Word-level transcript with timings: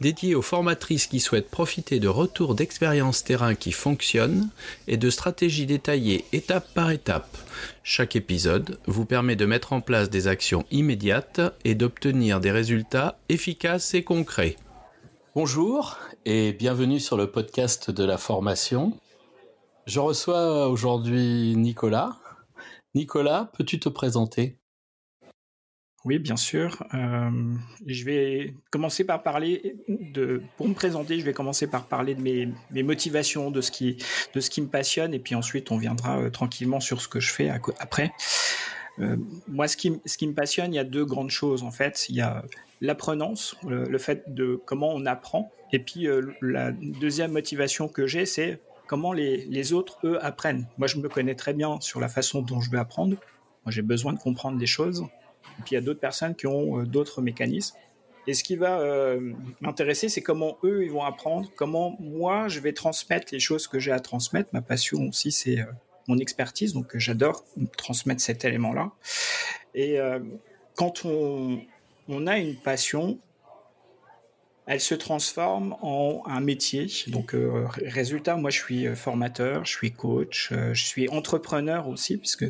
dédié 0.00 0.34
aux 0.34 0.42
formatrices 0.42 1.06
qui 1.06 1.20
souhaitent 1.20 1.50
profiter 1.50 2.00
de 2.00 2.08
retours 2.08 2.54
d'expériences 2.54 3.24
terrain 3.24 3.54
qui 3.54 3.72
fonctionnent 3.72 4.48
et 4.88 4.96
de 4.96 5.10
stratégies 5.10 5.66
détaillées 5.66 6.24
étape 6.32 6.72
par 6.74 6.90
étape. 6.90 7.36
Chaque 7.82 8.16
épisode 8.16 8.78
vous 8.86 9.04
permet 9.06 9.36
de 9.36 9.46
mettre 9.46 9.72
en 9.72 9.80
place 9.80 10.10
des 10.10 10.28
actions 10.28 10.64
immédiates 10.70 11.40
et 11.64 11.74
d'obtenir 11.74 12.40
des 12.40 12.50
résultats 12.50 13.18
efficaces 13.28 13.94
et 13.94 14.04
concrets. 14.04 14.56
Bonjour 15.34 15.98
et 16.24 16.52
bienvenue 16.52 17.00
sur 17.00 17.16
le 17.16 17.30
podcast 17.30 17.90
de 17.90 18.04
la 18.04 18.18
formation. 18.18 18.98
Je 19.86 20.00
reçois 20.00 20.68
aujourd'hui 20.68 21.54
Nicolas. 21.56 22.16
Nicolas, 22.94 23.50
peux-tu 23.56 23.78
te 23.78 23.88
présenter? 23.88 24.58
Oui, 26.06 26.20
bien 26.20 26.36
sûr. 26.36 26.84
Euh, 26.94 27.30
je 27.84 28.04
vais 28.04 28.54
commencer 28.70 29.02
par 29.02 29.24
parler 29.24 29.74
de, 29.88 30.40
pour 30.56 30.68
me 30.68 30.72
présenter, 30.72 31.18
je 31.18 31.24
vais 31.24 31.32
commencer 31.32 31.66
par 31.66 31.86
parler 31.86 32.14
de 32.14 32.22
mes, 32.22 32.82
motivations, 32.84 33.50
de 33.50 33.60
ce 33.60 33.72
qui, 33.72 33.96
de 34.32 34.38
ce 34.38 34.48
qui 34.48 34.62
me 34.62 34.68
passionne, 34.68 35.14
et 35.14 35.18
puis 35.18 35.34
ensuite 35.34 35.72
on 35.72 35.78
viendra 35.78 36.20
euh, 36.20 36.30
tranquillement 36.30 36.78
sur 36.78 37.00
ce 37.02 37.08
que 37.08 37.18
je 37.18 37.32
fais 37.32 37.50
après. 37.80 38.12
Euh, 39.00 39.16
moi, 39.48 39.66
ce 39.66 39.76
qui, 39.76 40.00
ce 40.06 40.16
qui 40.16 40.28
me 40.28 40.32
passionne, 40.32 40.72
il 40.72 40.76
y 40.76 40.78
a 40.78 40.84
deux 40.84 41.04
grandes 41.04 41.30
choses 41.30 41.64
en 41.64 41.72
fait. 41.72 42.06
Il 42.08 42.14
y 42.14 42.20
a 42.20 42.44
l'apprenance, 42.80 43.56
le, 43.66 43.98
fait 43.98 44.32
de 44.32 44.60
comment 44.64 44.92
on 44.94 45.06
apprend, 45.06 45.50
et 45.72 45.80
puis 45.80 46.06
la 46.40 46.70
deuxième 46.70 47.32
motivation 47.32 47.88
que 47.88 48.06
j'ai, 48.06 48.26
c'est 48.26 48.60
comment 48.86 49.12
les, 49.12 49.44
les 49.46 49.72
autres 49.72 49.98
eux 50.04 50.24
apprennent. 50.24 50.68
Moi, 50.78 50.86
je 50.86 50.98
me 50.98 51.08
connais 51.08 51.34
très 51.34 51.52
bien 51.52 51.80
sur 51.80 51.98
la 51.98 52.08
façon 52.08 52.42
dont 52.42 52.60
je 52.60 52.70
vais 52.70 52.78
apprendre. 52.78 53.16
Moi, 53.64 53.72
j'ai 53.72 53.82
besoin 53.82 54.12
de 54.12 54.20
comprendre 54.20 54.56
des 54.56 54.66
choses 54.66 55.04
puis 55.64 55.72
il 55.72 55.74
y 55.74 55.78
a 55.78 55.80
d'autres 55.80 56.00
personnes 56.00 56.34
qui 56.34 56.46
ont 56.46 56.80
euh, 56.80 56.84
d'autres 56.84 57.22
mécanismes. 57.22 57.76
Et 58.26 58.34
ce 58.34 58.42
qui 58.42 58.56
va 58.56 58.80
euh, 58.80 59.32
m'intéresser, 59.60 60.08
c'est 60.08 60.22
comment 60.22 60.58
eux, 60.64 60.84
ils 60.84 60.90
vont 60.90 61.04
apprendre, 61.04 61.48
comment 61.54 61.96
moi, 62.00 62.48
je 62.48 62.58
vais 62.58 62.72
transmettre 62.72 63.28
les 63.32 63.38
choses 63.38 63.68
que 63.68 63.78
j'ai 63.78 63.92
à 63.92 64.00
transmettre. 64.00 64.50
Ma 64.52 64.62
passion 64.62 65.08
aussi, 65.08 65.30
c'est 65.30 65.60
euh, 65.60 65.66
mon 66.08 66.18
expertise, 66.18 66.72
donc 66.72 66.96
j'adore 66.96 67.44
transmettre 67.76 68.20
cet 68.20 68.44
élément-là. 68.44 68.90
Et 69.74 69.98
quand 70.76 71.04
on, 71.04 71.60
on 72.08 72.26
a 72.28 72.38
une 72.38 72.54
passion, 72.54 73.18
elle 74.66 74.80
se 74.80 74.94
transforme 74.96 75.76
en 75.80 76.22
un 76.26 76.40
métier. 76.40 76.88
Donc, 77.06 77.34
euh, 77.34 77.66
résultat, 77.84 78.36
moi, 78.36 78.50
je 78.50 78.58
suis 78.58 78.86
euh, 78.86 78.96
formateur, 78.96 79.64
je 79.64 79.70
suis 79.70 79.92
coach, 79.92 80.50
euh, 80.50 80.74
je 80.74 80.84
suis 80.84 81.08
entrepreneur 81.08 81.88
aussi, 81.88 82.18
puisque 82.18 82.46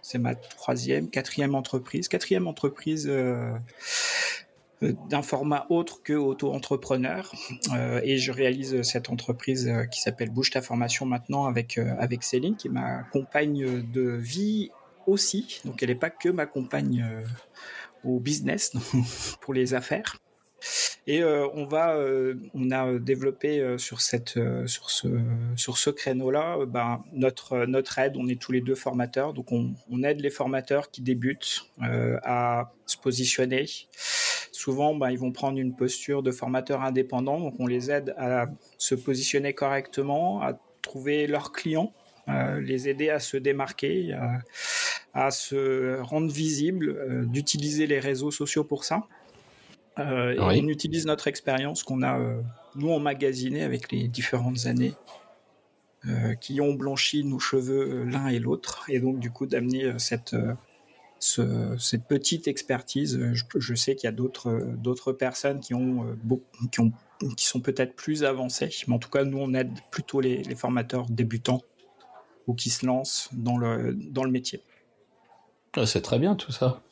c'est 0.00 0.18
ma 0.18 0.34
troisième, 0.34 1.10
quatrième 1.10 1.54
entreprise, 1.54 2.08
quatrième 2.08 2.46
entreprise 2.46 3.10
d'un 4.80 5.20
format 5.20 5.66
autre 5.68 6.02
que 6.02 6.14
auto-entrepreneur. 6.14 7.30
et 8.02 8.16
je 8.16 8.32
réalise 8.32 8.80
cette 8.80 9.10
entreprise 9.10 9.70
qui 9.92 10.00
s'appelle 10.00 10.30
Bouge 10.30 10.50
ta 10.50 10.62
formation 10.62 11.04
maintenant 11.04 11.44
avec, 11.44 11.76
avec 11.76 12.22
Céline, 12.22 12.56
qui 12.56 12.68
est 12.68 12.70
ma 12.70 13.02
compagne 13.12 13.82
de 13.82 14.02
vie 14.02 14.70
aussi. 15.06 15.60
Donc, 15.66 15.82
elle 15.82 15.90
n'est 15.90 15.94
pas 15.94 16.08
que 16.08 16.30
ma 16.30 16.46
compagne 16.46 17.06
au 18.04 18.18
business, 18.20 18.72
pour 19.42 19.52
les 19.52 19.74
affaires. 19.74 20.16
Et 21.06 21.22
euh, 21.22 21.48
on 21.54 21.64
va, 21.64 21.96
euh, 21.96 22.34
on 22.54 22.70
a 22.70 22.98
développé 22.98 23.60
euh, 23.60 23.78
sur 23.78 24.00
cette, 24.00 24.38
sur 24.66 24.90
ce, 24.90 25.08
sur 25.56 25.78
ce 25.78 25.90
créneau-là, 25.90 26.58
ben, 26.66 27.04
notre 27.12 27.66
notre 27.66 27.98
aide. 27.98 28.16
On 28.16 28.28
est 28.28 28.40
tous 28.40 28.52
les 28.52 28.60
deux 28.60 28.74
formateurs, 28.74 29.32
donc 29.32 29.50
on, 29.52 29.74
aide 30.02 30.20
les 30.20 30.30
formateurs 30.30 30.90
qui 30.90 31.02
débutent 31.02 31.66
à 31.80 32.72
se 32.86 32.96
positionner. 32.96 33.66
Souvent, 34.52 34.94
ben, 34.94 35.10
ils 35.10 35.18
vont 35.18 35.32
prendre 35.32 35.58
une 35.58 35.74
posture 35.74 36.22
de 36.22 36.30
formateur 36.30 36.82
indépendant, 36.82 37.40
donc 37.40 37.54
on 37.58 37.66
les 37.66 37.90
aide 37.90 38.14
à 38.16 38.46
se 38.78 38.94
positionner 38.94 39.52
correctement, 39.52 40.42
à 40.42 40.58
trouver 40.82 41.26
leurs 41.26 41.52
clients, 41.52 41.92
les 42.60 42.88
aider 42.88 43.10
à 43.10 43.18
se 43.18 43.36
démarquer, 43.36 44.16
à 45.12 45.30
se 45.30 46.00
rendre 46.00 46.30
visible, 46.30 47.26
d'utiliser 47.26 47.86
les 47.86 47.98
réseaux 47.98 48.30
sociaux 48.30 48.64
pour 48.64 48.84
ça. 48.84 49.02
Euh, 49.98 50.36
on 50.38 50.68
utilise 50.68 51.06
notre 51.06 51.28
expérience 51.28 51.82
qu'on 51.82 52.02
a, 52.02 52.18
euh, 52.18 52.40
nous, 52.76 52.90
emmagasinée 52.90 53.62
avec 53.62 53.90
les 53.92 54.08
différentes 54.08 54.66
années 54.66 54.94
euh, 56.06 56.34
qui 56.34 56.60
ont 56.60 56.72
blanchi 56.72 57.24
nos 57.24 57.38
cheveux 57.38 58.04
l'un 58.04 58.28
et 58.28 58.38
l'autre. 58.38 58.84
Et 58.88 59.00
donc, 59.00 59.18
du 59.18 59.30
coup, 59.30 59.46
d'amener 59.46 59.92
cette, 59.98 60.36
cette 61.18 62.04
petite 62.08 62.48
expertise. 62.48 63.20
Je, 63.32 63.74
sais 63.74 63.96
qu'il 63.96 64.06
y 64.06 64.08
a 64.08 64.12
d'autres, 64.12 64.60
d'autres 64.76 65.12
personnes 65.12 65.60
qui, 65.60 65.74
ont, 65.74 66.16
qui, 66.70 66.80
ont, 66.80 66.92
qui 67.36 67.46
sont 67.46 67.60
peut-être 67.60 67.94
plus 67.94 68.24
avancées. 68.24 68.70
Mais 68.86 68.94
en 68.94 68.98
tout 68.98 69.10
cas, 69.10 69.24
nous, 69.24 69.38
on 69.38 69.52
aide 69.54 69.72
plutôt 69.90 70.20
les, 70.20 70.42
les 70.42 70.54
formateurs 70.54 71.06
débutants 71.10 71.62
ou 72.46 72.54
qui 72.54 72.70
se 72.70 72.86
lancent 72.86 73.28
dans 73.32 73.58
le, 73.58 73.94
dans 73.94 74.24
le 74.24 74.30
métier. 74.30 74.62
Ah, 75.76 75.86
c'est 75.86 76.00
très 76.00 76.18
bien 76.18 76.34
tout 76.34 76.52
ça 76.52 76.82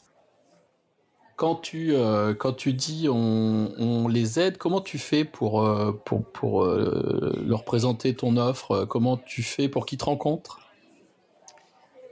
quand 1.38 1.54
tu 1.54 1.94
euh, 1.94 2.34
quand 2.34 2.52
tu 2.52 2.72
dis 2.72 3.08
on, 3.08 3.72
on, 3.78 4.08
les 4.08 4.40
aide, 4.40 4.58
comment 4.58 4.80
tu 4.80 4.98
fais 4.98 5.24
pour 5.24 5.64
euh, 5.64 5.92
pour 6.04 6.24
pour 6.24 6.64
euh, 6.64 7.32
leur 7.46 7.64
présenter 7.64 8.12
ton 8.12 8.36
offre? 8.36 8.84
Comment 8.84 9.16
tu 9.16 9.44
fais 9.44 9.68
pour 9.68 9.86
qu'ils 9.86 9.98
te 9.98 10.04
rencontrent? 10.04 10.60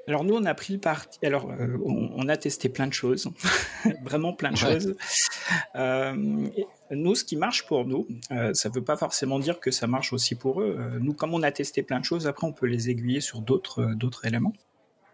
Alors 0.07 0.23
nous, 0.23 0.37
on 0.37 0.45
a 0.45 0.55
pris 0.55 0.75
le 0.75 0.79
parti. 0.79 1.19
Alors, 1.27 1.49
on, 1.85 2.29
a 2.29 2.37
testé 2.37 2.69
plein 2.69 2.87
de 2.87 2.93
choses, 2.93 3.29
vraiment 4.05 4.33
plein 4.33 4.53
de 4.53 4.57
choses. 4.57 4.95
nous, 6.93 7.15
ce 7.17 7.25
qui 7.25 7.35
marche 7.35 7.67
pour 7.67 7.85
nous, 7.85 8.07
ça 8.31 8.69
ne 8.69 8.73
veut 8.73 8.85
pas 8.85 8.97
forcément 8.97 9.41
dire 9.41 9.59
que 9.59 9.73
ça 9.73 9.89
marche 9.89 10.13
aussi 10.13 10.37
pour 10.37 10.63
eux. 10.63 10.79
nous, 11.01 11.13
comme 11.13 11.35
on 11.35 11.43
a 11.43 11.51
testé 11.51 11.83
plein 11.83 11.99
de 11.99 12.05
choses, 12.05 12.29
après, 12.29 12.47
on 12.47 12.53
peut 12.53 12.67
les 12.67 12.89
aiguiller 12.89 13.21
sur 13.21 13.41
d'autres 13.41 13.95
d'autres 13.97 14.27
éléments. 14.27 14.53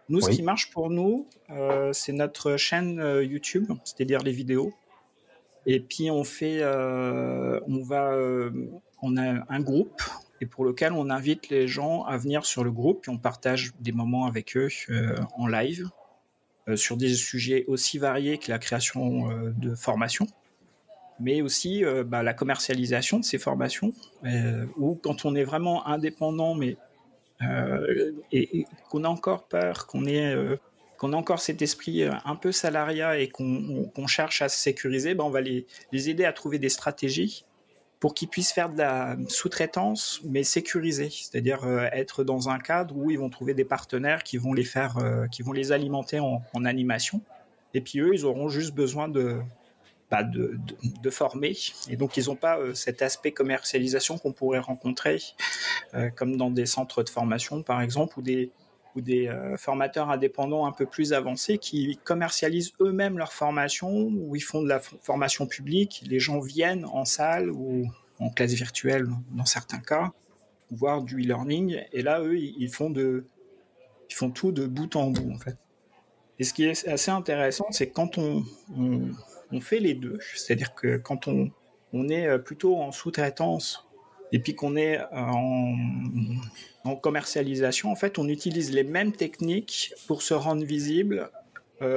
Nous, 0.09 0.21
ce 0.21 0.29
qui 0.29 0.43
marche 0.43 0.69
pour 0.71 0.89
nous, 0.89 1.27
euh, 1.49 1.93
c'est 1.93 2.11
notre 2.11 2.57
chaîne 2.57 2.99
euh, 2.99 3.23
YouTube, 3.23 3.71
c'est-à-dire 3.83 4.21
les 4.21 4.31
vidéos. 4.31 4.73
Et 5.65 5.79
puis 5.79 6.11
on 6.11 6.23
fait, 6.23 6.59
euh, 6.61 7.59
on 7.67 7.83
va, 7.83 8.17
on 9.01 9.17
a 9.17 9.45
un 9.47 9.59
groupe 9.61 10.01
et 10.41 10.45
pour 10.45 10.65
lequel 10.65 10.91
on 10.91 11.09
invite 11.09 11.49
les 11.49 11.69
gens 11.69 12.03
à 12.03 12.17
venir 12.17 12.45
sur 12.45 12.65
le 12.65 12.71
groupe 12.71 13.03
puis 13.03 13.11
on 13.11 13.17
partage 13.17 13.71
des 13.79 13.93
moments 13.93 14.25
avec 14.25 14.57
eux 14.57 14.67
en 15.37 15.47
live 15.47 15.89
sur 16.75 16.97
des 16.97 17.13
sujets 17.13 17.63
aussi 17.67 17.97
variés 17.97 18.39
que 18.39 18.51
la 18.51 18.59
création 18.59 19.29
de 19.55 19.73
formations 19.73 20.27
mais 21.21 21.41
aussi 21.41 21.85
bah, 22.07 22.23
la 22.23 22.33
commercialisation 22.33 23.19
de 23.19 23.23
ces 23.23 23.37
formations, 23.37 23.93
ou 24.77 24.95
quand 24.95 25.23
on 25.23 25.33
est 25.33 25.45
vraiment 25.45 25.87
indépendant, 25.87 26.55
mais 26.55 26.75
euh, 27.41 28.11
et, 28.31 28.65
qu'on 28.89 29.03
a 29.03 29.09
encore 29.09 29.47
peur, 29.47 29.87
qu'on 29.87 30.05
ait 30.05 30.33
euh, 30.33 30.57
a 31.01 31.05
encore 31.07 31.41
cet 31.41 31.61
esprit 31.61 32.03
euh, 32.03 32.11
un 32.23 32.35
peu 32.35 32.51
salariat 32.51 33.17
et 33.17 33.27
qu'on 33.27 34.07
cherche 34.07 34.41
à 34.41 34.49
se 34.49 34.57
sécuriser, 34.57 35.15
ben 35.15 35.25
on 35.25 35.29
va 35.29 35.41
les, 35.41 35.65
aider 35.91 36.25
à 36.25 36.31
trouver 36.31 36.59
des 36.59 36.69
stratégies 36.69 37.45
pour 37.99 38.13
qu'ils 38.13 38.29
puissent 38.29 38.51
faire 38.51 38.69
de 38.69 38.77
la 38.77 39.17
sous-traitance, 39.29 40.21
mais 40.25 40.43
sécurisée, 40.43 41.09
c'est-à-dire 41.09 41.65
être 41.93 42.25
dans 42.25 42.49
un 42.49 42.59
cadre 42.59 42.97
où 42.97 43.09
ils 43.09 43.17
vont 43.17 43.29
trouver 43.29 43.53
des 43.53 43.63
partenaires 43.63 44.23
qui 44.23 44.35
vont 44.35 44.53
les 44.53 44.65
faire, 44.65 44.97
qui 45.31 45.41
vont 45.41 45.53
les 45.53 45.71
alimenter 45.71 46.19
en, 46.19 46.41
en, 46.53 46.65
animation. 46.65 47.21
Et 47.73 47.79
puis 47.79 47.99
eux, 47.99 48.13
ils 48.13 48.25
auront 48.25 48.49
juste 48.49 48.75
besoin 48.75 49.07
de, 49.07 49.39
de, 50.21 51.09
former. 51.09 51.55
Et 51.89 51.95
donc, 51.95 52.17
ils 52.17 52.25
n'ont 52.25 52.35
pas 52.35 52.59
euh, 52.59 52.75
cet 52.75 53.01
aspect 53.01 53.31
commercialisation 53.31 54.19
qu'on 54.19 54.31
pourrait 54.31 54.59
rencontrer, 54.59 55.19
euh, 55.95 56.09
comme 56.11 56.37
dans 56.37 56.51
des 56.51 56.67
centres 56.67 57.01
de 57.01 57.09
formation, 57.09 57.63
par 57.63 57.81
exemple, 57.81 58.19
ou 58.19 58.21
des, 58.21 58.51
euh, 59.27 59.57
formateurs 59.57 60.11
indépendants 60.11 60.67
un 60.67 60.71
peu 60.71 60.85
plus 60.85 61.13
avancés 61.13 61.57
qui 61.57 61.99
commercialisent 62.03 62.73
eux-mêmes 62.79 63.17
leur 63.17 63.33
formation, 63.33 63.89
ou 63.91 64.35
ils 64.35 64.43
font 64.43 64.61
de 64.61 64.69
la 64.69 64.79
formation 64.79 65.47
publique. 65.47 66.03
Les 66.05 66.19
gens 66.19 66.39
viennent 66.39 66.85
en 66.85 67.05
salle 67.05 67.49
ou 67.49 67.89
en 68.19 68.29
classe 68.29 68.53
virtuelle 68.53 69.07
dans 69.31 69.45
certains 69.45 69.79
cas, 69.79 70.11
voire 70.69 71.01
du 71.01 71.23
e-learning. 71.23 71.81
Et 71.91 72.03
là, 72.03 72.21
eux, 72.21 72.37
ils 72.37 72.69
font 72.69 72.91
de, 72.91 73.25
ils 74.11 74.15
font 74.15 74.29
tout 74.29 74.51
de 74.51 74.67
bout 74.67 74.95
en 74.95 75.09
bout, 75.09 75.31
en 75.33 75.39
fait. 75.39 75.57
Et 76.39 76.43
ce 76.43 76.53
qui 76.53 76.65
est 76.65 76.87
assez 76.87 77.11
intéressant, 77.11 77.67
c'est 77.71 77.89
quand 77.89 78.17
on 78.17 78.43
fait 79.61 79.79
les 79.79 79.93
deux. 79.93 80.19
C'est-à-dire 80.35 80.73
que 80.73 80.97
quand 80.97 81.27
on, 81.27 81.51
on 81.93 82.09
est 82.09 82.27
euh, 82.27 82.37
plutôt 82.37 82.77
en 82.77 82.91
sous-traitance 82.91 83.87
et 84.31 84.39
puis 84.39 84.55
qu'on 84.55 84.75
est 84.75 84.99
en, 85.11 85.75
en, 86.83 86.95
commercialisation, 86.95 87.91
en 87.91 87.95
fait, 87.95 88.17
on 88.17 88.27
utilise 88.27 88.71
les 88.71 88.83
mêmes 88.83 89.11
techniques 89.11 89.93
pour 90.07 90.21
se 90.21 90.33
rendre 90.33 90.63
visible 90.63 91.29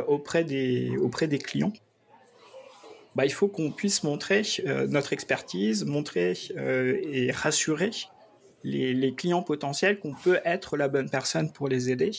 auprès, 0.09 0.43
des, 0.43 0.97
auprès 0.97 1.29
des 1.29 1.39
clients. 1.39 1.73
Bah, 3.15 3.25
il 3.25 3.33
faut 3.33 3.47
qu'on 3.47 3.71
puisse 3.71 4.03
montrer 4.03 4.43
notre 4.89 5.13
expertise, 5.13 5.85
montrer 5.85 6.37
et 6.57 7.31
rassurer 7.31 7.93
les, 8.67 9.15
clients 9.15 9.43
potentiels 9.43 9.99
qu'on 9.99 10.15
peut 10.15 10.41
être 10.45 10.77
la 10.77 10.89
bonne 10.89 11.09
personne 11.09 11.53
pour 11.53 11.69
les 11.69 11.91
aider. 11.91 12.11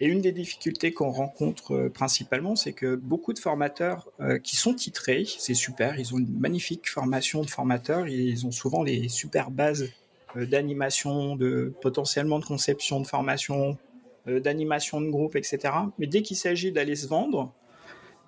Et 0.00 0.06
une 0.06 0.20
des 0.20 0.32
difficultés 0.32 0.92
qu'on 0.92 1.10
rencontre 1.10 1.74
euh, 1.74 1.88
principalement, 1.88 2.56
c'est 2.56 2.72
que 2.72 2.96
beaucoup 2.96 3.32
de 3.32 3.38
formateurs 3.38 4.10
euh, 4.20 4.38
qui 4.38 4.56
sont 4.56 4.74
titrés, 4.74 5.24
c'est 5.38 5.54
super, 5.54 5.98
ils 5.98 6.14
ont 6.14 6.18
une 6.18 6.38
magnifique 6.38 6.90
formation 6.90 7.42
de 7.42 7.50
formateurs, 7.50 8.08
ils 8.08 8.44
ont 8.46 8.50
souvent 8.50 8.82
les 8.82 9.08
super 9.08 9.50
bases 9.50 9.90
euh, 10.36 10.46
d'animation, 10.46 11.36
de 11.36 11.72
potentiellement 11.80 12.40
de 12.40 12.44
conception 12.44 13.00
de 13.00 13.06
formation, 13.06 13.78
d'animation 14.26 15.02
de 15.02 15.10
groupe, 15.10 15.36
etc. 15.36 15.58
Mais 15.98 16.06
dès 16.06 16.22
qu'il 16.22 16.38
s'agit 16.38 16.72
d'aller 16.72 16.96
se 16.96 17.06
vendre, 17.06 17.52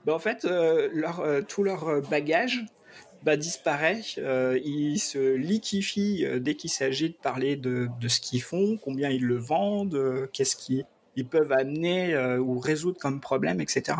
ben 0.04 0.12
en 0.12 0.18
fait, 0.18 0.46
tout 1.48 1.64
leur 1.64 2.02
bagage 2.10 2.66
bah, 3.22 3.38
disparaît, 3.38 4.02
euh, 4.18 4.60
ils 4.62 4.98
se 4.98 5.34
liquifient 5.34 6.26
dès 6.38 6.54
qu'il 6.54 6.68
s'agit 6.68 7.08
de 7.08 7.14
parler 7.14 7.56
de, 7.56 7.88
ce 8.06 8.20
qu'ils 8.20 8.42
font, 8.42 8.76
combien 8.76 9.08
ils 9.08 9.24
le 9.24 9.38
vendent, 9.38 10.28
qu'est-ce 10.34 10.54
qu'ils 11.16 11.26
peuvent 11.26 11.52
amener 11.52 12.16
ou 12.38 12.58
résoudre 12.58 12.98
comme 13.00 13.20
problème, 13.20 13.60
etc. 13.60 13.96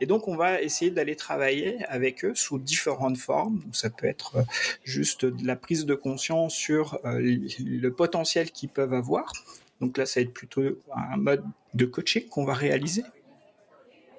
Et 0.00 0.06
donc, 0.06 0.28
on 0.28 0.36
va 0.36 0.62
essayer 0.62 0.90
d'aller 0.90 1.16
travailler 1.16 1.84
avec 1.86 2.24
eux 2.24 2.34
sous 2.34 2.58
différentes 2.58 3.16
formes. 3.18 3.62
ça 3.72 3.90
peut 3.90 4.06
être 4.06 4.44
juste 4.84 5.24
de 5.24 5.46
la 5.46 5.56
prise 5.56 5.86
de 5.86 5.94
conscience 5.94 6.54
sur 6.54 7.00
le 7.04 7.88
potentiel 7.88 8.52
qu'ils 8.52 8.68
peuvent 8.68 8.94
avoir. 8.94 9.32
Donc 9.80 9.98
là, 9.98 10.06
ça 10.06 10.20
va 10.20 10.24
être 10.24 10.32
plutôt 10.32 10.62
un 10.94 11.16
mode 11.16 11.44
de 11.74 11.84
coaching 11.84 12.28
qu'on 12.28 12.44
va 12.44 12.54
réaliser. 12.54 13.02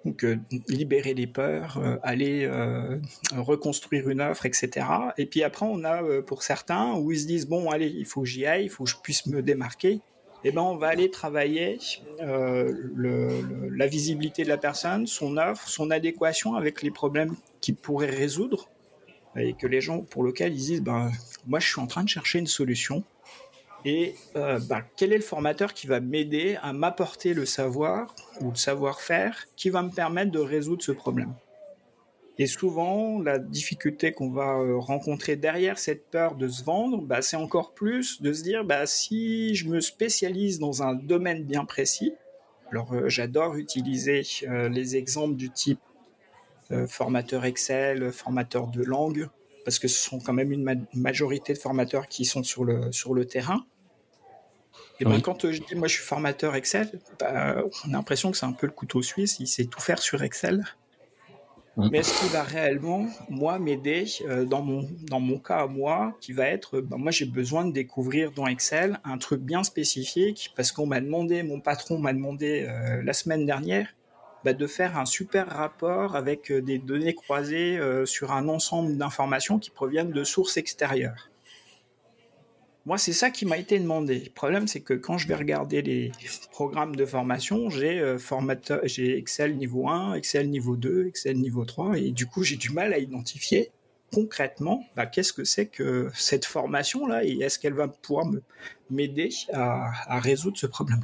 Donc, 0.06 0.24
euh, 0.24 0.38
libérer 0.69 1.13
les 1.13 1.27
peurs, 1.27 1.79
euh, 1.79 1.97
aller 2.01 2.45
euh, 2.45 2.97
reconstruire 3.35 4.07
une 4.09 4.21
offre, 4.21 4.45
etc. 4.45 4.88
Et 5.18 5.25
puis 5.25 5.44
après, 5.44 5.65
on 5.69 5.83
a 5.83 6.21
pour 6.21 6.44
certains 6.44 6.94
où 6.94 7.12
ils 7.12 7.19
se 7.19 7.27
disent 7.27 7.45
bon, 7.45 7.69
allez, 7.69 7.88
il 7.88 8.06
faut 8.06 8.21
que 8.21 8.27
j'y 8.27 8.45
aille, 8.45 8.65
il 8.65 8.69
faut 8.69 8.85
que 8.85 8.89
je 8.89 8.95
puisse 9.03 9.25
me 9.25 9.41
démarquer. 9.41 10.00
Eh 10.44 10.51
ben, 10.51 10.62
on 10.62 10.78
va 10.78 10.88
aller 10.88 11.10
travailler 11.10 11.80
la 12.19 13.88
visibilité 13.88 14.44
de 14.44 14.50
la 14.50 14.57
personne, 14.57 15.07
son 15.07 15.38
offre, 15.38 15.68
son 15.68 15.92
adéquation 15.92 16.56
avec 16.56 16.81
les 16.84 16.92
problèmes 16.92 17.36
qu'il 17.60 17.75
pourrait 17.75 18.10
résoudre, 18.10 18.69
et 19.36 19.54
que 19.54 19.68
les 19.68 19.81
gens 19.81 20.01
pour 20.01 20.24
lesquels 20.24 20.54
ils 20.54 20.57
disent 20.57 20.81
ben, 20.81 21.12
moi, 21.45 21.60
je 21.60 21.68
suis 21.68 21.81
en 21.81 21.88
train 21.88 22.04
de 22.04 22.10
chercher 22.10 22.39
une 22.39 22.48
solution 22.48 23.04
et 23.86 24.16
euh, 24.36 24.60
bah, 24.68 24.81
quel 24.95 25.13
est 25.13 25.18
le 25.18 25.24
formateur 25.24 25.74
qui 25.74 25.88
va 25.88 26.00
m'aider 26.00 26.57
à 26.62 26.74
m'apporter 26.74 27.34
le 27.34 27.45
savoir 27.45 28.13
ou 28.42 28.50
le 28.50 28.56
savoir-faire 28.56 29.45
qui 29.56 29.69
va 29.69 29.84
me 29.84 29.92
permettre 29.92 30.31
de 30.31 30.39
résoudre 30.39 30.84
ce 30.84 30.92
problème? 30.92 31.34
Et 32.39 32.45
souvent, 32.45 33.19
la 33.19 33.39
difficulté 33.39 34.12
qu'on 34.12 34.30
va 34.30 34.57
euh, 34.60 34.78
rencontrer 34.78 35.36
derrière 35.36 35.80
cette 35.80 36.10
peur 36.10 36.36
de 36.36 36.48
se 36.48 36.63
vendre, 36.63 37.01
bah, 37.01 37.22
c'est 37.22 37.38
encore 37.38 37.74
plus 37.74 38.22
de 38.22 38.31
se 38.31 38.44
dire, 38.44 38.63
bah, 38.63 38.86
si 38.86 39.56
je 39.56 39.68
me 39.68 39.80
spécialise 39.80 40.60
dans 40.60 40.84
un 40.84 40.94
domaine 40.94 41.44
bien 41.44 41.66
précis, 41.66 42.13
alors 42.72 42.94
euh, 42.94 43.10
j'adore 43.10 43.56
utiliser 43.56 44.22
les 44.69 44.95
exemples 44.98 45.36
du 45.36 45.50
type 45.50 45.80
formateur 46.88 47.45
Excel, 47.45 48.12
formateur 48.12 48.68
de 48.68 48.84
langue, 48.84 49.30
parce 49.68 49.80
que 49.80 49.89
ce 49.89 49.98
sont 49.98 50.19
quand 50.19 50.31
même 50.31 50.54
une 50.54 50.88
majorité 50.94 51.54
de 51.54 51.57
formateurs 51.57 52.07
qui 52.07 52.24
sont 52.24 52.42
sur 52.42 52.63
le, 52.63 52.92
sur 52.92 53.13
le 53.13 53.25
terrain. 53.25 53.66
Et 55.00 55.04
ben, 55.06 55.22
quand 55.22 55.45
euh, 55.45 55.51
je 55.51 55.62
dis 55.62 55.75
moi 55.75 55.88
je 55.88 55.95
suis 55.95 56.04
formateur 56.04 56.56
Excel, 56.56 56.89
bah, 57.19 57.63
on 57.86 57.89
a 57.89 57.92
l'impression 57.92 58.31
que 58.31 58.38
c'est 58.38 58.45
un 58.45 58.54
peu 58.54 58.66
le 58.66 58.72
couteau 58.72 59.01
suisse, 59.01 59.39
il 59.39 59.48
sait 59.48 59.66
tout 59.66 59.81
faire 59.81 60.00
sur 60.00 60.24
Excel. 60.24 60.63
Mais 61.77 62.00
est-ce 62.00 62.19
qu'il 62.19 62.29
va 62.29 62.41
réellement, 62.41 63.06
moi, 63.29 63.59
m'aider 63.59 64.06
euh, 64.25 64.45
dans, 64.45 64.63
mon, 64.63 64.88
dans 65.03 65.19
mon 65.19 65.38
cas 65.38 65.57
à 65.57 65.68
moi, 65.68 66.18
qui 66.21 66.33
va 66.33 66.45
être, 66.45 66.81
bah, 66.81 66.97
moi 66.97 67.12
j'ai 67.12 67.25
besoin 67.25 67.65
de 67.65 67.71
découvrir 67.71 68.31
dans 68.31 68.47
Excel 68.47 69.00
un 69.03 69.19
truc 69.19 69.41
bien 69.41 69.63
spécifique, 69.63 70.53
parce 70.56 70.71
qu'on 70.71 70.88
m'a 70.88 71.00
demandé, 71.01 71.44
mon 71.44 71.59
patron 71.59 72.00
m'a 72.00 72.13
demandé 72.13 72.65
euh, 72.68 73.03
la 73.03 73.13
semaine 73.13 73.45
dernière, 73.45 73.94
bah, 74.44 74.53
de 74.53 74.68
faire 74.68 74.97
un 74.97 75.06
super 75.06 75.47
rapport 75.47 76.15
avec 76.15 76.51
des 76.51 76.79
données 76.79 77.13
croisées 77.13 77.79
sur 78.06 78.31
un 78.31 78.50
ensemble 78.50 78.97
d'informations 78.97 79.59
qui 79.59 79.69
proviennent 79.69 80.12
de 80.12 80.24
sources 80.24 80.57
extérieures. 80.57 81.29
Moi, 82.88 82.98
c'est 82.98 83.12
ça 83.12 83.31
qui 83.31 83.45
m'a 83.45 83.57
été 83.57 83.78
demandé. 83.80 84.18
Le 84.18 84.30
problème, 84.30 84.66
c'est 84.66 84.80
que 84.80 84.94
quand 84.94 85.18
je 85.18 85.28
vais 85.28 85.36
regarder 85.36 85.81
les 85.81 86.10
programmes 86.51 86.95
de 86.95 87.06
formation, 87.06 87.69
j'ai 87.69 88.00
euh, 88.00 88.18
Excel 88.98 89.57
niveau 89.57 89.89
1, 89.89 90.13
Excel 90.13 90.50
niveau 90.50 90.78
2, 90.78 91.07
Excel 91.07 91.38
niveau 91.38 91.66
3, 91.66 91.98
et 91.98 92.12
du 92.12 92.28
coup, 92.28 92.44
j'ai 92.44 92.56
du 92.56 92.69
mal 92.69 92.94
à 92.94 92.98
identifier 92.98 93.72
concrètement 94.13 94.86
bah, 94.95 95.06
qu'est-ce 95.06 95.34
que 95.34 95.44
c'est 95.44 95.66
que 95.66 96.10
cette 96.13 96.45
formation-là, 96.45 97.25
et 97.25 97.38
est-ce 97.42 97.60
qu'elle 97.60 97.74
va 97.74 97.89
pouvoir 97.89 98.25
m'aider 98.89 99.31
à, 99.51 100.19
résoudre 100.22 100.57
ce 100.57 100.68
problème. 100.68 101.01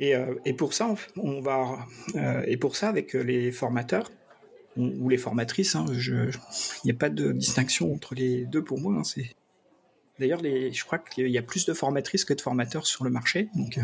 Et, 0.00 0.16
euh, 0.16 0.34
pour 0.56 0.74
ça, 0.74 0.92
on, 1.16 1.40
va, 1.40 1.86
euh, 2.16 2.42
et 2.44 2.56
pour 2.56 2.74
ça, 2.74 2.88
avec 2.88 3.12
les 3.12 3.52
formateurs, 3.52 4.10
ou 4.76 5.08
les 5.08 5.18
formatrices, 5.18 5.76
hein, 5.76 5.86
il 5.88 6.30
n'y 6.84 6.90
a 6.90 6.94
pas 6.94 7.08
de 7.08 7.30
distinction 7.30 7.92
entre 7.92 8.16
les 8.16 8.46
deux 8.46 8.64
pour 8.64 8.80
moi. 8.80 8.94
Hein, 8.96 9.04
D'ailleurs, 10.18 10.40
je 10.42 10.84
crois 10.84 10.98
qu'il 10.98 11.28
y 11.28 11.38
a 11.38 11.42
plus 11.42 11.64
de 11.66 11.72
formatrices 11.72 12.24
que 12.24 12.34
de 12.34 12.40
formateurs 12.40 12.86
sur 12.86 13.04
le 13.04 13.10
marché, 13.10 13.48
donc 13.54 13.78
euh, 13.78 13.82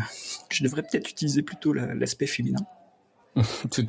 je 0.49 0.63
devrais 0.63 0.81
peut-être 0.81 1.09
utiliser 1.09 1.41
plutôt 1.43 1.71
l'aspect 1.71 2.27
féminin. 2.27 2.59
Tout... 3.71 3.85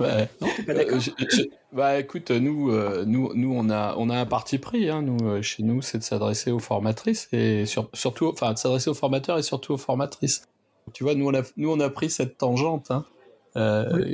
ouais. 0.00 0.28
Non, 0.40 0.48
pas 0.66 0.74
d'accord. 0.74 0.98
Euh, 0.98 1.44
bah 1.72 1.98
écoute, 1.98 2.30
nous, 2.30 2.70
euh, 2.70 3.04
nous, 3.06 3.32
nous, 3.34 3.54
on 3.54 3.70
a, 3.70 3.94
on 3.96 4.10
a 4.10 4.18
un 4.18 4.26
parti 4.26 4.58
pris. 4.58 4.88
Hein, 4.88 5.02
nous, 5.02 5.42
chez 5.42 5.62
nous, 5.62 5.82
c'est 5.82 5.98
de 5.98 6.02
s'adresser 6.02 6.50
aux 6.50 6.58
formatrices 6.58 7.28
et 7.32 7.64
surtout, 7.66 8.28
enfin, 8.28 8.52
de 8.52 8.58
s'adresser 8.58 8.90
aux 8.90 8.94
formateurs 8.94 9.38
et 9.38 9.42
surtout 9.42 9.74
aux 9.74 9.78
formatrices. 9.78 10.46
Tu 10.92 11.04
vois, 11.04 11.14
nous, 11.14 11.28
on 11.28 11.34
a, 11.34 11.42
nous, 11.56 11.70
on 11.70 11.80
a 11.80 11.90
pris 11.90 12.10
cette 12.10 12.38
tangente. 12.38 12.90
Hein. 12.90 13.04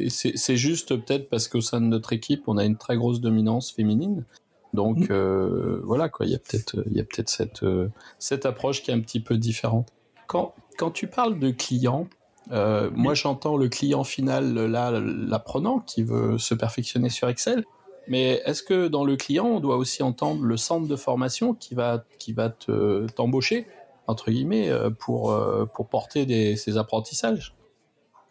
C'est 0.08 0.56
juste 0.56 0.96
peut-être 0.96 1.28
parce 1.28 1.48
qu'au 1.48 1.60
sein 1.60 1.80
de 1.80 1.86
notre 1.86 2.12
équipe, 2.12 2.44
on 2.46 2.56
a 2.56 2.64
une 2.64 2.76
très 2.76 2.96
grosse 2.96 3.20
dominance 3.20 3.72
féminine. 3.72 4.24
Donc 4.72 4.98
mm. 4.98 5.06
euh, 5.10 5.80
voilà 5.84 6.08
quoi, 6.08 6.26
il 6.26 6.32
y 6.32 6.34
a 6.34 6.38
peut-être 6.38 6.82
il 6.86 6.96
y 6.96 7.00
a 7.00 7.04
peut-être 7.04 7.28
cette 7.28 7.62
euh, 7.62 7.88
cette 8.18 8.46
approche 8.46 8.82
qui 8.82 8.90
est 8.90 8.94
un 8.94 9.00
petit 9.00 9.20
peu 9.20 9.36
différente. 9.36 9.88
Quand 10.26 10.54
quand 10.78 10.90
tu 10.90 11.06
parles 11.06 11.38
de 11.38 11.50
client, 11.50 12.08
euh, 12.52 12.90
moi 12.94 13.14
j'entends 13.14 13.56
le 13.56 13.68
client 13.68 14.04
final 14.04 14.54
là 14.54 14.90
l'apprenant 14.90 15.80
qui 15.80 16.02
veut 16.02 16.38
se 16.38 16.54
perfectionner 16.54 17.10
sur 17.10 17.28
Excel. 17.28 17.64
Mais 18.08 18.42
est-ce 18.46 18.64
que 18.64 18.88
dans 18.88 19.04
le 19.04 19.14
client, 19.14 19.46
on 19.46 19.60
doit 19.60 19.76
aussi 19.76 20.02
entendre 20.02 20.42
le 20.42 20.56
centre 20.56 20.88
de 20.88 20.96
formation 20.96 21.54
qui 21.54 21.74
va 21.74 22.04
qui 22.18 22.32
va 22.32 22.48
te 22.48 23.06
t'embaucher 23.08 23.66
entre 24.08 24.30
guillemets 24.32 24.70
pour 24.98 25.38
pour 25.74 25.86
porter 25.88 26.26
des, 26.26 26.56
ces 26.56 26.78
apprentissages? 26.78 27.54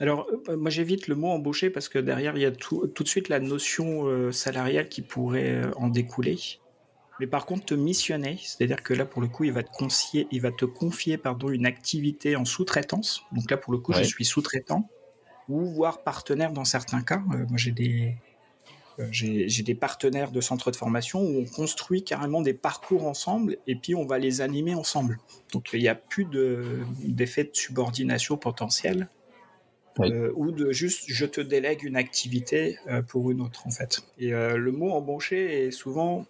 Alors, 0.01 0.25
euh, 0.49 0.57
moi 0.57 0.71
j'évite 0.71 1.07
le 1.07 1.13
mot 1.13 1.29
embaucher 1.29 1.69
parce 1.69 1.87
que 1.87 1.99
derrière 1.99 2.35
il 2.35 2.41
y 2.41 2.45
a 2.45 2.51
tout, 2.51 2.87
de 2.87 3.07
suite 3.07 3.29
la 3.29 3.39
notion 3.39 4.07
euh, 4.07 4.31
salariale 4.31 4.89
qui 4.89 5.03
pourrait 5.03 5.51
euh, 5.51 5.71
en 5.75 5.89
découler. 5.89 6.39
Mais 7.19 7.27
par 7.27 7.45
contre, 7.45 7.65
te 7.65 7.75
missionner, 7.75 8.39
c'est-à-dire 8.41 8.81
que 8.81 8.95
là 8.95 9.05
pour 9.05 9.21
le 9.21 9.27
coup, 9.27 9.43
il 9.43 9.51
va 9.51 9.61
te 9.61 9.71
confier, 9.71 10.27
il 10.31 10.41
va 10.41 10.51
te 10.51 10.65
confier 10.65 11.17
pardon, 11.17 11.51
une 11.51 11.67
activité 11.67 12.35
en 12.35 12.45
sous-traitance. 12.45 13.21
Donc 13.31 13.51
là 13.51 13.57
pour 13.57 13.73
le 13.73 13.77
coup, 13.77 13.93
je 13.93 14.01
suis 14.01 14.25
sous-traitant 14.25 14.89
ou 15.47 15.65
voire 15.65 16.01
partenaire 16.01 16.51
dans 16.51 16.65
certains 16.65 17.03
cas. 17.03 17.19
moi 17.19 17.57
j'ai 17.57 17.71
des 17.71 18.15
j'ai 19.11 19.63
des 19.63 19.75
partenaires 19.75 20.31
de 20.31 20.41
centres 20.41 20.69
de 20.71 20.75
formation 20.75 21.21
où 21.21 21.41
on 21.41 21.45
construit 21.45 22.03
carrément 22.03 22.41
des 22.41 22.53
parcours 22.53 23.05
ensemble 23.05 23.57
et 23.65 23.75
puis 23.75 23.95
on 23.95 24.05
va 24.05 24.17
les 24.17 24.41
animer 24.41 24.73
ensemble. 24.73 25.19
Donc 25.53 25.69
il 25.73 25.79
n'y 25.79 25.87
a 25.87 25.95
plus 25.95 26.25
d'effet 26.25 27.43
de, 27.43 27.49
de 27.49 27.55
subordination 27.55 28.37
potentiel 28.37 29.07
euh, 29.99 30.31
ou 30.35 30.51
de 30.51 30.71
juste 30.71 31.03
je 31.07 31.25
te 31.25 31.41
délègue 31.41 31.83
une 31.83 31.97
activité 31.97 32.77
euh, 32.87 33.01
pour 33.01 33.29
une 33.31 33.41
autre 33.41 33.67
en 33.67 33.71
fait. 33.71 34.01
Et 34.17 34.33
euh, 34.33 34.57
le 34.57 34.71
mot 34.71 34.91
embaucher 34.91 35.65
est 35.67 35.71
souvent 35.71 36.25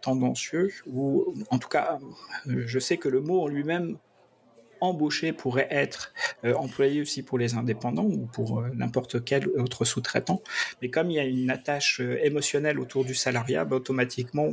tendancieux 0.00 0.70
ou 0.86 1.34
en 1.50 1.58
tout 1.58 1.68
cas 1.68 1.98
je 2.46 2.78
sais 2.78 2.96
que 2.96 3.08
le 3.08 3.20
mot 3.20 3.42
en 3.42 3.48
lui-même 3.48 3.98
embaucher 4.80 5.32
pourrait 5.32 5.66
être 5.70 6.12
employé 6.44 7.00
aussi 7.00 7.22
pour 7.22 7.38
les 7.38 7.54
indépendants 7.54 8.04
ou 8.04 8.26
pour 8.26 8.62
n'importe 8.74 9.24
quel 9.24 9.48
autre 9.48 9.84
sous-traitant. 9.84 10.40
Mais 10.80 10.88
comme 10.88 11.10
il 11.10 11.14
y 11.14 11.18
a 11.18 11.24
une 11.24 11.50
attache 11.50 12.00
émotionnelle 12.00 12.78
autour 12.78 13.04
du 13.04 13.14
salariat, 13.14 13.64
bah, 13.64 13.76
automatiquement 13.76 14.52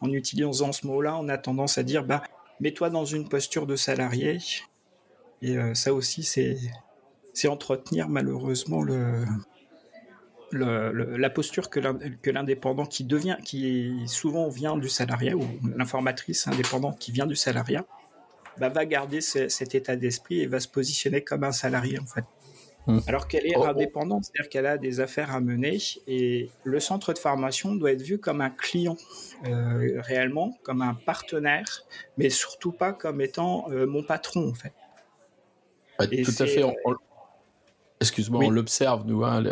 en 0.00 0.10
utilisant 0.10 0.72
ce 0.72 0.86
mot-là, 0.86 1.18
on 1.18 1.28
a 1.28 1.36
tendance 1.36 1.76
à 1.76 1.82
dire 1.82 2.04
bah 2.04 2.22
mets-toi 2.60 2.88
dans 2.88 3.04
une 3.04 3.28
posture 3.28 3.66
de 3.66 3.76
salarié. 3.76 4.38
Et 5.42 5.56
ça 5.74 5.92
aussi 5.92 6.22
c'est 6.22 6.56
c'est 7.40 7.48
entretenir 7.48 8.08
malheureusement 8.10 8.82
le, 8.82 9.24
la 10.52 11.30
posture 11.30 11.70
que 11.70 12.30
l'indépendant 12.30 12.84
qui 12.84 13.04
devient, 13.04 13.38
qui 13.44 14.02
souvent 14.06 14.48
vient 14.48 14.76
du 14.76 14.88
salariat 14.88 15.36
ou 15.36 15.44
l'informatrice 15.76 16.46
indépendante 16.48 16.98
qui 16.98 17.12
vient 17.12 17.26
du 17.26 17.36
salariat, 17.36 17.86
bah, 18.58 18.68
va 18.68 18.84
garder 18.84 19.22
cet 19.22 19.74
état 19.74 19.96
d'esprit 19.96 20.40
et 20.40 20.46
va 20.46 20.60
se 20.60 20.68
positionner 20.68 21.22
comme 21.22 21.44
un 21.44 21.52
salarié 21.52 21.98
en 21.98 22.06
fait. 22.06 22.24
Hmm. 22.86 22.98
Alors 23.06 23.28
qu'elle 23.28 23.46
est 23.46 23.56
oh, 23.56 23.62
oh. 23.64 23.68
indépendante, 23.68 24.24
c'est-à-dire 24.24 24.50
qu'elle 24.50 24.66
a 24.66 24.76
des 24.76 25.00
affaires 25.00 25.34
à 25.34 25.40
mener 25.40 25.78
et 26.06 26.50
le 26.64 26.80
centre 26.80 27.12
de 27.12 27.18
formation 27.18 27.74
doit 27.74 27.92
être 27.92 28.02
vu 28.02 28.18
comme 28.18 28.40
un 28.40 28.50
client 28.50 28.96
euh, 29.46 30.00
réellement, 30.00 30.58
comme 30.62 30.82
un 30.82 30.94
partenaire, 30.94 31.86
mais 32.18 32.28
surtout 32.28 32.72
pas 32.72 32.92
comme 32.92 33.20
étant 33.20 33.70
euh, 33.70 33.86
mon 33.86 34.02
patron 34.02 34.50
en 34.50 34.54
fait. 34.54 34.72
tout 35.98 36.42
à 36.42 36.46
fait. 36.46 36.64
Excuse-moi, 38.00 38.44
on 38.44 38.50
l'observe 38.50 39.04
nous, 39.06 39.24
hein, 39.24 39.42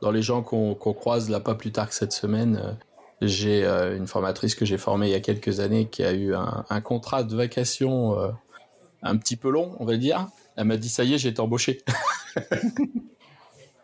dans 0.00 0.10
les 0.10 0.22
gens 0.22 0.42
qu'on 0.42 0.74
croise 0.74 1.28
là 1.28 1.40
pas 1.40 1.54
plus 1.54 1.72
tard 1.72 1.88
que 1.88 1.94
cette 1.94 2.12
semaine. 2.12 2.60
Euh, 2.62 2.72
j'ai 3.20 3.66
une 3.66 4.06
formatrice 4.06 4.54
que 4.54 4.64
j'ai 4.64 4.78
formée 4.78 5.08
il 5.08 5.12
y 5.12 5.14
a 5.14 5.20
quelques 5.20 5.60
années 5.60 5.88
qui 5.88 6.02
a 6.02 6.12
eu 6.12 6.34
un, 6.34 6.64
un 6.70 6.80
contrat 6.80 7.22
de 7.22 7.36
vacation 7.36 8.16
un 9.02 9.16
petit 9.18 9.36
peu 9.36 9.50
long, 9.50 9.76
on 9.78 9.84
va 9.84 9.98
dire. 9.98 10.26
Elle 10.56 10.64
m'a 10.64 10.78
dit 10.78 10.88
ça 10.88 11.04
y 11.04 11.12
est, 11.12 11.18
j'ai 11.18 11.28
été 11.28 11.40
embauché. 11.40 11.82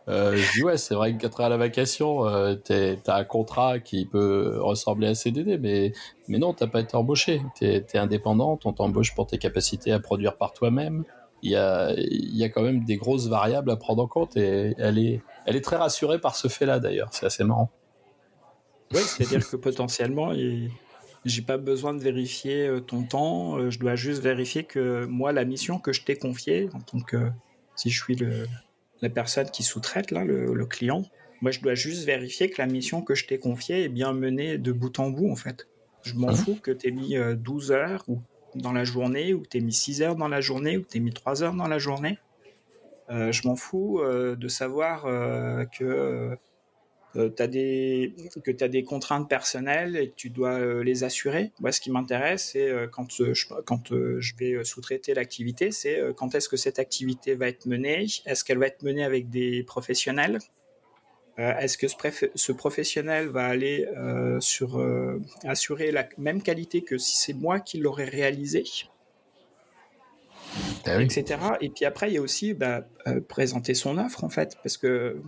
Euh, 0.09 0.37
je 0.37 0.53
dis 0.53 0.63
ouais, 0.63 0.77
c'est 0.77 0.95
vrai 0.95 1.17
que 1.17 1.27
quand 1.27 1.43
à 1.43 1.49
la 1.49 1.57
vacation, 1.57 2.27
euh, 2.27 2.55
t'as 2.55 3.17
un 3.17 3.25
contrat 3.25 3.81
qui 3.81 4.07
peut 4.07 4.57
ressembler 4.61 5.09
à 5.09 5.17
CDD, 5.17 5.59
mais 5.59 5.93
mais 6.29 6.39
non, 6.39 6.55
t'as 6.55 6.69
pas 6.69 6.81
été 6.81 6.97
embauché. 6.97 7.43
T'es 7.59 7.85
es 7.93 7.99
indépendante, 7.99 8.67
on 8.67 8.73
t'embauche 8.73 9.17
pour 9.17 9.27
tes 9.27 9.39
capacités 9.39 9.91
à 9.91 9.99
produire 9.99 10.37
par 10.37 10.53
toi-même. 10.53 11.05
Il 11.43 11.51
y 11.51 11.57
a 11.57 11.93
il 11.97 12.37
y 12.37 12.45
a 12.45 12.49
quand 12.49 12.63
même 12.63 12.85
des 12.85 12.97
grosses 12.97 13.29
variables 13.29 13.71
à 13.71 13.77
prendre 13.77 14.03
en 14.03 14.09
compte 14.09 14.37
et 14.37 14.75
elle 14.79 14.99
est 14.99 15.21
elle 15.45 15.57
est 15.57 15.61
très 15.61 15.77
rassurée 15.77 16.19
par 16.19 16.35
ce 16.37 16.49
fait-là 16.49 16.79
d'ailleurs. 16.79 17.09
C'est 17.13 17.27
assez 17.27 17.45
marrant. 17.45 17.71
Oui, 18.93 19.01
c'est-à-dire 19.01 19.49
que 19.49 19.57
potentiellement, 19.57 20.33
j'ai 21.25 21.43
pas 21.43 21.57
besoin 21.57 21.93
de 21.93 22.01
vérifier 22.01 22.69
euh, 22.69 22.81
ton 22.81 23.03
temps. 23.03 23.71
Je 23.71 23.79
dois 23.79 23.97
juste 23.97 24.23
vérifier 24.23 24.65
que 24.65 25.07
moi, 25.07 25.33
la 25.33 25.45
mission 25.45 25.79
que 25.79 25.93
je 25.93 26.03
t'ai 26.03 26.17
confiée 26.17 26.69
en 26.73 26.81
tant 26.81 27.01
que 27.01 27.31
si 27.75 27.91
je 27.91 28.01
suis 28.01 28.15
le, 28.15 28.47
la 29.03 29.11
personne 29.11 29.51
qui 29.51 29.63
sous-traite, 29.63 30.11
là, 30.11 30.25
le, 30.25 30.67
client, 30.67 31.05
moi, 31.41 31.51
je 31.51 31.61
dois 31.61 31.75
juste 31.75 32.05
vérifier 32.05 32.49
que 32.49 32.61
la 32.61 32.67
mission 32.67 33.03
que 33.03 33.15
je 33.15 33.27
t'ai 33.27 33.39
confiée 33.39 33.85
est 33.85 33.89
bien 33.89 34.13
menée 34.13 34.59
de 34.59 34.73
bout 34.73 34.99
en 34.99 35.11
bout, 35.11 35.31
en 35.31 35.37
fait. 35.37 35.69
Je 36.03 36.15
m'en 36.15 36.29
mhm. 36.29 36.37
fous 36.37 36.59
que 36.63 36.71
tu 36.71 36.89
aies 36.89 36.93
mis 36.93 37.17
12 37.37 37.71
euh, 37.71 37.75
heures 37.75 38.05
ou 38.09 38.21
dans 38.57 38.73
la 38.73 38.85
journée, 38.85 39.35
ou 39.35 39.43
tu 39.49 39.59
aies 39.59 39.61
mis 39.61 39.73
6 39.73 40.03
heures 40.03 40.17
dans 40.17 40.29
la 40.29 40.41
journée, 40.41 40.77
ou 40.77 40.83
tu 40.83 40.99
aies 40.99 41.01
mis 41.01 41.13
3 41.13 41.43
heures 41.43 41.55
dans 41.55 41.69
la 41.69 41.79
journée. 41.79 42.19
Euh, 43.09 43.31
je 43.31 43.47
m'en 43.47 43.57
fous 43.57 44.01
euh, 44.01 44.35
de 44.35 44.49
savoir 44.49 45.03
que 45.73 46.37
euh, 47.15 47.47
des, 47.47 48.13
que 48.45 48.51
tu 48.51 48.65
as 48.65 48.69
des 48.69 48.83
contraintes 48.83 49.29
personnelles 49.29 49.97
et 49.97 50.11
que 50.11 50.15
tu 50.17 50.29
dois 50.29 50.83
les 50.83 51.05
assurer. 51.05 51.53
Moi, 51.61 51.73
ce 51.73 51.81
qui 51.81 51.91
m'intéresse, 51.91 52.51
c'est 52.53 52.71
quand, 52.93 53.11
je, 53.11 53.33
quand 53.65 53.89
je 53.91 54.37
vais 54.37 54.63
sous-traiter 54.65 55.15
l'activité, 55.15 55.71
c'est 55.71 55.99
quand 56.17 56.35
est-ce 56.35 56.49
que 56.49 56.59
cette 56.59 56.79
activité 56.79 57.35
va 57.35 57.49
être 57.49 57.65
menée, 57.65 58.07
est-ce 58.27 58.45
qu'elle 58.45 58.59
va 58.59 58.67
être 58.67 58.83
menée 58.83 59.05
avec 59.05 59.31
des 59.31 59.63
professionnels, 59.63 60.39
est-ce 61.39 61.77
que 61.77 61.87
ce, 61.87 61.97
ce, 62.35 62.53
professionnel 62.53 63.29
va 63.29 63.45
aller 63.47 63.87
sur 64.41 64.83
assurer 65.45 65.91
la 65.91 66.09
même 66.17 66.43
qualité 66.43 66.83
que 66.83 66.97
si 66.99 67.17
c'est 67.17 67.35
moi 67.35 67.61
qui 67.61 67.79
l'aurais 67.79 68.05
réalisé? 68.05 68.65
Ah 70.87 71.03
etc. 71.03 71.39
Et 71.61 71.69
puis 71.69 71.85
après, 71.85 72.11
il 72.11 72.15
y 72.15 72.19
a 72.19 72.23
aussi 72.23 72.55
bah, 72.55 72.87
présenter 73.29 73.75
son 73.75 73.99
offre 73.99 74.25
en 74.25 74.31
fait, 74.31 74.57
parce 74.63 74.79
que 74.79 75.21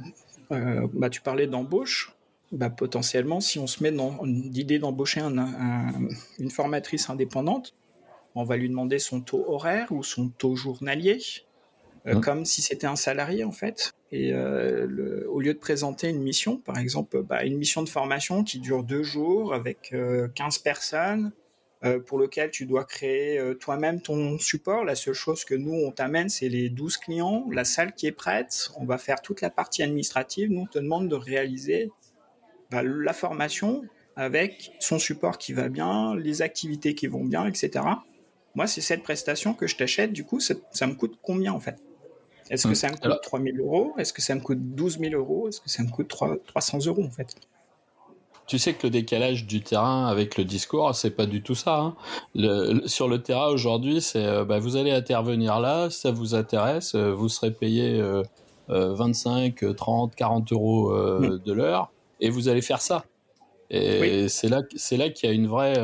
euh, 0.52 0.86
bah, 0.92 1.10
tu 1.10 1.20
parlais 1.20 1.46
d'embauche. 1.46 2.14
Bah, 2.50 2.70
potentiellement, 2.70 3.40
si 3.40 3.58
on 3.58 3.66
se 3.66 3.82
met 3.82 3.92
dans 3.92 4.22
l'idée 4.24 4.78
d'embaucher 4.78 5.20
une 5.20 6.50
formatrice 6.50 7.10
indépendante, 7.10 7.74
on 8.34 8.44
va 8.44 8.56
lui 8.56 8.70
demander 8.70 8.98
son 8.98 9.20
taux 9.20 9.44
horaire 9.48 9.92
ou 9.92 10.02
son 10.02 10.30
taux 10.30 10.56
journalier, 10.56 11.18
euh, 12.06 12.14
mmh. 12.14 12.20
comme 12.22 12.44
si 12.46 12.62
c'était 12.62 12.86
un 12.86 12.96
salarié 12.96 13.44
en 13.44 13.52
fait. 13.52 13.92
Et 14.10 14.32
euh, 14.32 15.26
au 15.28 15.40
lieu 15.40 15.52
de 15.52 15.58
présenter 15.58 16.08
une 16.08 16.22
mission, 16.22 16.56
par 16.56 16.78
exemple, 16.78 17.22
bah, 17.22 17.44
une 17.44 17.58
mission 17.58 17.82
de 17.82 17.88
formation 17.88 18.42
qui 18.42 18.58
dure 18.58 18.82
deux 18.82 19.02
jours 19.02 19.52
avec 19.52 19.94
15 20.34 20.58
personnes, 20.58 21.32
euh, 21.84 22.00
pour 22.00 22.18
lequel 22.18 22.50
tu 22.50 22.66
dois 22.66 22.84
créer 22.84 23.38
euh, 23.38 23.54
toi-même 23.54 24.00
ton 24.00 24.36
support. 24.38 24.84
La 24.84 24.96
seule 24.96 25.14
chose 25.14 25.44
que 25.44 25.54
nous, 25.54 25.72
on 25.72 25.92
t'amène, 25.92 26.28
c'est 26.28 26.48
les 26.48 26.70
12 26.70 26.96
clients, 26.96 27.46
la 27.52 27.64
salle 27.64 27.94
qui 27.94 28.08
est 28.08 28.12
prête. 28.12 28.70
On 28.76 28.84
va 28.84 28.98
faire 28.98 29.22
toute 29.22 29.40
la 29.42 29.50
partie 29.50 29.84
administrative. 29.84 30.50
Nous, 30.50 30.62
on 30.62 30.66
te 30.66 30.80
demande 30.80 31.08
de 31.08 31.14
réaliser 31.14 31.92
bah, 32.72 32.82
la 32.82 33.12
formation 33.12 33.84
avec 34.16 34.72
son 34.80 34.98
support 34.98 35.38
qui 35.38 35.52
va 35.52 35.68
bien, 35.68 36.16
les 36.16 36.42
activités 36.42 36.96
qui 36.96 37.06
vont 37.06 37.24
bien, 37.24 37.46
etc. 37.46 37.84
Moi, 38.56 38.66
c'est 38.66 38.80
cette 38.80 39.04
prestation 39.04 39.54
que 39.54 39.68
je 39.68 39.76
t'achète. 39.76 40.12
Du 40.12 40.24
coup, 40.24 40.40
ça, 40.40 40.86
me 40.88 40.94
coûte 40.94 41.16
combien 41.22 41.52
en 41.52 41.60
fait? 41.60 41.76
Est-ce 42.50 42.64
que 42.64 42.68
hum. 42.68 42.74
ça 42.74 42.88
me 42.88 42.96
coûte 42.96 43.20
3 43.22 43.40
000 43.40 43.56
euros? 43.58 43.92
Est-ce 43.98 44.12
que 44.12 44.22
ça 44.22 44.34
me 44.34 44.40
coûte 44.40 44.58
12 44.60 44.98
000 44.98 45.14
euros? 45.14 45.48
Est-ce 45.48 45.60
que 45.60 45.68
ça 45.68 45.82
me 45.82 45.90
coûte 45.90 46.08
300 46.08 46.78
euros 46.86 47.04
en 47.04 47.10
fait? 47.10 47.34
Tu 48.48 48.58
sais 48.58 48.72
que 48.72 48.86
le 48.86 48.90
décalage 48.90 49.46
du 49.46 49.60
terrain 49.60 50.06
avec 50.06 50.38
le 50.38 50.44
discours, 50.44 50.94
c'est 50.94 51.10
pas 51.10 51.26
du 51.26 51.42
tout 51.42 51.54
ça. 51.54 51.80
Hein. 51.80 51.96
Le, 52.34 52.88
sur 52.88 53.06
le 53.06 53.22
terrain 53.22 53.48
aujourd'hui, 53.48 54.00
c'est 54.00 54.24
euh, 54.24 54.46
bah, 54.46 54.58
vous 54.58 54.76
allez 54.76 54.90
intervenir 54.90 55.60
là, 55.60 55.90
ça 55.90 56.10
vous 56.10 56.34
intéresse, 56.34 56.94
euh, 56.94 57.12
vous 57.12 57.28
serez 57.28 57.50
payé 57.50 58.02
25, 58.68 59.76
30, 59.76 60.14
40 60.14 60.52
euros 60.52 60.92
euh, 60.92 61.38
de 61.44 61.52
l'heure, 61.52 61.92
et 62.20 62.30
vous 62.30 62.48
allez 62.48 62.62
faire 62.62 62.80
ça. 62.80 63.04
Et 63.68 64.30
c'est 64.30 64.48
là, 64.48 64.62
c'est 64.76 64.96
là 64.96 65.10
qu'il 65.10 65.28
y 65.28 65.32
a 65.32 65.34
une 65.34 65.46
vraie, 65.46 65.76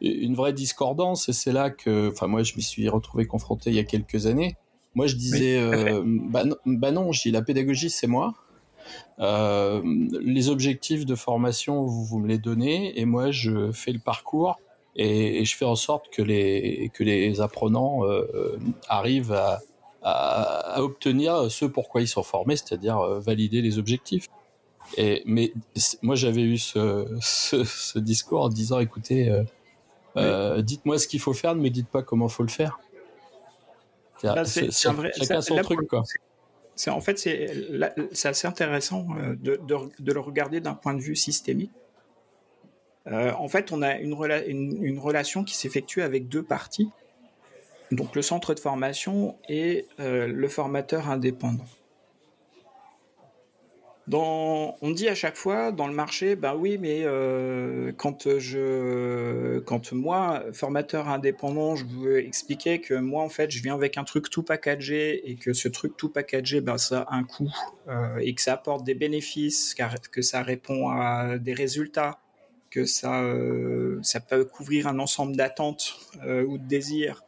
une 0.00 0.34
vraie 0.34 0.52
discordance, 0.52 1.28
et 1.28 1.32
c'est 1.32 1.52
là 1.52 1.70
que, 1.70 2.10
enfin 2.10 2.26
moi, 2.26 2.42
je 2.42 2.56
m'y 2.56 2.62
suis 2.62 2.88
retrouvé 2.88 3.24
confronté 3.26 3.70
il 3.70 3.76
y 3.76 3.78
a 3.78 3.84
quelques 3.84 4.26
années. 4.26 4.56
Moi, 4.94 5.06
je 5.06 5.16
disais, 5.16 5.60
bah, 6.04 6.44
bah, 6.66 6.90
non, 6.90 7.12
je 7.12 7.22
dis 7.22 7.30
la 7.30 7.42
pédagogie, 7.42 7.90
c'est 7.90 8.06
moi. 8.06 8.34
Euh, 9.20 9.80
les 10.20 10.48
objectifs 10.48 11.06
de 11.06 11.14
formation, 11.14 11.82
vous, 11.82 12.04
vous 12.04 12.18
me 12.18 12.28
les 12.28 12.38
donnez 12.38 12.98
et 12.98 13.04
moi 13.04 13.30
je 13.30 13.70
fais 13.72 13.92
le 13.92 14.00
parcours 14.00 14.58
et, 14.96 15.44
je 15.44 15.56
fais 15.56 15.64
en 15.64 15.76
sorte 15.76 16.08
que 16.10 16.22
les, 16.22 16.90
que 16.94 17.04
les 17.04 17.40
apprenants 17.40 18.04
euh, 18.04 18.58
arrivent 18.88 19.32
à, 19.32 19.60
à, 20.02 20.82
obtenir 20.82 21.50
ce 21.50 21.64
pourquoi 21.64 22.00
ils 22.00 22.08
sont 22.08 22.22
formés, 22.22 22.56
c'est-à-dire 22.56 22.98
euh, 22.98 23.20
valider 23.20 23.62
les 23.62 23.78
objectifs. 23.78 24.28
Et, 24.96 25.22
mais 25.26 25.52
moi 26.02 26.14
j'avais 26.14 26.42
eu 26.42 26.58
ce, 26.58 27.06
ce, 27.20 27.98
discours 27.98 28.42
en 28.42 28.48
disant 28.48 28.80
écoutez, 28.80 29.32
dites-moi 30.58 30.98
ce 30.98 31.08
qu'il 31.08 31.20
faut 31.20 31.32
faire, 31.32 31.54
ne 31.54 31.60
me 31.60 31.70
dites 31.70 31.88
pas 31.88 32.02
comment 32.02 32.28
faut 32.28 32.42
le 32.42 32.50
faire. 32.50 32.78
C'est, 34.44 34.70
chacun 34.70 35.40
son 35.40 35.56
truc 35.56 35.88
quoi. 35.88 36.02
en 36.88 37.00
fait, 37.00 37.18
c'est 37.18 38.28
assez 38.28 38.46
intéressant 38.46 39.06
euh, 39.18 39.36
de, 39.36 40.12
le 40.12 40.20
regarder 40.20 40.60
d'un 40.60 40.74
point 40.74 40.94
de 40.94 41.00
vue 41.00 41.16
systémique. 41.16 41.72
Euh, 43.06 43.32
en 43.32 43.48
fait, 43.48 43.70
on 43.72 43.82
a 43.82 43.96
une, 43.96 44.14
une 44.82 44.98
relation 44.98 45.44
qui 45.44 45.54
s'effectue 45.54 46.00
avec 46.00 46.28
deux 46.28 46.42
parties, 46.42 46.88
donc 47.90 48.14
le 48.16 48.22
centre 48.22 48.54
de 48.54 48.60
formation 48.60 49.36
et 49.48 49.86
euh, 50.00 50.26
le 50.26 50.48
formateur 50.48 51.10
indépendant 51.10 51.66
on 54.12 54.90
dit 54.90 55.08
à 55.08 55.14
chaque 55.14 55.36
fois 55.36 55.72
dans 55.72 55.86
le 55.86 55.94
marché, 55.94 56.36
ben 56.36 56.54
oui, 56.54 56.78
mais 56.78 57.02
euh, 57.04 57.92
quand 57.96 58.38
je, 58.38 59.60
quand 59.60 59.92
moi, 59.92 60.44
formateur 60.52 61.08
indépendant, 61.08 61.74
je 61.76 61.84
veux 61.86 62.18
expliquer 62.18 62.80
que 62.80 62.94
moi, 62.94 63.22
en 63.22 63.28
fait, 63.28 63.50
je 63.50 63.62
viens 63.62 63.74
avec 63.74 63.96
un 63.96 64.04
truc 64.04 64.28
tout 64.28 64.42
packagé 64.42 65.30
et 65.30 65.36
que 65.36 65.52
ce 65.52 65.68
truc 65.68 65.96
tout 65.96 66.10
packagé, 66.10 66.60
ben 66.60 66.76
ça 66.76 67.06
a 67.08 67.14
un 67.14 67.24
coût 67.24 67.52
euh, 67.88 68.18
et 68.18 68.34
que 68.34 68.42
ça 68.42 68.54
apporte 68.54 68.84
des 68.84 68.94
bénéfices, 68.94 69.74
car, 69.74 69.94
que 70.10 70.22
ça 70.22 70.42
répond 70.42 70.90
à 70.90 71.38
des 71.38 71.54
résultats, 71.54 72.18
que 72.70 72.84
ça, 72.84 73.22
euh, 73.22 73.98
ça 74.02 74.20
peut 74.20 74.44
couvrir 74.44 74.86
un 74.86 74.98
ensemble 74.98 75.36
d'attentes 75.36 75.96
ou 76.46 76.58
de 76.58 76.66
désirs 76.66 77.22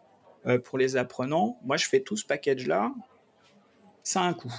pour 0.65 0.79
les 0.79 0.97
apprenants. 0.97 1.59
Moi, 1.65 1.77
je 1.77 1.87
fais 1.87 2.01
tout 2.01 2.17
ce 2.17 2.25
package 2.25 2.67
là, 2.67 2.93
ça 4.03 4.21
a 4.21 4.25
un 4.25 4.35
coût. 4.35 4.55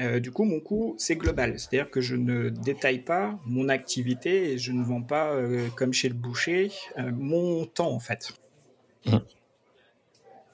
Euh, 0.00 0.20
du 0.20 0.30
coup, 0.30 0.44
mon 0.44 0.60
coût, 0.60 0.94
c'est 0.98 1.16
global. 1.16 1.58
C'est-à-dire 1.58 1.90
que 1.90 2.00
je 2.00 2.16
ne 2.16 2.50
détaille 2.50 2.98
pas 2.98 3.38
mon 3.46 3.68
activité 3.68 4.52
et 4.52 4.58
je 4.58 4.72
ne 4.72 4.84
vends 4.84 5.02
pas, 5.02 5.32
euh, 5.32 5.68
comme 5.74 5.92
chez 5.92 6.08
le 6.08 6.14
boucher, 6.14 6.70
euh, 6.98 7.10
mon 7.12 7.64
temps, 7.64 7.92
en 7.92 8.00
fait. 8.00 8.32
Mmh. 9.06 9.16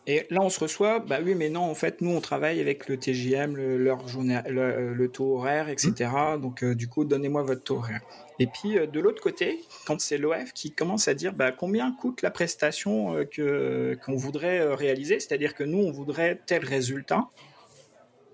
Et 0.09 0.27
là, 0.31 0.41
on 0.43 0.49
se 0.49 0.59
reçoit, 0.59 0.99
bah 0.99 1.21
oui, 1.25 1.37
mais 1.37 1.49
non, 1.49 1.61
en 1.61 1.75
fait, 1.77 2.01
nous, 2.01 2.11
on 2.11 2.21
travaille 2.21 2.61
avec 2.61 2.89
le 2.89 2.97
TGM, 2.97 3.55
le, 3.55 3.79
leur 3.79 4.09
journée, 4.09 4.41
le, 4.49 5.07
taux 5.07 5.37
horaire, 5.37 5.69
etc. 5.69 6.11
Mmh. 6.37 6.41
Donc, 6.41 6.65
du 6.65 6.89
coup, 6.89 7.05
donnez-moi 7.05 7.43
votre 7.43 7.63
taux 7.63 7.77
horaire. 7.77 8.01
Et 8.41 8.49
puis, 8.49 8.75
de 8.75 9.01
l'autre 9.01 9.23
côté, 9.23 9.61
quand 9.87 10.01
c'est 10.01 10.19
l'OF 10.19 10.53
qui 10.55 10.73
commence 10.73 11.07
à 11.07 11.15
dire, 11.15 11.33
bah, 11.33 11.53
combien 11.53 11.93
coûte 11.93 12.23
la 12.23 12.33
prestation 12.33 13.25
que 13.31 13.97
qu'on 14.05 14.17
voudrait 14.17 14.75
réaliser, 14.75 15.21
c'est-à-dire 15.21 15.55
que 15.55 15.63
nous, 15.63 15.79
on 15.79 15.93
voudrait 15.93 16.41
tel 16.47 16.65
résultat, 16.65 17.29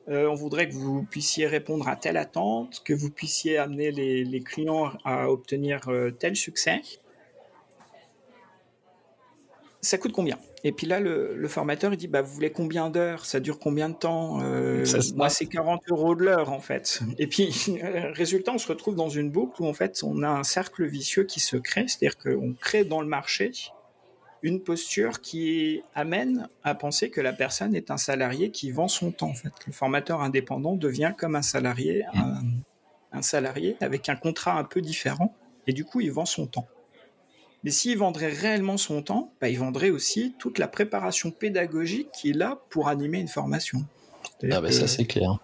on 0.09 0.35
voudrait 0.35 0.69
que 0.69 0.75
vous 0.75 1.03
puissiez 1.03 1.47
répondre 1.47 1.89
à 1.89 1.97
telle 1.97 2.17
attente, 2.17 2.83
que 2.85 2.95
vous 2.95 3.11
puissiez 3.11 3.59
amener 3.59 3.91
les, 3.91 4.41
clients 4.41 4.93
à 5.05 5.31
obtenir 5.31 5.91
tel 6.19 6.37
succès. 6.37 6.81
Ça 9.81 9.99
coûte 9.99 10.13
combien? 10.13 10.39
Et 10.65 10.73
puis 10.73 10.87
là, 10.87 10.99
le, 10.99 11.47
formateur, 11.49 11.93
il 11.93 11.97
dit, 11.97 12.09
bah, 12.09 12.23
vous 12.23 12.35
voulez 12.35 12.51
combien 12.51 12.91
d'heures? 12.91 13.25
Ça 13.25 13.39
dure 13.39 13.59
combien 13.59 13.89
de 13.89 13.95
temps? 13.95 14.39
Moi, 15.15 15.29
c'est 15.29 15.47
40 15.47 15.83
euros 15.91 16.15
de 16.15 16.25
l'heure, 16.25 16.53
en 16.53 16.61
fait. 16.61 17.01
Et 17.19 17.27
puis, 17.27 17.55
résultat, 18.13 18.53
on 18.53 18.59
se 18.59 18.69
retrouve 18.69 18.97
dans 18.97 19.09
une 19.09 19.31
boucle 19.31 19.63
où, 19.63 19.67
en 19.67 19.75
fait, 19.75 20.01
on 20.03 20.23
a 20.23 20.29
un 20.29 20.43
cercle 20.43 20.85
vicieux 20.85 21.25
qui 21.25 21.41
se 21.41 21.57
crée, 21.57 21.87
c'est-à-dire 21.87 22.19
qu'on 22.19 22.55
crée 22.55 22.85
dans 22.85 23.01
le 23.01 23.07
marché 23.07 23.53
une 24.43 24.61
posture 24.61 25.21
qui 25.21 25.83
amène 25.95 26.49
à 26.63 26.75
penser 26.75 27.11
que 27.11 27.21
la 27.21 27.33
personne 27.33 27.75
est 27.75 27.91
un 27.91 27.97
salarié 27.97 28.51
qui 28.51 28.71
vend 28.71 28.89
son 28.89 29.11
temps. 29.11 29.31
En 29.31 29.35
fait, 29.35 29.53
le 29.67 29.73
formateur 29.73 30.23
indépendant 30.23 30.77
devient 30.77 31.13
comme 31.17 31.37
un 31.37 31.43
salarié, 31.43 32.05
un, 33.13 33.23
salarié 33.23 33.77
avec 33.81 34.09
un 34.09 34.17
contrat 34.17 34.59
un 34.59 34.65
peu 34.65 34.81
différent, 34.81 35.35
et 35.67 35.73
du 35.73 35.85
coup, 35.85 36.01
il 36.01 36.13
vend 36.13 36.27
son 36.27 36.47
temps. 36.47 36.67
Mais 37.65 37.71
s'il 37.71 37.99
vendrait 37.99 38.29
réellement 38.29 38.77
son 38.77 39.03
temps, 39.03 39.33
bah, 39.41 39.49
il 39.49 39.59
vendrait 39.59 39.91
aussi 39.91 40.35
toute 40.39 40.59
la 40.59 40.69
préparation 40.69 41.31
pédagogique 41.31 42.09
qu'il 42.13 42.41
a 42.43 42.63
pour 42.71 42.89
animer 42.89 43.19
une 43.19 43.29
formation. 43.29 43.85
Ah 44.51 44.61
bah 44.61 44.71
ça 44.71 44.87
c'est 44.87 45.05
clair. 45.05 45.39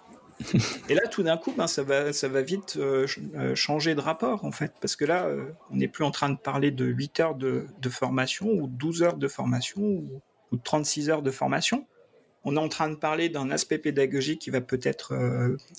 Et 0.88 0.94
là, 0.94 1.06
tout 1.08 1.22
d'un 1.22 1.36
coup, 1.36 1.52
ben, 1.56 1.66
ça, 1.66 1.82
va, 1.82 2.12
ça 2.12 2.28
va 2.28 2.42
vite 2.42 2.76
euh, 2.76 3.06
euh, 3.34 3.54
changer 3.54 3.94
de 3.94 4.00
rapport, 4.00 4.44
en 4.44 4.52
fait. 4.52 4.72
Parce 4.80 4.96
que 4.96 5.04
là, 5.04 5.26
euh, 5.26 5.50
on 5.70 5.76
n'est 5.76 5.88
plus 5.88 6.04
en 6.04 6.10
train 6.10 6.30
de 6.30 6.38
parler 6.38 6.70
de 6.70 6.84
8 6.84 7.20
heures 7.20 7.34
de, 7.34 7.66
formation, 7.88 8.48
ou 8.48 8.66
12 8.66 9.02
heures 9.02 9.16
de 9.16 9.28
formation, 9.28 9.82
ou, 9.82 10.22
36 10.62 11.10
heures 11.10 11.22
de 11.22 11.30
formation. 11.30 11.86
On 12.44 12.56
est 12.56 12.60
en 12.60 12.68
train 12.68 12.88
de 12.88 12.94
parler 12.94 13.28
d'un 13.28 13.50
aspect 13.50 13.78
pédagogique 13.78 14.42
qui 14.42 14.50
va 14.50 14.60
peut-être 14.60 15.14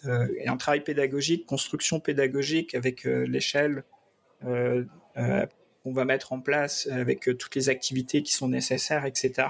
un 0.05 0.57
travail 0.57 0.83
pédagogique, 0.83 1.45
construction 1.45 2.01
pédagogique 2.01 2.75
avec 2.75 3.05
l'échelle 3.05 3.85
qu'on 4.41 5.93
va 5.93 6.03
mettre 6.03 6.33
en 6.33 6.41
place, 6.41 6.89
avec 6.91 7.29
toutes 7.37 7.55
les 7.55 7.69
activités 7.69 8.21
qui 8.21 8.33
sont 8.33 8.49
nécessaires, 8.49 9.05
etc. 9.05 9.47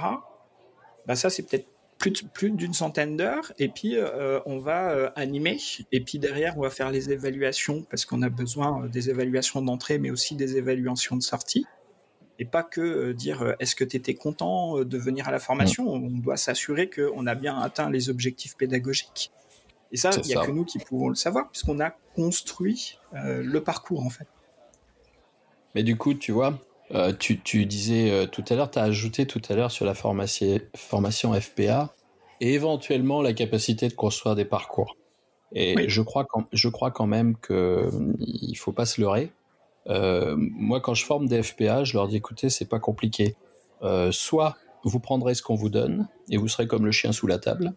Ben, 1.07 1.15
ça, 1.15 1.31
c'est 1.31 1.43
peut-être 1.43 1.69
plus, 1.97 2.51
d'une 2.51 2.73
centaine 2.73 3.17
d'heures. 3.17 3.51
Et 3.59 3.69
puis 3.69 3.95
euh, 3.95 4.39
on 4.45 4.59
va 4.59 4.91
euh, 4.91 5.09
animer. 5.15 5.57
Et 5.91 6.01
puis 6.01 6.19
derrière 6.19 6.57
on 6.57 6.61
va 6.61 6.69
faire 6.69 6.91
les 6.91 7.11
évaluations 7.11 7.85
parce 7.89 8.05
qu'on 8.05 8.21
a 8.21 8.29
besoin 8.29 8.83
euh, 8.83 8.87
des 8.87 9.09
évaluations 9.09 9.61
d'entrée 9.61 9.97
mais 9.97 10.11
aussi 10.11 10.35
des 10.35 10.57
évaluations 10.57 11.15
de 11.15 11.23
sortie. 11.23 11.65
Et 12.37 12.45
pas 12.45 12.63
que 12.63 13.13
dire 13.13 13.55
est-ce 13.59 13.75
que 13.75 13.85
tu 13.85 13.95
étais 13.95 14.13
content 14.13 14.83
de 14.83 14.97
venir 14.97 15.29
à 15.29 15.31
la 15.31 15.39
formation. 15.39 15.87
On 15.87 16.09
doit 16.09 16.35
s'assurer 16.35 16.89
qu'on 16.89 17.27
a 17.27 17.35
bien 17.35 17.57
atteint 17.57 17.89
les 17.89 18.09
objectifs 18.09 18.57
pédagogiques. 18.57 19.31
Et 19.93 19.97
ça 19.97 20.09
il 20.21 20.27
n'y 20.27 20.35
a 20.35 20.45
que 20.45 20.51
nous 20.51 20.65
qui 20.65 20.79
pouvons 20.79 21.07
le 21.07 21.15
savoir 21.15 21.49
puisqu'on 21.49 21.79
a 21.79 21.91
construit 22.13 22.99
le 23.13 23.59
parcours 23.59 24.05
en 24.05 24.09
fait. 24.09 24.27
Mais 25.75 25.83
du 25.83 25.95
coup 25.95 26.13
tu 26.13 26.33
vois 26.33 26.59
euh, 26.93 27.13
tu, 27.17 27.65
disais 27.65 28.11
euh, 28.11 28.27
tout 28.27 28.43
à 28.49 28.55
l'heure, 28.55 28.69
tu 28.69 28.77
as 28.77 28.83
ajouté 28.83 29.25
tout 29.25 29.41
à 29.49 29.55
l'heure 29.55 29.71
sur 29.71 29.85
la 29.85 29.95
formation, 29.95 30.59
formation 30.75 31.33
FPA 31.33 31.95
et 32.41 32.53
éventuellement 32.53 33.21
la 33.21 33.33
capacité 33.33 33.87
de 33.87 33.93
construire 33.93 34.35
des 34.35 34.45
parcours. 34.45 34.95
Et 35.53 35.87
je, 35.87 36.01
crois 36.01 36.25
quand, 36.25 36.45
je 36.51 36.69
crois 36.69 36.91
quand 36.91 37.07
même 37.07 37.37
qu'il 37.37 37.55
ne 37.55 38.57
faut 38.57 38.73
pas 38.73 38.85
se 38.85 38.99
leurrer. 38.99 39.31
Euh, 39.87 40.35
moi, 40.37 40.81
quand 40.81 40.93
je 40.93 41.05
forme 41.05 41.27
des 41.27 41.41
FPA, 41.41 41.83
je 41.83 41.93
leur 41.93 42.07
dis 42.07 42.17
écoutez, 42.17 42.49
c'est 42.49 42.65
pas 42.65 42.79
compliqué. 42.79 43.35
soit 44.11 44.57
vous 44.83 44.99
prendrez 44.99 45.33
ce 45.33 45.41
qu'on 45.41 45.55
vous 45.55 45.69
donne 45.69 46.07
et 46.29 46.37
vous 46.37 46.47
serez 46.47 46.67
comme 46.67 46.85
le 46.85 46.91
chien 46.91 47.11
sous 47.11 47.25
la 47.25 47.39
table, 47.39 47.73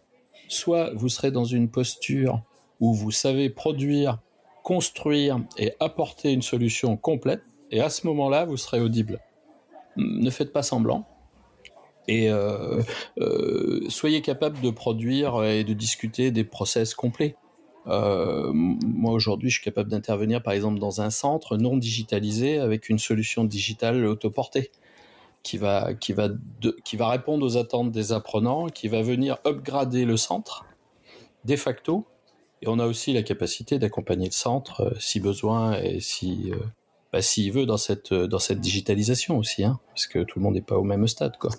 soit 0.47 0.91
vous 0.93 1.09
serez 1.09 1.31
dans 1.31 1.45
une 1.45 1.69
posture 1.69 2.41
où 2.79 2.93
vous 2.93 3.11
savez 3.11 3.49
produire, 3.49 4.19
construire 4.63 5.39
et 5.57 5.73
apporter 5.79 6.31
une 6.31 6.41
solution 6.41 6.97
complète 6.97 7.41
et 7.71 7.81
à 7.81 7.89
ce 7.89 8.07
moment-là, 8.07 8.45
vous 8.45 8.57
serez 8.57 8.79
audible. 8.79 9.19
Ne 9.97 10.29
faites 10.29 10.53
pas 10.53 10.63
semblant. 10.63 11.07
Et 12.07 12.31
euh, 12.31 12.81
euh, 13.19 13.81
soyez 13.89 14.21
capable 14.21 14.59
de 14.61 14.71
produire 14.71 15.43
et 15.43 15.63
de 15.63 15.73
discuter 15.73 16.31
des 16.31 16.43
process 16.43 16.95
complets. 16.95 17.35
Euh, 17.85 18.51
moi 18.51 19.13
aujourd'hui, 19.13 19.49
je 19.49 19.55
suis 19.55 19.63
capable 19.63 19.91
d'intervenir 19.91 20.41
par 20.41 20.53
exemple 20.53 20.79
dans 20.79 21.01
un 21.01 21.11
centre 21.11 21.55
non 21.57 21.77
digitalisé 21.77 22.57
avec 22.57 22.89
une 22.89 22.97
solution 22.97 23.43
digitale 23.43 24.05
autoportée 24.05 24.71
qui 25.43 25.57
va, 25.57 25.93
qui 25.93 26.13
va, 26.13 26.29
qui 26.83 26.97
va 26.97 27.09
répondre 27.09 27.45
aux 27.45 27.57
attentes 27.57 27.91
des 27.91 28.11
apprenants, 28.11 28.67
qui 28.67 28.87
va 28.87 29.03
venir 29.03 29.37
upgrader 29.45 30.05
le 30.05 30.17
centre 30.17 30.65
de 31.45 31.55
facto. 31.55 32.05
Et 32.63 32.67
on 32.67 32.79
a 32.79 32.87
aussi 32.87 33.13
la 33.13 33.21
capacité 33.21 33.77
d'accompagner 33.77 34.25
le 34.25 34.33
centre 34.33 34.93
si 34.99 35.19
besoin 35.19 35.79
et 35.79 35.99
si 35.99 36.51
bah, 37.11 37.21
s'il 37.21 37.51
veut 37.51 37.65
dans 37.65 37.77
cette 37.77 38.11
euh, 38.11 38.27
dans 38.27 38.39
cette 38.39 38.59
digitalisation 38.59 39.37
aussi, 39.37 39.63
hein, 39.63 39.79
parce 39.89 40.07
que 40.07 40.19
tout 40.19 40.39
le 40.39 40.43
monde 40.43 40.53
n'est 40.53 40.61
pas 40.61 40.77
au 40.77 40.83
même 40.83 41.07
stade, 41.07 41.37
quoi. 41.37 41.51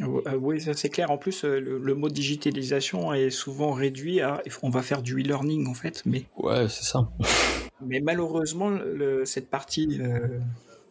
Euh, 0.00 0.36
oui, 0.40 0.60
ça 0.60 0.74
c'est 0.74 0.88
clair. 0.88 1.10
En 1.10 1.18
plus, 1.18 1.44
euh, 1.44 1.60
le, 1.60 1.94
mot 1.94 2.08
digitalisation 2.08 3.12
est 3.12 3.30
souvent 3.30 3.72
réduit 3.72 4.20
à 4.20 4.42
on 4.62 4.70
va 4.70 4.82
faire 4.82 5.02
du 5.02 5.20
e-learning 5.20 5.68
en 5.68 5.74
fait, 5.74 6.02
mais 6.04 6.24
ouais, 6.36 6.68
c'est 6.68 6.84
ça. 6.84 7.08
mais 7.80 8.00
malheureusement, 8.00 8.76
cette 9.24 9.50
partie 9.50 10.00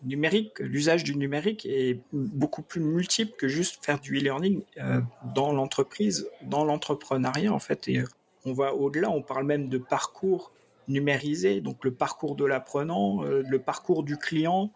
numérique, 0.04 0.60
l'usage 0.60 1.04
du 1.04 1.16
numérique 1.16 1.66
est 1.66 2.00
beaucoup 2.14 2.62
plus 2.62 2.82
multiple 2.82 3.34
que 3.38 3.48
juste 3.48 3.84
faire 3.84 4.00
du 4.00 4.20
e-learning 4.20 4.62
dans 5.36 5.52
l'entreprise, 5.52 6.28
dans 6.44 6.64
l'entrepreneuriat 6.64 7.54
en 7.54 7.60
fait. 7.60 7.88
Et 7.90 8.04
on 8.46 8.54
va 8.54 8.74
au-delà. 8.74 9.10
On 9.10 9.22
parle 9.22 9.46
même 9.46 9.70
de 9.70 9.78
parcours 9.78 10.52
numérisé, 10.88 11.62
donc 11.62 11.84
le 11.84 11.94
parcours 11.94 12.36
de 12.36 12.46
l'apprenant, 12.46 13.24
euh, 13.24 13.44
le 13.48 13.60
parcours 13.60 14.04
du 14.04 14.18
client 14.18 14.72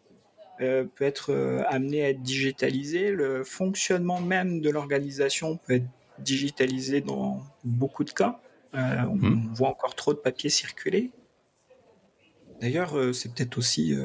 euh, 0.61 0.85
peut 0.95 1.05
être 1.05 1.31
euh, 1.31 1.63
amené 1.67 2.03
à 2.03 2.09
être 2.09 2.21
digitalisé, 2.21 3.11
le 3.11 3.43
fonctionnement 3.43 4.21
même 4.21 4.61
de 4.61 4.69
l'organisation 4.69 5.57
peut 5.57 5.75
être 5.75 5.87
digitalisé 6.19 7.01
dans 7.01 7.43
beaucoup 7.63 8.03
de 8.03 8.11
cas. 8.11 8.39
on 8.73 9.15
hmm. 9.15 9.53
voit 9.53 9.69
encore 9.69 9.95
trop 9.95 10.13
de 10.13 10.19
papier 10.19 10.49
circuler. 10.49 11.11
D'ailleurs, 12.59 12.95
c'est 13.13 13.31
peut-être 13.31 13.59
aussi, 13.59 13.95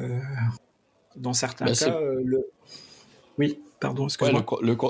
dans 1.15 1.33
certains 1.33 1.65
bah, 1.65 1.73
cas, 1.73 1.99
le... 2.23 2.45
Oui, 3.39 3.59
pardon, 3.79 4.05
excuse-moi. 4.05 4.45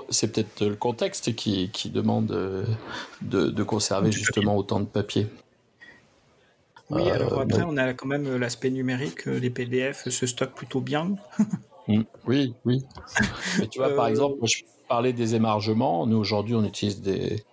c'est 0.09 0.33
peut-être 0.33 0.65
le 0.65 0.75
contexte 0.75 1.33
qui, 1.33 1.89
demande 1.89 2.25
de, 3.21 3.49
de 3.49 3.63
conserver 3.63 4.11
justement 4.11 4.57
autant 4.57 4.81
de 4.81 4.85
papier. 4.85 5.29
Oui, 6.89 7.09
euh, 7.09 7.13
alors 7.13 7.39
après, 7.39 7.63
on 7.63 7.77
a 7.77 7.93
quand 7.93 8.07
même 8.07 8.37
l'aspect 8.37 8.69
numérique. 8.69 9.25
Les 9.25 9.49
PDF 9.49 10.09
se 10.09 10.25
stockent 10.25 10.55
plutôt 10.55 10.81
bien. 10.81 11.15
Mm. 11.89 12.03
oui, 12.27 12.53
oui. 12.63 12.81
Mais 13.59 13.67
tu 13.67 13.79
vois, 13.79 13.93
par 13.93 14.05
euh, 14.05 14.07
exemple, 14.07 14.37
je 14.43 14.63
parlais 14.87 15.11
des 15.11 15.35
émargements. 15.35 16.07
Nous, 16.07 16.15
aujourd'hui, 16.15 16.55
on 16.55 16.63
utilise 16.63 17.01
des, 17.01 17.43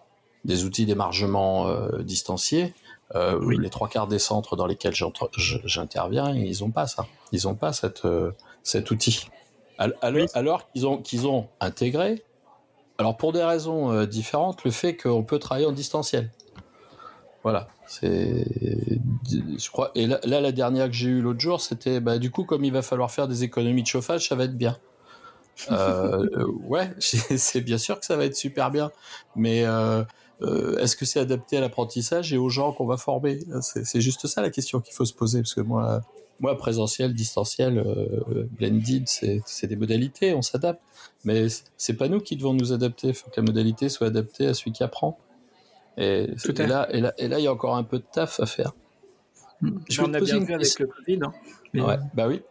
des 0.44 0.64
outils 0.64 0.86
d'émargement 0.86 1.66
euh, 1.66 2.04
distanciés. 2.04 2.72
Les 3.12 3.70
trois 3.70 3.88
quarts 3.88 4.06
des 4.06 4.20
centres 4.20 4.54
dans 4.54 4.66
lesquels 4.66 4.94
j'interviens, 5.64 6.32
ils 6.32 6.60
n'ont 6.60 6.70
pas 6.70 6.86
ça. 6.86 7.08
Ils 7.32 7.40
n'ont 7.46 7.56
pas 7.56 7.72
cette, 7.72 8.06
cet 8.62 8.92
outil. 8.92 9.28
Alors, 9.78 10.70
qu'ils 10.70 10.86
ont, 10.86 10.98
qu'ils 10.98 11.26
ont 11.26 11.48
intégré, 11.58 12.22
alors 12.98 13.16
pour 13.16 13.32
des 13.32 13.42
raisons 13.42 14.04
différentes, 14.04 14.62
le 14.62 14.70
fait 14.70 14.96
qu'on 14.96 15.24
peut 15.24 15.40
travailler 15.40 15.66
en 15.66 15.72
distanciel. 15.72 16.30
Voilà. 17.42 17.66
C'est, 17.88 18.46
je 19.28 19.70
crois. 19.70 19.90
Et 19.94 20.06
là, 20.06 20.20
la 20.22 20.52
dernière 20.52 20.86
que 20.86 20.94
j'ai 20.94 21.08
eue 21.08 21.20
l'autre 21.20 21.40
jour, 21.40 21.60
c'était, 21.60 22.00
bah, 22.00 22.18
du 22.18 22.30
coup, 22.30 22.44
comme 22.44 22.64
il 22.64 22.72
va 22.72 22.82
falloir 22.82 23.10
faire 23.10 23.28
des 23.28 23.44
économies 23.44 23.82
de 23.82 23.88
chauffage, 23.88 24.28
ça 24.28 24.34
va 24.34 24.44
être 24.44 24.56
bien. 24.56 24.76
Euh, 25.70 26.46
ouais, 26.64 26.90
c'est 26.98 27.60
bien 27.60 27.78
sûr 27.78 27.98
que 28.00 28.06
ça 28.06 28.16
va 28.16 28.24
être 28.24 28.36
super 28.36 28.70
bien, 28.70 28.90
mais 29.36 29.64
euh, 29.64 30.02
euh, 30.42 30.78
est-ce 30.78 30.96
que 30.96 31.04
c'est 31.04 31.20
adapté 31.20 31.56
à 31.56 31.60
l'apprentissage 31.60 32.32
et 32.32 32.38
aux 32.38 32.48
gens 32.48 32.72
qu'on 32.72 32.86
va 32.86 32.96
former? 32.96 33.40
C'est 33.60 34.00
juste 34.00 34.26
ça 34.26 34.42
la 34.42 34.50
question 34.50 34.80
qu'il 34.80 34.94
faut 34.94 35.04
se 35.04 35.14
poser, 35.14 35.40
parce 35.40 35.54
que 35.54 35.60
moi, 35.60 36.00
moi, 36.40 36.56
présentiel, 36.56 37.12
distanciel, 37.12 37.84
blended, 38.58 39.06
c'est 39.06 39.66
des 39.66 39.76
modalités, 39.76 40.32
on 40.32 40.42
s'adapte, 40.42 40.80
mais 41.24 41.46
c'est 41.76 41.94
pas 41.94 42.08
nous 42.08 42.20
qui 42.20 42.36
devons 42.36 42.54
nous 42.54 42.72
adapter. 42.72 43.08
Il 43.08 43.14
faut 43.14 43.28
que 43.28 43.38
la 43.38 43.42
modalité 43.42 43.88
soit 43.88 44.06
adaptée 44.06 44.46
à 44.46 44.54
celui 44.54 44.72
qui 44.72 44.82
apprend. 44.82 45.18
Et, 45.98 46.28
là, 46.56 46.88
et, 46.90 47.00
là, 47.00 47.12
et 47.18 47.28
là, 47.28 47.38
il 47.38 47.44
y 47.44 47.46
a 47.46 47.52
encore 47.52 47.76
un 47.76 47.82
peu 47.82 47.98
de 47.98 48.04
taf 48.10 48.40
à 48.40 48.46
faire. 48.46 48.72
Je 49.62 49.68
J'en 49.88 50.12
ai 50.12 50.20
bien 50.20 50.40
vu 50.40 50.54
avec 50.54 50.78
le 50.78 50.86
Covid. 50.86 51.20
Hein. 51.22 51.32
Ouais, 51.74 51.98
bah 52.14 52.26
oui. 52.28 52.42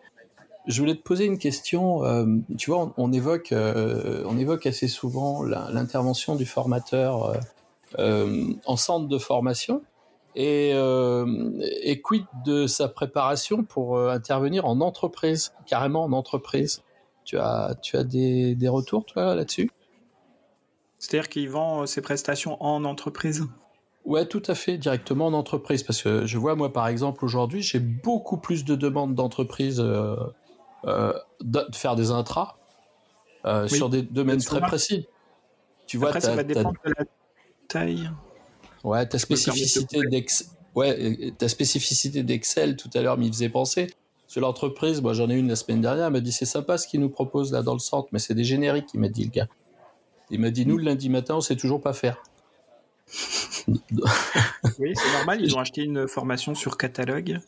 Je 0.68 0.80
voulais 0.80 0.96
te 0.96 1.02
poser 1.02 1.26
une 1.26 1.40
question. 1.40 2.04
Euh, 2.06 2.26
tu 2.58 2.70
vois, 2.70 2.94
on, 2.98 3.12
évoque, 3.12 3.52
euh, 3.52 4.24
on 4.28 4.38
évoque 4.38 4.66
assez 4.66 4.88
souvent 4.88 5.44
l'intervention 5.44 6.36
du 6.36 6.46
formateur 6.46 7.40
euh, 7.98 8.54
en 8.66 8.78
centre 8.78 9.08
de 9.08 9.18
formation. 9.18 9.82
Et, 10.36 10.70
et, 11.82 12.02
quid 12.02 12.24
de 12.46 12.68
sa 12.68 12.88
préparation 12.88 13.64
pour 13.64 14.00
intervenir 14.00 14.66
en 14.66 14.80
entreprise, 14.80 15.54
carrément 15.66 16.04
en 16.04 16.14
entreprise? 16.14 16.84
Tu 17.26 17.38
as, 17.38 17.76
tu 17.82 17.98
as 17.98 18.04
des, 18.04 18.56
des 18.56 18.68
retours, 18.68 19.06
toi, 19.06 19.34
là-dessus? 19.36 19.72
C'est-à-dire 21.00 21.30
qu'il 21.30 21.50
vend 21.50 21.86
ses 21.88 22.02
prestations 22.02 22.62
en 22.64 22.86
entreprise 22.86 23.48
Ouais, 24.06 24.26
tout 24.26 24.44
à 24.48 24.56
fait, 24.56 24.78
directement 24.78 25.28
en 25.28 25.34
entreprise. 25.34 25.84
Parce 25.84 26.02
que 26.02 26.26
je 26.26 26.38
vois, 26.38 26.56
moi, 26.56 26.74
par 26.74 26.88
exemple, 26.88 27.24
aujourd'hui, 27.26 27.62
j'ai 27.62 27.80
beaucoup 27.80 28.38
plus 28.38 28.66
de 28.66 28.76
demandes 28.76 29.14
d'entreprises 29.14 29.80
euh, 29.80 30.16
euh, 30.86 31.14
de 31.42 31.66
faire 31.74 31.96
des 31.96 32.12
intras 32.12 32.58
euh, 33.46 33.68
sur 33.68 33.90
des 33.90 34.02
domaines 34.02 34.42
très 34.42 34.62
précis. 34.62 35.08
Tu 35.86 35.98
vois, 35.98 36.10
Après, 36.10 36.22
ça 36.22 36.36
va 36.36 36.44
dépendre 36.44 36.80
de 36.86 36.94
la 36.98 37.06
taille. 37.68 38.10
Ouais, 38.84 39.06
ta 39.08 39.20
spécificité 39.20 40.00
d'Excel. 40.10 40.48
Ouais, 40.76 41.34
ta 41.38 41.50
spécificité 41.50 42.24
d'Excel 42.24 42.78
tout 42.78 42.90
à 42.94 43.02
l'heure 43.02 43.18
m'y 43.18 43.28
faisait 43.28 43.50
penser. 43.50 43.88
Sur 44.28 44.42
l'entreprise, 44.42 45.02
moi 45.02 45.14
j'en 45.14 45.28
ai 45.30 45.34
une 45.34 45.48
la 45.48 45.56
semaine 45.56 45.82
dernière, 45.82 46.06
elle 46.06 46.14
m'a 46.14 46.20
dit 46.20 46.32
c'est 46.32 46.46
sympa 46.46 46.78
ce 46.78 46.88
qu'ils 46.88 47.00
nous 47.00 47.10
proposent 47.10 47.52
là 47.52 47.64
dans 47.64 47.74
le 47.74 47.80
centre, 47.80 48.10
mais 48.12 48.20
c'est 48.20 48.36
des 48.36 48.44
génériques, 48.44 48.90
il 48.94 49.00
m'a 49.00 49.10
dit 49.10 49.24
le 49.24 49.32
gars. 49.32 49.48
Il 50.30 50.40
m'a 50.40 50.52
dit 50.52 50.68
nous 50.68 50.78
le 50.78 50.84
lundi 50.84 51.10
matin 51.10 51.36
on 51.36 51.42
sait 51.42 51.56
toujours 51.56 51.82
pas 51.82 51.94
faire. 51.94 52.22
oui, 54.80 54.94
c'est 54.96 55.14
normal, 55.14 55.42
ils 55.42 55.56
ont 55.56 55.60
acheté 55.60 55.84
une 55.84 56.08
formation 56.08 56.56
sur 56.56 56.78
catalogue. 56.78 57.40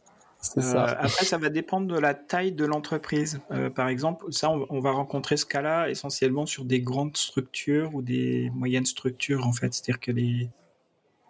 Euh, 0.57 0.73
après, 0.75 1.25
ça 1.25 1.37
va 1.37 1.49
dépendre 1.49 1.87
de 1.87 1.99
la 1.99 2.13
taille 2.13 2.51
de 2.51 2.65
l'entreprise. 2.65 3.41
Euh, 3.51 3.69
par 3.69 3.87
exemple, 3.87 4.31
ça, 4.31 4.49
on, 4.49 4.79
va 4.79 4.91
rencontrer 4.91 5.37
ce 5.37 5.45
cas-là 5.45 5.89
essentiellement 5.89 6.45
sur 6.45 6.65
des 6.65 6.81
grandes 6.81 7.15
structures 7.15 7.93
ou 7.93 8.01
des 8.01 8.51
moyennes 8.55 8.85
structures, 8.85 9.45
en 9.45 9.53
fait. 9.53 9.73
C'est-à-dire 9.73 9.99
que 9.99 10.11
les, 10.11 10.49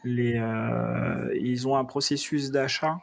les, 0.05 0.37
euh, 0.37 1.37
ils 1.39 1.67
ont 1.67 1.75
un 1.75 1.83
processus 1.83 2.51
d'achat 2.51 2.99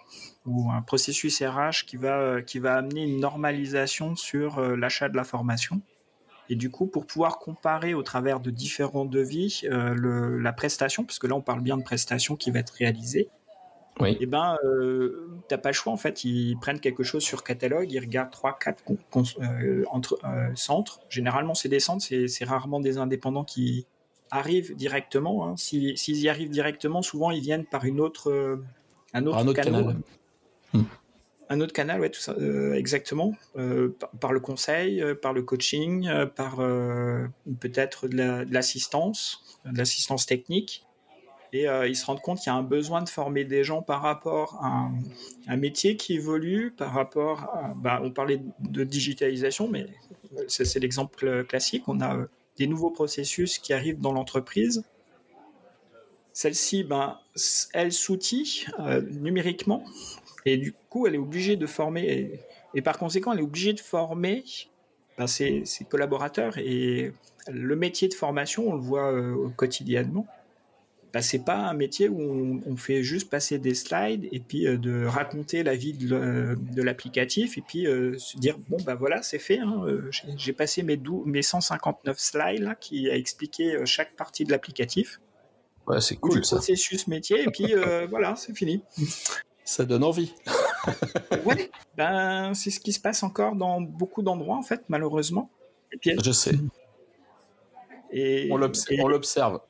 ou 0.46 0.70
un 0.70 0.80
processus 0.80 1.42
RH 1.42 1.84
qui 1.86 1.98
va, 1.98 2.40
qui 2.40 2.58
va 2.58 2.76
amener 2.76 3.04
une 3.04 3.20
normalisation 3.20 4.16
sur 4.16 4.60
l'achat 4.60 5.10
de 5.10 5.16
la 5.16 5.24
formation. 5.24 5.82
Et 6.48 6.56
du 6.56 6.70
coup, 6.70 6.86
pour 6.86 7.06
pouvoir 7.06 7.38
comparer 7.38 7.94
au 7.94 8.02
travers 8.02 8.40
de 8.40 8.50
différents 8.50 9.04
devis 9.04 9.62
le, 9.64 10.38
la 10.38 10.52
prestation, 10.52 11.04
parce 11.04 11.18
que 11.18 11.26
là, 11.26 11.34
on 11.34 11.42
parle 11.42 11.60
bien 11.60 11.76
de 11.76 11.82
prestation 11.82 12.36
qui 12.36 12.50
va 12.50 12.60
être 12.60 12.70
réalisée, 12.70 13.28
oui. 14.00 14.10
et 14.12 14.18
eh 14.20 14.26
ben 14.26 14.56
euh, 14.64 15.28
t'as 15.48 15.58
pas 15.58 15.70
le 15.70 15.74
choix 15.74 15.92
en 15.92 15.96
fait. 15.96 16.24
Ils 16.24 16.56
prennent 16.58 16.80
quelque 16.80 17.02
chose 17.02 17.22
sur 17.22 17.42
catalogue, 17.42 17.90
ils 17.90 17.98
regardent 17.98 18.30
trois, 18.30 18.56
quatre 18.58 18.82
euh, 19.40 19.84
entre 19.90 20.18
euh, 20.24 20.50
centres. 20.54 21.00
Généralement 21.08 21.54
c'est 21.54 21.68
des 21.68 21.80
centres, 21.80 22.04
c'est 22.04 22.44
rarement 22.44 22.80
des 22.80 22.98
indépendants 22.98 23.44
qui 23.44 23.86
arrivent 24.30 24.76
directement. 24.76 25.46
Hein. 25.46 25.56
S'ils 25.56 26.18
y 26.18 26.28
arrivent 26.28 26.50
directement, 26.50 27.02
souvent 27.02 27.30
ils 27.30 27.40
viennent 27.40 27.64
par 27.64 27.84
une 27.84 28.00
autre 28.00 28.30
euh, 28.30 28.64
un 29.14 29.26
autre, 29.26 29.52
canal. 29.52 29.96
Hmm. 30.72 30.82
Un 31.50 31.60
autre 31.60 31.72
canal, 31.72 32.00
ouais, 32.00 32.10
euh, 32.28 32.74
exactement. 32.74 33.34
Par, 33.54 34.10
par, 34.20 34.32
le 34.32 34.40
conseil, 34.40 35.02
par 35.22 35.32
le 35.32 35.42
coaching, 35.42 36.08
par 36.36 36.56
peut-être 37.60 38.08
de 38.08 38.46
l'assistance, 38.52 39.58
la, 39.64 39.72
de 39.72 39.78
l'assistance 39.78 40.26
technique 40.26 40.84
et 41.52 41.68
euh, 41.68 41.88
ils 41.88 41.96
se 41.96 42.04
rendent 42.04 42.20
compte 42.20 42.38
qu'il 42.38 42.48
y 42.48 42.54
a 42.54 42.54
un 42.54 42.62
besoin 42.62 43.02
de 43.02 43.08
former 43.08 43.44
des 43.44 43.64
gens 43.64 43.82
par 43.82 44.02
rapport 44.02 44.58
à 44.62 44.90
un, 45.46 45.56
métier 45.56 45.96
qui 45.96 46.14
évolue, 46.14 46.70
par 46.70 46.92
rapport 46.92 47.44
à, 47.54 47.74
bah, 47.76 48.00
on 48.02 48.10
parlait 48.10 48.42
de 48.60 48.84
digitalisation, 48.84 49.68
mais 49.68 49.86
c'est 50.48 50.78
l'exemple 50.78 51.44
classique, 51.44 51.84
on 51.86 52.00
a 52.00 52.16
euh, 52.16 52.26
des 52.58 52.66
nouveaux 52.66 52.90
processus 52.90 53.58
qui 53.58 53.72
arrivent 53.72 54.00
dans 54.00 54.12
l'entreprise. 54.12 54.84
Celle-ci, 56.32 56.84
ben, 56.84 57.18
elle 57.72 57.92
s'outille 57.92 58.66
euh, 58.78 59.00
numériquement 59.00 59.84
et 60.52 60.56
du 60.56 60.74
coup, 60.90 61.06
elle 61.06 61.14
est 61.14 61.18
obligée 61.18 61.56
de 61.56 61.66
former 61.66 62.40
et, 62.74 62.82
par 62.82 62.98
conséquent, 62.98 63.32
elle 63.32 63.40
est 63.40 63.42
obligée 63.42 63.72
de 63.72 63.80
former 63.80 64.44
ben, 65.16 65.26
ses, 65.26 65.64
ses, 65.64 65.84
collaborateurs. 65.84 66.58
Et 66.58 67.12
le 67.50 67.76
métier 67.76 68.08
de 68.08 68.14
formation, 68.14 68.68
on 68.68 68.74
le 68.74 68.80
voit 68.80 69.12
quotidiennement 69.56 70.26
bah, 71.12 71.22
c'est 71.22 71.44
pas 71.44 71.56
un 71.56 71.74
métier 71.74 72.08
où 72.08 72.60
on, 72.66 72.76
fait 72.76 73.02
juste 73.02 73.30
passer 73.30 73.58
des 73.58 73.74
slides 73.74 74.28
et 74.30 74.40
puis 74.40 74.66
euh, 74.66 74.76
de 74.76 75.04
raconter 75.04 75.62
la 75.62 75.74
vie 75.74 75.92
de, 75.94 76.82
l'applicatif 76.82 77.58
et 77.58 77.62
puis 77.62 77.86
euh, 77.86 78.16
se 78.18 78.36
dire 78.36 78.56
bon 78.68 78.76
bah 78.84 78.94
voilà 78.94 79.22
c'est 79.22 79.38
fait 79.38 79.58
hein, 79.58 79.82
euh, 79.86 80.10
j'ai 80.36 80.52
passé 80.52 80.82
mes, 80.82 81.00
mes 81.24 81.42
159 81.42 82.18
slides 82.18 82.62
là 82.62 82.74
qui 82.74 83.10
a 83.10 83.16
expliqué 83.16 83.78
chaque 83.84 84.14
partie 84.16 84.44
de 84.44 84.52
l'applicatif. 84.52 85.20
Ouais 85.86 86.00
c'est 86.00 86.16
cool 86.16 86.44
ça. 86.44 86.56
processus 86.56 87.06
métier 87.06 87.42
et 87.42 87.50
puis 87.50 87.74
voilà 88.10 88.36
c'est 88.36 88.54
fini 88.54 88.82
ça 89.68 89.84
donne 89.84 90.04
envie 90.04 90.34
ouais 91.44 91.70
ben 91.96 92.54
c'est 92.54 92.70
ce 92.70 92.80
qui 92.80 92.92
se 92.92 93.00
passe 93.00 93.22
encore 93.22 93.54
dans 93.54 93.80
beaucoup 93.80 94.22
d'endroits 94.22 94.56
en 94.56 94.62
fait 94.62 94.82
malheureusement 94.88 95.50
je 96.02 96.32
sais 96.32 96.54
et, 98.10 98.48
on 98.50 98.56
l'observe 98.56 99.60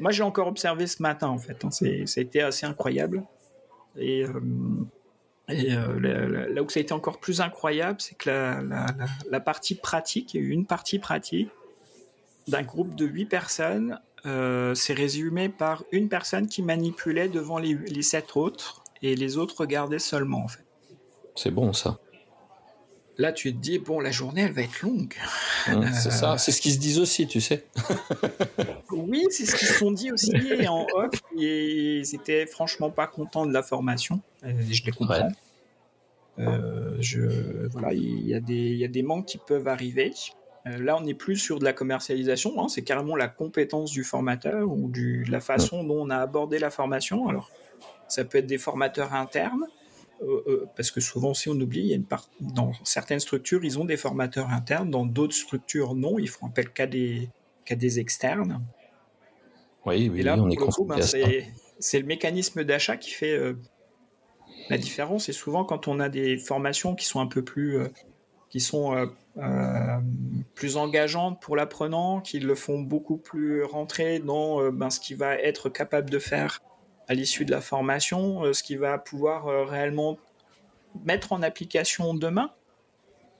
moi, 0.00 0.12
j'ai 0.12 0.22
encore 0.22 0.46
observé 0.46 0.86
ce 0.86 1.02
matin, 1.02 1.28
en 1.28 1.38
fait. 1.38 1.62
Hein. 1.64 1.70
ça 1.70 1.86
a 1.86 2.20
été 2.20 2.40
assez 2.40 2.64
incroyable. 2.64 3.22
Et, 3.96 4.24
euh, 4.24 4.40
euh, 5.50 6.48
là 6.48 6.62
où 6.62 6.68
ça 6.70 6.80
a 6.80 6.82
été 6.82 6.94
encore 6.94 7.20
plus 7.20 7.42
incroyable, 7.42 8.00
c'est 8.00 8.16
que 8.16 8.30
la, 8.30 9.40
partie 9.40 9.74
pratique, 9.74 10.32
il 10.32 10.40
y 10.40 10.44
a 10.44 10.46
eu 10.46 10.50
une 10.50 10.64
partie 10.64 10.98
pratique 10.98 11.50
d'un 12.48 12.62
groupe 12.62 12.94
de 12.94 13.04
huit 13.04 13.26
personnes, 13.26 14.00
euh, 14.24 14.74
c'est 14.74 14.94
résumé 14.94 15.50
par 15.50 15.84
une 15.92 16.08
personne 16.08 16.46
qui 16.46 16.62
manipulait 16.62 17.28
devant 17.28 17.58
les, 17.58 17.74
les 17.74 18.02
sept 18.02 18.36
autres 18.36 18.79
et 19.02 19.16
les 19.16 19.36
autres 19.36 19.60
regardaient 19.60 19.98
seulement, 19.98 20.44
en 20.44 20.48
fait. 20.48 20.64
C'est 21.34 21.50
bon, 21.50 21.72
ça 21.72 21.98
là 23.20 23.32
tu 23.32 23.52
te 23.52 23.58
dis 23.58 23.78
bon 23.78 24.00
la 24.00 24.10
journée 24.10 24.42
elle 24.42 24.52
va 24.52 24.62
être 24.62 24.80
longue. 24.82 25.14
Mmh, 25.68 25.92
c'est 25.92 26.10
ça, 26.10 26.38
c'est 26.38 26.52
ce 26.52 26.60
qu'ils 26.60 26.72
se 26.72 26.78
disent 26.78 26.98
aussi, 26.98 27.26
tu 27.26 27.40
sais. 27.40 27.66
oui, 28.90 29.26
c'est 29.30 29.44
ce 29.44 29.54
qu'ils 29.54 29.68
se 29.68 29.74
sont 29.74 29.92
dit 29.92 30.10
aussi 30.10 30.32
en 30.66 30.86
off 30.94 31.12
et 31.38 31.98
ils 31.98 32.14
étaient 32.14 32.46
franchement 32.46 32.90
pas 32.90 33.06
contents 33.06 33.46
de 33.46 33.52
la 33.52 33.62
formation. 33.62 34.20
Je 34.42 34.84
les 34.84 34.92
comprends. 34.92 35.28
Euh, 36.38 36.96
je, 37.00 37.66
voilà, 37.68 37.92
y, 37.92 37.98
il 37.98 38.76
y 38.76 38.84
a 38.84 38.88
des 38.88 39.02
manques 39.02 39.26
qui 39.26 39.38
peuvent 39.38 39.68
arriver. 39.68 40.12
Euh, 40.66 40.78
là, 40.78 40.96
on 40.96 41.00
n'est 41.00 41.14
plus 41.14 41.36
sur 41.36 41.58
de 41.58 41.64
la 41.64 41.72
commercialisation, 41.72 42.62
hein, 42.62 42.68
c'est 42.68 42.82
carrément 42.82 43.16
la 43.16 43.28
compétence 43.28 43.90
du 43.92 44.04
formateur 44.04 44.68
ou 44.68 44.90
du, 44.90 45.24
la 45.24 45.40
façon 45.40 45.84
dont 45.84 46.06
on 46.06 46.10
a 46.10 46.18
abordé 46.18 46.58
la 46.58 46.70
formation. 46.70 47.28
Alors, 47.28 47.50
ça 48.08 48.24
peut 48.24 48.38
être 48.38 48.46
des 48.46 48.58
formateurs 48.58 49.14
internes, 49.14 49.66
euh, 50.22 50.42
euh, 50.46 50.66
parce 50.76 50.90
que 50.90 51.00
souvent, 51.00 51.32
si 51.32 51.48
on 51.48 51.52
oublie, 51.52 51.80
il 51.80 51.86
y 51.86 51.92
a 51.92 51.96
une 51.96 52.04
part, 52.04 52.28
dans 52.40 52.72
certaines 52.84 53.20
structures, 53.20 53.64
ils 53.64 53.78
ont 53.78 53.86
des 53.86 53.96
formateurs 53.96 54.50
internes, 54.50 54.90
dans 54.90 55.06
d'autres 55.06 55.34
structures, 55.34 55.94
non, 55.94 56.18
ils 56.18 56.28
font 56.28 56.46
appel 56.46 56.70
qu'à 56.70 56.86
des, 56.86 57.30
externes. 57.98 58.62
Oui, 59.86 60.10
oui, 60.12 60.22
là, 60.22 60.36
on 60.38 60.50
est 60.50 60.58
ben, 60.86 61.00
c'est, 61.78 61.98
le 61.98 62.06
mécanisme 62.06 62.64
d'achat 62.64 62.98
qui 62.98 63.12
fait 63.12 63.32
euh, 63.32 63.54
la 64.68 64.76
différence. 64.76 65.30
Et 65.30 65.32
souvent, 65.32 65.64
quand 65.64 65.88
on 65.88 66.00
a 66.00 66.10
des 66.10 66.36
formations 66.36 66.94
qui 66.94 67.06
sont 67.06 67.20
un 67.20 67.26
peu 67.26 67.42
plus, 67.42 67.78
qui 68.50 68.60
sont 68.60 69.08
plus 70.60 70.76
engageantes 70.76 71.40
pour 71.40 71.56
l'apprenant, 71.56 72.20
qui 72.20 72.38
le 72.38 72.54
font 72.54 72.78
beaucoup 72.78 73.16
plus 73.16 73.64
rentrer 73.64 74.18
dans 74.18 74.70
ben, 74.70 74.90
ce 74.90 75.00
qu'il 75.00 75.16
va 75.16 75.34
être 75.36 75.68
capable 75.68 76.10
de 76.10 76.18
faire 76.18 76.60
à 77.10 77.14
l'issue 77.14 77.44
de 77.44 77.50
la 77.50 77.60
formation, 77.60 78.44
euh, 78.44 78.52
ce 78.52 78.62
qui 78.62 78.76
va 78.76 78.96
pouvoir 78.96 79.48
euh, 79.48 79.64
réellement 79.64 80.16
mettre 81.04 81.32
en 81.32 81.42
application 81.42 82.14
demain, 82.14 82.52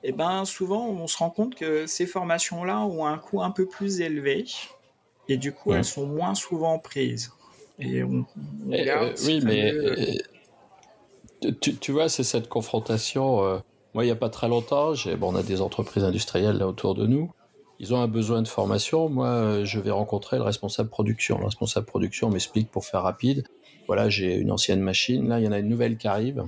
et 0.03 0.09
eh 0.09 0.13
ben 0.13 0.45
souvent 0.45 0.89
on 0.89 1.07
se 1.07 1.17
rend 1.19 1.31
compte 1.31 1.55
que 1.55 1.87
ces 1.87 2.07
formations-là 2.07 2.81
ont 2.81 3.07
un 3.07 3.19
coût 3.19 3.43
un 3.43 3.51
peu 3.51 3.67
plus 3.67 4.01
élevé 4.01 4.47
et 5.29 5.37
du 5.37 5.53
coup 5.53 5.73
elles 5.73 5.85
sont 5.85 6.07
moins 6.07 6.35
souvent 6.35 6.79
prises. 6.79 7.33
Et 7.79 8.03
on, 8.03 8.27
euh, 8.73 9.15
oui, 9.25 9.41
mais 9.45 9.73
tu, 11.61 11.93
vois, 11.93 12.09
c'est 12.09 12.25
cette 12.25 12.49
confrontation. 12.49 13.63
Moi, 13.95 14.05
il 14.05 14.07
n'y 14.07 14.13
a 14.13 14.17
pas 14.17 14.31
très 14.31 14.49
longtemps, 14.49 14.93
bon, 15.19 15.33
on 15.33 15.35
a 15.35 15.43
des 15.43 15.61
entreprises 15.61 16.05
industrielles 16.05 16.59
là 16.59 16.69
autour 16.69 16.95
de 16.95 17.07
nous. 17.07 17.33
Ils 17.79 17.95
ont 17.95 18.01
un 18.01 18.09
besoin 18.09 18.43
de 18.43 18.49
formation. 18.49 19.09
Moi, 19.09 19.65
je 19.65 19.81
vais 19.81 19.91
rencontrer 19.91 20.37
le 20.37 20.43
responsable 20.43 20.91
production. 20.91 21.39
Le 21.39 21.47
responsable 21.47 21.87
production 21.87 22.29
m'explique 22.29 22.71
pour 22.71 22.85
faire 22.85 23.03
rapide 23.03 23.45
voilà, 23.91 24.09
j'ai 24.09 24.37
une 24.37 24.53
ancienne 24.53 24.81
machine, 24.83 25.27
là, 25.27 25.41
il 25.41 25.45
y 25.45 25.49
en 25.49 25.51
a 25.51 25.59
une 25.59 25.69
nouvelle 25.69 25.97
qui 25.97 26.07
arrive. 26.07 26.45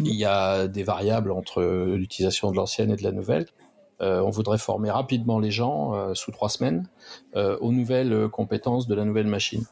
Il 0.00 0.16
y 0.16 0.24
a 0.24 0.66
des 0.66 0.82
variables 0.82 1.30
entre 1.30 1.62
l'utilisation 1.62 2.50
de 2.50 2.56
l'ancienne 2.56 2.90
et 2.90 2.96
de 2.96 3.04
la 3.04 3.12
nouvelle. 3.12 3.46
Euh, 4.00 4.20
on 4.22 4.30
voudrait 4.30 4.58
former 4.58 4.90
rapidement 4.90 5.38
les 5.38 5.52
gens 5.52 5.94
euh, 5.94 6.14
sous 6.14 6.32
trois 6.32 6.48
semaines 6.48 6.88
euh, 7.36 7.56
aux 7.60 7.70
nouvelles 7.70 8.28
compétences 8.28 8.88
de 8.88 8.96
la 8.96 9.04
nouvelle 9.04 9.28
machine. 9.28 9.66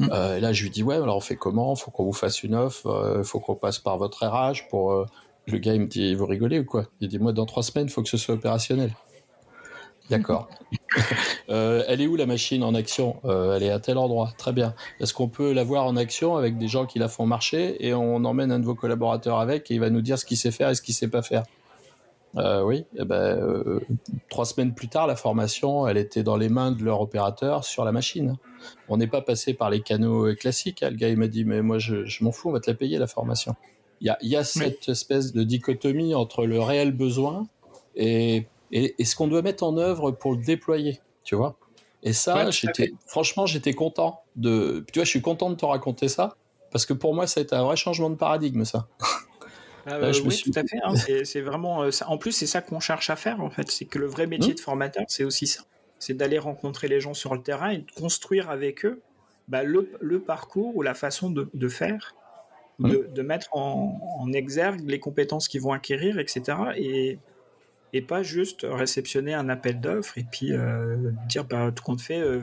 Hmm. 0.00 0.10
et 0.36 0.40
là, 0.40 0.52
je 0.52 0.64
lui 0.64 0.70
dis 0.70 0.82
ouais, 0.82 0.96
alors 0.96 1.18
on 1.18 1.20
fait 1.20 1.36
comment? 1.36 1.76
Faut 1.76 1.92
qu'on 1.92 2.04
vous 2.04 2.12
fasse 2.12 2.42
une 2.42 2.56
offre, 2.56 3.22
faut 3.22 3.38
qu'on 3.38 3.54
passe 3.54 3.78
par 3.78 3.98
votre 3.98 4.26
RH 4.26 4.68
pour. 4.70 5.06
Le 5.50 5.58
gars 5.58 5.74
il 5.74 5.80
me 5.80 5.86
dit 5.86 6.14
vous 6.14 6.26
rigolez 6.26 6.58
ou 6.58 6.64
quoi? 6.64 6.86
Il 7.00 7.08
dit 7.08 7.18
moi 7.18 7.32
dans 7.32 7.46
trois 7.46 7.62
semaines, 7.62 7.88
faut 7.88 8.02
que 8.02 8.08
ce 8.08 8.16
soit 8.16 8.34
opérationnel. 8.34 8.92
D'accord. 10.10 10.48
Euh, 11.50 11.82
elle 11.88 12.02
est 12.02 12.06
où 12.06 12.14
la 12.16 12.26
machine 12.26 12.62
en 12.62 12.74
action? 12.74 13.20
Euh, 13.24 13.56
Elle 13.56 13.62
est 13.62 13.70
à 13.70 13.80
tel 13.80 13.96
endroit. 13.96 14.32
Très 14.36 14.52
bien. 14.52 14.74
Est-ce 15.00 15.14
qu'on 15.14 15.28
peut 15.28 15.52
la 15.54 15.64
voir 15.64 15.86
en 15.86 15.96
action 15.96 16.36
avec 16.36 16.58
des 16.58 16.68
gens 16.68 16.84
qui 16.84 16.98
la 16.98 17.08
font 17.08 17.24
marcher 17.24 17.86
et 17.86 17.94
on 17.94 18.16
emmène 18.16 18.52
un 18.52 18.58
de 18.58 18.66
vos 18.66 18.74
collaborateurs 18.74 19.38
avec 19.38 19.70
et 19.70 19.74
il 19.74 19.80
va 19.80 19.88
nous 19.88 20.02
dire 20.02 20.18
ce 20.18 20.26
qu'il 20.26 20.36
sait 20.36 20.50
faire 20.50 20.68
et 20.68 20.74
ce 20.74 20.82
qu'il 20.82 20.94
sait 20.94 21.08
pas 21.08 21.22
faire? 21.22 21.44
Euh, 22.36 22.62
oui, 22.62 22.84
eh 22.98 23.04
ben, 23.06 23.80
trois 24.28 24.44
semaines 24.44 24.74
plus 24.74 24.88
tard, 24.88 25.06
la 25.06 25.16
formation, 25.16 25.88
elle 25.88 25.96
était 25.96 26.22
dans 26.22 26.36
les 26.36 26.50
mains 26.50 26.70
de 26.70 26.84
leur 26.84 27.00
opérateur 27.00 27.64
sur 27.64 27.86
la 27.86 27.92
machine. 27.92 28.36
On 28.90 28.98
n'est 28.98 29.06
pas 29.06 29.22
passé 29.22 29.54
par 29.54 29.70
les 29.70 29.80
canaux 29.80 30.34
classiques. 30.34 30.82
Hein. 30.82 30.90
Le 30.90 30.96
gars, 30.96 31.08
il 31.08 31.16
m'a 31.16 31.28
dit, 31.28 31.46
mais 31.46 31.62
moi, 31.62 31.78
je, 31.78 32.22
m'en 32.22 32.30
fous, 32.30 32.50
on 32.50 32.52
va 32.52 32.60
te 32.60 32.70
la 32.70 32.76
payer, 32.76 32.98
la 32.98 33.06
formation. 33.06 33.56
Il 34.00 34.14
y 34.22 34.36
a, 34.36 34.44
cette 34.44 34.88
espèce 34.88 35.32
de 35.32 35.42
dichotomie 35.42 36.14
entre 36.14 36.46
le 36.46 36.60
réel 36.60 36.92
besoin 36.92 37.48
et, 37.96 38.46
et, 38.70 39.04
ce 39.04 39.16
qu'on 39.16 39.26
doit 39.28 39.42
mettre 39.42 39.64
en 39.64 39.76
œuvre 39.76 40.12
pour 40.12 40.32
le 40.32 40.42
déployer, 40.42 41.00
tu 41.24 41.34
vois. 41.34 41.56
Et 42.02 42.12
ça, 42.12 42.50
j'étais, 42.50 42.92
franchement, 43.06 43.46
j'étais 43.46 43.72
content 43.72 44.22
de, 44.36 44.84
tu 44.92 45.00
vois, 45.00 45.04
je 45.04 45.10
suis 45.10 45.22
content 45.22 45.50
de 45.50 45.56
te 45.56 45.66
raconter 45.66 46.08
ça, 46.08 46.36
parce 46.70 46.86
que 46.86 46.92
pour 46.92 47.14
moi, 47.14 47.26
ça 47.26 47.40
a 47.40 47.42
été 47.42 47.56
un 47.56 47.64
vrai 47.64 47.76
changement 47.76 48.10
de 48.10 48.14
paradigme, 48.14 48.64
ça. 48.64 48.86
Ah, 49.86 49.98
oui, 50.24 50.42
tout 50.44 50.52
à 50.54 50.62
fait. 50.64 50.78
Hein. 50.84 50.94
c'est 51.24 51.40
vraiment. 51.40 51.82
Euh, 51.82 51.90
en 52.06 52.18
plus, 52.18 52.32
c'est 52.32 52.46
ça 52.46 52.60
qu'on 52.60 52.80
cherche 52.80 53.10
à 53.10 53.16
faire, 53.16 53.40
en 53.40 53.50
fait. 53.50 53.70
C'est 53.70 53.86
que 53.86 53.98
le 53.98 54.06
vrai 54.06 54.26
métier 54.26 54.52
mmh. 54.52 54.56
de 54.56 54.60
formateur, 54.60 55.04
c'est 55.08 55.24
aussi 55.24 55.46
ça. 55.46 55.62
C'est 55.98 56.14
d'aller 56.14 56.38
rencontrer 56.38 56.88
les 56.88 57.00
gens 57.00 57.14
sur 57.14 57.34
le 57.34 57.42
terrain 57.42 57.70
et 57.70 57.78
de 57.78 57.90
construire 57.96 58.50
avec 58.50 58.84
eux 58.84 59.00
bah, 59.48 59.62
le, 59.62 60.20
parcours 60.20 60.76
ou 60.76 60.82
la 60.82 60.94
façon 60.94 61.30
de, 61.30 61.68
faire, 61.68 62.14
mmh. 62.78 63.12
de, 63.14 63.22
mettre 63.22 63.48
en, 63.52 64.32
exergue 64.32 64.88
les 64.88 65.00
compétences 65.00 65.48
qu'ils 65.48 65.62
vont 65.62 65.72
acquérir, 65.72 66.18
etc. 66.18 66.58
Et, 66.76 67.18
et 67.92 68.02
pas 68.02 68.22
juste 68.22 68.66
réceptionner 68.68 69.34
un 69.34 69.48
appel 69.48 69.80
d'offres 69.80 70.18
et 70.18 70.24
puis 70.30 70.52
euh, 70.52 71.10
dire 71.28 71.44
bah, 71.44 71.70
tout 71.74 71.82
compte 71.82 72.00
fait, 72.00 72.20
euh, 72.20 72.40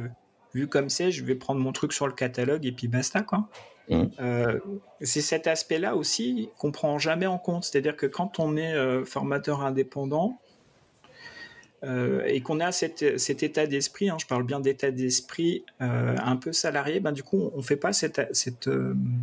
vu 0.54 0.68
comme 0.68 0.90
c'est, 0.90 1.12
je 1.12 1.24
vais 1.24 1.36
prendre 1.36 1.62
mon 1.62 1.72
truc 1.72 1.94
sur 1.94 2.08
le 2.08 2.14
catalogue 2.14 2.66
et 2.66 2.72
puis 2.72 2.88
basta, 2.88 3.22
quoi. 3.22 3.48
Mmh. 3.88 4.04
Euh, 4.20 4.60
c'est 5.02 5.22
cet 5.22 5.46
aspect-là 5.46 5.96
aussi 5.96 6.50
qu'on 6.58 6.72
prend 6.72 6.98
jamais 6.98 7.28
en 7.28 7.38
compte. 7.38 7.66
C'est-à-dire 7.66 7.96
que 7.96 8.08
quand 8.08 8.40
on 8.40 8.58
est 8.58 9.06
formateur 9.06 9.62
indépendant 9.62 10.40
euh, 11.86 12.24
et 12.26 12.42
qu'on 12.42 12.60
a 12.60 12.72
cet, 12.72 13.20
cet 13.20 13.44
état 13.44 13.68
d'esprit, 13.68 14.10
hein, 14.10 14.18
je 14.20 14.26
parle 14.26 14.44
bien 14.44 14.60
d'état 14.60 14.92
d'esprit 14.92 15.64
un 15.80 16.36
peu 16.36 16.52
salarié, 16.52 17.00
ben 17.00 17.12
du 17.12 17.24
coup 17.24 17.52
on 17.56 17.62
fait 17.62 17.78
pas 17.78 17.94
cette, 17.94 18.22
cette, 18.34 18.70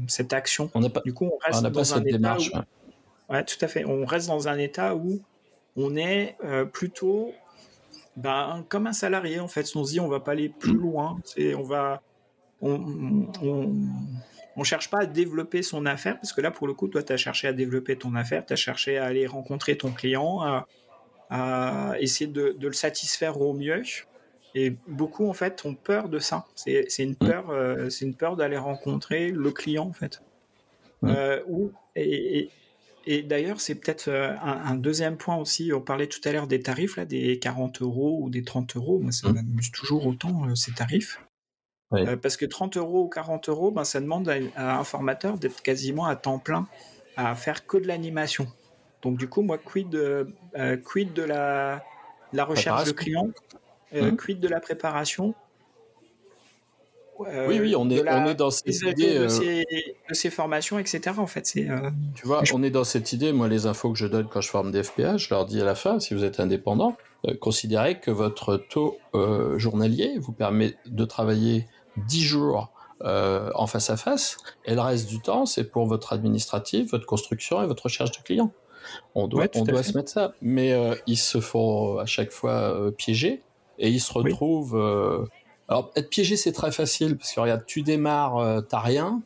cette 0.09 0.33
action. 0.33 0.71
On 0.75 0.89
pas, 0.89 1.03
du 1.05 1.13
coup 1.13 1.27
on 1.27 1.39
reste 1.45 1.63
dans 1.63 1.95
un 1.95 2.01
démarche. 2.01 2.49
État 2.49 2.67
où, 3.29 3.33
ouais. 3.33 3.45
tout 3.45 3.63
à 3.65 3.69
fait. 3.69 3.85
On 3.85 4.05
reste 4.05 4.29
dans 4.29 4.49
un 4.49 4.59
état 4.59 4.95
où 4.95 5.21
on 5.77 5.97
est 5.97 6.37
plutôt 6.73 7.33
ben, 8.17 8.65
comme 8.69 8.87
un 8.87 8.93
salarié 8.93 9.41
en 9.41 9.49
fait. 9.49 9.71
On 9.75 9.85
se 9.85 9.93
dit 9.93 10.01
on 10.01 10.09
va 10.09 10.21
pas 10.21 10.33
aller 10.33 10.49
plus 10.49 10.75
loin. 10.75 11.19
C'est 11.25 11.55
on 11.55 11.63
va 11.65 12.03
on, 12.61 13.27
on, 13.43 13.75
on 14.57 14.65
cherche 14.65 14.91
pas 14.91 15.01
à 15.01 15.07
développer 15.07 15.63
son 15.63 15.87
affaire, 15.87 16.17
parce 16.17 16.33
que 16.33 16.41
là, 16.41 16.51
pour 16.51 16.67
le 16.67 16.75
coup, 16.75 16.89
toi, 16.89 17.03
tu 17.03 17.13
as 17.13 17.17
cherché 17.17 17.49
à 17.49 17.53
développer 17.53 17.97
ton 17.97 18.15
affaire, 18.15 18.45
tu 18.45 18.53
as 18.53 18.57
cherché 18.57 18.99
à 18.99 19.07
aller 19.07 19.27
rencontrer 19.27 19.77
ton 19.77 19.91
client, 19.91 20.43
à, 20.43 20.67
essayer 21.99 22.31
de, 22.31 22.57
le 22.61 22.73
satisfaire 22.73 23.41
au 23.41 23.53
mieux. 23.53 23.83
Et 24.55 24.77
beaucoup, 24.87 25.29
en 25.29 25.33
fait, 25.33 25.65
ont 25.65 25.75
peur 25.75 26.09
de 26.09 26.19
ça. 26.19 26.47
C'est 26.55 26.87
une 26.99 27.17
peur, 27.17 27.51
euh, 27.51 27.89
c'est 27.89 28.05
une 28.05 28.15
peur 28.15 28.37
d'aller 28.37 28.59
rencontrer 28.59 29.31
le 29.31 29.51
client, 29.51 29.87
en 29.87 29.93
fait. 29.95 30.23
Euh, 31.05 31.41
et, 31.97 33.23
d'ailleurs, 33.23 33.61
c'est 33.61 33.75
peut-être 33.75 34.09
euh, 34.09 34.35
un, 34.43 34.75
deuxième 34.75 35.17
point 35.17 35.37
aussi. 35.37 35.73
On 35.73 35.81
parlait 35.81 36.07
tout 36.07 36.21
à 36.25 36.33
l'heure 36.33 36.47
des 36.47 36.61
tarifs, 36.61 36.97
là, 36.97 37.07
des 37.07 37.39
40 37.39 37.81
euros 37.81 38.19
ou 38.21 38.29
des 38.29 38.45
30 38.45 38.77
euros. 38.77 38.99
Moi, 39.01 39.11
ça 39.11 39.33
m'amuse 39.33 39.71
toujours 39.71 40.07
autant, 40.07 40.55
ces 40.55 40.73
tarifs. 40.73 41.19
Euh, 41.95 42.17
parce 42.17 42.37
que 42.37 42.47
30 42.47 42.77
euros 42.77 43.05
ou 43.05 43.09
40 43.09 43.49
euros, 43.49 43.71
ben, 43.71 43.85
ça 43.85 44.01
demande 44.01 44.29
à, 44.57 44.79
un 44.79 44.85
formateur 44.85 45.39
d'être 45.39 45.63
quasiment 45.63 46.07
à 46.07 46.17
temps 46.17 46.39
plein 46.39 46.67
à 47.17 47.35
faire 47.35 47.67
que 47.67 47.77
de 47.77 47.87
l'animation. 47.87 48.47
Donc 49.03 49.19
du 49.19 49.29
coup, 49.29 49.43
moi, 49.43 49.59
quid 49.59 49.89
de, 49.89 50.29
euh, 50.57 50.77
quid 50.77 51.13
de 51.13 51.23
la, 51.23 51.83
la 52.33 52.45
recherche 52.45 52.85
de 52.85 52.93
clients, 52.93 53.31
euh, 53.95 54.11
hum. 54.11 54.17
quid 54.17 54.39
de 54.39 54.49
la 54.49 54.61
préparation? 54.61 55.35
Oui, 57.19 57.61
oui, 57.61 57.75
on 57.77 57.89
est, 57.89 58.03
on 58.09 58.27
est 58.27 58.35
dans 58.35 58.51
cette 58.51 58.75
idée. 58.83 59.17
De, 59.17 59.29
ces, 59.29 59.65
de, 60.09 60.15
ces, 60.15 60.31
formations, 60.31 60.81
etc. 60.81 61.19
En 61.19 61.29
fait, 61.29 61.47
c'est. 61.47 61.69
tu 62.17 62.27
vois, 62.27 62.43
on 62.53 62.65
est 62.65 62.71
dans 62.71 62.83
cette 62.83 63.13
idée. 63.13 63.33
Moi, 63.33 63.47
les 63.47 63.67
infos 63.67 63.93
que 63.93 63.99
je 63.99 64.07
donne 64.07 64.27
quand 64.29 64.41
je 64.41 64.49
forme 64.49 64.73
des 64.73 64.83
FPA, 64.83 65.19
je 65.19 65.29
leur 65.31 65.45
dis 65.45 65.61
à 65.61 65.65
la 65.65 65.77
fin, 65.77 66.01
si 66.01 66.15
vous 66.15 66.25
êtes 66.25 66.41
indépendant, 66.41 66.97
considérez 67.39 68.01
que 68.01 68.11
votre 68.11 68.57
taux 68.57 68.99
journalier 69.57 70.19
vous 70.19 70.33
permet 70.33 70.75
de 70.87 71.05
travailler 71.05 71.69
10 72.09 72.23
jours 72.23 72.73
euh, 73.05 73.51
en 73.57 73.67
face 73.67 73.91
à 73.91 73.97
face, 73.97 74.37
et 74.65 74.77
le 74.77 74.81
reste 74.81 75.09
du 75.09 75.21
temps, 75.21 75.45
c'est 75.45 75.65
pour 75.65 75.87
votre 75.87 76.13
administratif, 76.13 76.93
votre 76.93 77.07
construction 77.07 77.61
et 77.61 77.67
votre 77.67 77.85
recherche 77.85 78.13
de 78.13 78.23
clients. 78.23 78.53
On 79.15 79.29
doit, 79.29 79.47
on 79.55 79.65
doit 79.65 79.83
se 79.83 79.97
mettre 79.97 80.11
ça. 80.11 80.35
Mais 80.43 80.73
euh, 80.73 80.95
ils 81.07 81.19
se 81.19 81.41
font 81.41 81.99
à 81.99 82.07
chaque 82.07 82.31
fois 82.31 82.53
euh, 82.53 82.91
piéger 82.91 83.43
et 83.79 83.89
ils 83.89 84.01
se 84.01 84.13
retrouvent. 84.13 84.77
Alors, 85.69 85.91
être 85.97 86.11
piégé, 86.11 86.37
c'est 86.37 86.53
très 86.53 86.73
facile 86.73 87.17
parce 87.17 87.33
que 87.33 87.41
regarde, 87.41 87.65
tu 87.67 87.83
démarres, 87.83 88.63
t'as 88.69 88.81
rien, 88.81 89.23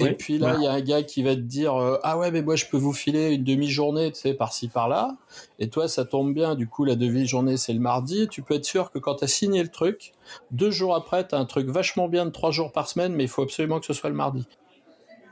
et 0.00 0.12
puis 0.12 0.38
là, 0.38 0.56
il 0.58 0.64
y 0.64 0.66
a 0.66 0.72
un 0.72 0.80
gars 0.80 1.02
qui 1.02 1.22
va 1.22 1.34
te 1.34 1.40
dire 1.40 1.74
euh, 1.74 1.98
ah 2.02 2.18
ouais 2.18 2.30
mais 2.30 2.42
moi 2.42 2.56
je 2.56 2.66
peux 2.66 2.76
vous 2.76 2.92
filer 2.92 3.34
une 3.34 3.44
demi-journée, 3.44 4.12
tu 4.12 4.20
sais 4.20 4.34
par-ci 4.34 4.68
par-là. 4.68 5.16
Et 5.58 5.68
toi 5.68 5.88
ça 5.88 6.04
tombe 6.04 6.32
bien, 6.32 6.54
du 6.54 6.68
coup 6.68 6.84
la 6.84 6.94
demi-journée 6.94 7.56
c'est 7.56 7.72
le 7.72 7.80
mardi. 7.80 8.28
Tu 8.28 8.42
peux 8.42 8.54
être 8.54 8.64
sûr 8.64 8.90
que 8.90 8.98
quand 8.98 9.16
tu 9.16 9.24
as 9.24 9.28
signé 9.28 9.62
le 9.62 9.68
truc, 9.68 10.12
deux 10.50 10.70
jours 10.70 10.94
après 10.94 11.26
tu 11.26 11.34
as 11.34 11.38
un 11.38 11.44
truc 11.44 11.68
vachement 11.68 12.08
bien 12.08 12.26
de 12.26 12.30
trois 12.30 12.50
jours 12.50 12.72
par 12.72 12.88
semaine, 12.88 13.12
mais 13.12 13.24
il 13.24 13.28
faut 13.28 13.42
absolument 13.42 13.80
que 13.80 13.86
ce 13.86 13.92
soit 13.92 14.10
le 14.10 14.16
mardi. 14.16 14.46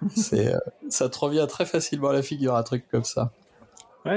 c'est 0.15 0.55
euh, 0.55 0.59
ça 0.89 1.09
te 1.09 1.19
revient 1.19 1.47
très 1.49 1.65
facilement 1.65 2.09
à 2.09 2.13
la 2.13 2.23
figure 2.23 2.55
un 2.57 2.63
truc 2.63 2.87
comme 2.91 3.05
ça. 3.05 3.31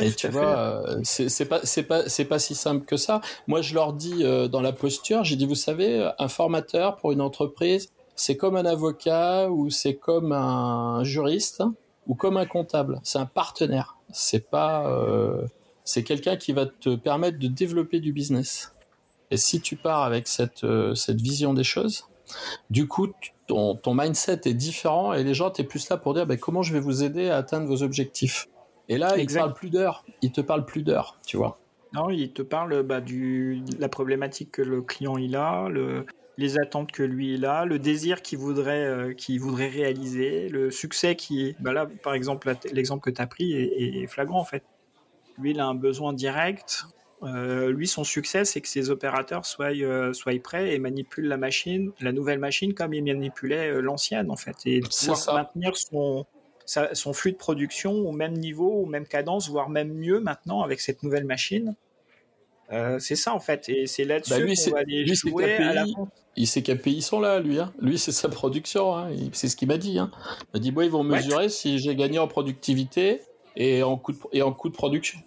Et 0.01 0.11
tu 0.13 0.27
vois, 0.27 0.83
euh, 0.87 0.99
c'est 1.03 1.45
pas 1.45 1.59
c'est 1.63 1.83
pas 1.83 2.07
c'est 2.07 2.25
pas 2.25 2.39
si 2.39 2.55
simple 2.55 2.85
que 2.85 2.97
ça. 2.97 3.21
Moi, 3.47 3.61
je 3.61 3.73
leur 3.73 3.93
dis 3.93 4.23
dans 4.51 4.61
la 4.61 4.71
posture, 4.71 5.23
j'ai 5.23 5.35
dit, 5.35 5.45
vous 5.45 5.55
savez, 5.55 6.09
un 6.17 6.27
formateur 6.27 6.97
pour 6.97 7.11
une 7.11 7.21
entreprise, 7.21 7.89
c'est 8.19 8.35
comme 8.35 8.57
un 8.57 8.65
avocat 8.65 9.49
ou 9.49 9.69
c'est 9.69 9.95
comme 9.95 10.33
un 10.33 11.03
juriste 11.05 11.63
ou 12.05 12.15
comme 12.15 12.35
un 12.35 12.45
comptable. 12.45 12.99
C'est 13.03 13.17
un 13.17 13.25
partenaire. 13.25 13.95
C'est 14.11 14.49
pas, 14.49 14.89
euh, 14.89 15.45
c'est 15.85 16.03
quelqu'un 16.03 16.35
qui 16.35 16.51
va 16.51 16.65
te 16.65 16.95
permettre 16.95 17.39
de 17.39 17.47
développer 17.47 18.01
du 18.01 18.11
business. 18.11 18.73
Et 19.31 19.37
si 19.37 19.61
tu 19.61 19.77
pars 19.77 20.03
avec 20.03 20.27
cette 20.27 20.65
euh, 20.65 20.95
cette 20.95 21.21
vision 21.21 21.53
des 21.53 21.63
choses, 21.63 22.07
du 22.69 22.87
coup 22.87 23.07
ton, 23.47 23.75
ton 23.75 23.93
mindset 23.93 24.41
est 24.45 24.53
différent 24.53 25.13
et 25.13 25.23
les 25.23 25.33
gens 25.33 25.49
t'es 25.49 25.63
plus 25.63 25.87
là 25.87 25.97
pour 25.97 26.13
dire 26.13 26.25
ben, 26.25 26.37
comment 26.37 26.61
je 26.61 26.73
vais 26.73 26.79
vous 26.79 27.03
aider 27.03 27.29
à 27.29 27.37
atteindre 27.37 27.67
vos 27.67 27.83
objectifs? 27.83 28.47
Et 28.89 28.97
là, 28.97 29.17
ils 29.17 29.27
te 29.27 29.35
parlent 29.35 29.53
plus 29.53 29.69
d'heures. 29.69 30.03
Ils 30.21 30.31
te 30.31 30.41
parlent 30.41 30.65
plus 30.65 30.83
d'heures, 30.83 31.17
tu 31.25 31.37
vois. 31.37 31.59
Non, 31.93 32.09
il 32.09 32.31
te 32.33 32.41
parle 32.41 32.83
bah, 32.83 33.01
du 33.01 33.63
la 33.79 33.89
problématique 33.89 34.51
que 34.51 34.61
le 34.61 34.81
client 34.81 35.17
il 35.17 35.35
a, 35.35 35.69
le, 35.69 36.05
les 36.37 36.59
attentes 36.59 36.91
que 36.91 37.03
lui 37.03 37.33
il 37.33 37.45
a, 37.45 37.65
le 37.65 37.79
désir 37.79 38.21
qu'il 38.21 38.37
voudrait, 38.37 38.85
euh, 38.85 39.13
voudrait 39.39 39.69
réaliser, 39.69 40.49
le 40.49 40.71
succès 40.71 41.15
qui 41.15 41.47
est. 41.47 41.55
Bah 41.59 41.73
là, 41.73 41.87
par 42.03 42.13
exemple, 42.13 42.53
l'exemple 42.71 43.03
que 43.03 43.09
tu 43.09 43.21
as 43.21 43.27
pris 43.27 43.53
est, 43.53 44.07
flagrant 44.07 44.39
en 44.39 44.45
fait. 44.45 44.63
Lui, 45.37 45.51
il 45.51 45.59
a 45.59 45.65
un 45.65 45.75
besoin 45.75 46.13
direct. 46.13 46.85
Euh, 47.23 47.71
lui, 47.71 47.87
son 47.87 48.03
succès, 48.03 48.45
c'est 48.45 48.61
que 48.61 48.67
ses 48.67 48.91
opérateurs 48.91 49.45
soient, 49.45 49.73
euh, 49.73 50.13
soient 50.13 50.39
prêts 50.41 50.73
et 50.73 50.79
manipulent 50.79 51.27
la 51.27 51.37
machine, 51.37 51.91
la 51.99 52.11
nouvelle 52.13 52.39
machine, 52.39 52.73
comme 52.73 52.93
il 52.93 53.03
manipulait 53.03 53.81
l'ancienne 53.81 54.31
en 54.31 54.37
fait, 54.37 54.55
et 54.65 54.79
pouvoir 54.79 55.33
maintenir 55.33 55.75
son, 55.75 56.25
son 56.93 57.13
flux 57.13 57.31
de 57.31 57.37
production 57.37 57.93
au 58.07 58.11
même 58.11 58.33
niveau, 58.33 58.69
au 58.69 58.85
même 58.85 59.07
cadence, 59.07 59.49
voire 59.49 59.69
même 59.69 59.93
mieux 59.93 60.19
maintenant 60.19 60.61
avec 60.61 60.79
cette 60.81 61.03
nouvelle 61.03 61.25
machine. 61.25 61.75
Euh, 62.71 62.99
c'est 62.99 63.15
ça 63.15 63.33
en 63.33 63.39
fait, 63.39 63.67
et 63.67 63.87
c'est 63.87 64.03
là-dessus 64.03 64.45
bah, 64.45 64.53
qu'on 64.65 64.71
va 64.71 64.79
aller 64.81 65.05
jouer 65.07 65.55
à 65.55 65.73
la 65.73 65.85
Il 66.35 66.45
sait 66.45 66.61
quels 66.61 66.79
pays 66.79 67.01
sont 67.01 67.19
là, 67.19 67.39
lui. 67.39 67.59
Hein. 67.59 67.73
Lui, 67.81 67.97
c'est 67.97 68.11
sa 68.11 68.29
production. 68.29 68.95
Hein. 68.95 69.09
C'est 69.33 69.47
ce 69.47 69.55
qu'il 69.55 69.67
m'a 69.67 69.77
dit. 69.77 69.97
Hein. 69.97 70.11
Il 70.41 70.45
m'a 70.53 70.59
dit, 70.59 70.71
bon, 70.71 70.81
ils 70.81 70.91
vont 70.91 71.03
mesurer 71.03 71.49
si 71.49 71.79
j'ai 71.79 71.95
gagné 71.95 72.19
en 72.19 72.27
productivité 72.27 73.21
et 73.55 73.81
en 73.81 73.97
coût 73.97 74.11
de, 74.11 74.19
et 74.33 74.43
en 74.43 74.53
coût 74.53 74.69
de 74.69 74.75
production. 74.75 75.19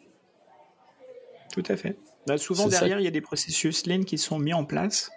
Tout 1.52 1.64
à 1.68 1.76
fait. 1.76 1.96
Là, 2.28 2.38
souvent 2.38 2.68
derrière, 2.68 3.00
il 3.00 3.04
y 3.04 3.08
a 3.08 3.12
des 3.12 3.20
processus 3.20 3.86
lean 3.86 4.04
qui 4.04 4.18
sont 4.18 4.38
mis 4.38 4.54
en 4.54 4.64
place. 4.64 5.10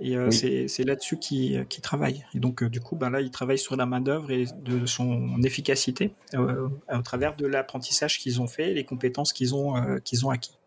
Et 0.00 0.16
euh, 0.16 0.30
c'est 0.30 0.84
là-dessus 0.84 1.18
qu'ils 1.18 1.58
euh, 1.58 1.80
travaillent. 1.82 2.24
Et 2.34 2.38
donc, 2.38 2.64
du 2.64 2.80
coup, 2.80 2.96
ben 2.96 3.10
là, 3.10 3.20
ils 3.20 3.30
travaillent 3.30 3.58
sur 3.58 3.76
la 3.76 3.86
main-d'œuvre 3.86 4.30
et 4.30 4.46
de 4.64 4.86
son 4.86 5.42
efficacité 5.42 6.12
au 6.36 7.02
travers 7.02 7.36
de 7.36 7.46
l'apprentissage 7.46 8.18
qu'ils 8.18 8.40
ont 8.40 8.46
fait, 8.46 8.74
les 8.74 8.84
compétences 8.84 9.32
qu'ils 9.32 9.54
ont, 9.54 9.74
qu'ils 10.04 10.26
ont 10.26 10.30
acquis. 10.30 10.58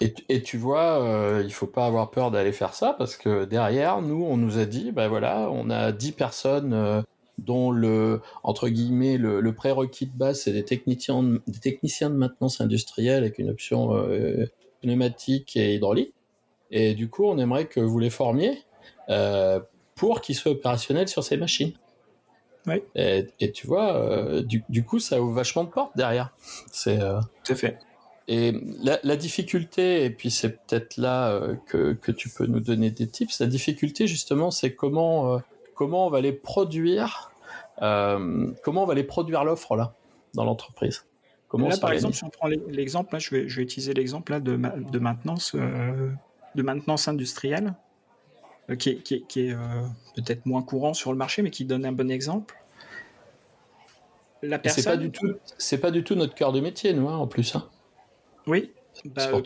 Et, 0.00 0.42
tu 0.42 0.58
vois, 0.58 1.00
euh, 1.02 1.42
il 1.44 1.52
faut 1.52 1.68
pas 1.68 1.86
avoir 1.86 2.10
peur 2.10 2.32
d'aller 2.32 2.50
faire 2.52 2.74
ça 2.74 2.94
parce 2.98 3.16
que 3.16 3.44
derrière, 3.44 4.02
nous, 4.02 4.24
on 4.24 4.36
nous 4.36 4.58
a 4.58 4.64
dit, 4.64 4.90
ben 4.90 5.06
voilà, 5.08 5.48
on 5.52 5.70
a 5.70 5.92
10 5.92 6.12
personnes 6.12 6.72
euh, 6.72 7.00
dont 7.38 7.70
le 7.70 8.20
entre 8.42 8.68
guillemets 8.68 9.18
le, 9.18 9.52
prérequis 9.52 10.06
de 10.06 10.16
base 10.16 10.42
c'est 10.42 10.52
des 10.52 10.64
techniciens 10.64 11.40
des 11.48 11.58
techniciens 11.58 12.08
de 12.10 12.14
maintenance 12.14 12.60
industrielle 12.60 13.24
avec 13.24 13.38
une 13.38 13.50
option 13.50 13.96
euh, 13.96 14.46
pneumatique 14.82 15.56
et 15.56 15.74
hydraulique. 15.74 16.12
Et 16.70 16.94
du 16.94 17.08
coup, 17.08 17.24
on 17.24 17.38
aimerait 17.38 17.66
que 17.66 17.80
vous 17.80 17.98
les 17.98 18.10
formiez 18.10 18.62
euh, 19.08 19.60
pour 19.94 20.20
qu'ils 20.20 20.34
soient 20.34 20.52
opérationnels 20.52 21.08
sur 21.08 21.22
ces 21.22 21.36
machines. 21.36 21.72
Oui. 22.66 22.82
Et, 22.94 23.26
et 23.40 23.52
tu 23.52 23.66
vois, 23.66 24.42
du, 24.42 24.64
du, 24.68 24.84
coup, 24.84 24.98
ça 24.98 25.20
ouvre 25.20 25.34
vachement 25.34 25.64
de 25.64 25.68
portes 25.68 25.96
derrière. 25.96 26.34
C'est. 26.72 26.98
Tout 26.98 27.52
à 27.52 27.54
fait. 27.54 27.78
Et 28.26 28.54
la, 28.82 29.16
difficulté, 29.16 30.04
et 30.04 30.10
puis 30.10 30.30
c'est 30.30 30.48
peut-être 30.48 30.96
là 30.96 31.30
euh, 31.30 31.56
que, 31.66 31.92
que, 31.92 32.10
tu 32.10 32.30
peux 32.30 32.46
nous 32.46 32.60
donner 32.60 32.90
des 32.90 33.06
tips, 33.06 33.38
la 33.38 33.46
difficulté 33.46 34.06
justement, 34.06 34.50
c'est 34.50 34.74
comment, 34.74 35.34
euh, 35.34 35.38
comment 35.74 36.06
on 36.06 36.10
va 36.10 36.22
les 36.22 36.32
produire, 36.32 37.32
euh, 37.82 38.50
comment 38.62 38.84
on 38.84 38.86
va 38.86 38.94
les 38.94 39.04
produire 39.04 39.44
l'offre 39.44 39.76
là, 39.76 39.94
dans 40.32 40.44
l'entreprise. 40.44 41.04
Comment 41.48 41.68
là, 41.68 41.76
par 41.76 41.92
exemple, 41.92 42.14
si 42.14 42.24
on 42.24 42.30
prend 42.30 42.48
l'exemple, 42.48 43.18
je 43.18 43.30
vais, 43.30 43.48
je 43.48 43.56
vais 43.56 43.62
utiliser 43.62 43.92
l'exemple 43.92 44.40
de, 44.40 44.56
de 44.56 44.98
maintenance, 44.98 45.54
de 46.54 46.62
maintenance 46.62 47.08
industrielle, 47.08 47.74
qui 48.78 48.90
est, 48.90 48.96
qui 48.96 49.14
est, 49.14 49.26
qui 49.26 49.40
est 49.48 49.56
peut-être 50.14 50.46
moins 50.46 50.62
courant 50.62 50.94
sur 50.94 51.12
le 51.12 51.18
marché, 51.18 51.42
mais 51.42 51.50
qui 51.50 51.64
donne 51.64 51.84
un 51.84 51.92
bon 51.92 52.10
exemple. 52.10 52.56
La 54.42 54.58
personne. 54.58 54.84
C'est 54.84 54.90
pas 54.90 54.96
du 54.96 55.10
tout, 55.10 55.34
c'est 55.58 55.78
pas 55.78 55.90
du 55.90 56.04
tout 56.04 56.14
notre 56.14 56.34
cœur 56.34 56.52
de 56.52 56.60
métier, 56.60 56.92
nous, 56.92 57.08
hein, 57.08 57.16
en 57.16 57.26
plus. 57.26 57.56
Hein. 57.56 57.68
Oui, 58.46 58.72
bah, 59.04 59.28
pour, 59.28 59.42